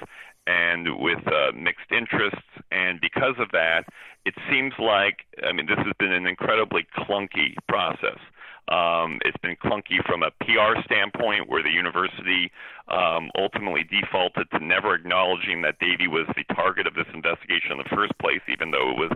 and 0.47 0.99
with 0.99 1.27
uh, 1.27 1.53
mixed 1.57 1.91
interests, 1.91 2.49
and 2.71 3.01
because 3.01 3.35
of 3.39 3.51
that, 3.53 3.85
it 4.25 4.35
seems 4.51 4.73
like 4.79 5.27
I 5.47 5.53
mean 5.53 5.67
this 5.67 5.79
has 5.79 5.93
been 5.99 6.13
an 6.13 6.27
incredibly 6.27 6.87
clunky 6.97 7.57
process. 7.69 8.19
Um, 8.69 9.21
it's 9.27 9.37
been 9.43 9.57
clunky 9.57 10.01
from 10.07 10.23
a 10.23 10.31
PR 10.41 10.81
standpoint, 10.87 11.51
where 11.51 11.63
the 11.63 11.71
university 11.71 12.51
um, 12.89 13.31
ultimately 13.37 13.85
defaulted 13.85 14.51
to 14.53 14.59
never 14.65 14.95
acknowledging 14.95 15.61
that 15.63 15.79
Davie 15.81 16.09
was 16.09 16.27
the 16.35 16.45
target 16.55 16.87
of 16.87 16.95
this 16.95 17.07
investigation 17.13 17.73
in 17.73 17.79
the 17.79 17.95
first 17.95 18.17
place, 18.19 18.41
even 18.49 18.71
though 18.71 18.91
it 18.91 18.97
was 18.97 19.13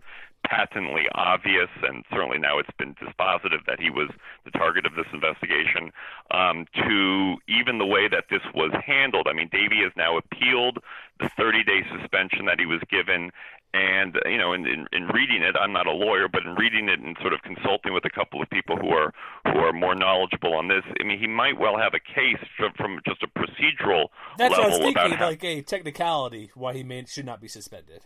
patently 0.47 1.05
obvious, 1.15 1.69
and 1.83 2.05
certainly 2.11 2.39
now 2.39 2.59
it's 2.59 2.71
been 2.79 2.95
dispositive 2.95 3.65
that 3.67 3.81
he 3.81 3.91
was 3.91 4.09
the 4.45 4.51
target 4.51 4.87
of 4.87 4.95
this 4.95 5.07
investigation, 5.13 5.93
um, 6.31 6.67
to 6.75 7.37
even 7.49 7.79
the 7.79 7.87
way 7.87 8.09
that 8.09 8.25
this 8.31 8.43
was 8.55 8.73
handled. 8.85 9.27
I 9.29 9.33
mean, 9.33 9.49
Davie 9.53 9.83
has 9.83 9.93
now 9.97 10.17
appealed 10.17 10.79
the 11.21 11.29
30 11.37 11.65
day 11.65 11.83
suspension 11.99 12.47
that 12.47 12.59
he 12.59 12.67
was 12.67 12.81
given, 12.91 13.31
and 13.75 14.17
you 14.25 14.39
know, 14.39 14.53
in, 14.53 14.67
in, 14.67 14.87
in 14.93 15.09
reading 15.09 15.43
it, 15.43 15.55
I'm 15.55 15.73
not 15.73 15.87
a 15.87 15.93
lawyer, 15.93 16.29
but 16.29 16.45
in 16.45 16.55
reading 16.55 16.89
it 16.89 17.01
and 17.01 17.17
sort 17.21 17.35
of 17.35 17.43
consulting 17.43 17.93
with 17.93 18.05
a 18.05 18.11
couple 18.11 18.41
of 18.41 18.49
people 18.49 18.77
who 18.77 18.89
are 18.89 19.13
who 19.45 19.59
are 19.59 19.73
more 19.73 19.95
knowledgeable 19.95 20.55
on 20.55 20.69
this, 20.69 20.83
I 21.01 21.05
mean, 21.05 21.19
he 21.19 21.27
might 21.27 21.59
well 21.59 21.77
have 21.77 21.93
a 21.95 22.01
case 22.01 22.43
from, 22.57 22.73
from 22.75 23.01
just 23.07 23.23
a 23.23 23.29
procedural 23.29 24.09
That's 24.39 24.57
level 24.57 24.65
what 24.65 24.65
I 24.65 24.69
was 24.69 24.79
thinking, 24.79 24.91
about 24.93 25.13
how, 25.19 25.27
like 25.27 25.45
a 25.45 25.63
technicality 25.63 26.51
why 26.55 26.75
he 26.75 26.83
may 26.83 27.05
should 27.07 27.27
not 27.27 27.41
be 27.41 27.49
suspended. 27.49 28.05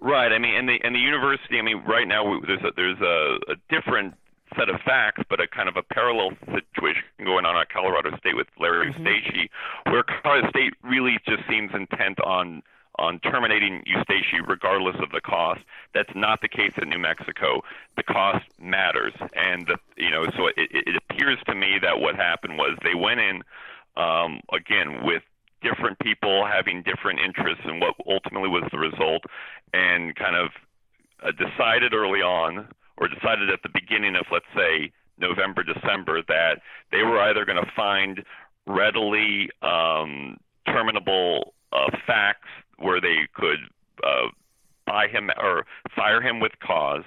Right. 0.00 0.32
I 0.32 0.38
mean, 0.38 0.54
and 0.54 0.68
the 0.68 0.80
and 0.82 0.94
the 0.94 1.00
university. 1.00 1.58
I 1.58 1.62
mean, 1.62 1.82
right 1.86 2.08
now 2.08 2.40
there's 2.46 2.62
a, 2.62 2.70
there's 2.74 3.00
a, 3.00 3.52
a 3.52 3.56
different 3.68 4.14
set 4.56 4.68
of 4.68 4.80
facts, 4.80 5.22
but 5.28 5.40
a 5.40 5.46
kind 5.46 5.68
of 5.68 5.76
a 5.76 5.82
parallel 5.82 6.30
situation 6.52 7.04
going 7.24 7.44
on 7.44 7.56
at 7.56 7.68
Colorado 7.68 8.16
State 8.16 8.36
with 8.36 8.48
Larry 8.58 8.92
Mm-hmm. 8.92 9.06
Eustachy, 9.06 9.48
where 9.92 10.02
Colorado 10.02 10.48
State 10.50 10.74
really 10.82 11.18
just 11.26 11.42
seems 11.48 11.70
intent 11.74 12.18
on 12.20 12.62
on 12.98 13.18
terminating 13.20 13.82
Eustachy 13.84 14.46
regardless 14.46 14.96
of 15.00 15.10
the 15.12 15.20
cost. 15.20 15.60
That's 15.94 16.10
not 16.14 16.40
the 16.40 16.48
case 16.48 16.72
in 16.80 16.88
New 16.88 16.98
Mexico. 16.98 17.62
The 17.96 18.02
cost 18.02 18.44
matters, 18.58 19.14
and 19.34 19.66
the, 19.66 19.76
you 19.96 20.10
know, 20.10 20.24
so 20.36 20.48
it, 20.48 20.54
it 20.56 20.96
appears 20.96 21.38
to 21.46 21.54
me 21.54 21.78
that 21.82 22.00
what 22.00 22.16
happened 22.16 22.58
was 22.58 22.76
they 22.82 22.94
went 22.94 23.20
in 23.20 23.42
um, 23.96 24.40
again 24.52 25.04
with 25.04 25.22
different 25.62 25.98
people 25.98 26.46
having 26.46 26.82
different 26.82 27.20
interests 27.20 27.64
in 27.64 27.80
what 27.80 27.94
ultimately 28.08 28.48
was 28.48 28.64
the 28.72 28.78
result, 28.78 29.22
and 29.72 30.14
kind 30.16 30.36
of 30.36 30.50
uh, 31.22 31.32
decided 31.32 31.94
early 31.94 32.20
on, 32.20 32.68
or 32.96 33.08
decided 33.08 33.50
at 33.50 33.62
the 33.62 33.70
beginning 33.72 34.16
of, 34.16 34.26
let's 34.32 34.50
say, 34.54 34.92
November, 35.18 35.62
December, 35.62 36.22
that 36.28 36.60
they 36.90 37.02
were 37.02 37.20
either 37.20 37.44
going 37.44 37.62
to 37.62 37.70
find 37.76 38.24
readily 38.66 39.48
um, 39.62 40.38
terminable 40.66 41.54
uh, 41.72 41.90
facts 42.06 42.48
where 42.78 43.00
they 43.00 43.28
could 43.34 43.58
uh, 44.02 44.28
buy 44.86 45.06
him 45.08 45.30
or 45.38 45.66
fire 45.94 46.20
him 46.20 46.40
with 46.40 46.52
cause, 46.64 47.04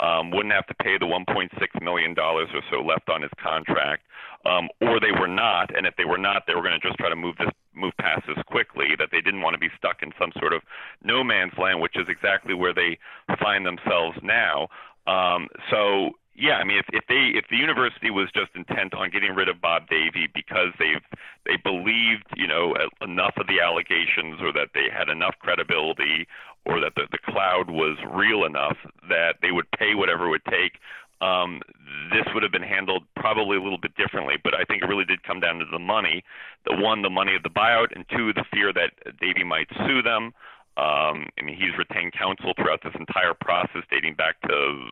um, 0.00 0.30
wouldn't 0.30 0.52
have 0.52 0.66
to 0.66 0.74
pay 0.74 0.98
the 0.98 1.06
1.6 1.06 1.48
million 1.82 2.14
dollars 2.14 2.48
or 2.52 2.62
so 2.70 2.82
left 2.82 3.08
on 3.08 3.22
his 3.22 3.30
contract, 3.42 4.02
um, 4.46 4.68
or 4.80 5.00
they 5.00 5.12
were 5.12 5.28
not. 5.28 5.74
And 5.76 5.86
if 5.86 5.94
they 5.96 6.04
were 6.04 6.18
not, 6.18 6.44
they 6.46 6.54
were 6.54 6.62
going 6.62 6.78
to 6.78 6.86
just 6.86 6.98
try 6.98 7.08
to 7.08 7.16
move 7.16 7.36
this 7.38 7.50
move 7.74 7.92
past 8.00 8.26
this 8.26 8.42
quickly. 8.46 8.88
That 8.98 9.08
they 9.12 9.20
didn't 9.20 9.40
want 9.40 9.54
to 9.54 9.60
be 9.60 9.70
stuck 9.76 10.02
in 10.02 10.12
some 10.18 10.32
sort 10.38 10.52
of 10.52 10.62
no 11.02 11.24
man's 11.24 11.52
land, 11.58 11.80
which 11.80 11.96
is 11.96 12.06
exactly 12.08 12.54
where 12.54 12.74
they 12.74 12.98
find 13.40 13.64
themselves 13.64 14.18
now. 14.22 14.68
Um, 15.06 15.48
so 15.70 16.12
yeah, 16.34 16.56
I 16.56 16.64
mean, 16.64 16.78
if, 16.78 16.86
if 16.92 17.04
they 17.08 17.36
if 17.36 17.44
the 17.50 17.56
university 17.56 18.10
was 18.10 18.30
just 18.32 18.56
intent 18.56 18.94
on 18.94 19.10
getting 19.10 19.34
rid 19.34 19.48
of 19.48 19.60
Bob 19.60 19.88
Davie 19.88 20.28
because 20.32 20.72
they've 20.78 21.04
they 21.44 21.56
believed 21.62 22.24
you 22.36 22.46
know 22.46 22.74
enough 23.02 23.34
of 23.36 23.46
the 23.46 23.60
allegations 23.60 24.40
or 24.40 24.52
that 24.52 24.70
they 24.72 24.88
had 24.90 25.10
enough 25.10 25.34
credibility 25.40 26.26
or 26.64 26.80
that 26.80 26.94
the, 26.96 27.02
the 27.10 27.18
cloud 27.18 27.68
was 27.68 27.98
real 28.10 28.44
enough 28.44 28.76
that 29.08 29.36
they 29.42 29.50
would 29.50 29.70
pay 29.72 29.94
whatever 29.94 30.26
it 30.26 30.30
would 30.30 30.44
take. 30.46 30.80
Um, 31.22 31.62
this 32.10 32.26
would 32.34 32.42
have 32.42 32.50
been 32.50 32.66
handled 32.66 33.04
probably 33.14 33.56
a 33.56 33.62
little 33.62 33.78
bit 33.78 33.94
differently, 33.96 34.34
but 34.42 34.54
I 34.54 34.64
think 34.64 34.82
it 34.82 34.86
really 34.86 35.04
did 35.04 35.22
come 35.22 35.40
down 35.40 35.58
to 35.58 35.64
the 35.70 35.78
money. 35.78 36.24
The 36.66 36.74
one, 36.74 37.02
the 37.02 37.10
money 37.10 37.36
of 37.36 37.42
the 37.42 37.50
buyout, 37.50 37.94
and 37.94 38.04
two, 38.10 38.32
the 38.32 38.44
fear 38.52 38.72
that 38.72 38.90
Davie 39.20 39.44
might 39.44 39.68
sue 39.86 40.02
them. 40.02 40.34
Um, 40.76 41.28
I 41.38 41.42
mean, 41.44 41.54
he's 41.54 41.76
retained 41.78 42.12
counsel 42.12 42.54
throughout 42.56 42.82
this 42.82 42.94
entire 42.98 43.34
process, 43.38 43.82
dating 43.90 44.14
back 44.14 44.40
to 44.48 44.90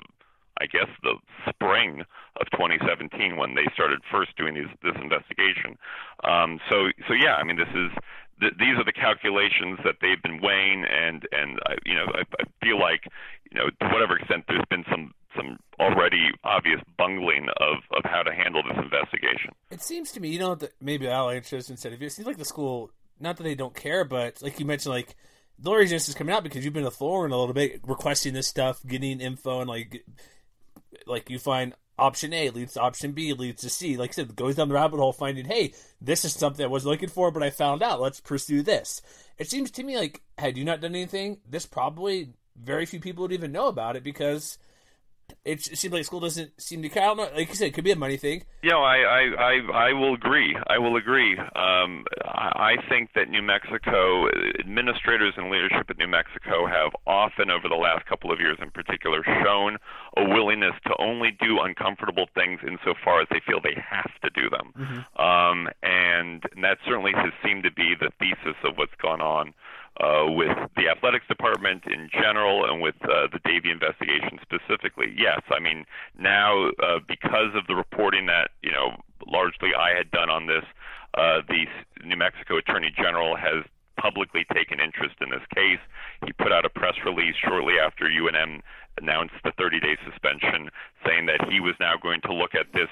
I 0.61 0.67
guess 0.67 0.89
the 1.03 1.17
spring 1.49 2.05
of 2.37 2.51
2017 2.53 3.37
when 3.37 3.55
they 3.55 3.65
started 3.73 4.01
first 4.13 4.37
doing 4.37 4.55
these, 4.55 4.69
this 4.83 4.95
investigation. 5.01 5.79
Um, 6.23 6.61
so, 6.69 6.93
so 7.09 7.15
yeah, 7.15 7.41
I 7.41 7.45
mean, 7.45 7.57
this 7.57 7.73
is 7.73 7.91
th- 8.41 8.57
these 8.59 8.77
are 8.77 8.85
the 8.85 8.93
calculations 8.93 9.81
that 9.85 9.97
they've 10.01 10.21
been 10.21 10.41
weighing, 10.41 10.85
and 10.85 11.25
and 11.33 11.59
I, 11.65 11.77
you 11.85 11.95
know, 11.95 12.07
I, 12.13 12.29
I 12.41 12.45
feel 12.65 12.79
like 12.79 13.09
you 13.51 13.57
know, 13.57 13.71
to 13.71 13.87
whatever 13.89 14.17
extent 14.17 14.45
there's 14.49 14.65
been 14.69 14.85
some 14.91 15.13
some 15.37 15.59
already 15.79 16.29
obvious 16.45 16.81
bungling 16.99 17.47
of 17.59 17.79
of 17.97 18.03
how 18.05 18.23
to 18.23 18.33
handle 18.33 18.63
this 18.63 18.79
investigation. 18.83 19.53
It 19.71 19.83
seems 19.83 20.13
to 20.13 20.21
me, 20.21 20.29
you 20.29 20.39
know, 20.39 20.55
that 20.55 20.73
maybe 20.81 21.09
I'll 21.09 21.31
answer 21.31 21.57
instead 21.57 21.93
of 21.93 22.01
you. 22.01 22.07
It 22.07 22.13
seems 22.13 22.27
like 22.27 22.39
the 22.39 22.45
school, 22.45 22.91
not 23.19 23.37
that 23.37 23.43
they 23.45 23.55
don't 23.55 23.75
care, 23.75 24.05
but 24.05 24.43
like 24.43 24.59
you 24.59 24.67
mentioned, 24.67 24.95
like 24.95 25.17
the 25.59 25.73
reason 25.73 25.97
this 25.97 26.09
is 26.09 26.15
coming 26.15 26.35
out 26.35 26.43
because 26.43 26.65
you've 26.65 26.75
been 26.75 26.85
a 26.85 26.91
thorn 26.91 27.33
a 27.33 27.37
little 27.39 27.55
bit, 27.55 27.81
requesting 27.87 28.35
this 28.35 28.49
stuff, 28.49 28.81
getting 28.87 29.21
info, 29.21 29.61
and 29.61 29.69
like 29.69 30.05
like 31.07 31.31
you 31.31 31.39
find 31.39 31.75
option 31.99 32.33
A 32.33 32.49
leads 32.51 32.73
to 32.75 32.81
option 32.81 33.13
B 33.13 33.33
leads 33.35 33.63
to 33.63 33.71
C. 33.71 33.97
Like 33.97 34.11
I 34.11 34.13
said, 34.15 34.37
goes 34.37 34.57
down 34.57 34.69
the 34.69 34.75
rabbit 34.75 34.99
hole, 34.99 35.13
finding, 35.13 35.45
hey, 35.45 35.75
this 36.01 36.25
is 36.25 36.33
something 36.33 36.65
I 36.65 36.69
was 36.69 36.87
looking 36.87 37.11
for, 37.11 37.31
but 37.31 37.43
I 37.43 37.51
found 37.51 37.83
out. 37.83 38.01
Let's 38.01 38.21
pursue 38.21 38.63
this. 38.63 39.03
It 39.39 39.51
seems 39.51 39.71
to 39.73 39.83
me 39.83 39.97
like 39.97 40.23
had 40.39 40.57
you 40.57 40.65
not 40.65 40.81
done 40.81 40.95
anything, 40.95 41.39
this 41.49 41.67
probably 41.67 42.31
very 42.57 42.87
few 42.87 43.01
people 43.01 43.23
would 43.23 43.33
even 43.33 43.53
know 43.53 43.69
about 43.69 43.97
it 43.97 44.03
because 44.03 44.59
it 45.45 45.63
seems 45.63 45.93
like 45.93 46.05
school 46.05 46.21
doesn't 46.21 46.61
seem 46.61 46.83
to 46.83 46.89
care. 46.89 47.03
I 47.03 47.07
don't 47.07 47.17
know. 47.17 47.31
Like 47.35 47.49
you 47.49 47.55
said, 47.55 47.69
it 47.69 47.75
could 47.75 47.85
be 47.85 47.91
a 47.91 47.97
money 47.97 48.17
thing. 48.17 48.45
Yeah, 48.63 48.77
I 48.77 48.97
I 48.97 49.21
I, 49.39 49.89
I 49.89 49.93
will 49.93 50.15
agree. 50.15 50.57
I 50.67 50.79
will 50.79 50.97
agree. 50.97 51.39
Um, 51.39 52.05
I, 52.25 52.77
I 52.77 52.89
think 52.89 53.11
that 53.15 53.29
New 53.29 53.43
Mexico 53.43 54.29
administrators 54.59 55.35
and 55.37 55.51
leadership 55.51 55.89
at 55.89 55.99
New 55.99 56.09
Mexico 56.09 56.67
have 56.67 56.93
often, 57.07 57.51
over 57.51 57.69
the 57.69 57.75
last 57.75 58.07
couple 58.07 58.33
of 58.33 58.41
years 58.41 58.59
in 58.63 58.71
particular, 58.71 59.23
shown 59.45 59.77
a 60.17 60.25
willingness 60.29 60.75
to 60.87 60.95
only 60.99 61.31
do 61.41 61.61
uncomfortable 61.61 62.27
things 62.35 62.61
insofar 62.67 63.23
as 63.23 63.29
they 63.31 63.41
feel 63.47 63.61
they 63.63 63.81
have 63.81 64.11
to 64.23 64.31
do 64.31 64.49
them. 64.51 64.73
Mm-hmm. 64.79 65.21
Um, 65.21 65.69
and, 65.83 66.43
and 66.55 66.65
that 66.65 66.79
certainly 66.87 67.13
has 67.15 67.33
seemed 67.45 67.65
to 67.65 67.73
be 67.73 67.95
the 67.99 68.11
thesis 68.19 68.57
of 68.65 68.77
what's 68.77 68.95
gone 69.01 69.21
on 69.21 69.55
uh, 70.01 70.25
with 70.29 70.57
the 70.77 70.89
athletics 70.89 71.27
department 71.29 71.85
in 71.87 72.09
general 72.11 72.65
and 72.65 72.81
with 72.81 72.97
uh, 73.05 73.29
the 73.33 73.41
Davie 73.45 73.71
investigation 73.71 74.41
specifically. 74.43 75.13
Yes, 75.17 75.41
I 75.51 75.61
mean 75.61 75.85
now 76.19 76.71
uh, 76.83 77.01
because 77.07 77.55
of 77.55 77.67
the 77.69 77.75
reporting 77.75 78.27
that 78.27 78.51
you 78.63 78.73
know 78.73 78.97
largely 79.27 79.71
I 79.77 79.95
had 79.97 80.11
done 80.11 80.31
on 80.31 80.47
this, 80.47 80.65
uh, 81.15 81.43
the 81.49 81.67
New 82.05 82.17
Mexico 82.17 82.57
Attorney 82.57 82.93
General 82.97 83.37
has 83.37 83.65
publicly 84.01 84.47
taken 84.55 84.81
interest 84.81 85.17
in 85.21 85.29
this 85.29 85.45
case. 85.55 85.81
He 86.25 86.33
put 86.33 86.53
out 86.53 86.65
a 86.65 86.71
press 86.71 86.95
release 87.05 87.35
shortly 87.37 87.75
after 87.77 88.07
UNM 88.07 88.61
announced 88.99 89.35
the 89.45 89.53
30-day 89.61 89.97
suspension, 90.09 90.71
saying 91.07 91.27
that 91.27 91.49
he 91.51 91.61
was 91.61 91.75
now 91.81 91.95
going 92.01 92.21
to 92.23 92.33
look 92.33 92.55
at 92.55 92.73
this 92.73 92.89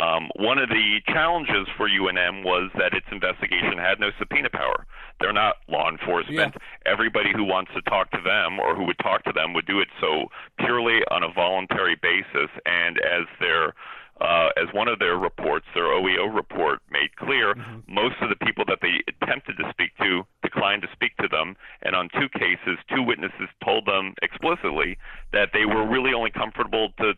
Um, 0.00 0.30
one 0.36 0.56
of 0.58 0.70
the 0.70 1.00
challenges 1.06 1.68
for 1.76 1.88
UNM 1.88 2.42
was 2.42 2.70
that 2.78 2.94
its 2.94 3.06
investigation 3.12 3.76
had 3.76 4.00
no 4.00 4.10
subpoena 4.18 4.48
power. 4.48 4.86
They're 5.20 5.32
not 5.32 5.56
law 5.68 5.90
enforcement. 5.90 6.54
Yeah. 6.56 6.90
Everybody 6.90 7.30
who 7.34 7.44
wants 7.44 7.70
to 7.74 7.82
talk 7.82 8.10
to 8.12 8.20
them 8.24 8.58
or 8.58 8.74
who 8.74 8.84
would 8.84 8.98
talk 9.02 9.24
to 9.24 9.32
them 9.32 9.52
would 9.52 9.66
do 9.66 9.80
it 9.80 9.88
so 10.00 10.26
purely 10.58 11.04
on 11.10 11.22
a 11.22 11.30
voluntary 11.30 11.96
basis. 12.00 12.48
And 12.64 12.96
as 12.98 13.26
their 13.40 13.74
uh, 14.20 14.50
as 14.60 14.68
one 14.74 14.86
of 14.86 14.98
their 14.98 15.16
reports, 15.16 15.64
their 15.74 15.84
OEO 15.84 16.34
report 16.34 16.80
made 16.90 17.16
clear, 17.16 17.54
mm-hmm. 17.54 17.80
most 17.88 18.16
of 18.20 18.28
the 18.28 18.36
people 18.44 18.64
that 18.68 18.78
they 18.82 19.00
attempted 19.08 19.56
to 19.56 19.64
speak 19.70 19.96
to 19.96 20.22
declined 20.42 20.82
to 20.82 20.88
speak 20.92 21.16
to 21.16 21.28
them. 21.28 21.56
And 21.82 21.96
on 21.96 22.10
two 22.12 22.28
cases, 22.36 22.76
two 22.94 23.02
witnesses 23.02 23.48
told 23.64 23.86
them 23.86 24.14
explicitly 24.20 24.98
that 25.32 25.50
they 25.54 25.64
were 25.64 25.88
really 25.88 26.12
only 26.12 26.30
comfortable 26.30 26.92
to 26.98 27.14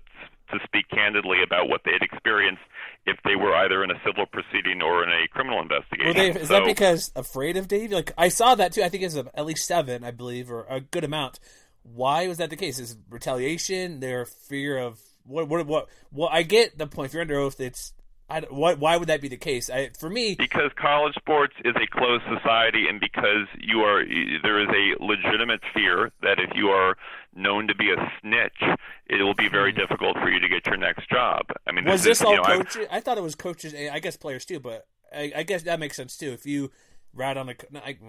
to 0.52 0.58
speak 0.64 0.88
candidly 0.88 1.38
about 1.44 1.68
what 1.68 1.82
they 1.84 1.92
had 1.92 2.02
experienced 2.02 2.62
if 3.06 3.16
they 3.24 3.34
were 3.36 3.54
either 3.56 3.82
in 3.82 3.90
a 3.90 4.00
civil 4.06 4.26
proceeding 4.26 4.80
or 4.80 5.02
in 5.02 5.10
a 5.10 5.26
criminal 5.28 5.60
investigation. 5.60 6.14
Well, 6.14 6.36
is 6.42 6.48
so, 6.48 6.54
that 6.54 6.64
because 6.64 7.10
afraid 7.16 7.56
of 7.56 7.68
Dave? 7.68 7.90
Like 7.90 8.12
I 8.16 8.28
saw 8.28 8.54
that 8.54 8.72
too. 8.72 8.82
I 8.82 8.88
think 8.88 9.02
it's 9.02 9.16
at 9.16 9.46
least 9.46 9.66
seven, 9.66 10.04
I 10.04 10.10
believe, 10.10 10.50
or 10.50 10.66
a 10.68 10.80
good 10.80 11.04
amount. 11.04 11.40
Why 11.82 12.28
was 12.28 12.38
that 12.38 12.50
the 12.50 12.56
case? 12.56 12.78
Is 12.78 12.96
retaliation? 13.10 14.00
Their 14.00 14.24
fear 14.24 14.78
of 14.78 15.00
what? 15.24 15.48
What? 15.48 15.66
What? 15.66 15.88
Well, 16.12 16.28
I 16.30 16.42
get 16.42 16.78
the 16.78 16.86
point. 16.86 17.06
If 17.06 17.14
you're 17.14 17.22
under 17.22 17.38
oath, 17.38 17.60
it's 17.60 17.92
I, 18.28 18.40
why, 18.48 18.74
why 18.74 18.96
would 18.96 19.08
that 19.08 19.20
be 19.20 19.28
the 19.28 19.36
case? 19.36 19.68
I, 19.68 19.90
for 19.98 20.08
me, 20.08 20.34
because 20.34 20.70
college 20.76 21.14
sports 21.16 21.54
is 21.64 21.74
a 21.76 21.86
closed 21.86 22.24
society, 22.34 22.86
and 22.88 22.98
because 22.98 23.46
you 23.58 23.80
are 23.80 24.02
there 24.42 24.62
is 24.62 24.68
a 24.68 25.04
legitimate 25.04 25.60
fear 25.74 26.12
that 26.22 26.38
if 26.38 26.50
you 26.54 26.68
are 26.68 26.96
known 27.34 27.68
to 27.68 27.74
be 27.74 27.90
a 27.90 28.12
snitch, 28.20 28.78
it 29.06 29.22
will 29.22 29.34
be 29.34 29.48
very 29.48 29.72
hmm. 29.72 29.78
difficult 29.78 30.16
for 30.18 30.30
you 30.30 30.40
to 30.40 30.48
get 30.48 30.66
your 30.66 30.78
next 30.78 31.10
job. 31.10 31.42
I 31.66 31.72
mean, 31.72 31.84
was 31.84 32.04
this, 32.04 32.20
this 32.20 32.26
all 32.26 32.36
know, 32.36 32.42
coaches? 32.42 32.86
I, 32.90 32.98
I, 32.98 33.00
thought 33.00 33.18
it 33.18 33.22
was 33.22 33.34
coaches. 33.34 33.74
I 33.74 33.98
guess 33.98 34.16
players 34.16 34.44
too, 34.44 34.60
but 34.60 34.86
I, 35.14 35.32
I 35.36 35.42
guess 35.42 35.62
that 35.64 35.78
makes 35.78 35.96
sense 35.96 36.16
too. 36.16 36.32
If 36.32 36.46
you 36.46 36.70
rat 37.14 37.36
on 37.36 37.50
a, 37.50 37.54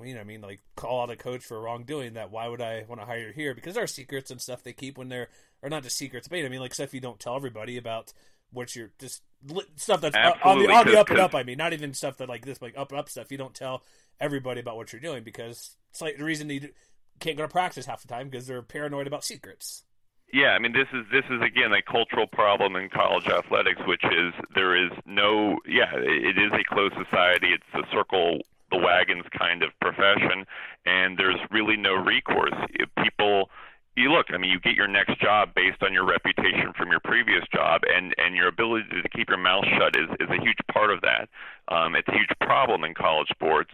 you 0.06 0.16
know, 0.16 0.22
I 0.22 0.24
mean, 0.24 0.42
like 0.42 0.62
call 0.76 1.02
out 1.02 1.10
a 1.10 1.16
coach 1.16 1.44
for 1.44 1.62
wrongdoing, 1.62 2.14
that 2.14 2.32
why 2.32 2.48
would 2.48 2.62
I 2.62 2.86
want 2.88 3.02
to 3.02 3.06
hire 3.06 3.28
you 3.28 3.34
here? 3.34 3.54
Because 3.54 3.76
there 3.76 3.84
are 3.84 3.88
secrets 3.88 4.32
and 4.32 4.42
stuff 4.42 4.64
they 4.64 4.74
keep 4.74 4.98
when 4.98 5.10
they're, 5.10 5.30
or 5.62 5.70
not 5.70 5.84
just 5.84 5.98
secrets, 5.98 6.28
but 6.28 6.40
I 6.40 6.50
mean, 6.50 6.62
like 6.62 6.74
stuff 6.74 6.94
you 6.94 7.02
don't 7.02 7.20
tell 7.20 7.36
everybody 7.36 7.78
about 7.78 8.14
what 8.54 8.76
you're 8.76 8.92
just 9.00 9.22
stuff 9.76 10.02
that's 10.02 10.16
Absolutely, 10.16 10.68
on 10.68 10.86
the, 10.86 10.90
on 10.90 10.94
the 10.94 11.00
up 11.00 11.10
and 11.10 11.20
up. 11.20 11.36
I 11.36 11.44
mean, 11.44 11.58
not 11.58 11.74
even 11.74 11.94
stuff 11.94 12.18
that 12.18 12.30
like 12.30 12.46
this, 12.46 12.62
like 12.62 12.78
up 12.78 12.92
and 12.92 13.00
up 13.00 13.10
stuff. 13.10 13.32
You 13.32 13.38
don't 13.38 13.54
tell 13.54 13.84
everybody 14.20 14.62
about 14.62 14.78
what 14.78 14.94
you're 14.94 15.02
doing 15.02 15.24
because 15.24 15.76
it's 15.92 16.02
like 16.02 16.18
the 16.18 16.24
reason 16.24 16.50
you 16.50 16.70
can't 17.20 17.38
go 17.38 17.44
to 17.44 17.50
practice 17.50 17.86
half 17.86 18.02
the 18.02 18.08
time 18.08 18.30
because 18.30 18.48
they're 18.48 18.62
paranoid 18.62 19.08
about 19.08 19.24
secrets. 19.24 19.84
Yeah, 20.32 20.50
I 20.50 20.60
mean 20.60 20.74
this 20.74 20.88
is 20.94 21.06
this 21.12 21.26
is 21.30 21.42
again 21.42 21.74
a 21.74 21.82
cultural 21.82 22.26
problem 22.26 22.76
in 22.76 22.90
college 22.90 23.28
athletics, 23.28 23.82
which 23.86 24.04
is 24.04 24.34
there 24.56 24.76
is 24.76 24.92
no 25.06 25.60
yeah 25.68 25.94
it 25.94 26.38
is 26.38 26.52
a 26.54 26.64
closed 26.74 26.96
society. 26.96 27.54
It's 27.54 27.64
a 27.74 27.90
circle 27.92 28.40
the 28.72 28.80
wagons 28.80 29.26
kind 29.38 29.62
of 29.62 29.70
profession, 29.80 30.46
and 30.86 31.18
there's 31.18 31.40
really 31.52 31.78
no 31.78 31.94
recourse. 31.94 32.56
If 32.72 32.90
people 33.04 33.50
you 33.96 34.12
look, 34.12 34.28
I 34.34 34.38
mean, 34.38 34.50
you 34.50 34.60
get 34.60 34.74
your 34.76 34.88
next 34.88 35.20
job 35.22 35.50
based 35.56 35.84
on 35.84 35.94
your 35.94 36.06
reputation 36.06 36.74
from 36.76 36.90
your 36.90 37.00
previous 37.04 37.44
job, 37.54 37.82
and 37.86 38.14
and 38.18 38.36
your 38.36 38.48
ability 38.48 38.86
to 38.90 39.10
keep 39.10 39.30
your 39.30 39.38
mouth 39.38 39.66
shut 39.78 39.96
is 39.96 40.10
is 40.20 40.30
a 40.30 40.42
huge 40.42 40.58
part 40.72 40.90
of 40.90 41.02
that. 41.02 41.30
Um, 41.70 41.96
it's 41.96 42.08
a 42.08 42.14
huge 42.14 42.32
problem 42.42 42.84
in 42.84 42.94
college 42.94 43.30
sports. 43.30 43.72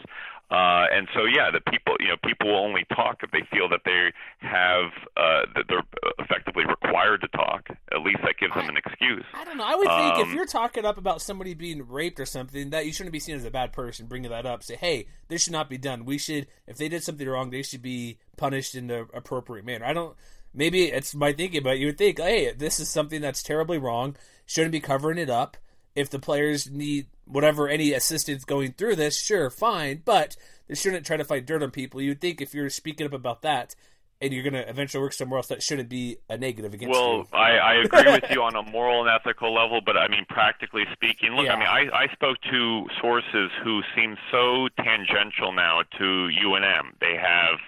Uh, 0.51 0.85
and 0.91 1.07
so, 1.13 1.25
yeah, 1.25 1.51
the 1.51 1.61
people, 1.69 1.95
you 1.99 2.07
know, 2.07 2.15
people 2.25 2.47
will 2.47 2.65
only 2.65 2.83
talk 2.95 3.21
if 3.21 3.29
they 3.29 3.43
feel 3.55 3.69
that 3.69 3.81
they 3.85 4.11
have 4.39 4.91
uh, 5.15 5.45
that 5.53 5.65
they're 5.69 5.83
effectively 6.17 6.65
required 6.65 7.21
to 7.21 7.27
talk. 7.27 7.67
At 7.91 8.01
least 8.01 8.19
that 8.23 8.35
gives 8.39 8.55
them 8.55 8.67
an 8.67 8.75
excuse. 8.75 9.25
I 9.35 9.45
don't 9.45 9.57
know. 9.57 9.65
I 9.65 9.75
would 9.75 9.87
think 9.87 10.15
um, 10.15 10.21
if 10.21 10.33
you're 10.33 10.47
talking 10.47 10.85
up 10.85 10.97
about 10.97 11.21
somebody 11.21 11.53
being 11.53 11.87
raped 11.87 12.19
or 12.19 12.25
something, 12.25 12.71
that 12.71 12.87
you 12.87 12.93
shouldn't 12.93 13.13
be 13.13 13.19
seen 13.19 13.35
as 13.35 13.45
a 13.45 13.51
bad 13.51 13.73
person. 13.73 14.07
Bringing 14.07 14.31
that 14.31 14.47
up, 14.47 14.63
say, 14.63 14.75
hey, 14.75 15.07
this 15.27 15.43
should 15.43 15.53
not 15.53 15.69
be 15.69 15.77
done. 15.77 16.03
We 16.03 16.17
should, 16.17 16.47
if 16.65 16.77
they 16.77 16.89
did 16.89 17.03
something 17.03 17.27
wrong, 17.27 17.51
they 17.51 17.61
should 17.61 17.83
be 17.83 18.17
punished 18.35 18.73
in 18.73 18.87
the 18.87 19.07
appropriate 19.13 19.65
manner. 19.65 19.85
I 19.85 19.93
don't. 19.93 20.15
Maybe 20.51 20.85
it's 20.85 21.13
my 21.13 21.31
thinking, 21.31 21.61
but 21.61 21.77
you 21.77 21.87
would 21.87 21.99
think, 21.99 22.17
hey, 22.17 22.53
this 22.53 22.79
is 22.79 22.89
something 22.89 23.21
that's 23.21 23.43
terribly 23.43 23.77
wrong. 23.77 24.15
Shouldn't 24.47 24.71
be 24.71 24.79
covering 24.79 25.19
it 25.19 25.29
up 25.29 25.57
if 25.99 26.09
the 26.09 26.19
players 26.19 26.69
need 26.69 27.07
whatever 27.25 27.67
any 27.67 27.93
assistance 27.93 28.45
going 28.45 28.73
through 28.73 28.95
this, 28.95 29.21
sure, 29.21 29.49
fine, 29.49 30.01
but 30.05 30.35
they 30.67 30.75
shouldn't 30.75 31.05
try 31.05 31.17
to 31.17 31.25
find 31.25 31.45
dirt 31.45 31.61
on 31.61 31.71
people. 31.71 32.01
You'd 32.01 32.21
think 32.21 32.41
if 32.41 32.53
you're 32.53 32.69
speaking 32.69 33.05
up 33.05 33.13
about 33.13 33.41
that 33.41 33.75
and 34.21 34.33
you're 34.33 34.43
going 34.43 34.53
to 34.53 34.67
eventually 34.67 35.01
work 35.01 35.13
somewhere 35.13 35.37
else, 35.37 35.47
that 35.47 35.61
shouldn't 35.61 35.89
be 35.89 36.17
a 36.29 36.37
negative 36.37 36.73
against 36.73 36.91
well, 36.91 37.11
you. 37.11 37.27
Well, 37.31 37.41
I, 37.41 37.51
I 37.57 37.73
agree 37.83 38.11
with 38.11 38.31
you 38.31 38.41
on 38.41 38.55
a 38.55 38.63
moral 38.63 39.01
and 39.01 39.09
ethical 39.09 39.53
level, 39.53 39.81
but 39.85 39.97
I 39.97 40.07
mean, 40.07 40.25
practically 40.29 40.85
speaking, 40.93 41.33
look, 41.33 41.45
yeah. 41.45 41.55
I 41.55 41.59
mean, 41.59 41.91
I, 41.91 42.03
I 42.05 42.13
spoke 42.13 42.37
to 42.49 42.85
sources 43.01 43.51
who 43.63 43.81
seem 43.95 44.15
so 44.31 44.69
tangential 44.77 45.51
now 45.51 45.81
to 45.97 46.03
UNM. 46.03 46.99
They 47.01 47.15
have 47.15 47.59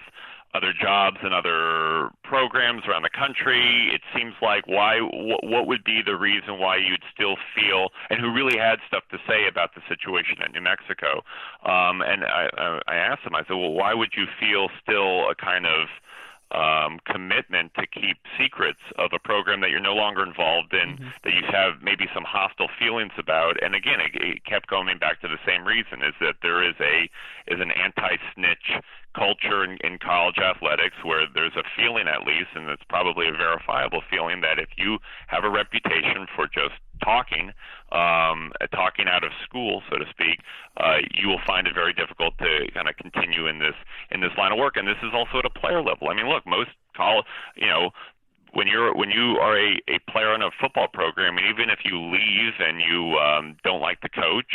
other 0.54 0.72
jobs 0.78 1.16
and 1.22 1.32
other 1.32 2.10
programs 2.24 2.82
around 2.86 3.02
the 3.02 3.10
country. 3.10 3.90
It 3.92 4.02
seems 4.14 4.34
like 4.42 4.66
why 4.66 4.98
what, 5.00 5.66
would 5.66 5.84
be 5.84 6.02
the 6.04 6.16
reason 6.16 6.58
why 6.58 6.76
you'd 6.76 7.04
still 7.14 7.36
feel 7.54 7.88
and 8.10 8.20
who 8.20 8.32
really 8.32 8.58
had 8.58 8.78
stuff 8.86 9.04
to 9.10 9.18
say 9.26 9.48
about 9.48 9.74
the 9.74 9.80
situation 9.88 10.42
in 10.44 10.52
New 10.52 10.60
Mexico. 10.60 11.24
Um, 11.64 12.02
and 12.02 12.24
I, 12.24 12.80
I 12.86 12.96
asked 12.96 13.24
them, 13.24 13.34
I 13.34 13.42
said, 13.48 13.56
well, 13.56 13.72
why 13.72 13.94
would 13.94 14.12
you 14.16 14.26
feel 14.38 14.68
still 14.82 15.30
a 15.30 15.34
kind 15.34 15.64
of 15.66 15.88
um, 16.52 17.00
commitment 17.06 17.72
to 17.74 17.86
keep 17.86 18.18
secrets 18.38 18.80
of 18.98 19.10
a 19.14 19.18
program 19.18 19.60
that 19.60 19.70
you're 19.70 19.80
no 19.80 19.94
longer 19.94 20.22
involved 20.22 20.72
in, 20.72 20.96
mm-hmm. 20.96 21.08
that 21.24 21.32
you 21.32 21.42
have 21.50 21.82
maybe 21.82 22.06
some 22.14 22.24
hostile 22.24 22.68
feelings 22.78 23.12
about. 23.18 23.62
And 23.62 23.74
again, 23.74 24.00
it, 24.00 24.12
it 24.14 24.44
kept 24.44 24.68
going 24.68 24.98
back 24.98 25.20
to 25.22 25.28
the 25.28 25.40
same 25.46 25.64
reason: 25.64 26.02
is 26.02 26.14
that 26.20 26.36
there 26.42 26.62
is 26.62 26.74
a 26.80 27.08
is 27.52 27.60
an 27.60 27.72
anti-snitch 27.72 28.82
culture 29.14 29.64
in, 29.64 29.76
in 29.84 29.98
college 29.98 30.38
athletics 30.38 30.96
where 31.02 31.26
there's 31.34 31.56
a 31.56 31.64
feeling, 31.76 32.08
at 32.08 32.26
least, 32.26 32.48
and 32.54 32.68
it's 32.68 32.84
probably 32.88 33.28
a 33.28 33.32
verifiable 33.32 34.02
feeling, 34.10 34.40
that 34.40 34.58
if 34.58 34.68
you 34.76 34.98
have 35.26 35.44
a 35.44 35.50
reputation 35.50 36.26
for 36.34 36.46
just 36.46 36.80
talking, 37.04 37.52
um, 37.92 38.52
talking 38.72 39.06
out 39.08 39.24
of 39.24 39.32
school, 39.44 39.82
so 39.90 39.98
to 39.98 40.04
speak, 40.10 40.40
uh, 40.78 40.98
you 41.14 41.28
will 41.28 41.40
find 41.46 41.66
it 41.66 41.74
very 41.74 41.92
difficult 41.92 42.36
to 42.38 42.66
kind 42.74 42.88
of 42.88 42.96
continue 42.96 43.46
in 43.46 43.58
this 43.58 43.74
in 44.10 44.20
this 44.20 44.32
line 44.38 44.52
of 44.52 44.58
work. 44.58 44.76
And 44.76 44.86
this 44.86 45.00
is 45.02 45.10
also 45.12 45.38
at 45.38 45.44
a 45.44 45.50
player 45.50 45.82
level. 45.82 46.08
I 46.08 46.14
mean, 46.14 46.28
look, 46.28 46.46
most 46.46 46.70
college, 46.96 47.26
you 47.56 47.66
know, 47.66 47.90
when 48.52 48.66
you're 48.66 48.94
when 48.94 49.10
you 49.10 49.38
are 49.40 49.56
a, 49.58 49.80
a 49.88 49.98
player 50.10 50.28
on 50.28 50.42
a 50.42 50.50
football 50.60 50.88
program, 50.92 51.38
and 51.38 51.46
even 51.46 51.70
if 51.70 51.80
you 51.84 51.98
leave 51.98 52.52
and 52.58 52.80
you 52.80 53.16
um, 53.16 53.56
don't 53.64 53.80
like 53.80 54.00
the 54.02 54.08
coach, 54.08 54.52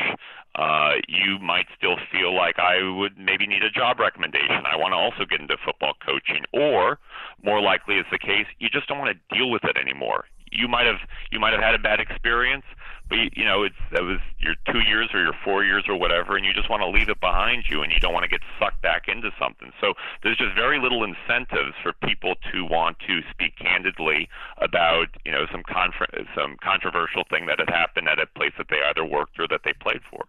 uh, 0.56 0.93
you 1.08 1.39
might 1.39 1.66
still 1.78 1.98
feel 2.12 2.36
like 2.36 2.60
I 2.60 2.82
would 2.82 3.18
maybe 3.18 3.48
need 3.48 3.64
a 3.64 3.72
job 3.72 4.00
recommendation. 4.00 4.66
I 4.66 4.76
want 4.76 4.93
to 4.93 4.98
also 4.98 5.26
get 5.30 5.41
into 5.41 5.58
football 5.66 5.93
coaching, 6.06 6.45
or 6.54 7.00
more 7.43 7.62
likely 7.62 7.95
is 7.95 8.06
the 8.12 8.20
case, 8.20 8.45
you 8.60 8.70
just 8.70 8.88
don't 8.88 9.00
want 9.00 9.18
to 9.18 9.36
deal 9.36 9.50
with 9.50 9.64
it 9.64 9.78
anymore 9.78 10.26
you 10.52 10.68
might 10.68 10.86
have 10.86 11.00
you 11.32 11.39
might 11.39 11.54
have 11.54 11.62
had 11.62 11.76
a 11.76 11.80
bad 11.80 12.00
experience, 12.00 12.66
but 13.10 13.18
you, 13.18 13.30
you 13.34 13.45
know 13.45 13.64
it's 13.64 13.76
that 13.91 14.04
was 14.04 14.20
your 14.39 14.56
two 14.72 14.80
years 14.80 15.10
or 15.14 15.22
your 15.22 15.34
four 15.43 15.64
years 15.64 15.86
or 15.88 15.95
whatever, 15.95 16.36
and 16.36 16.45
you 16.45 16.54
just 16.54 16.70
want 16.70 16.82
to 16.82 16.88
leave 16.88 17.10
it 17.10 17.20
behind 17.20 17.66
you, 17.70 17.82
and 17.82 17.91
you 17.91 18.00
don't 18.00 18.14
want 18.14 18.24
to 18.24 18.30
get 18.30 18.41
sucked 18.60 18.82
back 18.82 19.08
into 19.08 19.32
something. 19.39 19.72
So 19.82 19.93
there's 20.24 20.38
just 20.38 20.56
very 20.56 20.80
little 20.80 21.04
incentives 21.04 21.76
for 21.82 21.93
people 21.93 22.36
to 22.52 22.66
want 22.66 22.98
to 23.08 23.22
speak 23.32 23.58
candidly 23.58 24.30
about 24.58 25.08
you 25.26 25.32
know 25.32 25.45
some 25.52 25.64
confer- 25.64 26.26
some 26.36 26.58
controversial 26.62 27.24
thing 27.30 27.45
that 27.48 27.60
had 27.60 27.70
happened 27.70 28.08
at 28.08 28.20
a 28.20 28.26
place 28.26 28.54
that 28.58 28.68
they 28.70 28.82
either 28.82 29.06
worked 29.06 29.39
or 29.39 29.48
that 29.48 29.62
they 29.64 29.74
played 29.74 30.02
for. 30.10 30.26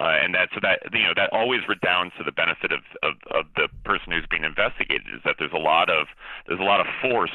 Uh, 0.00 0.18
and 0.20 0.34
that 0.34 0.48
so 0.52 0.58
that 0.60 0.80
you 0.92 1.04
know 1.04 1.14
that 1.14 1.32
always 1.32 1.60
redounds 1.68 2.12
to 2.18 2.24
the 2.24 2.32
benefit 2.32 2.72
of, 2.72 2.80
of 3.04 3.14
of 3.30 3.44
the 3.54 3.68
person 3.84 4.10
who's 4.10 4.26
being 4.28 4.42
investigated 4.42 5.06
is 5.14 5.22
that 5.24 5.36
there's 5.38 5.54
a 5.54 5.58
lot 5.58 5.88
of 5.88 6.08
there's 6.48 6.58
a 6.58 6.64
lot 6.64 6.80
of 6.80 6.86
force 7.00 7.30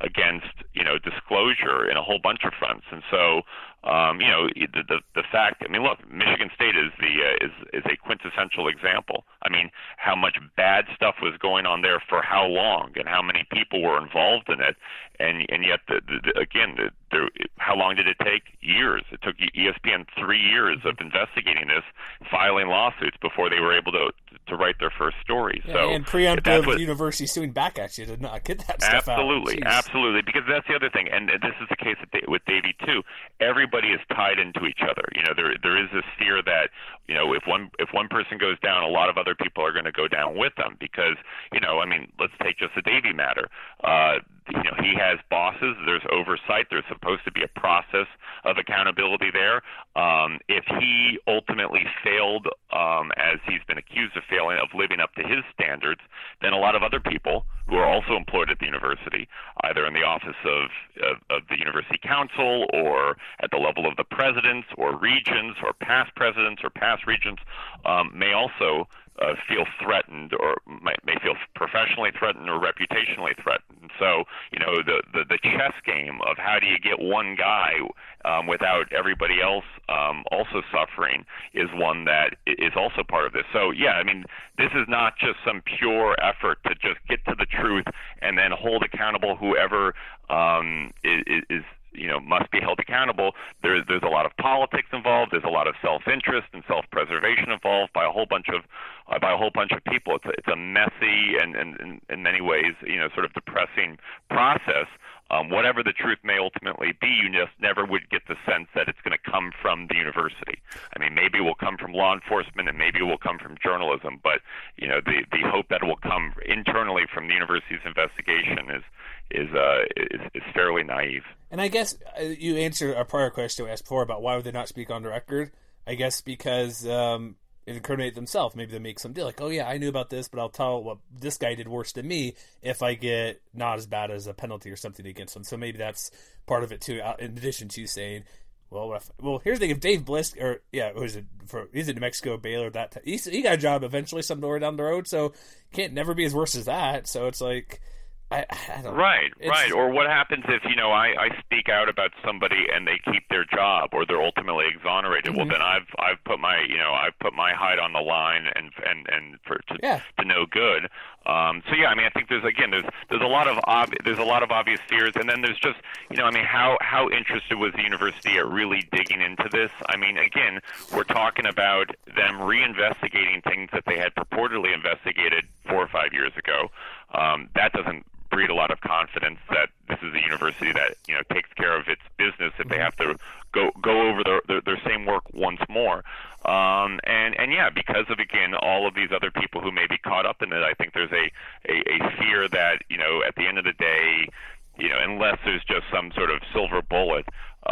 against 0.00 0.64
you 0.74 0.84
know 0.84 0.98
disclosure 0.98 1.88
in 1.88 1.96
a 1.96 2.02
whole 2.02 2.18
bunch 2.22 2.44
of 2.44 2.52
fronts. 2.58 2.86
And 2.90 3.02
so 3.10 3.42
um, 3.86 4.20
you 4.20 4.26
know 4.26 4.48
the, 4.48 4.82
the 4.88 4.98
the 5.14 5.22
fact. 5.30 5.62
I 5.64 5.70
mean, 5.70 5.82
look, 5.82 5.98
Michigan 6.10 6.50
State 6.54 6.76
is 6.76 6.90
the 6.98 7.14
uh, 7.22 7.46
is 7.46 7.52
is 7.72 7.84
a 7.86 7.96
quintessential 7.96 8.68
example. 8.68 9.24
I 9.42 9.48
mean, 9.48 9.70
how 9.96 10.16
much 10.16 10.38
bad 10.56 10.86
stuff 10.94 11.16
was 11.22 11.34
going 11.38 11.66
on 11.66 11.82
there 11.82 12.02
for 12.08 12.20
how 12.20 12.46
long, 12.46 12.92
and 12.96 13.08
how 13.08 13.22
many 13.22 13.46
people 13.52 13.82
were 13.82 14.02
involved 14.02 14.48
in 14.48 14.60
it, 14.60 14.76
and 15.20 15.46
and 15.48 15.64
yet 15.64 15.80
the, 15.88 16.00
the, 16.06 16.18
the 16.24 16.40
again, 16.40 16.74
the, 16.76 16.90
the, 17.10 17.30
how 17.58 17.76
long 17.76 17.94
did 17.94 18.08
it 18.08 18.16
take? 18.22 18.42
Years. 18.60 19.04
It 19.12 19.20
took 19.22 19.36
ESPN 19.36 20.06
three 20.18 20.40
years 20.40 20.78
of 20.84 20.96
investigating 21.00 21.68
this, 21.68 21.84
filing 22.30 22.68
lawsuits 22.68 23.16
before 23.22 23.48
they 23.48 23.60
were 23.60 23.76
able 23.76 23.92
to 23.92 24.10
to 24.48 24.56
write 24.56 24.76
their 24.78 24.92
first 24.96 25.16
story. 25.22 25.62
Yeah, 25.64 25.72
so 25.72 25.90
and 25.90 26.06
preemptive 26.06 26.66
what, 26.66 26.78
university 26.78 27.26
suing 27.26 27.52
back 27.52 27.78
at 27.78 27.98
you 27.98 28.06
to 28.06 28.16
not 28.16 28.44
get 28.44 28.66
that 28.66 28.82
stuff 28.82 29.08
absolutely, 29.08 29.62
out. 29.64 29.84
Absolutely, 29.84 30.22
because 30.22 30.42
that's 30.48 30.66
the 30.68 30.74
other 30.74 30.90
thing, 30.90 31.08
and 31.08 31.28
this 31.28 31.54
is 31.60 31.68
the 31.68 31.76
case 31.76 31.96
with 32.28 32.42
Davie 32.46 32.74
too. 32.84 33.02
Everybody 33.40 33.75
is 33.84 34.00
tied 34.14 34.38
into 34.38 34.66
each 34.66 34.80
other. 34.82 35.04
You 35.14 35.22
know, 35.22 35.34
there 35.36 35.54
there 35.62 35.76
is 35.76 35.90
this 35.92 36.04
fear 36.18 36.42
that 36.42 36.70
you 37.08 37.14
know 37.14 37.32
if 37.34 37.42
one 37.46 37.70
if 37.78 37.90
one 37.92 38.08
person 38.08 38.38
goes 38.38 38.58
down, 38.60 38.82
a 38.82 38.88
lot 38.88 39.08
of 39.08 39.18
other 39.18 39.34
people 39.34 39.64
are 39.64 39.72
going 39.72 39.84
to 39.84 39.92
go 39.92 40.08
down 40.08 40.36
with 40.36 40.54
them 40.56 40.76
because 40.80 41.16
you 41.52 41.60
know, 41.60 41.80
I 41.80 41.86
mean, 41.86 42.10
let's 42.18 42.32
take 42.42 42.58
just 42.58 42.74
the 42.74 42.82
Davie 42.82 43.12
matter. 43.12 43.48
Uh, 43.84 44.20
you 44.48 44.62
know, 44.62 44.76
he 44.78 44.94
has 44.94 45.18
bosses. 45.30 45.76
There's 45.84 46.04
oversight. 46.10 46.66
There's 46.70 46.84
supposed 46.88 47.24
to 47.24 47.32
be 47.32 47.42
a 47.42 47.60
process 47.60 48.06
of 48.44 48.58
accountability 48.58 49.30
there. 49.32 49.62
Um, 49.96 50.38
if 50.48 50.64
he 50.78 51.18
ultimately 51.26 51.84
failed, 52.04 52.46
um, 52.72 53.10
as 53.16 53.38
he's 53.46 53.62
been 53.66 53.78
accused 53.78 54.16
of 54.16 54.22
failing, 54.30 54.58
of 54.58 54.68
living 54.74 55.00
up 55.00 55.14
to 55.14 55.22
his 55.22 55.42
standards, 55.52 56.00
then 56.42 56.52
a 56.52 56.58
lot 56.58 56.74
of 56.74 56.82
other 56.82 57.00
people 57.00 57.44
who 57.68 57.76
are 57.76 57.86
also 57.86 58.14
employed 58.14 58.50
at 58.50 58.58
the 58.60 58.66
university, 58.66 59.28
either 59.64 59.84
in 59.86 59.94
the 59.94 60.04
office 60.04 60.38
of, 60.44 60.70
of, 61.02 61.16
of 61.30 61.42
the 61.48 61.58
university 61.58 61.98
counsel 62.02 62.66
or 62.72 63.16
at 63.40 63.50
the 63.50 63.58
level 63.58 63.86
of 63.86 63.96
the 63.96 64.04
presidents 64.04 64.68
or 64.76 64.96
regents 64.96 65.58
or 65.64 65.72
past 65.72 66.14
presidents 66.14 66.62
or 66.62 66.70
past 66.70 67.06
regents, 67.06 67.42
um, 67.84 68.12
may 68.14 68.32
also 68.32 68.86
uh, 69.20 69.34
feel 69.48 69.64
threatened 69.82 70.32
or 70.38 70.56
may, 70.82 70.94
may 71.04 71.16
feel 71.22 71.34
professionally 71.54 72.10
threatened 72.18 72.48
or 72.48 72.60
reputationally 72.60 73.34
threatened. 73.42 73.90
So, 73.98 74.24
you 74.52 74.58
know, 74.58 74.76
the, 74.84 75.02
the, 75.12 75.24
the 75.28 75.38
chess 75.42 75.72
game 75.84 76.20
of 76.26 76.36
how 76.36 76.58
do 76.60 76.66
you 76.66 76.78
get 76.78 76.98
one 76.98 77.36
guy 77.36 77.80
um, 78.24 78.46
without 78.46 78.92
everybody 78.92 79.40
else 79.40 79.64
um, 79.88 80.24
also 80.30 80.62
suffering 80.72 81.24
is 81.54 81.68
one 81.74 82.04
that 82.04 82.36
is 82.46 82.72
also 82.76 83.02
part 83.08 83.26
of 83.26 83.32
this. 83.32 83.44
So, 83.52 83.70
yeah, 83.70 83.92
I 83.92 84.04
mean, 84.04 84.24
this 84.58 84.70
is 84.74 84.86
not 84.88 85.14
just 85.18 85.38
some 85.46 85.62
pure 85.78 86.16
effort 86.22 86.58
to 86.64 86.74
just 86.74 87.00
get 87.08 87.24
to 87.26 87.34
the 87.38 87.46
truth 87.46 87.84
and 88.20 88.36
then 88.36 88.50
hold 88.50 88.82
accountable 88.82 89.36
whoever 89.36 89.94
um, 90.28 90.92
is, 91.04 91.44
is 91.48 91.64
you 91.96 92.06
know 92.06 92.20
must 92.20 92.50
be 92.50 92.60
held 92.60 92.78
accountable. 92.78 93.32
There's 93.62 93.84
there's 93.88 94.02
a 94.02 94.08
lot 94.08 94.26
of 94.26 94.36
politics 94.36 94.88
involved. 94.92 95.32
There's 95.32 95.44
a 95.44 95.50
lot 95.50 95.66
of 95.66 95.74
self-interest 95.82 96.48
and 96.52 96.62
self-preservation 96.66 97.50
involved 97.50 97.92
by 97.92 98.04
a 98.04 98.10
whole 98.10 98.26
bunch 98.26 98.46
of 98.48 98.62
uh, 99.08 99.18
by 99.18 99.32
a 99.32 99.36
whole 99.36 99.50
bunch 99.52 99.72
of 99.72 99.82
people. 99.84 100.16
It's 100.16 100.26
a, 100.26 100.30
it's 100.38 100.48
a 100.48 100.56
messy 100.56 101.36
and, 101.40 101.56
and, 101.56 102.00
in 102.08 102.22
many 102.22 102.40
ways 102.40 102.74
you 102.86 102.98
know 102.98 103.08
sort 103.14 103.24
of 103.24 103.32
depressing 103.34 103.98
process. 104.30 104.86
Um, 105.28 105.50
whatever 105.50 105.82
the 105.82 105.92
truth 105.92 106.18
may 106.22 106.38
ultimately 106.38 106.92
be, 107.00 107.08
you 107.08 107.28
just 107.28 107.50
never 107.58 107.84
would 107.84 108.08
get 108.10 108.22
the 108.28 108.36
sense 108.46 108.68
that 108.76 108.86
it's 108.88 109.00
going 109.02 109.16
to 109.16 109.30
come 109.30 109.50
from 109.60 109.88
the 109.88 109.96
university. 109.96 110.62
I 110.94 111.00
mean, 111.00 111.16
maybe 111.16 111.38
it 111.38 111.40
will 111.40 111.56
come 111.56 111.76
from 111.76 111.92
law 111.92 112.14
enforcement 112.14 112.68
and 112.68 112.78
maybe 112.78 113.00
it 113.00 113.02
will 113.10 113.18
come 113.18 113.35
journalism, 113.62 114.20
but 114.22 114.40
you 114.76 114.88
know, 114.88 115.00
the 115.04 115.24
the 115.30 115.48
hope 115.48 115.68
that 115.68 115.82
will 115.82 115.96
come 115.96 116.34
internally 116.46 117.04
from 117.12 117.28
the 117.28 117.34
university's 117.34 117.80
investigation 117.84 118.70
is 118.70 118.82
is 119.30 119.54
uh, 119.54 119.82
is, 119.96 120.20
is 120.34 120.42
fairly 120.54 120.82
naive. 120.82 121.24
And 121.50 121.60
I 121.60 121.68
guess 121.68 121.96
uh, 122.18 122.24
you 122.24 122.56
answered 122.56 122.96
a 122.96 123.04
prior 123.04 123.30
question 123.30 123.66
I 123.66 123.70
asked 123.70 123.84
before 123.84 124.02
about 124.02 124.22
why 124.22 124.36
would 124.36 124.44
they 124.44 124.52
not 124.52 124.68
speak 124.68 124.90
on 124.90 125.02
the 125.02 125.08
record. 125.08 125.52
I 125.86 125.94
guess 125.94 126.20
because 126.20 126.86
um, 126.86 127.36
it 127.66 127.76
incriminate 127.76 128.14
themselves. 128.14 128.54
Maybe 128.54 128.72
they 128.72 128.78
make 128.78 128.98
some 128.98 129.12
deal 129.12 129.24
like, 129.24 129.40
oh 129.40 129.48
yeah, 129.48 129.68
I 129.68 129.76
knew 129.78 129.88
about 129.88 130.08
this, 130.08 130.28
but 130.28 130.40
I'll 130.40 130.48
tell 130.48 130.82
what 130.82 130.98
this 131.12 131.36
guy 131.36 131.54
did 131.54 131.68
worse 131.68 131.92
than 131.92 132.06
me 132.06 132.34
if 132.62 132.82
I 132.82 132.94
get 132.94 133.42
not 133.52 133.78
as 133.78 133.86
bad 133.86 134.10
as 134.10 134.26
a 134.28 134.34
penalty 134.34 134.70
or 134.70 134.76
something 134.76 135.06
against 135.06 135.34
them. 135.34 135.44
So 135.44 135.56
maybe 135.56 135.76
that's 135.76 136.10
part 136.46 136.62
of 136.62 136.72
it 136.72 136.80
too. 136.80 137.00
In 137.18 137.36
addition 137.36 137.68
to 137.68 137.86
saying, 137.86 138.22
well, 138.70 138.94
if, 138.94 139.10
well, 139.20 139.40
here's 139.42 139.58
the 139.58 139.66
thing: 139.66 139.70
if 139.70 139.80
Dave 139.80 140.04
Bliss 140.04 140.34
or 140.38 140.62
yeah, 140.72 140.92
who's 140.92 141.16
it 141.16 141.26
for? 141.46 141.68
He's 141.72 141.88
in 141.88 141.94
New 141.94 142.00
Mexico, 142.00 142.36
Baylor. 142.36 142.70
That 142.70 142.96
he, 143.04 143.16
he 143.16 143.42
got 143.42 143.54
a 143.54 143.58
job 143.58 143.84
eventually 143.84 144.22
somewhere 144.22 144.58
down 144.58 144.76
the 144.76 144.82
road, 144.82 145.06
so 145.06 145.32
can't 145.72 145.92
never 145.92 146.14
be 146.14 146.24
as 146.24 146.34
worse 146.34 146.54
as 146.56 146.64
that. 146.64 147.06
So 147.06 147.26
it's 147.26 147.40
like 147.40 147.80
I, 148.28 148.44
I 148.50 148.82
don't 148.82 148.96
right, 148.96 149.30
right. 149.46 149.70
Or 149.70 149.88
what 149.90 150.08
happens 150.08 150.42
if 150.48 150.64
you 150.68 150.74
know 150.74 150.90
I, 150.90 151.14
I 151.14 151.40
speak 151.44 151.68
out 151.68 151.88
about 151.88 152.10
somebody 152.24 152.66
and 152.74 152.84
they 152.84 152.98
keep 153.04 153.22
their 153.28 153.44
job 153.44 153.90
or 153.92 154.04
they're 154.04 154.22
ultimately 154.22 154.64
exonerated? 154.68 155.30
Mm-hmm. 155.30 155.38
Well, 155.38 155.46
then 155.46 155.62
I've 155.62 155.86
I've 156.00 156.22
put 156.24 156.40
my 156.40 156.60
you 156.68 156.76
know 156.76 156.92
I've 156.92 157.16
put 157.20 157.34
my 157.34 157.52
hide 157.54 157.78
on 157.78 157.92
the 157.92 158.00
line 158.00 158.46
and 158.56 158.72
and 158.84 159.06
and 159.08 159.38
for 159.46 159.58
to, 159.58 159.78
yeah. 159.80 160.00
to 160.18 160.24
no 160.24 160.44
good. 160.44 160.88
Um, 161.24 161.62
so 161.68 161.76
yeah, 161.76 161.86
I 161.86 161.94
mean 161.94 162.06
I 162.06 162.10
think 162.10 162.28
there's 162.28 162.42
again 162.44 162.72
there's 162.72 162.84
there's 163.10 163.22
a 163.22 163.30
lot 163.30 163.46
of 163.46 163.58
ob- 163.68 163.94
there's 164.04 164.18
a 164.18 164.24
lot 164.24 164.42
of 164.42 164.50
obvious 164.50 164.80
fears, 164.88 165.12
and 165.14 165.30
then 165.30 165.42
there's 165.42 165.58
just 165.58 165.78
you 166.10 166.16
know 166.16 166.24
I 166.24 166.32
mean 166.32 166.44
how 166.44 166.78
how 166.80 167.08
interested 167.08 167.58
was 167.58 167.74
the 167.74 167.82
university 167.82 168.38
at 168.38 168.48
really 168.48 168.88
digging 168.90 169.20
into 169.20 169.48
this? 169.52 169.70
I 169.88 169.96
mean 169.96 170.18
again 170.18 170.58
we're 170.92 171.04
talking 171.04 171.46
about 171.46 171.94
them 172.16 172.42
reinvestigating 172.42 173.44
things 173.44 173.70
that 173.72 173.84
they 173.86 173.98
had 173.98 174.16
purportedly 174.16 174.74
investigated 174.74 175.46
four 175.68 175.82
or 175.82 175.88
five 175.88 176.12
years 176.12 176.32
ago. 176.36 176.70
Um, 177.14 177.48
that 177.54 177.72
doesn't 177.72 178.04
breed 178.36 178.50
a 178.50 178.54
lot 178.54 178.70
of 178.70 178.78
confidence 178.82 179.38
that 179.48 179.70
this 179.88 179.98
is 180.02 180.12
a 180.12 180.20
university 180.20 180.70
that 180.70 180.94
you 181.08 181.14
know 181.14 181.22
takes 181.32 181.50
care 181.54 181.74
of 181.74 181.88
its 181.88 182.02
business 182.18 182.52
if 182.58 182.68
they 182.68 182.76
have 182.76 182.94
to 182.94 183.16
go 183.52 183.70
go 183.80 184.10
over 184.10 184.22
their 184.22 184.42
their, 184.46 184.60
their 184.60 184.80
same 184.86 185.06
work 185.06 185.24
once 185.32 185.60
more. 185.70 186.04
Um, 186.44 187.00
and 187.04 187.34
and 187.40 187.50
yeah, 187.50 187.70
because 187.70 188.04
of 188.10 188.18
again 188.18 188.54
all 188.54 188.86
of 188.86 188.94
these 188.94 189.08
other 189.10 189.30
people 189.30 189.62
who 189.62 189.72
may 189.72 189.86
be 189.86 189.96
caught 189.96 190.26
up 190.26 190.42
in 190.42 190.52
it, 190.52 190.62
I 190.62 190.74
think 190.74 190.92
there's 190.92 191.12
a, 191.12 191.30
a 191.66 191.76
a 191.96 192.10
fear 192.18 192.46
that 192.48 192.82
you 192.90 192.98
know 192.98 193.22
at 193.26 193.34
the 193.36 193.46
end 193.46 193.56
of 193.56 193.64
the 193.64 193.72
day, 193.72 194.28
you 194.76 194.90
know, 194.90 194.98
unless 195.00 195.38
there's 195.42 195.64
just 195.64 195.86
some 195.90 196.12
sort 196.12 196.30
of 196.30 196.42
silver 196.52 196.82
bullet. 196.82 197.24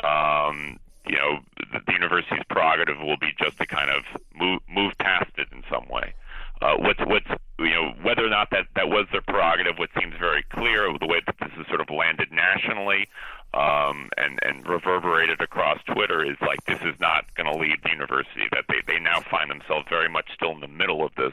Um, 0.02 0.78
you 1.06 1.16
know, 1.16 1.40
the, 1.74 1.80
the 1.86 1.92
university's 1.92 2.42
prerogative 2.48 2.98
will 2.98 3.18
be 3.18 3.34
just 3.38 3.58
to 3.58 3.66
kind 3.66 3.90
of 3.90 4.02
move 4.34 4.62
move 4.66 4.96
past 4.96 5.30
it 5.36 5.48
in 5.52 5.62
some 5.70 5.86
way. 5.90 6.14
Uh, 6.62 6.76
what's 6.78 7.00
what's 7.06 7.26
you 7.58 7.70
know 7.70 7.92
whether 8.02 8.24
or 8.24 8.30
not 8.30 8.48
that 8.50 8.66
that 8.76 8.88
was 8.88 9.06
their 9.12 9.22
prerogative, 9.22 9.78
what 9.78 9.90
seems 9.98 10.14
very 10.18 10.42
clear 10.50 10.86
the 10.98 11.06
way 11.06 11.20
that 11.26 11.36
this 11.40 11.50
has 11.56 11.66
sort 11.66 11.80
of 11.80 11.90
landed 11.90 12.30
nationally 12.32 13.08
um, 13.54 14.08
and 14.16 14.38
and 14.42 14.66
reverberated 14.66 15.40
across 15.40 15.78
Twitter 15.84 16.24
is 16.24 16.36
like 16.40 16.64
this 16.66 16.80
is 16.82 16.98
not 17.00 17.24
going 17.34 17.50
to 17.50 17.58
leave 17.58 17.80
the 17.82 17.90
university. 17.90 18.46
That 18.50 18.64
they 18.68 18.80
they 18.86 18.98
now 18.98 19.20
find 19.30 19.50
themselves 19.50 19.86
very 19.88 20.08
much 20.08 20.26
still 20.34 20.52
in 20.52 20.60
the 20.60 20.68
middle 20.68 21.04
of 21.04 21.14
this 21.16 21.32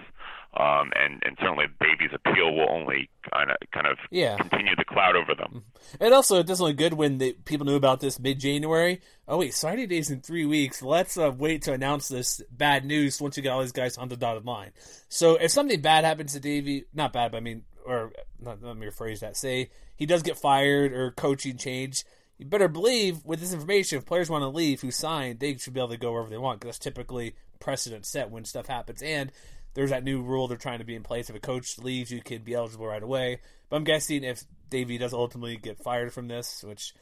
um, 0.60 0.91
and 0.95 1.24
and 1.26 1.38
certainly 1.39 1.66
Davie's 1.80 2.12
appeal 2.14 2.54
will 2.54 2.70
only 2.70 3.10
kind 3.34 3.49
of 3.49 3.58
kind 3.74 3.88
of 3.88 3.97
yeah. 4.10 4.36
continue 4.36 4.76
the 4.76 4.84
cloud 4.84 5.16
over 5.16 5.34
them. 5.34 5.64
Mm-hmm. 5.64 6.04
And 6.04 6.14
also, 6.14 6.39
it 6.39 6.45
doesn't 6.45 6.66
look 6.66 6.76
good 6.76 6.93
when 6.93 7.20
the, 7.20 7.34
people 7.45 7.66
knew 7.66 7.76
about 7.76 8.02
this 8.02 8.20
mid 8.20 8.39
January. 8.39 8.99
Oh 9.30 9.38
wait, 9.38 9.54
signing 9.54 9.88
days 9.88 10.12
in 10.12 10.20
three 10.20 10.45
weeks. 10.45 10.82
Let's 10.82 11.18
uh, 11.18 11.32
wait 11.36 11.62
to 11.64 11.74
announce 11.74 12.10
this 12.10 12.41
bad 12.52 12.84
news 12.84 13.22
once 13.22 13.38
you 13.38 13.43
get 13.43 13.52
all 13.52 13.62
these 13.62 13.72
guys 13.72 13.97
on 13.97 14.10
the 14.10 14.18
dotted 14.18 14.45
line. 14.45 14.72
So 15.08 15.36
if 15.36 15.52
something 15.52 15.80
bad 15.80 16.04
happens 16.04 16.34
to 16.34 16.41
Davie, 16.41 16.84
not 16.93 17.14
bad, 17.14 17.32
but 17.32 17.38
I 17.38 17.41
mean, 17.41 17.64
or 17.86 18.12
not, 18.41 18.62
let 18.62 18.76
me 18.76 18.88
rephrase 18.88 19.20
that. 19.22 19.38
Say 19.38 19.70
he 19.95 20.06
does 20.06 20.22
get 20.22 20.38
fired 20.38 20.91
or 20.91 21.12
coaching 21.12 21.56
change. 21.56 22.04
You 22.38 22.45
better 22.45 22.68
believe 22.68 23.24
with 23.24 23.39
this 23.39 23.54
information, 23.54 23.99
if 23.99 24.06
players 24.06 24.30
want 24.30 24.41
to 24.41 24.49
leave 24.49 24.82
who 24.82 24.91
signed, 24.91 25.39
they 25.39 25.56
should 25.56 25.74
be 25.74 25.80
able 25.80 25.89
to 25.89 25.97
go 25.97 26.12
wherever 26.12 26.30
they 26.30 26.38
want 26.38 26.60
because 26.60 26.76
that's 26.76 26.84
typically 26.84 27.36
precedent 27.60 28.06
set 28.06 28.30
when 28.30 28.43
stuff 28.43 28.68
happens. 28.68 29.02
And 29.02 29.32
there's 29.74 29.92
that 29.92 30.04
new 30.04 30.22
rule 30.22 30.48
they're 30.48 30.58
trying 30.58 30.80
to 30.80 30.86
be 30.86 30.96
in 30.96 31.04
place. 31.04 31.30
If 31.30 31.36
a 31.36 31.40
coach 31.40 31.78
leaves, 31.78 32.12
you 32.12 32.22
can 32.22 32.44
be 32.44 32.54
eligible 32.54 32.88
right 32.88 33.04
away. 33.04 33.40
But 33.70 33.78
I'm 33.78 33.84
guessing 33.84 34.24
if 34.24 34.44
Davie 34.70 34.98
does 34.98 35.14
ultimately 35.14 35.58
get 35.58 35.82
fired 35.82 36.14
from 36.14 36.28
this, 36.28 36.64
which 36.64 36.94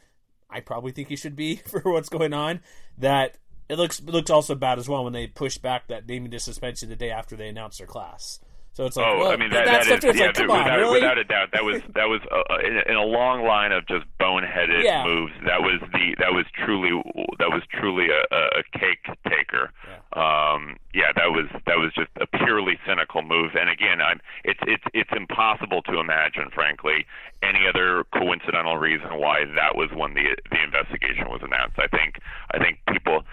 I 0.50 0.60
probably 0.60 0.92
think 0.92 1.08
he 1.08 1.16
should 1.16 1.36
be 1.36 1.56
for 1.68 1.82
what's 1.82 2.10
going 2.10 2.34
on, 2.34 2.62
that 2.98 3.38
it 3.70 3.78
looks 3.78 4.00
it 4.00 4.10
looks 4.10 4.32
also 4.32 4.56
bad 4.56 4.80
as 4.80 4.90
well 4.90 5.04
when 5.04 5.14
they 5.14 5.28
push 5.28 5.58
back 5.58 5.88
that 5.88 6.08
naming 6.08 6.32
the 6.32 6.40
suspension 6.40 6.90
the 6.90 6.96
day 6.96 7.12
after 7.12 7.36
they 7.36 7.48
announce 7.48 7.78
their 7.78 7.88
class. 7.88 8.40
So 8.80 8.86
it's 8.86 8.96
like, 8.96 9.08
oh, 9.12 9.20
well, 9.20 9.32
I 9.32 9.36
mean, 9.36 9.50
that, 9.52 9.66
that, 9.66 10.00
that 10.00 10.04
is, 10.08 10.16
yeah, 10.16 10.28
like, 10.28 10.40
without, 10.40 10.72
on, 10.72 10.80
really? 10.80 11.02
without 11.04 11.18
a 11.18 11.26
doubt, 11.26 11.52
that 11.52 11.66
was 11.66 11.82
that 12.00 12.08
was 12.08 12.22
uh, 12.32 12.48
uh, 12.48 12.64
in, 12.64 12.80
in, 12.88 12.96
a 12.96 13.04
long 13.04 13.44
line 13.44 13.74
of 13.74 13.86
just 13.92 14.06
boneheaded 14.24 14.88
yeah. 14.88 15.04
moves. 15.04 15.34
That 15.44 15.60
was 15.60 15.84
the 15.92 16.16
that 16.24 16.32
was 16.32 16.46
truly 16.56 16.96
that 17.44 17.52
was 17.52 17.60
truly 17.76 18.08
a, 18.08 18.24
a 18.32 18.64
cake 18.72 19.04
taker. 19.28 19.76
Yeah. 19.84 20.00
Um, 20.16 20.78
yeah, 20.96 21.12
that 21.12 21.28
was 21.28 21.52
that 21.68 21.76
was 21.76 21.92
just 21.92 22.08
a 22.24 22.28
purely 22.40 22.80
cynical 22.88 23.22
move. 23.22 23.52
And 23.60 23.70
again, 23.70 24.00
I'm 24.00 24.22
it's 24.46 24.64
it's 24.64 24.88
it's 24.94 25.12
impossible 25.12 25.82
to 25.92 26.00
imagine, 26.00 26.48
frankly, 26.56 27.04
any 27.44 27.68
other 27.68 28.06
coincidental 28.16 28.78
reason 28.78 29.20
why 29.20 29.44
that 29.60 29.76
was 29.76 29.92
when 29.92 30.14
the 30.14 30.40
the 30.56 30.64
investigation 30.64 31.28
was 31.28 31.44
announced. 31.44 31.76
I 31.76 31.92
think 31.92 32.24
I 32.56 32.64
think 32.64 32.80
people 32.88 33.28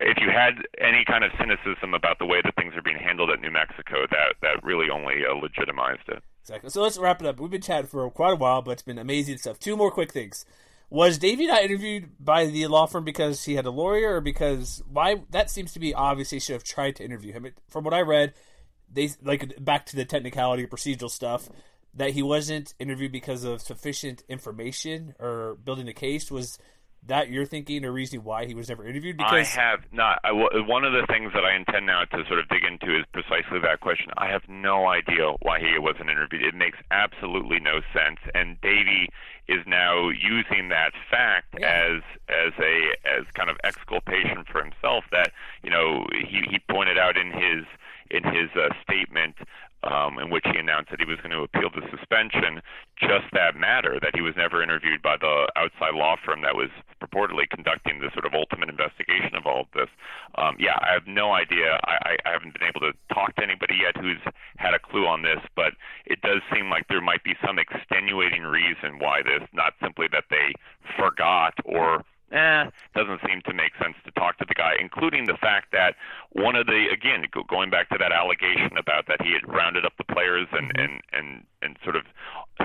if 0.00 0.18
you 0.20 0.30
had 0.30 0.54
any 0.78 1.04
kind 1.04 1.24
of 1.24 1.32
cynicism 1.38 1.94
about 1.94 2.18
the 2.18 2.26
way 2.26 2.40
that 2.42 2.54
things 2.56 2.74
are 2.74 2.82
being 2.82 2.98
handled 2.98 3.30
at 3.30 3.40
New 3.40 3.50
Mexico, 3.50 4.06
that 4.10 4.34
that 4.42 4.62
really 4.62 4.90
only 4.90 5.24
uh, 5.28 5.34
legitimized 5.34 6.08
it. 6.08 6.22
Exactly. 6.42 6.70
So 6.70 6.82
let's 6.82 6.98
wrap 6.98 7.20
it 7.20 7.26
up. 7.26 7.40
We've 7.40 7.50
been 7.50 7.60
chatting 7.60 7.88
for 7.88 8.08
quite 8.10 8.32
a 8.32 8.36
while, 8.36 8.62
but 8.62 8.72
it's 8.72 8.82
been 8.82 8.98
amazing 8.98 9.38
stuff. 9.38 9.58
Two 9.58 9.76
more 9.76 9.90
quick 9.90 10.12
things. 10.12 10.44
Was 10.88 11.18
Davie 11.18 11.48
not 11.48 11.62
interviewed 11.62 12.10
by 12.20 12.46
the 12.46 12.68
law 12.68 12.86
firm 12.86 13.04
because 13.04 13.44
he 13.44 13.56
had 13.56 13.66
a 13.66 13.70
lawyer, 13.70 14.16
or 14.16 14.20
because 14.20 14.82
why? 14.88 15.22
That 15.30 15.50
seems 15.50 15.72
to 15.72 15.80
be 15.80 15.92
obvious. 15.92 16.30
He 16.30 16.38
should 16.38 16.52
have 16.52 16.64
tried 16.64 16.96
to 16.96 17.04
interview 17.04 17.32
him. 17.32 17.46
From 17.68 17.82
what 17.82 17.94
I 17.94 18.02
read, 18.02 18.34
they 18.92 19.10
like 19.22 19.62
back 19.64 19.86
to 19.86 19.96
the 19.96 20.04
technicality, 20.04 20.66
procedural 20.66 21.10
stuff. 21.10 21.48
That 21.92 22.10
he 22.10 22.22
wasn't 22.22 22.74
interviewed 22.78 23.10
because 23.10 23.42
of 23.42 23.62
sufficient 23.62 24.22
information 24.28 25.14
or 25.18 25.56
building 25.64 25.88
a 25.88 25.94
case 25.94 26.30
was 26.30 26.58
that 27.06 27.30
you're 27.30 27.46
thinking 27.46 27.84
or 27.84 27.92
reasoning 27.92 28.24
why 28.24 28.46
he 28.46 28.54
was 28.54 28.68
never 28.68 28.86
interviewed? 28.86 29.16
Because 29.16 29.32
I 29.32 29.60
have 29.60 29.80
not. 29.92 30.20
I, 30.24 30.32
one 30.32 30.84
of 30.84 30.92
the 30.92 31.06
things 31.08 31.32
that 31.34 31.44
I 31.44 31.54
intend 31.54 31.86
now 31.86 32.04
to 32.04 32.24
sort 32.26 32.38
of 32.38 32.48
dig 32.48 32.64
into 32.64 32.98
is 32.98 33.04
precisely 33.12 33.60
that 33.62 33.80
question. 33.80 34.10
I 34.16 34.28
have 34.28 34.42
no 34.48 34.86
idea 34.86 35.32
why 35.42 35.60
he 35.60 35.78
wasn't 35.78 36.10
interviewed. 36.10 36.42
It 36.42 36.54
makes 36.54 36.78
absolutely 36.90 37.60
no 37.60 37.80
sense. 37.92 38.18
And 38.34 38.60
Davie 38.60 39.08
is 39.48 39.62
now 39.66 40.08
using 40.08 40.68
that 40.70 40.92
fact 41.10 41.54
yeah. 41.58 41.66
as 41.66 42.02
as 42.28 42.52
a 42.58 42.96
as 43.06 43.24
kind 43.34 43.50
of 43.50 43.56
exculpation 43.64 44.44
for 44.50 44.62
himself. 44.62 45.04
That 45.12 45.32
you 45.62 45.70
know 45.70 46.06
he 46.12 46.42
he 46.50 46.58
pointed 46.70 46.98
out 46.98 47.16
in 47.16 47.32
his 47.32 47.64
in 48.10 48.22
his 48.22 48.50
uh, 48.54 48.68
statement 48.82 49.36
um, 49.86 50.18
in 50.18 50.30
which 50.30 50.44
he 50.52 50.58
announced 50.58 50.90
that 50.90 51.00
he 51.00 51.06
was 51.06 51.18
going 51.18 51.30
to 51.30 51.42
appeal 51.42 51.70
the 51.70 51.82
suspension 51.90 52.60
just 52.98 53.26
that 53.32 53.56
matter 53.56 53.98
that 54.00 54.14
he 54.14 54.22
was 54.22 54.34
never 54.36 54.62
interviewed 54.62 55.02
by 55.02 55.16
the 55.16 55.46
outside 55.56 55.94
law 55.94 56.16
firm 56.24 56.42
that 56.42 56.54
was 56.54 56.70
purportedly 57.00 57.48
conducting 57.48 58.00
the 58.00 58.10
sort 58.12 58.24
of 58.24 58.34
ultimate 58.34 58.68
investigation 58.68 59.36
of 59.36 59.46
all 59.46 59.62
of 59.62 59.70
this. 59.74 59.88
Um, 60.36 60.56
yeah, 60.58 60.78
I 60.80 60.92
have 60.92 61.06
no 61.06 61.32
idea. 61.32 61.78
I, 61.84 62.16
I 62.24 62.30
haven't 62.32 62.52
been 62.52 62.66
able 62.66 62.80
to 62.80 62.92
talk 63.12 63.36
to 63.36 63.42
anybody 63.42 63.80
yet 63.84 63.96
who's 64.00 64.20
had 64.56 64.74
a 64.74 64.78
clue 64.78 65.06
on 65.06 65.22
this, 65.22 65.40
but 65.54 65.74
it 66.06 66.20
does 66.22 66.40
seem 66.52 66.70
like 66.70 66.88
there 66.88 67.00
might 67.00 67.22
be 67.22 67.34
some 67.44 67.58
extenuating 67.58 68.42
reason 68.42 68.98
why 68.98 69.22
this, 69.22 69.46
not 69.52 69.74
simply 69.82 70.06
that 70.12 70.24
they 70.30 70.52
forgot 70.96 71.54
or 71.64 72.02
eh, 72.32 72.70
doesn't 72.94 73.20
seem 73.26 73.42
to 73.42 73.54
make 73.54 73.72
sense 73.82 73.96
to 74.04 74.10
talk 74.12 74.38
to 74.38 74.44
the 74.46 74.54
guy, 74.54 74.74
including 74.80 75.26
the 75.26 75.36
fact 75.36 75.72
that 75.72 75.94
one 76.32 76.56
of 76.56 76.66
the 76.66 76.86
again 76.92 77.24
going 77.48 77.70
back 77.70 77.88
to 77.90 77.98
that 77.98 78.12
allegation 78.12 78.76
about 78.78 79.06
that 79.06 79.22
he 79.22 79.32
had 79.32 79.46
rounded 79.46 79.84
up 79.84 79.92
the 79.98 80.04
players 80.04 80.48
and 80.52 80.72
mm-hmm. 80.72 80.80
and 80.80 81.02
and 81.12 81.44
and 81.62 81.76
sort 81.82 81.96
of 81.96 82.04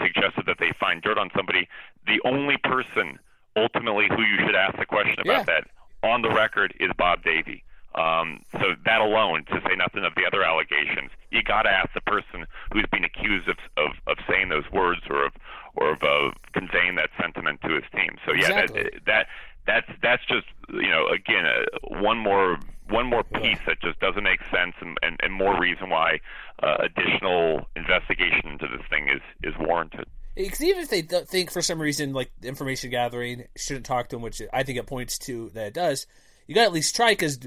suggested 0.02 0.46
that 0.46 0.58
they 0.60 0.72
find 0.80 1.02
dirt 1.02 1.18
on 1.18 1.30
somebody. 1.36 1.68
The 2.08 2.20
only 2.26 2.58
person 2.58 3.20
ultimately 3.56 4.08
who 4.10 4.22
you 4.22 4.38
should 4.46 4.56
ask 4.56 4.78
the 4.78 4.86
question 4.86 5.20
about 5.20 5.48
yeah. 5.48 5.62
that 5.62 5.68
on 6.04 6.22
the 6.22 6.30
record 6.30 6.74
is 6.80 6.90
Bob 6.98 7.24
Davie. 7.24 7.64
Um, 7.94 8.42
so 8.54 8.76
that 8.86 9.02
alone, 9.02 9.44
to 9.52 9.62
say 9.68 9.76
nothing 9.76 10.06
of 10.06 10.16
the 10.16 10.26
other 10.26 10.44
allegations, 10.44 11.12
you 11.30 11.44
got 11.44 11.64
to 11.64 11.70
ask 11.70 11.94
the 11.94 12.02
person 12.02 12.46
who's 12.72 12.86
been 12.90 13.04
accused 13.04 13.50
of, 13.50 13.58
of 13.76 13.92
of 14.08 14.18
saying 14.30 14.48
those 14.48 14.64
words 14.72 15.02
or 15.10 15.26
of 15.26 15.34
or 15.76 15.92
of 15.92 16.04
uh, 16.04 16.32
conveying 16.54 16.96
that 16.96 17.10
sentiment 17.20 17.60
to 17.62 17.74
his 17.74 17.84
team. 17.94 18.18
So 18.26 18.32
yeah, 18.32 18.62
exactly. 18.64 18.84
that, 18.84 19.06
that 19.06 19.28
that's 19.66 19.88
that's 20.02 20.24
just 20.28 20.48
you 20.70 20.90
know 20.90 21.08
again 21.08 21.46
uh, 21.46 22.02
one 22.02 22.18
more 22.18 22.58
one 22.90 23.08
more 23.08 23.24
piece 23.24 23.60
that 23.66 23.82
just 23.82 24.00
doesn't 24.00 24.24
make 24.24 24.42
sense 24.52 24.76
and, 24.82 24.98
and, 25.02 25.18
and 25.24 25.34
more 25.34 25.58
reason 25.60 25.90
why 25.90 26.20
uh, 26.62 26.78
additional 26.80 27.66
investigation 27.76 28.50
into 28.50 28.68
this 28.68 28.86
thing 28.90 29.08
is 29.08 29.22
is 29.44 29.54
warranted. 29.60 30.06
Because 30.36 30.62
even 30.62 30.84
if 30.84 30.90
they 30.90 31.02
think 31.02 31.52
for 31.52 31.62
some 31.62 31.82
reason 31.82 32.14
like 32.14 32.32
information 32.44 32.90
gathering 32.90 33.46
shouldn't 33.56 33.86
talk 33.86 34.10
to 34.10 34.16
him, 34.16 34.22
which 34.22 34.42
I 34.54 34.64
think 34.64 34.78
it 34.78 34.88
points 34.88 35.18
to 35.20 35.50
that 35.54 35.68
it 35.68 35.74
does, 35.74 36.08
you 36.48 36.56
got 36.56 36.62
to 36.62 36.68
at 36.68 36.74
least 36.74 36.96
try 36.96 37.12
because 37.12 37.40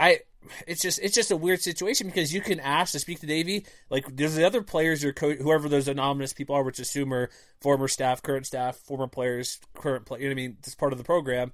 I 0.00 0.20
it's 0.66 0.80
just 0.80 0.98
it's 1.00 1.14
just 1.14 1.30
a 1.30 1.36
weird 1.36 1.60
situation 1.60 2.06
because 2.06 2.32
you 2.32 2.40
can 2.40 2.58
ask 2.58 2.92
to 2.92 2.98
speak 2.98 3.20
to 3.20 3.26
Davie. 3.26 3.66
Like 3.90 4.16
there's 4.16 4.34
the 4.34 4.46
other 4.46 4.62
players 4.62 5.04
or 5.04 5.12
co- 5.12 5.34
whoever 5.34 5.68
those 5.68 5.88
anonymous 5.88 6.32
people 6.32 6.56
are, 6.56 6.62
which 6.62 6.78
assume 6.78 7.12
are 7.12 7.28
former 7.60 7.86
staff, 7.86 8.22
current 8.22 8.46
staff, 8.46 8.76
former 8.76 9.06
players, 9.06 9.60
current 9.74 10.06
play. 10.06 10.20
You 10.20 10.24
know 10.24 10.30
what 10.30 10.40
I 10.40 10.42
mean? 10.42 10.56
This 10.62 10.74
part 10.74 10.92
of 10.92 10.98
the 10.98 11.04
program. 11.04 11.52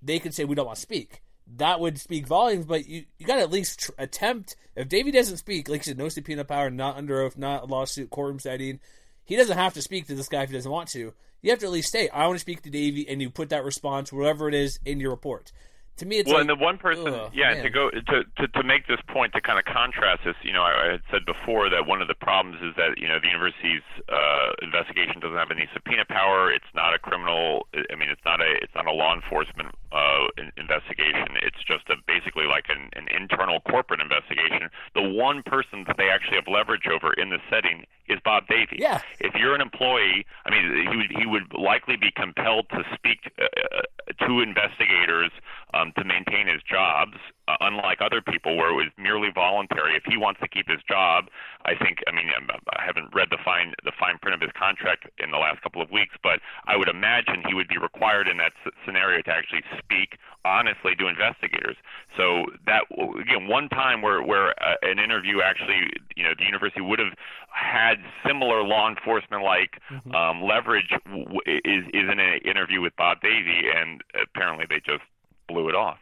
They 0.00 0.18
could 0.18 0.34
say 0.34 0.44
we 0.44 0.54
don't 0.54 0.66
want 0.66 0.76
to 0.76 0.82
speak. 0.82 1.22
That 1.56 1.78
would 1.78 2.00
speak 2.00 2.26
volumes, 2.26 2.64
but 2.64 2.88
you 2.88 3.04
you 3.18 3.26
got 3.26 3.36
to 3.36 3.42
at 3.42 3.50
least 3.50 3.80
tr- 3.80 3.92
attempt. 3.98 4.56
If 4.74 4.88
Davie 4.88 5.10
doesn't 5.10 5.36
speak, 5.36 5.68
like 5.68 5.80
you 5.80 5.84
said, 5.84 5.98
no 5.98 6.08
subpoena 6.08 6.44
power, 6.44 6.70
not 6.70 6.96
under 6.96 7.20
oath, 7.20 7.36
not 7.36 7.64
a 7.64 7.66
lawsuit, 7.66 8.08
courtroom 8.08 8.40
setting, 8.40 8.80
he 9.24 9.36
doesn't 9.36 9.58
have 9.58 9.74
to 9.74 9.82
speak 9.82 10.06
to 10.06 10.14
this 10.14 10.28
guy 10.28 10.42
if 10.42 10.48
he 10.48 10.56
doesn't 10.56 10.72
want 10.72 10.88
to. 10.90 11.12
You 11.42 11.50
have 11.50 11.58
to 11.58 11.66
at 11.66 11.72
least 11.72 11.92
say, 11.92 12.08
"I 12.08 12.26
want 12.26 12.36
to 12.36 12.40
speak 12.40 12.62
to 12.62 12.70
Davie," 12.70 13.06
and 13.06 13.20
you 13.20 13.28
put 13.28 13.50
that 13.50 13.64
response, 13.64 14.10
whatever 14.10 14.48
it 14.48 14.54
is, 14.54 14.78
in 14.86 15.00
your 15.00 15.10
report 15.10 15.52
to 15.96 16.06
me, 16.06 16.18
it's 16.18 16.26
well, 16.26 16.42
like, 16.42 16.50
and 16.50 16.50
the 16.50 16.62
one 16.62 16.78
person, 16.78 17.06
ugh, 17.08 17.30
yeah, 17.32 17.54
man. 17.54 17.62
to 17.62 17.70
go 17.70 17.90
to, 17.90 18.24
to 18.24 18.48
to 18.48 18.62
make 18.62 18.86
this 18.86 18.98
point 19.08 19.32
to 19.34 19.40
kind 19.40 19.58
of 19.58 19.64
contrast 19.64 20.22
this, 20.24 20.34
you 20.42 20.52
know, 20.52 20.62
I, 20.62 20.88
I 20.88 20.92
had 20.92 21.02
said 21.10 21.22
before 21.24 21.70
that 21.70 21.86
one 21.86 22.02
of 22.02 22.08
the 22.08 22.14
problems 22.14 22.58
is 22.62 22.74
that 22.76 22.98
you 22.98 23.06
know 23.06 23.20
the 23.20 23.28
university's 23.28 23.86
uh, 24.10 24.58
investigation 24.62 25.20
doesn't 25.20 25.38
have 25.38 25.50
any 25.50 25.68
subpoena 25.72 26.04
power. 26.04 26.50
It's 26.50 26.70
not 26.74 26.94
a 26.94 26.98
criminal. 26.98 27.66
I 27.74 27.94
mean, 27.94 28.10
it's 28.10 28.24
not 28.24 28.40
a 28.40 28.58
it's 28.62 28.74
not 28.74 28.86
a 28.86 28.92
law 28.92 29.14
enforcement 29.14 29.70
uh, 29.94 30.26
investigation. 30.58 31.38
It's 31.42 31.62
just 31.62 31.86
a 31.88 31.94
basically 32.06 32.46
like 32.50 32.66
an, 32.68 32.90
an 32.98 33.06
internal 33.14 33.60
corporate 33.60 34.00
investigation. 34.00 34.68
The 34.94 35.06
one 35.06 35.42
person 35.46 35.84
that 35.86 35.96
they 35.96 36.10
actually 36.10 36.36
have 36.42 36.50
leverage 36.50 36.90
over 36.90 37.12
in 37.14 37.30
this 37.30 37.42
setting 37.48 37.86
is 38.08 38.18
Bob 38.24 38.46
Davie. 38.48 38.82
Yeah. 38.82 39.00
If 39.20 39.34
you're 39.34 39.54
an 39.54 39.60
employee, 39.60 40.26
I 40.44 40.50
mean, 40.50 40.90
he 40.90 40.96
would 40.96 41.12
he 41.14 41.26
would 41.26 41.54
likely 41.54 41.96
be 41.96 42.10
compelled 42.10 42.68
to 42.70 42.82
speak 42.94 43.30
uh, 43.38 43.46
uh 43.46 44.26
to 44.26 44.40
investigators. 44.40 45.30
Um, 45.74 45.90
to 45.98 46.04
maintain 46.04 46.46
his 46.46 46.62
jobs, 46.62 47.18
uh, 47.48 47.56
unlike 47.60 47.98
other 48.00 48.22
people 48.22 48.56
where 48.56 48.70
it 48.70 48.78
was 48.78 48.86
merely 48.96 49.28
voluntary. 49.34 49.96
If 49.96 50.04
he 50.06 50.16
wants 50.16 50.38
to 50.38 50.46
keep 50.46 50.68
his 50.68 50.78
job, 50.88 51.26
I 51.66 51.74
think. 51.74 51.98
I 52.06 52.12
mean, 52.14 52.30
I 52.30 52.82
haven't 52.86 53.10
read 53.12 53.28
the 53.30 53.42
fine 53.44 53.74
the 53.82 53.92
fine 53.98 54.18
print 54.22 54.34
of 54.34 54.40
his 54.40 54.54
contract 54.56 55.10
in 55.18 55.32
the 55.32 55.38
last 55.38 55.62
couple 55.62 55.82
of 55.82 55.90
weeks, 55.90 56.14
but 56.22 56.38
I 56.66 56.76
would 56.76 56.88
imagine 56.88 57.42
he 57.48 57.54
would 57.54 57.66
be 57.66 57.78
required 57.78 58.28
in 58.28 58.36
that 58.38 58.52
scenario 58.86 59.20
to 59.22 59.30
actually 59.30 59.66
speak 59.76 60.16
honestly 60.44 60.94
to 60.94 61.08
investigators. 61.08 61.76
So 62.16 62.46
that 62.66 62.84
again, 62.94 63.48
one 63.48 63.68
time 63.68 64.00
where 64.00 64.22
where 64.22 64.54
uh, 64.62 64.76
an 64.82 64.98
interview 64.98 65.42
actually, 65.42 65.90
you 66.14 66.22
know, 66.22 66.38
the 66.38 66.44
university 66.44 66.82
would 66.82 67.00
have 67.00 67.14
had 67.50 67.98
similar 68.26 68.62
law 68.62 68.88
enforcement 68.88 69.42
like 69.42 69.80
mm-hmm. 69.90 70.14
um, 70.14 70.42
leverage 70.42 70.92
w- 71.04 71.40
is 71.46 71.84
is 71.92 72.06
in 72.06 72.20
an 72.20 72.38
interview 72.44 72.80
with 72.80 72.94
Bob 72.96 73.20
Davie, 73.20 73.68
and 73.74 74.02
apparently 74.14 74.66
they 74.68 74.78
just 74.78 75.02
blew 75.48 75.68
it 75.68 75.74
off. 75.74 75.98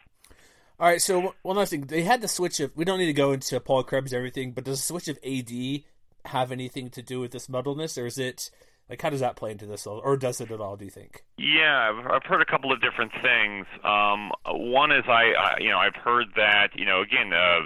All 0.80 0.88
right, 0.88 1.00
so 1.00 1.34
one 1.42 1.56
last 1.56 1.70
thing. 1.70 1.82
They 1.82 2.02
had 2.02 2.20
the 2.20 2.28
switch 2.28 2.58
of. 2.60 2.76
We 2.76 2.84
don't 2.84 2.98
need 2.98 3.06
to 3.06 3.12
go 3.12 3.32
into 3.32 3.58
Paul 3.60 3.84
Krebs 3.84 4.12
everything, 4.12 4.52
but 4.52 4.64
does 4.64 4.78
the 4.78 4.84
switch 4.84 5.08
of 5.08 5.18
AD 5.24 5.82
have 6.24 6.50
anything 6.50 6.90
to 6.90 7.02
do 7.02 7.20
with 7.20 7.30
this 7.30 7.48
muddleness, 7.48 7.96
or 7.96 8.06
is 8.06 8.18
it 8.18 8.50
like 8.90 9.00
how 9.00 9.10
does 9.10 9.20
that 9.20 9.36
play 9.36 9.52
into 9.52 9.64
this, 9.64 9.86
or 9.86 10.16
does 10.16 10.40
it 10.40 10.50
at 10.50 10.60
all? 10.60 10.76
Do 10.76 10.84
you 10.84 10.90
think? 10.90 11.24
Yeah, 11.38 11.90
I've, 11.90 12.06
I've 12.10 12.24
heard 12.24 12.42
a 12.42 12.44
couple 12.44 12.72
of 12.72 12.80
different 12.80 13.12
things. 13.22 13.66
Um, 13.84 14.32
one 14.46 14.92
is 14.92 15.04
I, 15.06 15.32
I, 15.32 15.56
you 15.60 15.70
know, 15.70 15.78
I've 15.78 15.94
heard 15.94 16.26
that 16.36 16.70
you 16.74 16.84
know, 16.84 17.00
again, 17.00 17.32
uh, 17.32 17.60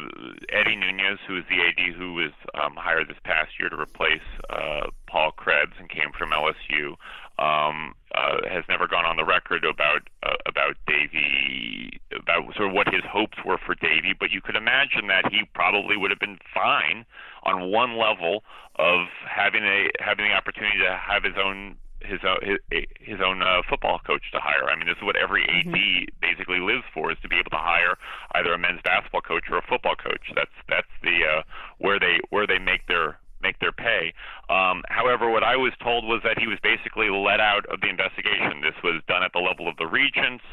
Eddie 0.53 0.77
Nunez, 0.77 1.19
who 1.27 1.39
is 1.39 1.45
the 1.49 1.57
AD 1.57 1.95
who 1.97 2.15
was 2.15 2.33
um, 2.55 2.75
hired 2.77 3.09
this 3.09 3.17
past 3.25 3.51
year 3.59 3.69
to 3.69 3.77
replace 3.77 4.23
uh, 4.51 4.89
Paul 5.09 5.33
Krebs 5.33 5.73
and 5.79 5.89
came 5.89 6.13
from 6.17 6.31
LSU 6.31 6.97
um, 7.39 7.95
uh, 8.15 8.41
has 8.49 8.65
never 8.69 8.89
gone 8.89 9.05
on 9.05 9.17
the 9.17 9.25
record 9.25 9.65
about 9.65 10.09
uh, 10.23 10.37
about 10.47 10.77
Davie, 10.87 12.01
about 12.13 12.55
sort 12.57 12.69
of 12.69 12.75
what 12.75 12.89
his 12.89 13.05
hopes 13.05 13.37
were 13.45 13.59
for 13.59 13.75
Davie. 13.75 14.15
But 14.19 14.31
you 14.31 14.41
could 14.41 14.57
imagine 14.57 15.09
that 15.09 15.31
he 15.31 15.45
probably 15.55 15.97
would 15.97 16.11
have 16.11 16.21
been 16.21 16.39
fine 16.55 17.05
on 17.45 17.71
one 17.71 17.99
level 17.99 18.43
of 18.77 19.07
having 19.29 19.65
a 19.65 19.91
having 20.01 20.27
the 20.29 20.35
opportunity 20.35 20.79
to 20.79 20.97
have 20.97 21.25
his 21.25 21.37
own 21.37 21.77
his 22.01 22.21
own 22.25 22.39
his, 22.41 22.85
his 23.01 23.21
own 23.21 23.43
uh, 23.43 23.61
football 23.69 24.01
coach 24.07 24.23
to 24.33 24.41
hire. 24.41 24.71
I 24.71 24.77
mean, 24.77 24.87
this 24.87 24.97
is 24.97 25.05
what 25.05 25.17
every 25.17 25.45
AD 25.45 25.67
mm-hmm. 25.67 26.05
basically 26.21 26.61
lives 26.61 26.85
for: 26.95 27.13
is 27.13 27.19
to 27.23 27.29
be 27.29 27.37
able 27.37 27.51
to 27.51 27.61
hire 27.61 27.99
either 28.33 28.53
a 28.53 28.59
men's 28.59 28.81
basketball 28.83 29.21
coach 29.21 29.45
or 29.51 29.59
a 29.59 29.67
football 29.69 29.97
coach. 29.97 30.33
That's 30.35 30.57
that's 30.69 30.93
the 31.03 31.21
uh, 31.21 31.43
where 31.79 32.01
they 32.01 32.21
where 32.31 32.47
they 32.47 32.59
make 32.59 32.87
their 32.87 33.19
make 33.43 33.59
their 33.59 33.73
pay. 33.73 34.13
Um, 34.49 34.83
however, 34.89 35.31
what 35.31 35.43
I 35.43 35.57
was 35.57 35.73
told 35.83 36.05
was 36.05 36.21
that 36.25 36.39
he 36.39 36.47
was 36.47 36.59
basically 36.63 37.11
let 37.11 37.41
out 37.41 37.67
of 37.67 37.81
the 37.81 37.89
investigation. 37.89 38.61
This 38.63 38.77
was 38.83 39.03
done 39.09 39.23
at 39.23 39.33
the 39.33 39.41
level 39.41 39.69
of 39.69 39.77
the 39.77 39.87
regents, 39.87 40.45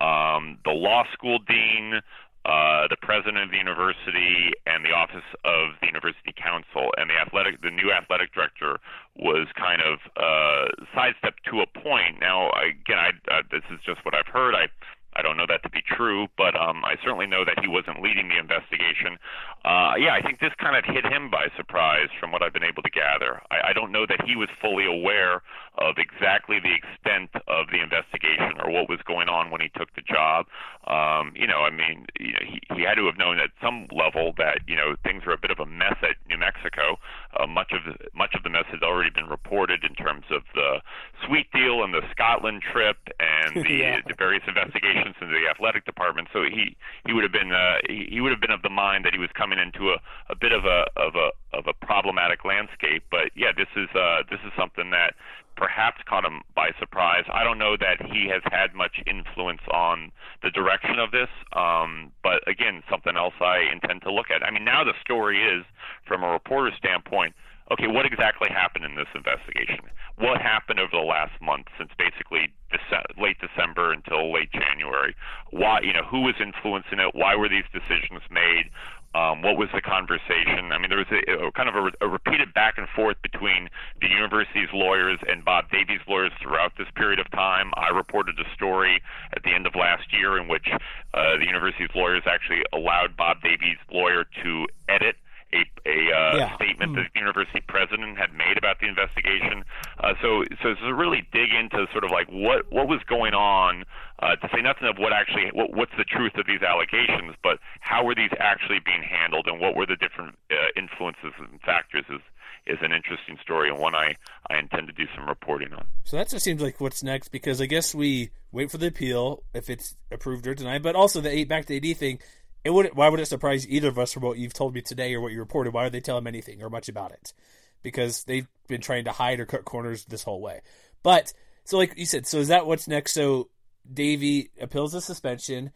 um, 0.00 0.58
the 0.64 0.72
law 0.72 1.04
school 1.12 1.38
dean, 1.38 2.00
uh, 2.46 2.86
the 2.86 2.96
president 3.02 3.38
of 3.38 3.50
the 3.50 3.58
university, 3.58 4.52
and 4.66 4.84
the 4.84 4.94
office 4.94 5.26
of 5.44 5.74
the 5.80 5.86
university 5.88 6.32
counsel. 6.36 6.94
And 6.96 7.10
the 7.10 7.18
athletic, 7.18 7.60
the 7.60 7.74
new 7.74 7.90
athletic 7.90 8.32
director 8.32 8.78
was 9.16 9.48
kind 9.58 9.82
of 9.82 9.98
uh, 10.14 10.70
sidestepped 10.94 11.42
to 11.50 11.62
a 11.62 11.66
point. 11.66 12.20
Now, 12.20 12.50
again, 12.54 12.98
I, 12.98 13.10
uh, 13.26 13.42
this 13.50 13.66
is 13.72 13.80
just 13.84 14.04
what 14.04 14.14
I've 14.14 14.30
heard. 14.30 14.54
I 14.54 14.70
I 15.16 15.22
don't 15.22 15.36
know 15.36 15.46
that 15.48 15.62
to 15.64 15.70
be 15.70 15.82
true, 15.82 16.28
but 16.36 16.54
um, 16.54 16.84
I 16.84 16.96
certainly 17.02 17.26
know 17.26 17.44
that 17.44 17.58
he 17.60 17.68
wasn't 17.68 18.02
leading 18.02 18.28
the 18.28 18.38
investigation. 18.38 19.16
Uh, 19.64 19.96
yeah, 19.96 20.12
I 20.12 20.20
think 20.22 20.40
this 20.40 20.52
kind 20.60 20.76
of 20.76 20.84
hit 20.84 21.04
him 21.04 21.30
by 21.30 21.48
surprise 21.56 22.08
from 22.20 22.30
what 22.32 22.42
I've 22.42 22.52
been 22.52 22.64
able 22.64 22.82
to 22.82 22.90
gather. 22.90 23.40
I, 23.50 23.70
I 23.70 23.72
don't 23.72 23.90
know 23.90 24.04
that 24.06 24.20
he 24.24 24.36
was 24.36 24.48
fully 24.60 24.84
aware 24.84 25.42
of 25.78 25.96
exactly 25.98 26.58
the 26.60 26.72
extent 26.72 27.30
of 27.48 27.68
the 27.70 27.80
investigation 27.82 28.56
or 28.64 28.70
what 28.70 28.88
was 28.88 29.00
going 29.06 29.28
on 29.28 29.50
when 29.50 29.60
he 29.60 29.68
took 29.76 29.92
the 29.94 30.02
job. 30.02 30.46
Um, 30.86 31.32
you 31.36 31.46
know, 31.46 31.66
I 31.66 31.70
mean, 31.70 32.06
you 32.18 32.32
know, 32.32 32.44
he, 32.44 32.60
he 32.74 32.82
had 32.82 32.94
to 32.96 33.06
have 33.06 33.18
known 33.18 33.38
at 33.38 33.50
some 33.60 33.86
level 33.92 34.32
that 34.38 34.60
you 34.66 34.76
know 34.76 34.96
things 35.02 35.24
were 35.26 35.34
a 35.34 35.38
bit 35.38 35.50
of 35.50 35.58
a 35.58 35.66
mess 35.66 35.96
at 36.02 36.16
New 36.28 36.38
Mexico. 36.38 36.96
Uh, 37.36 37.46
much 37.46 37.72
of 37.72 37.84
the, 37.84 37.96
much 38.14 38.34
of 38.34 38.42
the 38.42 38.50
mess 38.50 38.64
has 38.72 38.80
already 38.82 39.10
been 39.10 39.28
reported 39.28 39.84
in 39.84 39.94
terms 39.94 40.24
of 40.30 40.42
the 40.54 40.80
sweet 41.26 41.50
deal 41.52 41.84
and 41.84 41.92
the 41.92 42.02
Scotland 42.10 42.62
trip 42.62 42.96
and 43.20 43.64
the, 43.66 43.74
yeah. 43.74 44.00
the 44.06 44.14
various 44.16 44.44
investigations 44.46 45.14
into 45.20 45.32
the 45.32 45.44
athletic 45.50 45.84
department. 45.84 46.28
So 46.32 46.42
he 46.42 46.76
he 47.04 47.12
would 47.12 47.22
have 47.22 47.32
been 47.32 47.52
uh, 47.52 47.84
he, 47.88 48.08
he 48.10 48.20
would 48.20 48.32
have 48.32 48.40
been 48.40 48.54
of 48.54 48.62
the 48.62 48.72
mind 48.72 49.04
that 49.04 49.12
he 49.12 49.18
was 49.18 49.30
coming 49.34 49.58
into 49.58 49.90
a, 49.90 49.98
a 50.30 50.36
bit 50.36 50.52
of 50.52 50.64
a 50.64 50.86
of 50.96 51.14
a 51.16 51.30
of 51.52 51.66
a 51.66 51.74
problematic 51.84 52.44
landscape. 52.44 53.04
But 53.10 53.32
yeah, 53.34 53.52
this 53.56 53.68
is 53.76 53.88
uh, 53.94 54.22
this 54.30 54.40
is 54.46 54.52
something 54.56 54.90
that 54.90 55.14
perhaps 55.56 56.00
caught 56.08 56.24
him 56.24 56.42
by 56.54 56.70
surprise. 56.78 57.24
I 57.32 57.44
don't 57.44 57.58
know 57.58 57.76
that 57.76 58.04
he 58.12 58.28
has 58.28 58.42
had 58.52 58.74
much 58.74 59.00
influence 59.06 59.62
on 59.72 60.12
the 60.42 60.50
direction 60.50 60.98
of 60.98 61.10
this, 61.10 61.28
um, 61.52 62.12
but 62.22 62.46
again, 62.46 62.82
something 62.90 63.16
else 63.16 63.34
I 63.40 63.60
intend 63.72 64.02
to 64.02 64.12
look 64.12 64.30
at. 64.30 64.42
I 64.42 64.50
mean, 64.50 64.64
now 64.64 64.84
the 64.84 64.94
story 65.00 65.42
is, 65.42 65.64
from 66.06 66.22
a 66.22 66.28
reporter's 66.28 66.74
standpoint, 66.76 67.34
okay, 67.72 67.88
what 67.88 68.06
exactly 68.06 68.48
happened 68.50 68.84
in 68.84 68.94
this 68.94 69.10
investigation? 69.14 69.90
What 70.18 70.40
happened 70.40 70.78
over 70.78 70.92
the 70.92 71.04
last 71.04 71.32
month 71.42 71.66
since 71.76 71.90
basically 71.98 72.52
Dece- 72.72 73.20
late 73.20 73.36
December 73.40 73.92
until 73.92 74.32
late 74.32 74.50
January? 74.52 75.14
Why, 75.50 75.80
you 75.80 75.92
know, 75.92 76.04
who 76.04 76.22
was 76.22 76.34
influencing 76.40 77.00
it? 77.00 77.14
Why 77.14 77.34
were 77.34 77.48
these 77.48 77.68
decisions 77.72 78.22
made? 78.30 78.70
Um, 79.16 79.40
what 79.40 79.56
was 79.56 79.68
the 79.72 79.80
conversation? 79.80 80.72
I 80.72 80.78
mean, 80.78 80.90
there 80.92 81.00
was 81.00 81.08
a, 81.08 81.48
a 81.48 81.52
kind 81.52 81.70
of 81.72 81.74
a, 81.74 82.04
a 82.04 82.08
repeated 82.08 82.52
back 82.52 82.76
and 82.76 82.86
forth 82.94 83.16
between 83.22 83.70
the 84.02 84.08
university's 84.08 84.68
lawyers 84.74 85.18
and 85.26 85.42
Bob 85.42 85.70
Davie's 85.70 86.04
lawyers 86.06 86.32
throughout 86.42 86.72
this 86.76 86.88
period 86.94 87.18
of 87.18 87.30
time. 87.30 87.72
I 87.76 87.88
reported 87.88 88.36
a 88.38 88.44
story 88.54 89.00
at 89.32 89.42
the 89.42 89.54
end 89.54 89.66
of 89.66 89.74
last 89.74 90.12
year 90.12 90.36
in 90.36 90.48
which 90.48 90.68
uh, 90.68 91.38
the 91.40 91.46
university's 91.46 91.88
lawyers 91.94 92.24
actually 92.26 92.60
allowed 92.74 93.16
Bob 93.16 93.40
Davie's 93.40 93.80
lawyer 93.90 94.26
to 94.44 94.66
edit 94.90 95.16
a, 95.56 95.88
a 95.88 95.98
uh, 96.12 96.36
yeah. 96.36 96.56
statement 96.56 96.92
mm. 96.92 96.96
that 96.96 97.08
the 97.14 97.20
university 97.20 97.60
president 97.66 98.18
had 98.18 98.32
made 98.34 98.58
about 98.58 98.80
the 98.80 98.86
investigation. 98.86 99.64
Uh, 99.98 100.14
so, 100.20 100.44
so 100.62 100.74
to 100.74 100.94
really 100.94 101.26
dig 101.32 101.52
into 101.52 101.86
sort 101.92 102.04
of 102.04 102.10
like 102.10 102.28
what 102.28 102.70
what 102.70 102.88
was 102.88 103.00
going 103.08 103.34
on, 103.34 103.84
uh, 104.20 104.36
to 104.36 104.48
say 104.54 104.60
nothing 104.60 104.88
of 104.88 104.98
what 104.98 105.12
actually 105.12 105.50
what, 105.52 105.74
what's 105.74 105.96
the 105.96 106.04
truth 106.04 106.36
of 106.36 106.46
these 106.46 106.62
allegations, 106.62 107.34
but 107.42 107.58
how 107.80 108.04
were 108.04 108.14
these 108.14 108.32
actually 108.38 108.78
being 108.84 109.02
handled, 109.02 109.46
and 109.46 109.60
what 109.60 109.76
were 109.76 109.86
the 109.86 109.96
different 109.96 110.36
uh, 110.50 110.68
influences 110.76 111.32
and 111.38 111.60
factors 111.62 112.04
is 112.10 112.20
is 112.66 112.78
an 112.82 112.92
interesting 112.92 113.38
story 113.40 113.68
and 113.70 113.78
one 113.78 113.94
I, 113.94 114.16
I 114.50 114.58
intend 114.58 114.88
to 114.88 114.92
do 114.92 115.04
some 115.14 115.28
reporting 115.28 115.72
on. 115.72 115.86
So 116.04 116.16
that 116.16 116.28
just 116.28 116.44
seems 116.44 116.60
like 116.60 116.80
what's 116.80 117.02
next 117.02 117.28
because 117.28 117.60
I 117.60 117.66
guess 117.66 117.94
we 117.94 118.30
wait 118.50 118.70
for 118.70 118.78
the 118.78 118.88
appeal 118.88 119.44
if 119.54 119.70
it's 119.70 119.94
approved 120.10 120.46
or 120.46 120.54
denied, 120.54 120.82
but 120.82 120.96
also 120.96 121.20
the 121.20 121.30
eight 121.30 121.48
back 121.48 121.66
to 121.66 121.76
AD 121.76 121.96
thing 121.96 122.18
it 122.66 122.72
would 122.72 122.96
why 122.96 123.08
would 123.08 123.20
it 123.20 123.26
surprise 123.26 123.68
either 123.68 123.86
of 123.86 123.98
us 123.98 124.12
from 124.12 124.24
what 124.24 124.38
you've 124.38 124.52
told 124.52 124.74
me 124.74 124.82
today 124.82 125.14
or 125.14 125.20
what 125.20 125.30
you 125.30 125.38
reported? 125.38 125.72
Why 125.72 125.84
would 125.84 125.92
they 125.92 126.00
tell 126.00 126.18
him 126.18 126.26
anything 126.26 126.60
or 126.64 126.68
much 126.68 126.88
about 126.88 127.12
it? 127.12 127.32
Because 127.80 128.24
they've 128.24 128.48
been 128.66 128.80
trying 128.80 129.04
to 129.04 129.12
hide 129.12 129.38
or 129.38 129.46
cut 129.46 129.64
corners 129.64 130.04
this 130.04 130.24
whole 130.24 130.40
way. 130.40 130.62
But 131.04 131.32
so 131.64 131.76
like 131.76 131.96
you 131.96 132.06
said, 132.06 132.26
so 132.26 132.38
is 132.38 132.48
that 132.48 132.66
what's 132.66 132.88
next? 132.88 133.12
So 133.12 133.50
Davie 133.90 134.50
appeals 134.60 134.92
the 134.92 135.00
suspension. 135.00 135.70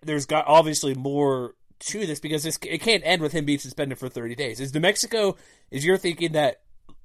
There's 0.00 0.26
got 0.26 0.44
obviously 0.46 0.94
more 0.94 1.56
to 1.80 2.06
this 2.06 2.20
because 2.20 2.44
this, 2.44 2.56
it 2.62 2.80
can't 2.80 3.02
end 3.04 3.20
with 3.20 3.32
him 3.32 3.44
being 3.44 3.58
suspended 3.58 3.98
for 3.98 4.08
30 4.08 4.36
days. 4.36 4.60
Is 4.60 4.72
New 4.72 4.80
Mexico 4.80 5.34
is 5.72 5.84
you're 5.84 5.96
thinking 5.96 6.32
that 6.32 6.60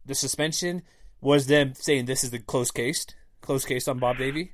the 0.05 0.13
suspension 0.13 0.83
was 1.21 1.47
them 1.47 1.73
saying 1.73 2.05
this 2.05 2.23
is 2.23 2.29
the 2.29 2.37
close 2.37 2.69
case, 2.69 3.07
close 3.41 3.65
case 3.65 3.87
on 3.87 3.97
Bob 3.97 4.19
Davie? 4.19 4.53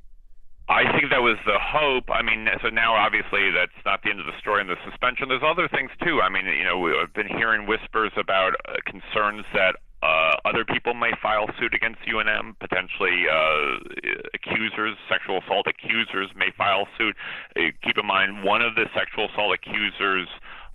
I 0.67 0.89
think 0.97 1.13
that 1.13 1.21
was 1.21 1.37
the 1.45 1.61
hope. 1.61 2.09
I 2.09 2.25
mean, 2.25 2.49
so 2.61 2.69
now 2.69 2.95
obviously 2.95 3.53
that's 3.53 3.77
not 3.85 4.01
the 4.01 4.09
end 4.09 4.19
of 4.19 4.25
the 4.25 4.33
story 4.41 4.61
in 4.61 4.67
the 4.67 4.81
suspension. 4.81 5.29
There's 5.29 5.45
other 5.45 5.69
things 5.69 5.91
too. 6.01 6.21
I 6.21 6.29
mean, 6.29 6.45
you 6.49 6.65
know, 6.65 6.79
we've 6.79 7.13
been 7.13 7.29
hearing 7.29 7.67
whispers 7.67 8.11
about 8.17 8.57
uh, 8.65 8.81
concerns 8.89 9.45
that 9.53 9.77
uh, 10.01 10.37
other 10.43 10.65
people 10.65 10.93
may 10.93 11.13
file 11.21 11.45
suit 11.59 11.73
against 11.73 12.01
UNM. 12.09 12.57
Potentially, 12.57 13.29
uh, 13.29 13.77
accusers, 14.33 14.97
sexual 15.05 15.37
assault 15.45 15.67
accusers, 15.69 16.33
may 16.35 16.49
file 16.57 16.87
suit. 16.97 17.15
Uh, 17.55 17.69
keep 17.85 17.97
in 17.97 18.05
mind, 18.05 18.43
one 18.43 18.61
of 18.61 18.73
the 18.73 18.85
sexual 18.97 19.29
assault 19.29 19.53
accusers, 19.53 20.27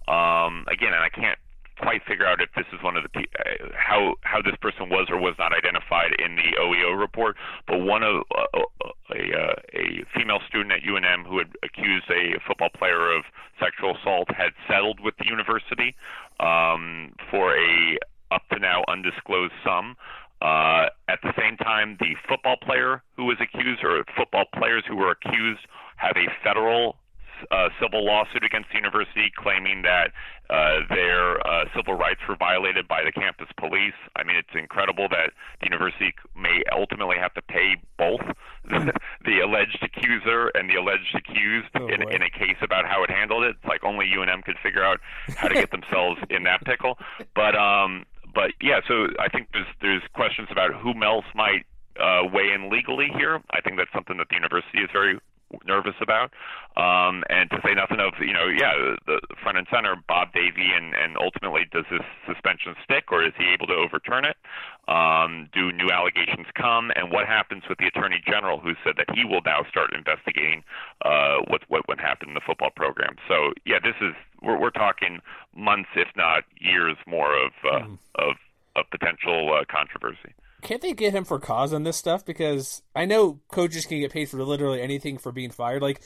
um, 0.07 0.67
again, 0.71 0.95
and 0.95 1.03
I 1.03 1.11
can't 1.11 1.39
quite 1.81 2.03
figure 2.05 2.27
out 2.27 2.41
if 2.41 2.51
this 2.55 2.67
is 2.73 2.83
one 2.83 2.97
of 2.97 3.05
the 3.05 3.21
uh, 3.21 3.69
how 3.75 4.15
how 4.23 4.41
this 4.43 4.57
person 4.61 4.89
was 4.89 5.09
or 5.11 5.19
was 5.19 5.35
not 5.39 5.53
identified 5.53 6.13
in 6.19 6.37
the 6.37 6.57
OEO 6.61 6.99
report. 6.99 7.37
But 7.67 7.81
one 7.81 8.03
of 8.03 8.23
uh, 8.37 8.63
a 9.11 9.23
uh, 9.33 9.55
a 9.75 10.05
female 10.15 10.41
student 10.49 10.73
at 10.73 10.83
UNM 10.83 11.27
who 11.27 11.39
had 11.39 11.49
accused 11.63 12.11
a 12.11 12.39
football 12.47 12.71
player 12.77 13.13
of 13.13 13.25
sexual 13.59 13.97
assault 13.97 14.29
had 14.35 14.53
settled 14.69 15.01
with 15.01 15.15
the 15.19 15.27
university 15.27 15.97
um, 16.39 17.13
for 17.31 17.57
a 17.57 17.99
up 18.31 18.43
to 18.53 18.59
now 18.59 18.85
undisclosed 18.89 19.53
sum. 19.65 19.97
Uh, 20.41 20.89
at 21.09 21.21
the 21.23 21.33
same 21.37 21.57
time, 21.59 21.99
the 22.01 22.17
football 22.27 22.57
player 22.57 23.03
who 23.17 23.27
was 23.27 23.37
accused, 23.41 23.85
or 23.85 24.05
football 24.17 24.45
players 24.57 24.83
who 24.89 24.97
were 24.97 25.11
accused, 25.11 25.61
have 25.97 26.17
a 26.17 26.33
federal 26.43 26.97
uh, 27.51 27.69
civil 27.81 28.05
lawsuit 28.05 28.45
against 28.45 28.69
the 28.71 28.77
university 28.77 29.33
claiming 29.37 29.83
that 29.83 30.13
uh, 30.51 30.81
their 30.89 31.39
uh, 31.47 31.65
civil 31.77 31.95
rights 31.95 32.21
were 32.29 32.37
violated 32.37 32.89
by 32.89 33.03
the 33.05 33.13
campus 33.13 33.49
police. 33.57 33.95
I 34.17 34.25
mean, 34.25 34.37
it's 34.37 34.51
incredible 34.55 35.09
that 35.11 35.31
the 35.61 35.67
university 35.67 36.13
may 36.35 36.63
ultimately 36.73 37.17
have 37.19 37.33
to 37.35 37.43
pay 37.43 37.77
both 37.97 38.21
the 38.65 39.41
alleged 39.41 39.79
accuser 39.83 40.51
and 40.55 40.69
the 40.69 40.75
alleged 40.75 41.15
accused 41.15 41.71
oh, 41.77 41.87
in, 41.87 42.03
in 42.11 42.23
a 42.23 42.31
case 42.31 42.59
about 42.63 42.87
how 42.87 43.05
it 43.05 43.11
handled 43.11 43.45
it. 43.45 43.57
It's 43.57 43.65
like 43.65 43.85
only 43.85 44.07
UNM 44.07 44.45
could 44.45 44.57
figure 44.63 44.85
out 44.85 44.99
how 45.37 45.49
to 45.49 45.55
get 45.55 45.71
themselves 45.77 46.21
in 46.31 46.43
that 46.45 46.65
pickle. 46.65 46.99
But 47.35 47.55
um, 47.55 48.05
but 48.35 48.53
yeah, 48.61 48.81
so 48.87 49.09
I 49.19 49.29
think 49.29 49.49
there's 49.53 49.71
there's 49.81 50.03
questions 50.15 50.49
about 50.51 50.75
who 50.75 50.93
else 51.03 51.27
might 51.35 51.67
uh, 51.99 52.23
weigh 52.33 52.53
in 52.53 52.71
legally 52.71 53.09
here. 53.17 53.41
I 53.51 53.61
think 53.61 53.77
that's 53.77 53.93
something 53.93 54.17
that 54.19 54.29
the 54.29 54.35
university 54.35 54.79
is 54.79 54.91
very 54.93 55.19
nervous 55.67 55.95
about. 56.01 56.33
Um, 56.77 57.25
and 57.29 57.51
to 57.51 57.59
say 57.65 57.75
nothing 57.75 57.99
of, 58.01 58.15
you 58.21 58.33
know, 58.33 58.47
yeah, 58.47 58.95
the, 59.07 59.21
front 59.43 59.59
and 59.59 59.67
center, 59.73 59.97
Bob 60.09 60.33
Davie, 60.33 60.71
and, 60.75 60.95
and 60.95 61.17
ultimately, 61.19 61.67
does 61.73 61.85
this 61.91 62.07
suspension 62.27 62.75
stick 62.85 63.11
or 63.11 63.25
is 63.25 63.33
he 63.37 63.53
able 63.53 63.67
to 63.67 63.75
overturn 63.75 64.25
it? 64.25 64.37
Um, 64.89 65.49
do 65.53 65.73
new 65.73 65.91
allegations 65.91 66.47
come? 66.55 66.91
And 66.95 67.11
what 67.11 67.27
happens 67.27 67.65
with 67.69 67.79
the 67.79 67.87
Attorney 67.87 68.23
General 68.25 68.61
who 68.61 68.75
said 68.85 68.95
that 68.97 69.11
he 69.15 69.25
will 69.25 69.43
now 69.45 69.65
start 69.69 69.91
investigating 69.95 70.63
uh, 71.05 71.43
what, 71.49 71.63
what, 71.69 71.87
what 71.89 71.99
happened 71.99 72.31
in 72.31 72.35
the 72.35 72.45
football 72.47 72.71
program? 72.75 73.17
So, 73.29 73.53
yeah, 73.67 73.79
this 73.83 73.99
is, 74.01 74.15
we're, 74.43 74.59
we're 74.59 74.71
talking 74.71 75.21
months, 75.55 75.91
if 75.97 76.09
not 76.17 76.45
years 76.61 76.97
more 77.07 77.35
of, 77.35 77.53
uh, 77.65 77.85
mm. 77.85 77.99
of, 78.17 78.37
of 78.77 78.85
potential 78.91 79.53
uh, 79.53 79.65
controversy 79.71 80.35
can't 80.63 80.81
they 80.81 80.93
get 80.93 81.15
him 81.15 81.25
for 81.25 81.39
cause 81.39 81.73
on 81.73 81.83
this 81.83 81.97
stuff? 81.97 82.25
Because 82.25 82.83
I 82.95 83.05
know 83.05 83.41
coaches 83.49 83.87
can 83.87 84.01
get 84.01 84.13
paid 84.13 84.29
for 84.29 84.43
literally 84.43 84.81
anything 84.81 85.19
for 85.19 85.33
being 85.33 85.51
fired. 85.51 85.83
Like 85.83 86.01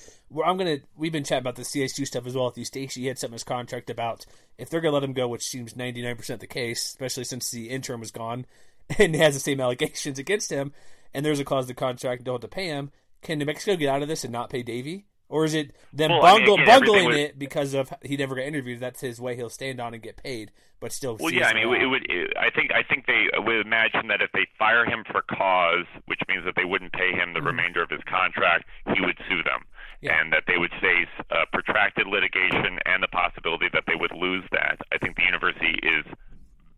I'm 0.44 0.56
gonna, 0.56 0.78
we've 0.96 1.12
been 1.12 1.24
chatting 1.24 1.42
about 1.42 1.56
the 1.56 1.62
CSU 1.62 2.06
stuff 2.06 2.26
as 2.26 2.34
well 2.34 2.46
with 2.46 2.56
Eustachy. 2.56 2.94
He 2.94 3.06
had 3.06 3.18
something 3.18 3.34
in 3.34 3.36
his 3.36 3.44
contract 3.44 3.90
about 3.90 4.26
if 4.58 4.70
they're 4.70 4.80
gonna 4.80 4.94
let 4.94 5.04
him 5.04 5.12
go, 5.12 5.28
which 5.28 5.46
seems 5.46 5.76
99 5.76 6.16
percent 6.16 6.40
the 6.40 6.46
case, 6.46 6.84
especially 6.86 7.24
since 7.24 7.50
the 7.50 7.70
interim 7.70 8.00
was 8.00 8.10
gone 8.10 8.46
and 8.98 9.14
has 9.14 9.34
the 9.34 9.40
same 9.40 9.60
allegations 9.60 10.18
against 10.18 10.50
him, 10.50 10.72
and 11.12 11.24
there's 11.24 11.40
a 11.40 11.44
clause 11.44 11.64
in 11.64 11.68
the 11.68 11.74
contract 11.74 12.24
don't 12.24 12.34
have 12.34 12.40
to 12.42 12.48
pay 12.48 12.66
him. 12.66 12.90
Can 13.22 13.38
New 13.38 13.46
Mexico 13.46 13.76
get 13.76 13.88
out 13.88 14.02
of 14.02 14.08
this 14.08 14.24
and 14.24 14.32
not 14.32 14.50
pay 14.50 14.62
Davie? 14.62 15.06
Or 15.34 15.44
is 15.44 15.52
it 15.52 15.74
them 15.92 16.12
well, 16.12 16.22
bungle, 16.22 16.54
I 16.54 16.56
mean, 16.58 16.66
bungling 16.66 17.06
was... 17.08 17.16
it 17.16 17.36
because 17.40 17.74
of 17.74 17.92
he 18.02 18.16
never 18.16 18.36
got 18.36 18.42
interviewed? 18.42 18.78
That's 18.78 19.00
his 19.00 19.20
way 19.20 19.34
he'll 19.34 19.50
stand 19.50 19.80
on 19.80 19.92
and 19.92 20.00
get 20.00 20.16
paid, 20.16 20.52
but 20.78 20.92
still. 20.92 21.16
Well, 21.18 21.34
yeah, 21.34 21.48
I 21.48 21.54
mean, 21.54 21.74
it 21.74 21.86
would. 21.86 22.06
It, 22.08 22.32
I 22.38 22.50
think 22.50 22.70
I 22.70 22.84
think 22.84 23.06
they 23.06 23.26
would 23.34 23.66
imagine 23.66 24.06
that 24.14 24.22
if 24.22 24.30
they 24.30 24.46
fire 24.56 24.86
him 24.86 25.02
for 25.10 25.22
cause, 25.22 25.90
which 26.06 26.20
means 26.28 26.44
that 26.44 26.54
they 26.54 26.64
wouldn't 26.64 26.92
pay 26.92 27.10
him 27.10 27.34
the 27.34 27.40
mm-hmm. 27.40 27.48
remainder 27.48 27.82
of 27.82 27.90
his 27.90 27.98
contract, 28.06 28.66
he 28.94 29.00
would 29.00 29.18
sue 29.28 29.42
them, 29.42 29.66
yeah. 30.00 30.20
and 30.20 30.32
that 30.32 30.44
they 30.46 30.56
would 30.56 30.70
face 30.80 31.10
uh, 31.32 31.50
protracted 31.52 32.06
litigation 32.06 32.78
and 32.86 33.02
the 33.02 33.10
possibility 33.10 33.66
that 33.72 33.82
they 33.88 33.98
would 33.98 34.14
lose 34.14 34.44
that. 34.52 34.78
I 34.94 34.98
think 34.98 35.16
the 35.16 35.26
university 35.26 35.74
is 35.82 36.06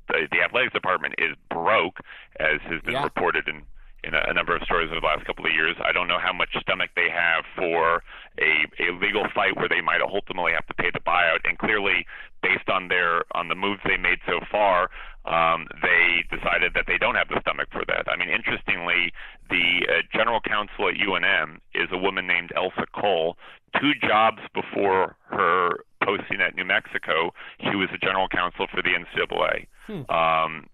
the, 0.09 0.33
the 0.33 0.41
athletics 0.41 0.73
department 0.73 1.13
is 1.19 1.37
broke, 1.51 2.01
as 2.41 2.65
has 2.73 2.81
been 2.81 2.97
yeah. 2.97 3.05
reported 3.05 3.49
in 3.49 3.69
in 4.07 4.15
a, 4.15 4.23
a 4.29 4.35
number 4.35 4.55
of 4.55 4.63
stories 4.63 4.89
over 4.91 5.01
the 5.01 5.07
last 5.07 5.27
couple 5.27 5.45
of 5.45 5.53
years. 5.53 5.77
I 5.83 5.93
don't 5.93 6.09
know 6.09 6.19
how 6.23 6.33
much 6.33 6.51
stomach 6.61 6.91
they 6.95 7.11
have 7.11 7.45
for 7.57 8.03
a, 8.39 8.65
a 8.79 8.95
legal 9.03 9.27
fight 9.35 9.57
where 9.57 9.69
they 9.69 9.81
might 9.81 10.01
ultimately 10.01 10.53
have 10.53 10.67
to 10.67 10.75
pay 10.75 10.91
the 10.93 11.01
buyout. 11.01 11.43
And 11.45 11.59
clearly, 11.59 12.07
based 12.43 12.69
on 12.69 12.89
their 12.89 13.25
on 13.33 13.49
the 13.49 13.55
moves 13.55 13.81
they 13.85 13.97
made 13.97 14.19
so 14.27 14.41
far, 14.51 14.91
um, 15.27 15.67
they 15.83 16.23
decided 16.31 16.73
that 16.75 16.87
they 16.87 16.99
don't 16.99 17.17
have 17.17 17.29
the 17.29 17.41
stomach 17.41 17.69
for 17.73 17.83
that. 17.89 18.07
I 18.07 18.17
mean, 18.17 18.31
interestingly, 18.31 19.13
the 19.51 19.83
uh, 19.89 20.03
general 20.15 20.41
counsel 20.41 20.89
at 20.89 20.95
UNM 20.95 21.59
is 21.75 21.89
a 21.91 21.99
woman 21.99 22.27
named 22.27 22.53
Elsa 22.55 22.87
Cole. 22.95 23.37
Two 23.81 23.93
jobs 24.07 24.39
before 24.55 25.17
her 25.31 25.85
posting 26.05 26.41
at 26.41 26.55
New 26.55 26.65
Mexico, 26.65 27.35
she 27.61 27.75
was 27.75 27.89
the 27.91 27.99
general 27.99 28.29
counsel 28.29 28.67
for 28.71 28.81
the 28.81 28.95
NCAA. 28.95 29.67
Hmm. 29.87 30.11
Um, 30.11 30.67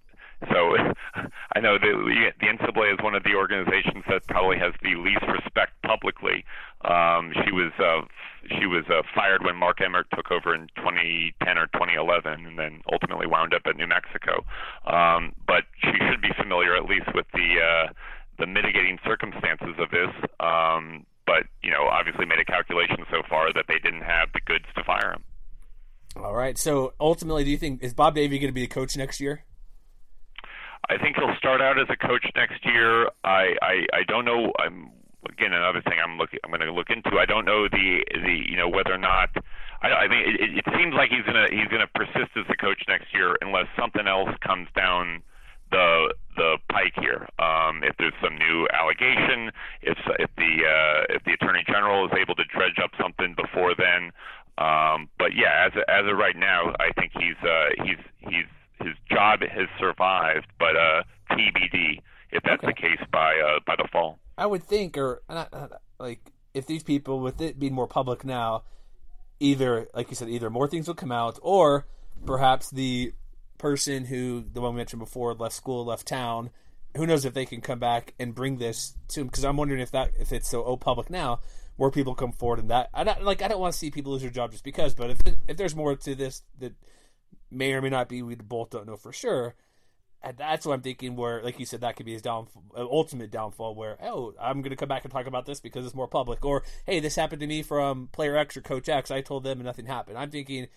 so 0.51 0.74
I 1.55 1.61
know 1.61 1.78
the 1.78 2.33
the 2.41 2.47
NCAA 2.47 2.95
is 2.95 2.99
one 3.03 3.14
of 3.14 3.22
the 3.22 3.35
organizations 3.35 4.05
that 4.09 4.26
probably 4.26 4.59
has 4.59 4.72
the 4.83 4.97
least 4.97 5.22
respect 5.28 5.72
publicly. 5.83 6.45
Um, 6.83 7.33
she 7.45 7.53
was 7.53 7.70
uh, 7.78 8.03
she 8.59 8.66
was 8.66 8.85
uh, 8.91 9.03
fired 9.14 9.45
when 9.45 9.57
Mark 9.57 9.80
Emmert 9.80 10.07
took 10.14 10.30
over 10.30 10.55
in 10.55 10.66
2010 10.76 11.59
or 11.59 11.66
2011, 11.68 12.47
and 12.47 12.59
then 12.59 12.83
ultimately 12.91 13.26
wound 13.26 13.55
up 13.55 13.62
at 13.66 13.76
New 13.76 13.87
Mexico. 13.87 14.45
Um, 14.87 15.33
but 15.47 15.64
she 15.78 15.93
should 16.11 16.20
be 16.20 16.33
familiar 16.37 16.74
at 16.74 16.87
least 16.87 17.14
with 17.14 17.26
the 17.33 17.61
uh, 17.62 17.93
the 18.39 18.47
mitigating 18.47 18.99
circumstances 19.05 19.78
of 19.78 19.91
this. 19.91 20.11
Um, 20.41 21.07
but 21.24 21.47
you 21.62 21.70
know, 21.70 21.87
obviously 21.87 22.26
made 22.26 22.41
a 22.41 22.45
calculation 22.45 23.07
so 23.11 23.22
far 23.28 23.53
that 23.53 23.66
they 23.68 23.78
didn't 23.78 24.03
have 24.03 24.33
the 24.35 24.41
goods 24.41 24.66
to 24.74 24.83
fire 24.83 25.12
him. 25.12 25.22
All 26.16 26.35
right. 26.35 26.59
So 26.59 26.93
ultimately, 27.23 27.45
do 27.45 27.51
you 27.51 27.57
think 27.57 27.83
is 27.85 27.95
Bob 27.95 28.16
Davie 28.16 28.39
going 28.39 28.49
to 28.49 28.55
be 28.55 28.62
the 28.62 28.75
coach 28.75 28.97
next 28.97 29.20
year? 29.20 29.45
I 30.91 30.99
think 30.99 31.14
he'll 31.16 31.37
start 31.39 31.61
out 31.61 31.79
as 31.79 31.87
a 31.89 31.97
coach 31.97 32.27
next 32.35 32.66
year. 32.66 33.07
I 33.23 33.55
I, 33.62 33.75
I 33.95 34.03
don't 34.09 34.25
know. 34.25 34.53
I'm 34.59 34.91
again 35.31 35.53
another 35.53 35.81
thing 35.83 35.95
I'm 36.03 36.18
looking 36.18 36.41
I'm 36.43 36.51
going 36.51 36.61
to 36.66 36.73
look 36.73 36.91
into. 36.91 37.18
I 37.18 37.27
don't 37.27 37.45
know 37.45 37.68
the 37.68 38.03
the 38.11 38.37
you 38.51 38.57
know 38.57 38.68
whether 38.68 38.93
or 38.93 38.99
not. 38.99 39.31
I, 39.83 39.89
I 39.89 40.09
mean, 40.09 40.35
it, 40.35 40.59
it 40.59 40.64
seems 40.77 40.95
like 40.95 41.11
he's 41.11 41.25
gonna 41.25 41.47
he's 41.51 41.68
gonna 41.70 41.87
persist 41.95 42.35
as 42.35 42.47
a 42.51 42.57
coach 42.57 42.83
next 42.89 43.14
year 43.14 43.39
unless 43.41 43.66
something 43.79 44.09
else 44.09 44.35
comes 44.43 44.66
down 44.75 45.23
the 45.70 46.14
the 46.35 46.59
pike 46.73 46.99
here. 46.99 47.29
Um, 47.39 47.87
if 47.87 47.95
there's 47.99 48.18
some 48.18 48.35
new 48.35 48.66
allegation, 48.75 49.55
if 49.83 49.99
if 50.18 50.31
the 50.35 50.53
uh, 50.66 51.14
if 51.14 51.23
the 51.23 51.39
attorney 51.39 51.62
general 51.70 52.05
is 52.07 52.12
able 52.18 52.35
to 52.35 52.45
dredge 52.51 52.83
up 52.83 52.91
something 53.01 53.37
before 53.39 53.75
then. 53.79 54.11
Um, 54.59 55.09
but 55.18 55.35
yeah, 55.35 55.66
as 55.66 55.73
as 55.89 56.05
of 56.07 56.16
right 56.16 56.37
I 64.37 64.47
would 64.47 64.62
think, 64.62 64.99
or 64.99 65.23
not, 65.29 65.53
not, 65.53 65.73
like 65.99 66.20
if 66.53 66.62
these 66.73 66.83
people, 66.83 67.20
with 67.20 67.41
it 67.41 67.59
being 67.59 67.75
more 67.75 67.87
public 67.87 68.25
now, 68.25 68.62
either 69.41 69.89
like 69.95 70.11
you 70.11 70.16
said, 70.16 70.29
either 70.29 70.51
more 70.51 70.68
things 70.68 70.89
will 70.89 70.95
come 70.95 71.12
out, 71.12 71.39
or 71.43 71.87
perhaps 72.25 72.70
the 72.70 73.12
person 73.59 74.07
who 74.07 74.45
the 74.53 74.61
one 74.61 74.75
we 74.75 74.79
mentioned 74.79 75.01
before 75.01 75.35
left 75.35 75.55
school, 75.55 75.85
left 75.85 76.07
town. 76.07 76.51
Who 76.97 77.07
knows 77.07 77.25
if 77.25 77.33
they 77.33 77.47
can 77.47 77.61
come 77.61 77.79
back 77.79 78.14
and 78.18 78.35
bring 78.35 78.59
this 78.59 78.95
to? 79.09 79.25
Because 79.25 79.45
I'm 79.45 79.57
wondering 79.57 79.81
if 79.81 79.93
that 79.93 80.12
if 80.18 80.33
it's 80.33 80.49
so 80.49 80.64
oh 80.64 80.77
public 80.77 81.09
now, 81.09 81.41
more 81.79 81.91
people 81.91 82.14
come 82.14 82.33
forward 82.33 82.59
and 82.59 82.70
that 82.70 82.91
I 82.93 83.05
don't 83.05 83.23
like 83.23 83.43
I 83.43 83.49
don't 83.49 83.61
want 83.61 83.73
to 83.73 83.79
see 83.79 83.91
people 83.91 84.12
lose 84.12 84.23
their 84.23 84.31
job 84.31 84.53
just 84.53 84.64
because. 84.64 84.95
But 84.95 85.11
if 85.11 85.18
if 85.49 85.57
there's 85.57 85.77
more 85.77 85.97
to 85.97 86.14
this 86.14 86.43
that 86.59 86.75
may 87.51 87.73
or 87.73 87.83
may 87.83 87.91
not 87.91 88.09
be, 88.09 88.23
we 88.23 88.35
both 88.35 88.70
don't 88.70 88.87
know 88.87 88.97
for 88.97 89.12
sure. 89.12 89.55
And 90.25 90.37
that's 90.37 90.64
what 90.64 90.75
I'm 90.75 90.83
thinking. 90.83 91.16
Where, 91.16 91.43
like 91.43 91.59
you 91.59 91.66
said, 91.66 91.81
that 91.81 91.97
could 91.97 92.07
be 92.07 92.12
his 92.12 92.23
downfall, 92.23 92.62
uh, 92.77 92.83
ultimate 92.83 93.31
downfall. 93.31 93.75
Where, 93.75 93.99
oh, 94.03 94.35
I'm 94.41 94.62
going 94.62 94.70
to 94.70 94.77
come 94.77 94.89
back 94.89 95.05
and 95.05 95.12
talk 95.12 95.27
about 95.27 95.47
this 95.47 95.61
because 95.61 95.85
it's 95.85 95.95
more 95.95 96.09
public. 96.09 96.45
Or, 96.45 96.62
hey, 96.87 97.01
this 97.01 97.16
happened 97.16 97.41
to 97.41 97.47
me 97.47 97.62
from 97.62 98.09
player 98.12 98.37
X 98.37 98.57
or 98.57 98.61
coach 98.61 98.89
X. 98.89 99.11
I 99.11 99.20
told 99.20 99.45
them 99.45 99.59
and 99.59 99.66
nothing 99.66 99.87
happened. 99.87 100.18
I'm 100.18 100.31
thinking, 100.31 100.68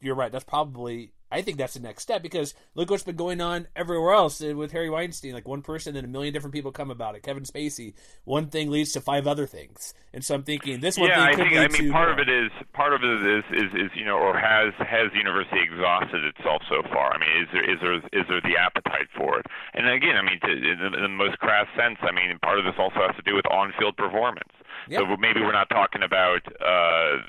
you're 0.00 0.14
right. 0.14 0.32
That's 0.32 0.44
probably 0.44 1.12
I 1.30 1.42
think 1.42 1.58
that's 1.58 1.74
the 1.74 1.80
next 1.80 2.02
step 2.02 2.22
because 2.22 2.54
look 2.74 2.90
what's 2.90 3.02
been 3.02 3.16
going 3.16 3.40
on 3.40 3.68
everywhere 3.76 4.12
else 4.12 4.40
with 4.40 4.72
Harry 4.72 4.90
Weinstein. 4.90 5.32
Like 5.32 5.46
one 5.46 5.62
person 5.62 5.96
and 5.96 6.04
a 6.04 6.08
million 6.08 6.34
different 6.34 6.54
people 6.54 6.72
come 6.72 6.90
about 6.90 7.14
it. 7.14 7.22
Kevin 7.22 7.44
Spacey. 7.44 7.94
One 8.24 8.48
thing 8.48 8.70
leads 8.70 8.92
to 8.92 9.00
five 9.00 9.26
other 9.26 9.46
things, 9.46 9.94
and 10.12 10.24
so 10.24 10.34
I'm 10.34 10.42
thinking 10.42 10.80
this 10.80 10.98
one. 10.98 11.08
Yeah, 11.08 11.24
I 11.24 11.34
think. 11.34 11.52
I 11.52 11.68
mean, 11.68 11.92
part 11.92 12.10
of 12.10 12.18
it 12.18 12.28
is 12.28 12.50
part 12.72 12.92
of 12.92 13.02
it 13.02 13.10
is, 13.10 13.44
is 13.52 13.70
is 13.74 13.90
you 13.94 14.04
know, 14.04 14.18
or 14.18 14.38
has 14.38 14.74
has 14.78 15.12
the 15.12 15.18
university 15.18 15.60
exhausted 15.62 16.24
itself 16.24 16.62
so 16.68 16.82
far? 16.92 17.14
I 17.14 17.18
mean, 17.18 17.42
is 17.42 17.48
there 17.52 17.64
is 17.64 17.78
there 17.80 17.94
is 17.94 18.26
there 18.28 18.40
the 18.40 18.56
appetite 18.58 19.08
for 19.16 19.38
it? 19.38 19.46
And 19.74 19.88
again, 19.88 20.16
I 20.16 20.22
mean, 20.22 20.40
to, 20.40 20.50
in, 20.50 20.78
the, 20.78 20.96
in 20.96 21.02
the 21.02 21.08
most 21.08 21.38
crass 21.38 21.66
sense, 21.76 21.98
I 22.02 22.12
mean, 22.12 22.38
part 22.42 22.58
of 22.58 22.64
this 22.64 22.74
also 22.78 23.00
has 23.06 23.16
to 23.16 23.22
do 23.22 23.34
with 23.34 23.46
on-field 23.46 23.96
performance. 23.96 24.52
Yep. 24.88 25.00
So 25.00 25.16
maybe 25.16 25.40
we're 25.40 25.52
not 25.52 25.68
talking 25.70 26.02
about. 26.02 26.42
Uh, 26.60 27.22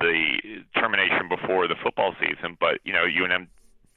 the 0.00 0.64
termination 0.74 1.28
before 1.28 1.68
the 1.68 1.76
football 1.82 2.14
season, 2.20 2.56
but 2.58 2.80
you 2.84 2.92
know 2.92 3.04
UNM 3.04 3.46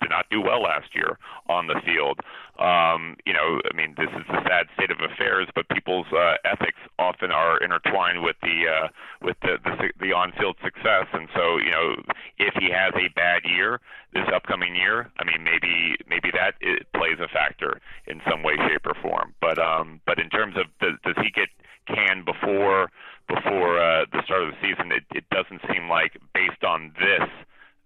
did 0.03 0.09
not 0.09 0.25
do 0.29 0.41
well 0.41 0.61
last 0.61 0.93
year 0.93 1.17
on 1.47 1.67
the 1.67 1.79
field. 1.85 2.19
Um, 2.59 3.15
you 3.25 3.33
know, 3.33 3.61
I 3.63 3.75
mean, 3.75 3.95
this 3.97 4.09
is 4.11 4.27
the 4.27 4.43
sad 4.43 4.67
state 4.75 4.91
of 4.91 4.99
affairs, 4.99 5.47
but 5.55 5.67
people's 5.69 6.05
uh, 6.11 6.35
ethics 6.43 6.77
often 6.99 7.31
are 7.31 7.57
intertwined 7.63 8.21
with 8.21 8.35
the 8.43 8.67
uh, 8.67 8.87
with 9.21 9.37
the, 9.41 9.57
the 9.63 9.89
the 9.99 10.11
on-field 10.13 10.57
success. 10.63 11.07
And 11.13 11.27
so, 11.33 11.57
you 11.57 11.71
know, 11.71 11.95
if 12.37 12.53
he 12.59 12.69
has 12.69 12.93
a 12.95 13.07
bad 13.15 13.43
year 13.45 13.79
this 14.13 14.27
upcoming 14.33 14.75
year, 14.75 15.09
I 15.17 15.23
mean, 15.23 15.43
maybe 15.43 15.95
maybe 16.07 16.29
that 16.35 16.55
it 16.61 16.85
plays 16.93 17.17
a 17.23 17.27
factor 17.27 17.79
in 18.05 18.21
some 18.29 18.43
way, 18.43 18.53
shape, 18.67 18.85
or 18.85 18.93
form. 19.01 19.33
But 19.41 19.57
um, 19.57 20.01
but 20.05 20.19
in 20.19 20.29
terms 20.29 20.55
of 20.57 20.67
does, 20.79 20.99
does 21.03 21.15
he 21.23 21.31
get 21.31 21.49
canned 21.87 22.25
before 22.25 22.91
before 23.27 23.79
uh, 23.79 24.05
the 24.11 24.21
start 24.25 24.43
of 24.43 24.51
the 24.51 24.59
season? 24.61 24.91
It, 24.91 25.03
it 25.15 25.25
doesn't 25.29 25.61
seem 25.71 25.89
like 25.89 26.17
based 26.33 26.63
on 26.63 26.93
this 26.99 27.29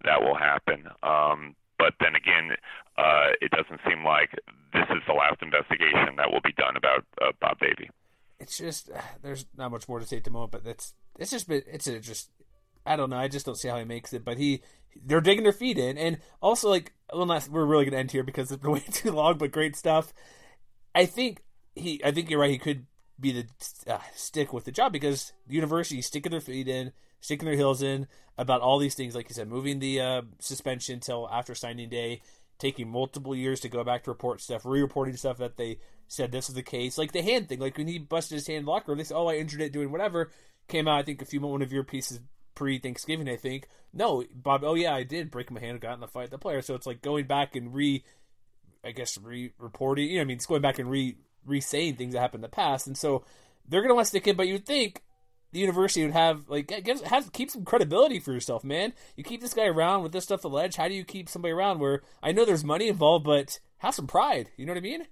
that 0.04 0.22
will 0.22 0.36
happen. 0.36 0.88
Um, 1.04 1.56
but 1.78 1.94
then 2.00 2.16
again, 2.16 2.58
uh, 2.98 3.30
it 3.42 3.52
doesn't 3.52 3.82
seem 3.88 4.04
like 4.04 4.32
this 4.74 4.86
is 4.90 5.04
the 5.08 5.14
last 5.14 5.42
investigation 5.42 6.16
that 6.18 6.32
will 6.32 6.42
be 6.42 6.54
done 6.54 6.76
about 6.76 7.06
uh, 7.22 7.32
Bob 7.40 7.60
Davie. 7.60 7.90
It's 8.40 8.58
just 8.58 8.90
there's 9.22 9.46
not 9.56 9.72
much 9.72 9.88
more 9.88 10.00
to 10.00 10.06
say 10.06 10.18
at 10.18 10.24
the 10.24 10.32
moment, 10.32 10.52
but 10.52 10.66
it's 10.66 10.94
it's 11.18 11.32
just 11.32 11.48
been 11.48 11.64
it's 11.68 11.88
a, 11.88 12.00
just 12.00 12.30
I 12.86 12.96
don't 12.96 13.10
know. 13.10 13.18
I 13.18 13.28
just 13.28 13.46
don't 13.46 13.58
see 13.58 13.68
how 13.68 13.78
he 13.78 13.86
makes 13.86 14.14
it, 14.14 14.26
but 14.26 14.38
he 14.38 14.62
they're 15.06 15.22
digging 15.22 15.44
their 15.44 15.54
feet 15.54 15.78
in, 15.78 15.98
and 15.98 16.20
also 16.42 16.70
like 16.70 16.94
well, 17.14 17.42
we're 17.50 17.66
really 17.66 17.86
gonna 17.86 17.98
end 17.98 18.12
here 18.12 18.24
because 18.24 18.52
it's 18.52 18.62
been 18.62 18.72
way 18.74 18.84
too 18.92 19.12
long, 19.12 19.38
but 19.38 19.52
great 19.52 19.76
stuff. 19.76 20.14
I 20.96 21.06
think 21.06 21.44
he 21.76 22.02
I 22.04 22.12
think 22.12 22.30
you're 22.30 22.40
right. 22.40 22.52
He 22.52 22.58
could 22.58 22.86
be 23.20 23.32
the 23.32 23.46
uh, 23.92 24.00
stick 24.16 24.54
with 24.54 24.66
the 24.66 24.72
job 24.72 24.92
because 24.92 25.34
the 25.48 25.56
university 25.56 26.02
sticking 26.02 26.32
their 26.32 26.42
feet 26.42 26.68
in 26.68 26.92
sticking 27.22 27.46
their 27.46 27.56
heels 27.56 27.82
in 27.82 28.08
about 28.38 28.62
all 28.62 28.78
these 28.78 28.96
things, 28.96 29.16
like 29.16 29.30
you 29.30 29.36
said, 29.36 29.48
moving 29.48 29.80
the 29.80 30.00
uh, 30.00 30.22
suspension 30.40 31.00
till 31.00 31.28
after 31.30 31.56
signing 31.56 31.90
day, 31.90 32.22
taking 32.60 32.90
multiple 32.90 33.36
years 33.36 33.60
to 33.62 33.70
go 33.70 33.84
back 33.84 34.04
to 34.04 34.12
report 34.12 34.42
stuff, 34.42 34.66
re-reporting 34.66 35.16
stuff 35.16 35.38
that 35.38 35.58
they 35.58 35.80
said 36.08 36.32
this 36.32 36.50
is 36.50 36.56
the 36.56 36.64
case, 36.64 36.98
like 36.98 37.12
the 37.12 37.22
hand 37.22 37.50
thing, 37.50 37.60
like 37.60 37.78
when 37.78 37.88
he 37.88 38.00
busted 38.00 38.36
his 38.36 38.48
hand 38.48 38.66
locker 38.66 38.96
they 38.96 39.04
said, 39.04 39.18
"Oh, 39.18 39.28
I 39.28 39.36
injured 39.36 39.62
it 39.62 39.74
doing 39.74 39.92
whatever." 39.92 40.32
Came 40.68 40.88
out, 40.88 41.00
I 41.00 41.04
think, 41.04 41.22
a 41.22 41.26
few 41.26 41.40
one 41.40 41.62
of 41.62 41.72
your 41.72 41.84
pieces 41.84 42.20
pre 42.54 42.78
Thanksgiving, 42.78 43.30
I 43.30 43.38
think. 43.38 43.70
No, 43.94 44.24
Bob. 44.34 44.64
Oh 44.64 44.76
yeah, 44.76 44.94
I 44.94 45.04
did 45.04 45.32
break 45.32 45.50
my 45.50 45.60
hand, 45.60 45.80
got 45.80 45.94
in 45.94 46.00
the 46.02 46.08
fight 46.08 46.30
the 46.30 46.38
player. 46.38 46.62
So 46.62 46.76
it's 46.76 46.88
like 46.88 47.02
going 47.02 47.26
back 47.26 47.56
and 47.56 47.74
re, 47.74 48.04
I 48.84 48.92
guess 48.92 49.18
re 49.18 49.54
reporting. 49.60 50.10
You 50.10 50.18
know, 50.18 50.22
I 50.22 50.26
mean, 50.26 50.38
it's 50.38 50.46
going 50.46 50.62
back 50.62 50.80
and 50.80 50.90
re 50.90 51.16
re 51.48 51.62
saying 51.62 51.96
things 51.96 52.14
that 52.14 52.20
happened 52.20 52.44
in 52.44 52.50
the 52.50 52.56
past, 52.56 52.88
and 52.88 52.98
so 52.98 53.24
they're 53.68 53.82
gonna 53.82 53.96
want 53.96 54.06
to 54.06 54.10
stick 54.10 54.28
in. 54.28 54.36
But 54.36 54.48
you'd 54.48 54.66
think 54.66 55.02
the 55.52 55.60
university 55.60 56.04
would 56.04 56.14
have 56.14 56.50
like 56.50 56.68
get, 56.68 57.02
have 57.02 57.32
keep 57.32 57.50
some 57.50 57.64
credibility 57.64 58.20
for 58.20 58.34
yourself, 58.34 58.64
man. 58.64 58.94
You 59.16 59.24
keep 59.24 59.42
this 59.42 59.54
guy 59.54 59.66
around 59.66 60.04
with 60.04 60.12
this 60.12 60.24
stuff 60.24 60.44
alleged. 60.44 60.78
How 60.78 60.88
do 60.88 60.94
you 60.94 61.04
keep 61.04 61.30
somebody 61.30 61.52
around 61.52 61.80
where 61.80 62.02
I 62.22 62.32
know 62.32 62.46
there's 62.46 62.64
money 62.64 62.88
involved, 62.88 63.26
but 63.26 63.60
have 63.80 63.96
some 63.96 64.08
pride? 64.08 64.50
You 64.58 64.66
know 64.66 64.74
what 64.74 64.80
I 64.80 64.82
mean? 64.82 65.08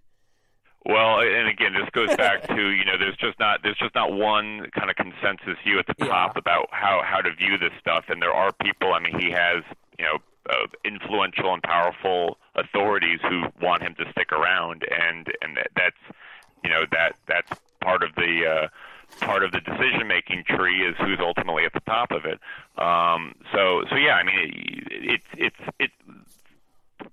Well, 0.85 1.19
and 1.21 1.47
again, 1.47 1.73
this 1.73 1.89
goes 1.93 2.15
back 2.17 2.47
to 2.47 2.69
you 2.69 2.85
know 2.85 2.97
there's 2.99 3.17
just 3.17 3.39
not 3.39 3.61
there's 3.63 3.77
just 3.77 3.95
not 3.95 4.11
one 4.11 4.67
kind 4.77 4.89
of 4.89 4.95
consensus 4.95 5.57
view 5.65 5.79
at 5.79 5.87
the 5.87 6.05
top 6.05 6.33
yeah. 6.35 6.39
about 6.39 6.67
how 6.71 7.01
how 7.03 7.21
to 7.21 7.33
view 7.35 7.57
this 7.57 7.73
stuff, 7.79 8.05
and 8.09 8.21
there 8.21 8.33
are 8.33 8.51
people. 8.61 8.93
I 8.93 8.99
mean, 8.99 9.19
he 9.19 9.31
has 9.31 9.63
you 9.97 10.05
know 10.05 10.17
uh, 10.49 10.67
influential 10.83 11.53
and 11.53 11.63
powerful 11.63 12.37
authorities 12.55 13.19
who 13.21 13.43
want 13.61 13.83
him 13.83 13.95
to 13.95 14.09
stick 14.11 14.31
around, 14.31 14.83
and 14.89 15.27
and 15.41 15.57
that's 15.75 15.97
you 16.63 16.69
know 16.69 16.85
that 16.91 17.15
that's 17.27 17.51
part 17.81 18.03
of 18.03 18.15
the 18.15 18.45
uh, 18.45 18.67
part 19.25 19.43
of 19.43 19.51
the 19.51 19.59
decision 19.61 20.07
making 20.07 20.43
tree 20.43 20.87
is 20.87 20.95
who's 20.99 21.19
ultimately 21.19 21.65
at 21.65 21.73
the 21.73 21.81
top 21.81 22.11
of 22.11 22.25
it. 22.25 22.39
Um, 22.81 23.35
so 23.53 23.83
so 23.89 23.95
yeah, 23.95 24.15
I 24.15 24.23
mean 24.23 24.35
it, 24.37 24.91
it, 24.91 25.21
it's 25.37 25.59
it's 25.59 25.75
it, 25.79 25.91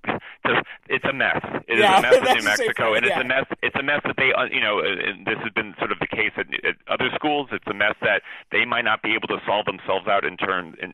just 0.05 0.62
it's 0.88 1.05
a 1.05 1.12
mess. 1.12 1.40
It 1.68 1.78
yeah, 1.78 1.98
is 1.98 1.98
a 1.98 2.03
mess 2.03 2.16
in 2.16 2.24
New 2.38 2.44
Mexico, 2.44 2.94
and 2.94 3.07
yeah. 3.07 3.12
it's 3.12 3.24
a 3.24 3.28
mess. 3.28 3.46
It's 3.62 3.76
a 3.76 3.82
mess 3.82 4.00
that 4.05 4.16
they, 4.16 4.32
uh, 4.32 4.44
you 4.50 4.61
know, 4.61 4.80
and 4.80 5.26
this 5.26 5.38
has 5.42 5.53
been 5.53 5.74
sort 5.78 5.92
of 5.92 5.98
the 5.98 6.07
case 6.07 6.32
at, 6.36 6.46
at 6.64 6.76
other 6.88 7.11
schools. 7.14 7.48
It's 7.53 7.66
a 7.66 7.74
mess 7.74 7.94
that 8.03 8.22
they 8.50 8.64
might 8.64 8.84
not 8.84 9.03
be 9.03 9.14
able 9.14 9.28
to 9.28 9.38
solve 9.46 9.66
themselves 9.66 10.07
out 10.09 10.24
in 10.24 10.36
turn 10.36 10.74
in, 10.80 10.92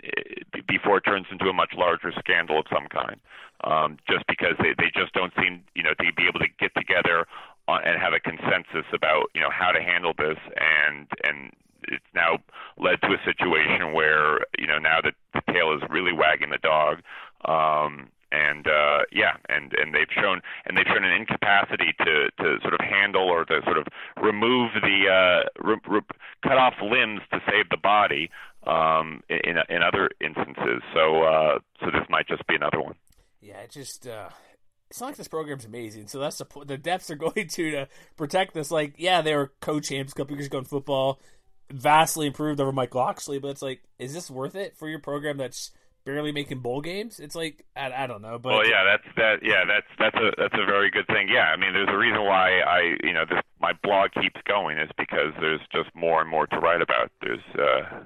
before 0.66 0.98
it 0.98 1.02
turns 1.02 1.26
into 1.30 1.48
a 1.48 1.52
much 1.52 1.72
larger 1.76 2.12
scandal 2.18 2.60
of 2.60 2.66
some 2.72 2.86
kind. 2.88 3.20
Um, 3.64 3.98
just 4.08 4.24
because 4.28 4.54
they, 4.60 4.70
they 4.78 4.86
just 4.94 5.12
don't 5.14 5.32
seem, 5.34 5.64
you 5.74 5.82
know, 5.82 5.90
to 5.90 6.12
be 6.14 6.28
able 6.28 6.38
to 6.38 6.46
get 6.60 6.70
together 6.76 7.26
on, 7.66 7.82
and 7.84 8.00
have 8.00 8.12
a 8.12 8.20
consensus 8.20 8.86
about 8.92 9.30
you 9.34 9.40
know 9.40 9.50
how 9.50 9.70
to 9.70 9.80
handle 9.80 10.14
this 10.16 10.38
and 10.56 11.06
and 11.22 11.52
it's 11.84 12.04
now 12.14 12.38
led 12.76 13.00
to 13.02 13.08
a 13.08 13.20
situation 13.24 13.92
where 13.92 14.40
you 14.58 14.66
know 14.66 14.78
now 14.78 15.00
that 15.00 15.14
the 15.34 15.52
tail 15.52 15.72
is 15.72 15.82
really 15.90 16.12
wagging 16.12 16.50
the 16.50 16.58
dog 16.58 16.98
um 17.44 18.08
and 18.32 18.66
uh 18.66 19.00
yeah 19.12 19.36
and 19.48 19.72
and 19.78 19.94
they've 19.94 20.12
shown 20.14 20.40
and 20.66 20.76
they've 20.76 20.86
shown 20.86 21.04
an 21.04 21.12
incapacity 21.12 21.94
to 21.98 22.28
to 22.38 22.58
sort 22.62 22.74
of 22.74 22.80
handle 22.80 23.28
or 23.28 23.44
to 23.44 23.60
sort 23.64 23.78
of 23.78 23.86
remove 24.22 24.70
the 24.82 25.08
uh 25.08 25.48
re- 25.66 25.80
re- 25.88 26.00
cut 26.42 26.58
off 26.58 26.74
limbs 26.82 27.20
to 27.32 27.40
save 27.46 27.68
the 27.70 27.76
body 27.76 28.30
um 28.66 29.22
in 29.28 29.56
in 29.68 29.82
other 29.82 30.10
instances 30.20 30.82
so 30.92 31.22
uh 31.22 31.58
so 31.80 31.86
this 31.86 32.06
might 32.10 32.28
just 32.28 32.46
be 32.46 32.54
another 32.54 32.80
one 32.80 32.94
yeah 33.40 33.58
it 33.58 33.70
just 33.70 34.06
uh 34.06 34.28
it's 34.90 35.00
not 35.00 35.08
like 35.08 35.16
this 35.16 35.28
program's 35.28 35.64
amazing. 35.64 36.08
So 36.08 36.18
that's 36.18 36.38
the 36.38 36.46
the 36.66 36.78
depths 36.78 37.10
are 37.10 37.14
going 37.16 37.48
to 37.48 37.70
to 37.70 37.88
protect 38.16 38.54
this. 38.54 38.70
Like, 38.70 38.94
yeah, 38.96 39.22
they 39.22 39.34
were 39.34 39.52
co-champs 39.60 40.12
a 40.12 40.14
couple 40.14 40.36
years 40.36 40.46
ago 40.46 40.58
in 40.58 40.64
football, 40.64 41.20
vastly 41.70 42.26
improved 42.26 42.60
over 42.60 42.72
Mike 42.72 42.94
Locksley. 42.94 43.38
But 43.38 43.48
it's 43.48 43.62
like, 43.62 43.82
is 43.98 44.14
this 44.14 44.30
worth 44.30 44.54
it 44.54 44.76
for 44.76 44.88
your 44.88 44.98
program 44.98 45.36
that's 45.36 45.70
barely 46.08 46.32
making 46.32 46.60
bowl 46.60 46.80
games? 46.80 47.20
It's 47.20 47.34
like, 47.34 47.66
I, 47.76 47.92
I 47.92 48.06
don't 48.06 48.22
know. 48.22 48.38
But 48.38 48.54
well, 48.54 48.66
yeah, 48.66 48.82
that's 48.82 49.14
that. 49.16 49.36
Yeah, 49.42 49.64
that's 49.68 49.86
that's 49.98 50.16
a 50.16 50.32
that's 50.40 50.54
a 50.54 50.64
very 50.64 50.90
good 50.90 51.06
thing. 51.06 51.28
Yeah, 51.28 51.52
I 51.52 51.56
mean, 51.56 51.74
there's 51.74 51.90
a 51.90 51.98
reason 51.98 52.24
why 52.24 52.60
I 52.60 52.96
you 53.04 53.12
know 53.12 53.24
this, 53.28 53.40
my 53.60 53.72
blog 53.82 54.10
keeps 54.14 54.40
going 54.46 54.78
is 54.78 54.88
because 54.96 55.36
there's 55.38 55.60
just 55.70 55.94
more 55.94 56.22
and 56.22 56.30
more 56.30 56.46
to 56.46 56.56
write 56.56 56.80
about. 56.80 57.12
There's 57.20 57.44
uh, 57.54 58.04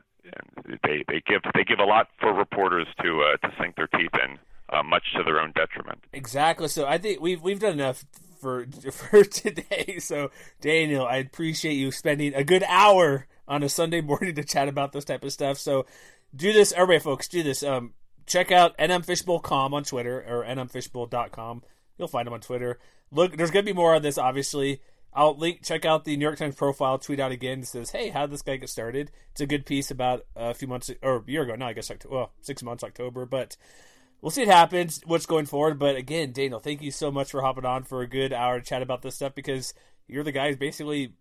they 0.83 1.05
they 1.07 1.23
give 1.25 1.43
they 1.55 1.63
give 1.63 1.79
a 1.79 1.85
lot 1.85 2.09
for 2.19 2.35
reporters 2.35 2.89
to 3.03 3.23
uh, 3.23 3.47
to 3.47 3.55
sink 3.61 3.77
their 3.77 3.87
teeth 3.87 4.15
in 4.25 4.39
uh, 4.69 4.83
much 4.83 5.05
to 5.17 5.23
their 5.23 5.41
own 5.41 5.53
detriment. 5.53 6.01
Exactly. 6.13 6.67
So 6.67 6.85
I 6.87 6.99
think 6.99 7.21
we've 7.21 7.41
we've 7.41 7.61
done 7.61 7.75
enough 7.75 8.05
for 8.41 8.67
for 8.91 9.23
today. 9.23 10.01
So 10.01 10.33
Daniel, 10.61 11.07
I 11.07 11.19
appreciate 11.19 11.75
you 11.75 11.93
spending 11.93 12.35
a 12.35 12.43
good 12.43 12.65
hour 12.67 13.29
on 13.47 13.63
a 13.63 13.69
Sunday 13.69 14.01
morning 14.01 14.35
to 14.35 14.43
chat 14.43 14.67
about 14.67 14.91
this 14.91 15.05
type 15.05 15.23
of 15.23 15.33
stuff. 15.33 15.59
So 15.59 15.87
do 16.35 16.53
this, 16.53 16.73
everybody, 16.73 17.01
folks. 17.01 17.29
Do 17.29 17.43
this. 17.43 17.63
Um, 17.63 17.95
check 18.27 18.51
out 18.51 18.77
nmfishbowl.com 18.79 19.75
on 19.75 19.85
Twitter 19.85 20.25
or 20.27 20.45
nmfishbowl.com. 20.45 21.63
You'll 21.99 22.09
find 22.09 22.27
them 22.27 22.35
on 22.35 22.41
Twitter. 22.41 22.79
Look, 23.11 23.37
there's 23.37 23.51
gonna 23.51 23.65
be 23.65 23.73
more 23.73 23.95
on 23.95 24.03
this, 24.03 24.19
obviously. 24.19 24.81
I'll 25.15 25.37
link. 25.37 25.63
Check 25.63 25.85
out 25.85 26.05
the 26.05 26.17
New 26.17 26.23
York 26.23 26.39
Times 26.39 26.55
profile. 26.55 26.99
Tweet 26.99 27.21
out 27.21 27.33
again. 27.33 27.61
It 27.61 27.67
says, 27.67 27.91
"Hey, 27.91 28.09
how 28.09 28.23
did 28.23 28.31
this 28.31 28.43
guy 28.43 28.57
get 28.57 28.71
started?" 28.71 29.11
It's 29.33 29.43
a 29.43 29.47
good 29.47 29.67
piece 29.67 29.91
about 29.91 30.25
a 30.35 30.55
few 30.55 30.67
months 30.67 30.91
or 31.03 31.17
a 31.17 31.31
year 31.31 31.43
ago. 31.43 31.55
No, 31.55 31.67
I 31.67 31.75
guess 31.75 31.91
well, 32.09 32.33
six 32.41 32.63
months, 32.63 32.83
October. 32.83 33.27
But 33.27 33.57
we'll 34.23 34.31
see 34.31 34.47
what 34.47 34.55
happens, 34.55 35.03
what's 35.05 35.27
going 35.27 35.45
forward. 35.47 35.79
But 35.79 35.97
again, 35.97 36.33
Daniel, 36.33 36.61
thank 36.61 36.81
you 36.81 36.91
so 36.91 37.11
much 37.11 37.31
for 37.31 37.43
hopping 37.43 37.67
on 37.67 37.85
for 37.85 38.01
a 38.01 38.07
good 38.09 38.33
hour 38.33 38.59
to 38.59 38.65
chat 38.65 38.81
about 38.81 39.03
this 39.03 39.17
stuff 39.17 39.35
because 39.35 39.75
you're 40.09 40.25
the 40.25 40.33
guy 40.33 40.49
who's 40.49 40.57
basically 40.57 41.13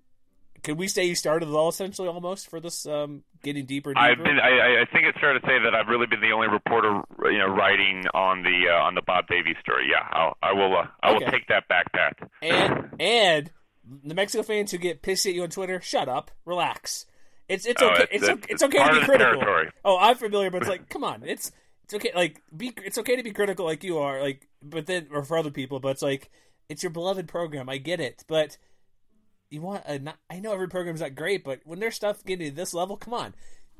could 0.63 0.77
we 0.77 0.87
say 0.87 1.05
you 1.05 1.15
started 1.15 1.49
it 1.49 1.53
all 1.53 1.69
essentially 1.69 2.07
almost 2.07 2.49
for 2.49 2.59
this 2.59 2.85
um, 2.85 3.23
getting 3.43 3.65
deeper? 3.65 3.91
deeper? 3.93 3.99
I've 3.99 4.17
been. 4.17 4.39
I, 4.39 4.81
I 4.81 4.85
think 4.93 5.05
it's 5.07 5.19
fair 5.19 5.33
to 5.33 5.39
say 5.45 5.57
that 5.63 5.73
I've 5.73 5.87
really 5.87 6.05
been 6.07 6.21
the 6.21 6.31
only 6.31 6.47
reporter, 6.47 7.01
you 7.25 7.37
know, 7.39 7.47
writing 7.47 8.05
on 8.13 8.43
the 8.43 8.69
uh, 8.71 8.83
on 8.83 8.95
the 8.95 9.01
Bob 9.01 9.27
Davie 9.27 9.55
story. 9.61 9.87
Yeah, 9.91 10.07
I'll, 10.11 10.37
I 10.43 10.53
will. 10.53 10.75
Uh, 10.77 10.87
I 11.01 11.11
Okay. 11.15 11.25
will 11.25 11.31
take 11.31 11.47
that 11.47 11.67
back, 11.67 11.91
Pat. 11.93 12.17
and 12.41 12.89
and 12.99 13.51
New 14.03 14.13
Mexico 14.13 14.43
fans 14.43 14.71
who 14.71 14.77
get 14.77 15.01
pissed 15.01 15.25
at 15.25 15.33
you 15.33 15.43
on 15.43 15.49
Twitter, 15.49 15.81
shut 15.81 16.07
up, 16.07 16.31
relax. 16.45 17.05
It's 17.49 17.65
it's 17.65 17.81
Oh, 17.81 17.87
okay. 17.89 18.03
it's- 18.03 18.09
It's 18.11 18.23
it's- 18.23 18.37
okay, 18.37 18.53
it's 18.53 18.63
it's 18.63 18.63
okay 18.63 18.87
to 18.93 18.99
be 18.99 19.05
critical. 19.05 19.43
Oh, 19.83 19.97
I'm 19.97 20.15
familiar, 20.15 20.49
but 20.51 20.61
it's 20.61 20.69
like, 20.69 20.87
come 20.89 21.03
on, 21.03 21.23
it's 21.25 21.51
it's 21.85 21.93
okay. 21.95 22.11
Like, 22.15 22.41
be 22.55 22.71
it's 22.85 22.97
okay 22.99 23.15
to 23.17 23.23
be 23.23 23.31
critical, 23.31 23.65
like 23.65 23.83
you 23.83 23.97
are. 23.97 24.21
Like, 24.21 24.47
but 24.61 24.85
then 24.85 25.07
or 25.11 25.23
for 25.23 25.37
other 25.37 25.51
people, 25.51 25.79
but 25.79 25.89
it's 25.89 26.01
like 26.01 26.29
it's 26.69 26.83
your 26.83 26.91
beloved 26.91 27.27
program. 27.27 27.67
I 27.67 27.77
get 27.77 27.99
it, 27.99 28.23
but 28.27 28.57
you 29.51 29.61
want 29.61 29.83
a. 29.85 29.99
Not, 29.99 30.17
I 30.29 30.39
know 30.39 30.53
every 30.53 30.69
program's 30.69 31.01
not 31.01 31.15
great, 31.15 31.43
but 31.43 31.59
when 31.65 31.79
there's 31.79 31.95
stuff 31.95 32.23
getting 32.23 32.49
to 32.49 32.55
this 32.55 32.73
level, 32.73 32.97
come 32.97 33.13
on, 33.13 33.35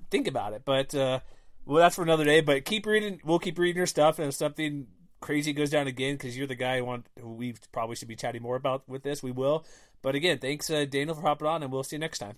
think 0.10 0.28
about 0.28 0.54
it. 0.54 0.64
But 0.66 0.94
uh, 0.94 1.20
well, 1.66 1.80
that's 1.80 1.96
for 1.96 2.04
another 2.04 2.26
day. 2.26 2.42
But 2.42 2.66
keep 2.66 2.86
reading. 2.86 3.20
We'll 3.24 3.40
keep 3.40 3.58
reading 3.58 3.78
your 3.78 3.88
stuff, 3.88 4.20
and 4.20 4.28
if 4.28 4.36
something 4.36 4.88
crazy 5.22 5.54
goes 5.54 5.70
down 5.70 5.88
again, 5.88 6.16
because 6.16 6.38
you're 6.38 6.48
the 6.48 6.56
guy 6.56 6.80
who, 6.80 6.86
want, 6.86 7.08
who 7.20 7.34
we 7.34 7.56
probably 7.72 7.96
should 7.96 8.08
be 8.08 8.16
chatting 8.16 8.42
more 8.42 8.56
about 8.56 8.88
with 8.90 9.04
this, 9.04 9.24
we 9.24 9.32
will. 9.32 9.66
But 10.02 10.16
again, 10.16 10.40
thanks, 10.40 10.70
uh, 10.70 10.86
Daniel, 10.86 11.16
for 11.16 11.22
hopping 11.22 11.48
on, 11.48 11.64
and 11.64 11.72
we'll 11.72 11.84
see 11.84 11.96
you 11.96 12.00
next 12.00 12.20
time. 12.20 12.36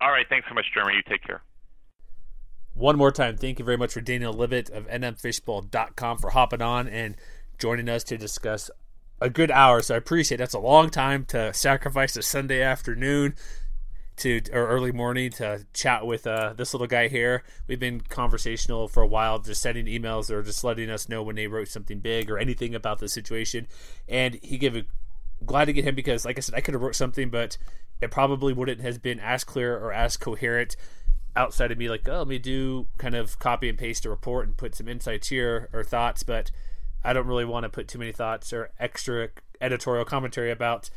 All 0.00 0.10
right, 0.10 0.26
thanks 0.28 0.46
so 0.48 0.54
much, 0.54 0.66
Jeremy. 0.72 0.94
You 0.94 1.02
take 1.08 1.24
care. 1.24 1.42
One 2.72 2.96
more 2.96 3.12
time, 3.12 3.36
thank 3.36 3.58
you 3.58 3.64
very 3.64 3.76
much 3.76 3.92
for 3.92 4.00
Daniel 4.00 4.34
Libit 4.34 4.70
of 4.70 4.88
nmfishbowl.com 4.88 6.18
for 6.18 6.30
hopping 6.30 6.62
on 6.62 6.88
and 6.88 7.16
joining 7.58 7.88
us 7.88 8.02
to 8.04 8.16
discuss 8.16 8.70
a 9.24 9.30
good 9.30 9.50
hour. 9.50 9.80
So 9.80 9.94
I 9.94 9.98
appreciate 9.98 10.36
it. 10.36 10.38
That's 10.38 10.54
a 10.54 10.58
long 10.58 10.90
time 10.90 11.24
to 11.26 11.52
sacrifice 11.54 12.14
a 12.16 12.22
Sunday 12.22 12.62
afternoon 12.62 13.34
to 14.18 14.42
or 14.52 14.68
early 14.68 14.92
morning 14.92 15.30
to 15.30 15.66
chat 15.72 16.06
with 16.06 16.26
uh, 16.26 16.52
this 16.52 16.74
little 16.74 16.86
guy 16.86 17.08
here. 17.08 17.42
We've 17.66 17.80
been 17.80 18.02
conversational 18.02 18.86
for 18.86 19.02
a 19.02 19.06
while, 19.06 19.38
just 19.38 19.62
sending 19.62 19.86
emails 19.86 20.30
or 20.30 20.42
just 20.42 20.62
letting 20.62 20.90
us 20.90 21.08
know 21.08 21.22
when 21.22 21.36
they 21.36 21.46
wrote 21.46 21.68
something 21.68 22.00
big 22.00 22.30
or 22.30 22.36
anything 22.36 22.74
about 22.74 22.98
the 22.98 23.08
situation. 23.08 23.66
And 24.06 24.38
he 24.42 24.58
gave 24.58 24.76
a 24.76 24.84
glad 25.46 25.64
to 25.64 25.72
get 25.72 25.86
him 25.86 25.94
because, 25.94 26.26
like 26.26 26.36
I 26.36 26.42
said, 26.42 26.54
I 26.54 26.60
could 26.60 26.74
have 26.74 26.82
wrote 26.82 26.94
something, 26.94 27.30
but 27.30 27.56
it 28.02 28.10
probably 28.10 28.52
wouldn't 28.52 28.82
have 28.82 29.00
been 29.00 29.20
as 29.20 29.42
clear 29.42 29.74
or 29.74 29.90
as 29.90 30.18
coherent 30.18 30.76
outside 31.34 31.72
of 31.72 31.78
me. 31.78 31.88
Like, 31.88 32.06
oh, 32.06 32.18
let 32.18 32.28
me 32.28 32.38
do 32.38 32.88
kind 32.98 33.14
of 33.14 33.38
copy 33.38 33.70
and 33.70 33.78
paste 33.78 34.04
a 34.04 34.10
report 34.10 34.46
and 34.46 34.56
put 34.56 34.74
some 34.74 34.86
insights 34.86 35.28
here 35.28 35.70
or 35.72 35.82
thoughts, 35.82 36.22
but 36.22 36.50
I 37.04 37.12
don't 37.12 37.26
really 37.26 37.44
want 37.44 37.64
to 37.64 37.68
put 37.68 37.88
too 37.88 37.98
many 37.98 38.12
thoughts 38.12 38.52
or 38.52 38.70
extra 38.78 39.28
editorial 39.60 40.04
commentary 40.04 40.50
about 40.50 40.90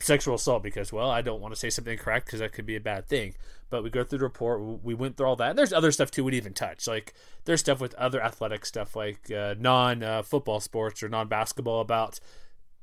sexual 0.00 0.34
assault 0.34 0.62
because, 0.62 0.92
well, 0.92 1.10
I 1.10 1.22
don't 1.22 1.40
want 1.40 1.54
to 1.54 1.58
say 1.60 1.70
something 1.70 1.96
correct 1.98 2.26
because 2.26 2.40
that 2.40 2.52
could 2.52 2.66
be 2.66 2.76
a 2.76 2.80
bad 2.80 3.06
thing. 3.06 3.34
But 3.68 3.82
we 3.84 3.90
go 3.90 4.02
through 4.02 4.18
the 4.18 4.24
report, 4.24 4.60
we 4.82 4.94
went 4.94 5.16
through 5.16 5.26
all 5.26 5.36
that. 5.36 5.50
And 5.50 5.58
there's 5.58 5.72
other 5.72 5.92
stuff 5.92 6.10
too 6.10 6.24
we 6.24 6.32
didn't 6.32 6.44
even 6.44 6.54
touch. 6.54 6.86
Like 6.86 7.14
there's 7.44 7.60
stuff 7.60 7.80
with 7.80 7.94
other 7.94 8.22
athletic 8.22 8.66
stuff, 8.66 8.96
like 8.96 9.30
uh, 9.30 9.54
non 9.58 10.02
uh, 10.02 10.22
football 10.22 10.60
sports 10.60 11.02
or 11.02 11.08
non 11.08 11.28
basketball 11.28 11.80
about 11.80 12.18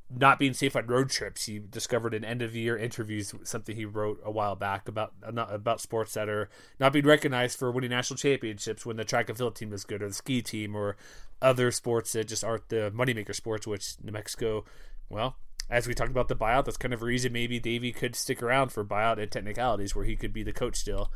not 0.10 0.40
being 0.40 0.54
safe 0.54 0.76
on 0.76 0.88
road 0.88 1.10
trips. 1.10 1.46
He 1.46 1.60
discovered 1.60 2.14
in 2.14 2.24
end 2.24 2.42
of 2.42 2.56
year 2.56 2.78
interviews 2.78 3.34
something 3.44 3.76
he 3.76 3.86
wrote 3.86 4.22
a 4.24 4.32
while 4.32 4.56
back 4.56 4.88
about 4.88 5.14
uh, 5.24 5.46
about 5.50 5.82
sports 5.82 6.14
that 6.14 6.30
are 6.30 6.50
not 6.80 6.94
being 6.94 7.06
recognized 7.06 7.60
for 7.60 7.72
winning 7.72 7.90
national 7.90 8.18
championships 8.18 8.86
when 8.86 8.98
the 8.98 9.04
track 9.04 9.28
and 9.30 9.38
field 9.38 9.56
team 9.56 9.74
is 9.74 9.84
good 9.84 10.02
or 10.02 10.08
the 10.08 10.14
ski 10.14 10.42
team 10.42 10.76
or 10.76 10.96
other 11.42 11.72
sports 11.72 12.14
that 12.14 12.28
just 12.28 12.44
aren't 12.44 12.70
the 12.70 12.92
moneymaker 12.96 13.36
sports, 13.36 13.68
which 13.68 13.96
New 14.02 14.12
Mexico, 14.12 14.64
well, 15.10 15.36
as 15.70 15.88
we 15.88 15.94
talked 15.94 16.12
about 16.12 16.30
the 16.30 16.36
buyout, 16.36 16.66
that's 16.66 16.78
kind 16.78 16.94
of 16.94 17.02
a 17.02 17.06
reason 17.06 17.34
maybe 17.34 17.60
Davie 17.60 17.92
could 17.92 18.16
stick 18.16 18.42
around 18.42 18.72
for 18.72 18.86
buyout 18.86 19.22
and 19.22 19.30
technicalities 19.30 19.96
where 19.96 20.06
he 20.06 20.16
could 20.16 20.32
be 20.32 20.44
the 20.44 20.54
coach 20.54 20.78
still. 20.78 21.12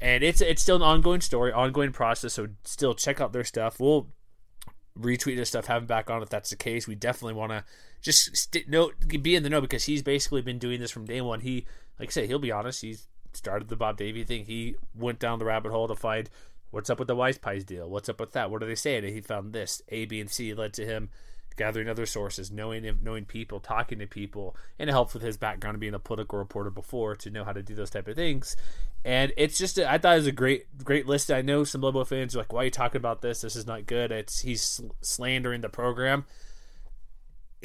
And 0.00 0.22
it's 0.24 0.40
it's 0.40 0.62
still 0.62 0.76
an 0.76 0.82
ongoing 0.82 1.20
story, 1.20 1.52
ongoing 1.52 1.92
process. 1.92 2.34
So 2.34 2.48
still 2.64 2.94
check 2.94 3.20
out 3.20 3.32
their 3.32 3.44
stuff. 3.44 3.78
We'll 3.78 4.08
retweet 4.98 5.36
this 5.36 5.48
stuff, 5.48 5.66
have 5.66 5.82
him 5.82 5.86
back 5.86 6.10
on 6.10 6.22
if 6.22 6.28
that's 6.28 6.50
the 6.50 6.56
case. 6.56 6.86
We 6.86 6.94
definitely 6.94 7.34
want 7.34 7.52
to 7.52 7.64
just 8.06 8.34
st- 8.36 8.68
know, 8.68 8.92
be 9.20 9.34
in 9.34 9.42
the 9.42 9.50
know 9.50 9.60
because 9.60 9.84
he's 9.84 10.02
basically 10.02 10.40
been 10.40 10.58
doing 10.58 10.80
this 10.80 10.92
from 10.92 11.04
day 11.04 11.20
one. 11.20 11.40
He, 11.40 11.66
like 11.98 12.08
I 12.08 12.12
say, 12.12 12.26
he'll 12.26 12.38
be 12.38 12.52
honest. 12.52 12.80
He 12.80 12.96
started 13.34 13.68
the 13.68 13.76
Bob 13.76 13.98
Davie 13.98 14.24
thing. 14.24 14.46
He 14.46 14.76
went 14.94 15.18
down 15.18 15.38
the 15.38 15.44
rabbit 15.44 15.72
hole 15.72 15.88
to 15.88 15.96
find 15.96 16.30
what's 16.70 16.88
up 16.88 17.00
with 17.00 17.08
the 17.08 17.16
Wise 17.16 17.36
Pies 17.36 17.64
deal. 17.64 17.90
What's 17.90 18.08
up 18.08 18.20
with 18.20 18.32
that? 18.32 18.50
What 18.50 18.62
are 18.62 18.66
they 18.66 18.76
saying? 18.76 19.04
And 19.04 19.12
he 19.12 19.20
found 19.20 19.52
this. 19.52 19.82
A, 19.88 20.06
B, 20.06 20.20
and 20.20 20.30
C 20.30 20.54
led 20.54 20.72
to 20.74 20.86
him 20.86 21.10
gathering 21.56 21.88
other 21.88 22.06
sources, 22.06 22.52
knowing 22.52 22.98
knowing 23.02 23.24
people, 23.24 23.58
talking 23.58 23.98
to 23.98 24.06
people, 24.06 24.56
and 24.78 24.88
it 24.88 24.92
helps 24.92 25.12
with 25.12 25.22
his 25.22 25.36
background 25.36 25.74
of 25.74 25.80
being 25.80 25.94
a 25.94 25.98
political 25.98 26.38
reporter 26.38 26.70
before 26.70 27.16
to 27.16 27.30
know 27.30 27.44
how 27.44 27.52
to 27.52 27.62
do 27.62 27.74
those 27.74 27.90
type 27.90 28.06
of 28.06 28.14
things. 28.14 28.56
And 29.04 29.32
it's 29.36 29.58
just, 29.58 29.78
a, 29.78 29.90
I 29.90 29.98
thought 29.98 30.14
it 30.14 30.18
was 30.18 30.26
a 30.26 30.32
great, 30.32 30.84
great 30.84 31.06
list. 31.06 31.30
I 31.30 31.42
know 31.42 31.64
some 31.64 31.80
Lobo 31.80 32.04
fans 32.04 32.36
are 32.36 32.38
like, 32.38 32.52
"Why 32.52 32.62
are 32.62 32.64
you 32.66 32.70
talking 32.70 33.00
about 33.00 33.22
this? 33.22 33.40
This 33.40 33.56
is 33.56 33.66
not 33.66 33.86
good." 33.86 34.12
It's 34.12 34.40
he's 34.40 34.80
slandering 35.00 35.62
the 35.62 35.68
program. 35.68 36.26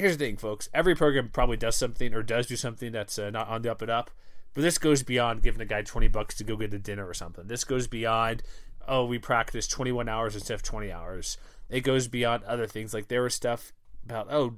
Here's 0.01 0.17
the 0.17 0.25
thing, 0.25 0.37
folks. 0.37 0.67
Every 0.73 0.95
program 0.95 1.29
probably 1.31 1.57
does 1.57 1.75
something 1.75 2.15
or 2.15 2.23
does 2.23 2.47
do 2.47 2.55
something 2.55 2.91
that's 2.91 3.19
uh, 3.19 3.29
not 3.29 3.47
on 3.49 3.61
the 3.61 3.69
up 3.69 3.83
and 3.83 3.91
up. 3.91 4.09
But 4.55 4.63
this 4.63 4.79
goes 4.79 5.03
beyond 5.03 5.43
giving 5.43 5.61
a 5.61 5.65
guy 5.65 5.83
20 5.83 6.07
bucks 6.07 6.33
to 6.37 6.43
go 6.43 6.55
get 6.55 6.73
a 6.73 6.79
dinner 6.79 7.07
or 7.07 7.13
something. 7.13 7.45
This 7.45 7.63
goes 7.63 7.85
beyond, 7.85 8.41
oh, 8.87 9.05
we 9.05 9.19
practice 9.19 9.67
21 9.67 10.09
hours 10.09 10.33
instead 10.33 10.55
of 10.55 10.63
20 10.63 10.91
hours. 10.91 11.37
It 11.69 11.81
goes 11.81 12.07
beyond 12.07 12.43
other 12.45 12.65
things. 12.65 12.95
Like 12.95 13.09
there 13.09 13.21
was 13.21 13.35
stuff 13.35 13.73
about, 14.03 14.25
oh, 14.31 14.55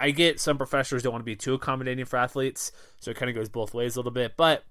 I 0.00 0.12
get 0.12 0.40
some 0.40 0.56
professors 0.56 1.02
don't 1.02 1.12
want 1.12 1.26
to 1.26 1.30
be 1.30 1.36
too 1.36 1.52
accommodating 1.52 2.06
for 2.06 2.16
athletes. 2.16 2.72
So 3.00 3.10
it 3.10 3.18
kind 3.18 3.28
of 3.28 3.36
goes 3.36 3.50
both 3.50 3.74
ways 3.74 3.96
a 3.96 3.98
little 3.98 4.12
bit. 4.12 4.34
But 4.38 4.64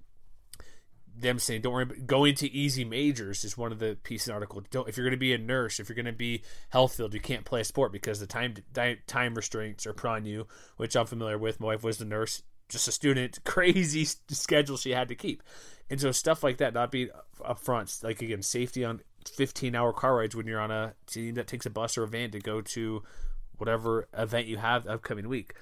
them 1.22 1.40
saying, 1.40 1.62
don't 1.62 1.74
worry, 1.74 1.86
going 1.86 2.36
to 2.36 2.52
easy 2.52 2.86
majors 2.86 3.44
is 3.44 3.58
one 3.58 3.72
of 3.72 3.80
the 3.80 3.98
pieces 4.04 4.28
in 4.28 4.32
the 4.32 4.36
article. 4.36 4.62
Don't, 4.72 4.88
if 4.88 4.98
you're 4.98 5.06
going 5.06 5.12
to 5.12 5.18
be 5.18 5.34
a 5.34 5.38
nurse, 5.38 5.80
if 5.80 5.90
you're 5.90 5.96
going 5.96 6.06
to 6.06 6.12
be 6.12 6.44
health 6.70 6.96
field, 6.96 7.14
you 7.14 7.20
can't 7.20 7.46
play 7.46 7.62
a 7.62 7.66
sport 7.66 7.92
because 7.92 8.20
the 8.20 8.28
time 8.28 8.56
time 9.08 9.36
restraints 9.36 9.86
are 9.86 9.94
put 9.94 10.10
on 10.10 10.26
you, 10.26 10.48
which 10.78 10.96
I'm 10.96 11.06
familiar 11.06 11.38
with. 11.38 11.60
My 11.60 11.68
wife 11.68 11.84
was 11.84 11.98
the 11.98 12.06
nurse 12.06 12.44
just 12.70 12.88
a 12.88 12.92
student, 12.92 13.40
crazy 13.46 14.06
schedule 14.30 14.78
she 14.78 14.92
had 14.92 15.10
to 15.10 15.16
keep. 15.16 15.44
And 15.90 16.00
so 16.00 16.12
stuff 16.12 16.44
like 16.44 16.58
that 16.58 16.74
not 16.74 16.92
being 16.92 17.10
up 17.44 17.60
front, 17.60 17.98
like 18.04 18.22
again, 18.22 18.44
safety 18.44 18.86
on 18.86 19.02
15 19.28 19.76
hour 19.76 19.92
car 19.92 20.18
rides 20.18 20.36
when 20.36 20.48
you're 20.48 20.62
on 20.62 20.72
a 20.72 20.94
team 21.08 21.36
that 21.36 21.48
takes 21.48 21.66
a 21.66 21.70
bus 21.70 21.98
or 21.98 22.04
a 22.04 22.08
van 22.08 22.32
to 22.32 22.40
go 22.40 22.62
to 22.62 23.04
whatever 23.58 24.08
event 24.18 24.48
you 24.48 24.58
have 24.58 24.84
the 24.84 24.94
upcoming 24.94 25.28
week. 25.28 25.54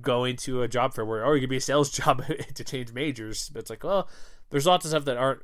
Going 0.00 0.36
to 0.36 0.62
a 0.62 0.68
job 0.68 0.94
fair 0.94 1.04
where, 1.04 1.24
oh, 1.24 1.34
you 1.34 1.40
could 1.40 1.50
be 1.50 1.56
a 1.56 1.60
sales 1.60 1.90
job 1.98 2.24
to 2.54 2.64
change 2.64 2.92
majors. 2.92 3.48
But 3.48 3.60
it's 3.60 3.70
like, 3.70 3.84
well, 3.84 4.08
there's 4.50 4.66
lots 4.66 4.84
of 4.84 4.90
stuff 4.90 5.04
that 5.04 5.16
aren't 5.16 5.42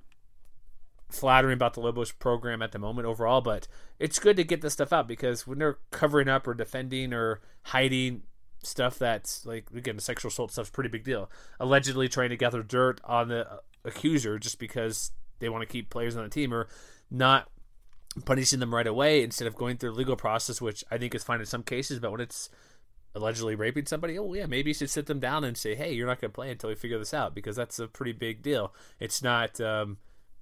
flattering 1.11 1.55
about 1.55 1.75
the 1.75 1.81
Lobos 1.81 2.13
program 2.13 2.61
at 2.63 2.73
the 2.73 2.79
moment 2.79 3.07
overall, 3.07 3.41
but 3.41 3.67
it's 3.99 4.19
good 4.19 4.37
to 4.37 4.45
get 4.45 4.61
this 4.61 4.75
stuff 4.75 4.93
out 4.93 5.09
because 5.09 5.47
when 5.47 5.59
they're 5.59 5.79
covering 5.91 6.29
up 6.29 6.47
or 6.47 6.55
defending 6.55 7.15
or 7.15 7.41
hiding 7.63 8.23
stuff 8.63 8.99
that's 8.99 9.47
like 9.47 9.71
again 9.75 9.99
sexual 10.01 10.29
assault 10.29 10.51
stuff's 10.51 10.71
pretty 10.71 10.91
big 10.91 11.05
deal. 11.05 11.31
Allegedly 11.61 12.09
trying 12.09 12.31
to 12.31 12.37
gather 12.37 12.63
dirt 12.63 13.01
on 13.05 13.29
the 13.29 13.47
accuser 13.85 14.39
just 14.39 14.59
because 14.59 15.13
they 15.39 15.49
want 15.49 15.63
to 15.63 15.73
keep 15.73 15.91
players 15.91 16.17
on 16.17 16.25
the 16.25 16.29
team 16.29 16.53
or 16.53 16.69
not 17.11 17.49
punishing 18.25 18.59
them 18.59 18.75
right 18.75 18.87
away 18.87 19.23
instead 19.23 19.47
of 19.47 19.55
going 19.55 19.77
through 19.77 19.93
legal 19.93 20.17
process, 20.17 20.61
which 20.61 20.85
I 20.91 20.99
think 20.99 21.15
is 21.15 21.25
fine 21.25 21.41
in 21.41 21.47
some 21.47 21.63
cases, 21.63 22.01
but 22.01 22.11
when 22.11 22.21
it's 22.21 22.51
allegedly 23.19 23.55
raping 23.55 23.87
somebody, 23.87 24.19
oh 24.19 24.33
yeah, 24.35 24.47
maybe 24.47 24.71
you 24.71 24.75
should 24.75 24.91
sit 24.91 25.07
them 25.07 25.21
down 25.21 25.45
and 25.45 25.57
say, 25.57 25.75
hey, 25.75 25.93
you're 25.93 26.07
not 26.07 26.21
going 26.21 26.31
to 26.31 26.35
play 26.35 26.51
until 26.51 26.71
we 26.71 26.75
figure 26.75 26.99
this 26.99 27.15
out 27.15 27.35
because 27.35 27.57
that's 27.57 27.79
a 27.79 27.87
pretty 27.89 28.13
big 28.13 28.43
deal. 28.43 28.73
It's 28.99 29.23
not. 29.23 29.61
Um, 29.61 29.99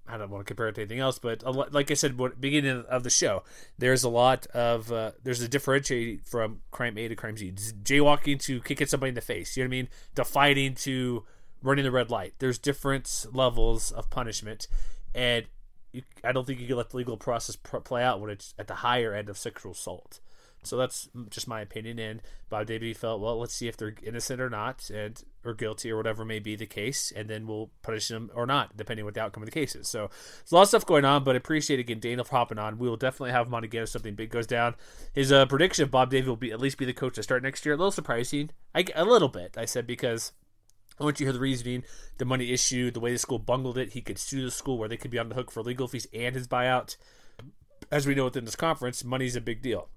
I 0.09 0.17
don't 0.17 0.31
want 0.31 0.47
to 0.47 0.49
compare 0.49 0.69
it 0.69 0.77
to 0.77 0.83
anything 0.83 1.01
else, 1.01 1.19
but 1.19 1.43
like 1.73 1.91
I 1.91 1.95
said, 1.95 2.17
beginning 2.41 2.85
of 2.89 3.03
the 3.03 3.11
show, 3.11 3.43
there's 3.77 4.05
a 4.05 4.09
lot 4.09 4.47
of 4.49 4.93
uh, 4.93 5.13
there's 5.23 5.43
a 5.43 5.49
differentiate 5.49 6.25
from 6.25 6.61
crime 6.71 6.97
A 6.97 7.09
to 7.09 7.17
crime 7.17 7.37
Z. 7.37 7.53
Jaywalking 7.83 8.41
to 8.43 8.61
kicking 8.61 8.87
somebody 8.87 9.09
in 9.09 9.15
the 9.17 9.21
face, 9.21 9.57
you 9.57 9.65
know 9.65 9.69
what 9.69 9.75
I 9.75 9.79
mean? 9.79 9.89
To 10.15 10.25
fighting 10.25 10.75
to 10.77 11.25
running 11.61 11.85
the 11.85 11.91
red 11.91 12.11
light. 12.11 12.35
There's 12.39 12.59
different 12.59 13.27
levels 13.33 13.91
of 13.91 14.09
punishment, 14.09 14.69
and 15.13 15.47
you, 15.93 16.03
I 16.23 16.31
don't 16.31 16.47
think 16.47 16.61
you 16.61 16.69
can 16.69 16.77
let 16.77 16.91
the 16.91 16.99
legal 16.99 17.17
process 17.17 17.57
pr- 17.57 17.79
play 17.79 18.05
out 18.05 18.21
when 18.21 18.31
it's 18.31 18.55
at 18.59 18.69
the 18.69 18.75
higher 18.75 19.13
end 19.13 19.29
of 19.29 19.37
sexual 19.37 19.73
assault. 19.73 20.21
So 20.67 20.77
that's 20.77 21.09
just 21.31 21.49
my 21.49 21.61
opinion. 21.61 21.99
And 21.99 22.23
Bob 22.49 22.67
Davie 22.67 22.95
felt, 22.95 23.21
well, 23.21 23.39
let's 23.39 23.55
see 23.55 23.69
if 23.69 23.77
they're 23.77 23.95
innocent 24.03 24.41
or 24.41 24.51
not, 24.51 24.91
and 24.91 25.23
or 25.45 25.55
guilty 25.55 25.91
or 25.91 25.97
whatever 25.97 26.25
may 26.25 26.39
be 26.39 26.57
the 26.57 26.67
case, 26.67 27.13
and 27.15 27.29
then 27.29 27.47
we'll 27.47 27.71
punish 27.83 28.09
them 28.09 28.31
or 28.35 28.47
not, 28.47 28.77
depending 28.77 29.05
on 29.05 29.07
what 29.07 29.15
the 29.15 29.21
outcome 29.21 29.43
of 29.43 29.47
the 29.47 29.53
case 29.53 29.75
is. 29.75 29.89
So 29.89 30.11
there's 30.39 30.53
a 30.53 30.55
lot 30.55 30.63
of 30.63 30.69
stuff 30.69 30.87
going 30.87 31.05
on, 31.05 31.25
but 31.25 31.37
I 31.37 31.39
appreciate 31.39 31.81
again 31.81 32.01
Daniel 32.01 32.25
for 32.25 32.37
hopping 32.37 32.59
on. 32.59 32.79
We 32.79 32.89
will 32.89 32.97
definitely 32.97 33.31
have 33.31 33.47
him 33.47 33.55
on 33.55 33.65
again 33.65 33.85
if 33.85 33.89
something 33.89 34.15
big 34.15 34.31
goes 34.31 34.47
down. 34.47 34.75
His 35.15 35.33
uh, 35.33 35.47
prediction 35.47 35.85
of 35.85 35.91
Bob 35.91 36.11
Davie 36.11 36.29
will 36.29 36.37
be 36.37 36.53
at 36.53 36.61
least 36.61 36.79
be 36.79 36.85
the 36.85 36.93
coach 36.93 37.15
to 37.15 37.23
start 37.23 37.43
next 37.43 37.65
year. 37.65 37.75
A 37.75 37.79
little 37.79 37.93
surprising, 37.93 38.51
I, 38.75 38.85
a 38.95 39.05
little 39.05 39.29
bit. 39.29 39.57
I 39.57 39.65
said 39.65 39.87
because. 39.87 40.33
I 40.99 41.05
want 41.05 41.21
you 41.21 41.27
to 41.27 41.29
hear 41.29 41.35
the 41.35 41.41
reasoning, 41.41 41.85
the 42.17 42.25
money 42.25 42.53
issue, 42.55 42.91
the 42.91 43.01
way 43.01 43.13
the 43.13 43.19
school 43.19 43.39
bungled 43.39 43.77
it. 43.77 43.93
He 43.93 44.01
could 44.01 44.19
sue 44.19 44.43
the 44.43 44.51
school 44.51 44.79
where 44.79 44.89
they 44.89 44.97
could 44.97 45.11
be 45.11 45.19
on 45.19 45.29
the 45.29 45.35
hook 45.35 45.51
for 45.51 45.63
legal 45.63 45.87
fees 45.89 46.07
and 46.15 46.35
his 46.35 46.49
buyout. 46.49 46.97
As 47.91 48.07
we 48.07 48.15
know 48.15 48.25
within 48.25 48.47
this 48.47 48.57
conference, 48.57 49.05
money's 49.05 49.37
a 49.37 49.43
big 49.43 49.61
deal 49.61 49.91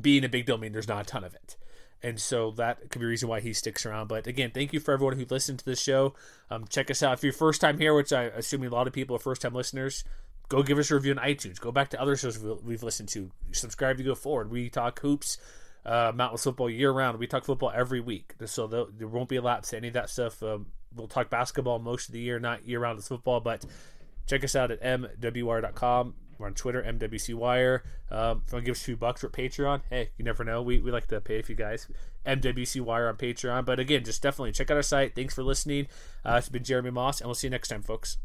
being 0.00 0.24
a 0.24 0.28
big 0.28 0.46
deal 0.46 0.58
mean 0.58 0.72
there's 0.72 0.88
not 0.88 1.02
a 1.02 1.04
ton 1.04 1.24
of 1.24 1.34
it. 1.34 1.56
and 2.02 2.20
so 2.20 2.50
that 2.52 2.90
could 2.90 2.98
be 2.98 3.04
a 3.06 3.08
reason 3.08 3.28
why 3.28 3.40
he 3.40 3.52
sticks 3.52 3.86
around. 3.86 4.08
But 4.08 4.26
again, 4.26 4.50
thank 4.52 4.72
you 4.72 4.80
for 4.80 4.92
everyone 4.92 5.16
who 5.16 5.24
listened 5.30 5.60
to 5.60 5.64
this 5.64 5.80
show. 5.80 6.14
Um, 6.50 6.66
check 6.68 6.90
us 6.90 7.02
out 7.02 7.14
if 7.14 7.22
you're 7.24 7.32
first 7.32 7.60
time 7.60 7.78
here, 7.78 7.94
which 7.94 8.12
I 8.12 8.24
assume 8.24 8.64
a 8.64 8.68
lot 8.68 8.86
of 8.86 8.92
people 8.92 9.14
are 9.16 9.20
first 9.20 9.42
time 9.42 9.54
listeners. 9.54 10.04
Go 10.48 10.62
give 10.62 10.78
us 10.78 10.90
a 10.90 10.94
review 10.96 11.12
on 11.12 11.18
iTunes. 11.18 11.58
Go 11.60 11.72
back 11.72 11.90
to 11.90 12.00
other 12.02 12.16
shows 12.16 12.38
we've 12.38 12.82
listened 12.82 13.08
to. 13.10 13.30
Subscribe 13.52 13.96
to 13.98 14.02
go 14.02 14.14
forward. 14.14 14.50
We 14.50 14.68
talk 14.68 14.98
hoops, 15.00 15.38
uh, 15.86 16.12
Mountain 16.14 16.38
football 16.38 16.68
year 16.68 16.90
round. 16.90 17.18
We 17.18 17.26
talk 17.26 17.44
football 17.44 17.72
every 17.74 18.00
week, 18.00 18.34
so 18.44 18.66
there 18.66 19.08
won't 19.08 19.28
be 19.28 19.36
a 19.36 19.42
lapse 19.42 19.70
to 19.70 19.76
any 19.78 19.88
of 19.88 19.94
that 19.94 20.10
stuff. 20.10 20.42
Um, 20.42 20.66
we'll 20.94 21.06
talk 21.08 21.30
basketball 21.30 21.78
most 21.78 22.08
of 22.08 22.12
the 22.12 22.20
year, 22.20 22.38
not 22.38 22.66
year 22.68 22.80
round 22.80 22.98
as 22.98 23.08
football, 23.08 23.40
but 23.40 23.64
check 24.26 24.44
us 24.44 24.54
out 24.54 24.70
at 24.70 24.82
mwr.com. 24.82 26.14
We're 26.42 26.48
on 26.48 26.54
Twitter, 26.54 26.82
MWCWire. 26.82 27.82
Um, 28.10 28.42
if 28.44 28.50
you 28.50 28.56
want 28.56 28.62
to 28.62 28.62
give 28.62 28.72
us 28.72 28.80
a 28.80 28.84
few 28.84 28.96
bucks 28.96 29.20
for 29.20 29.28
Patreon, 29.28 29.82
hey, 29.90 30.10
you 30.18 30.24
never 30.24 30.42
know. 30.42 30.60
We, 30.60 30.80
we 30.80 30.90
like 30.90 31.06
to 31.06 31.20
pay 31.20 31.38
a 31.38 31.42
few 31.44 31.54
guys. 31.54 31.86
MWC 32.26 32.80
Wire 32.80 33.08
on 33.08 33.16
Patreon. 33.16 33.64
But 33.64 33.78
again, 33.78 34.02
just 34.02 34.22
definitely 34.22 34.50
check 34.50 34.68
out 34.68 34.76
our 34.76 34.82
site. 34.82 35.14
Thanks 35.14 35.34
for 35.34 35.44
listening. 35.44 35.86
Uh, 36.24 36.34
it's 36.38 36.48
been 36.48 36.64
Jeremy 36.64 36.90
Moss, 36.90 37.20
and 37.20 37.28
we'll 37.28 37.36
see 37.36 37.46
you 37.46 37.52
next 37.52 37.68
time, 37.68 37.82
folks. 37.82 38.18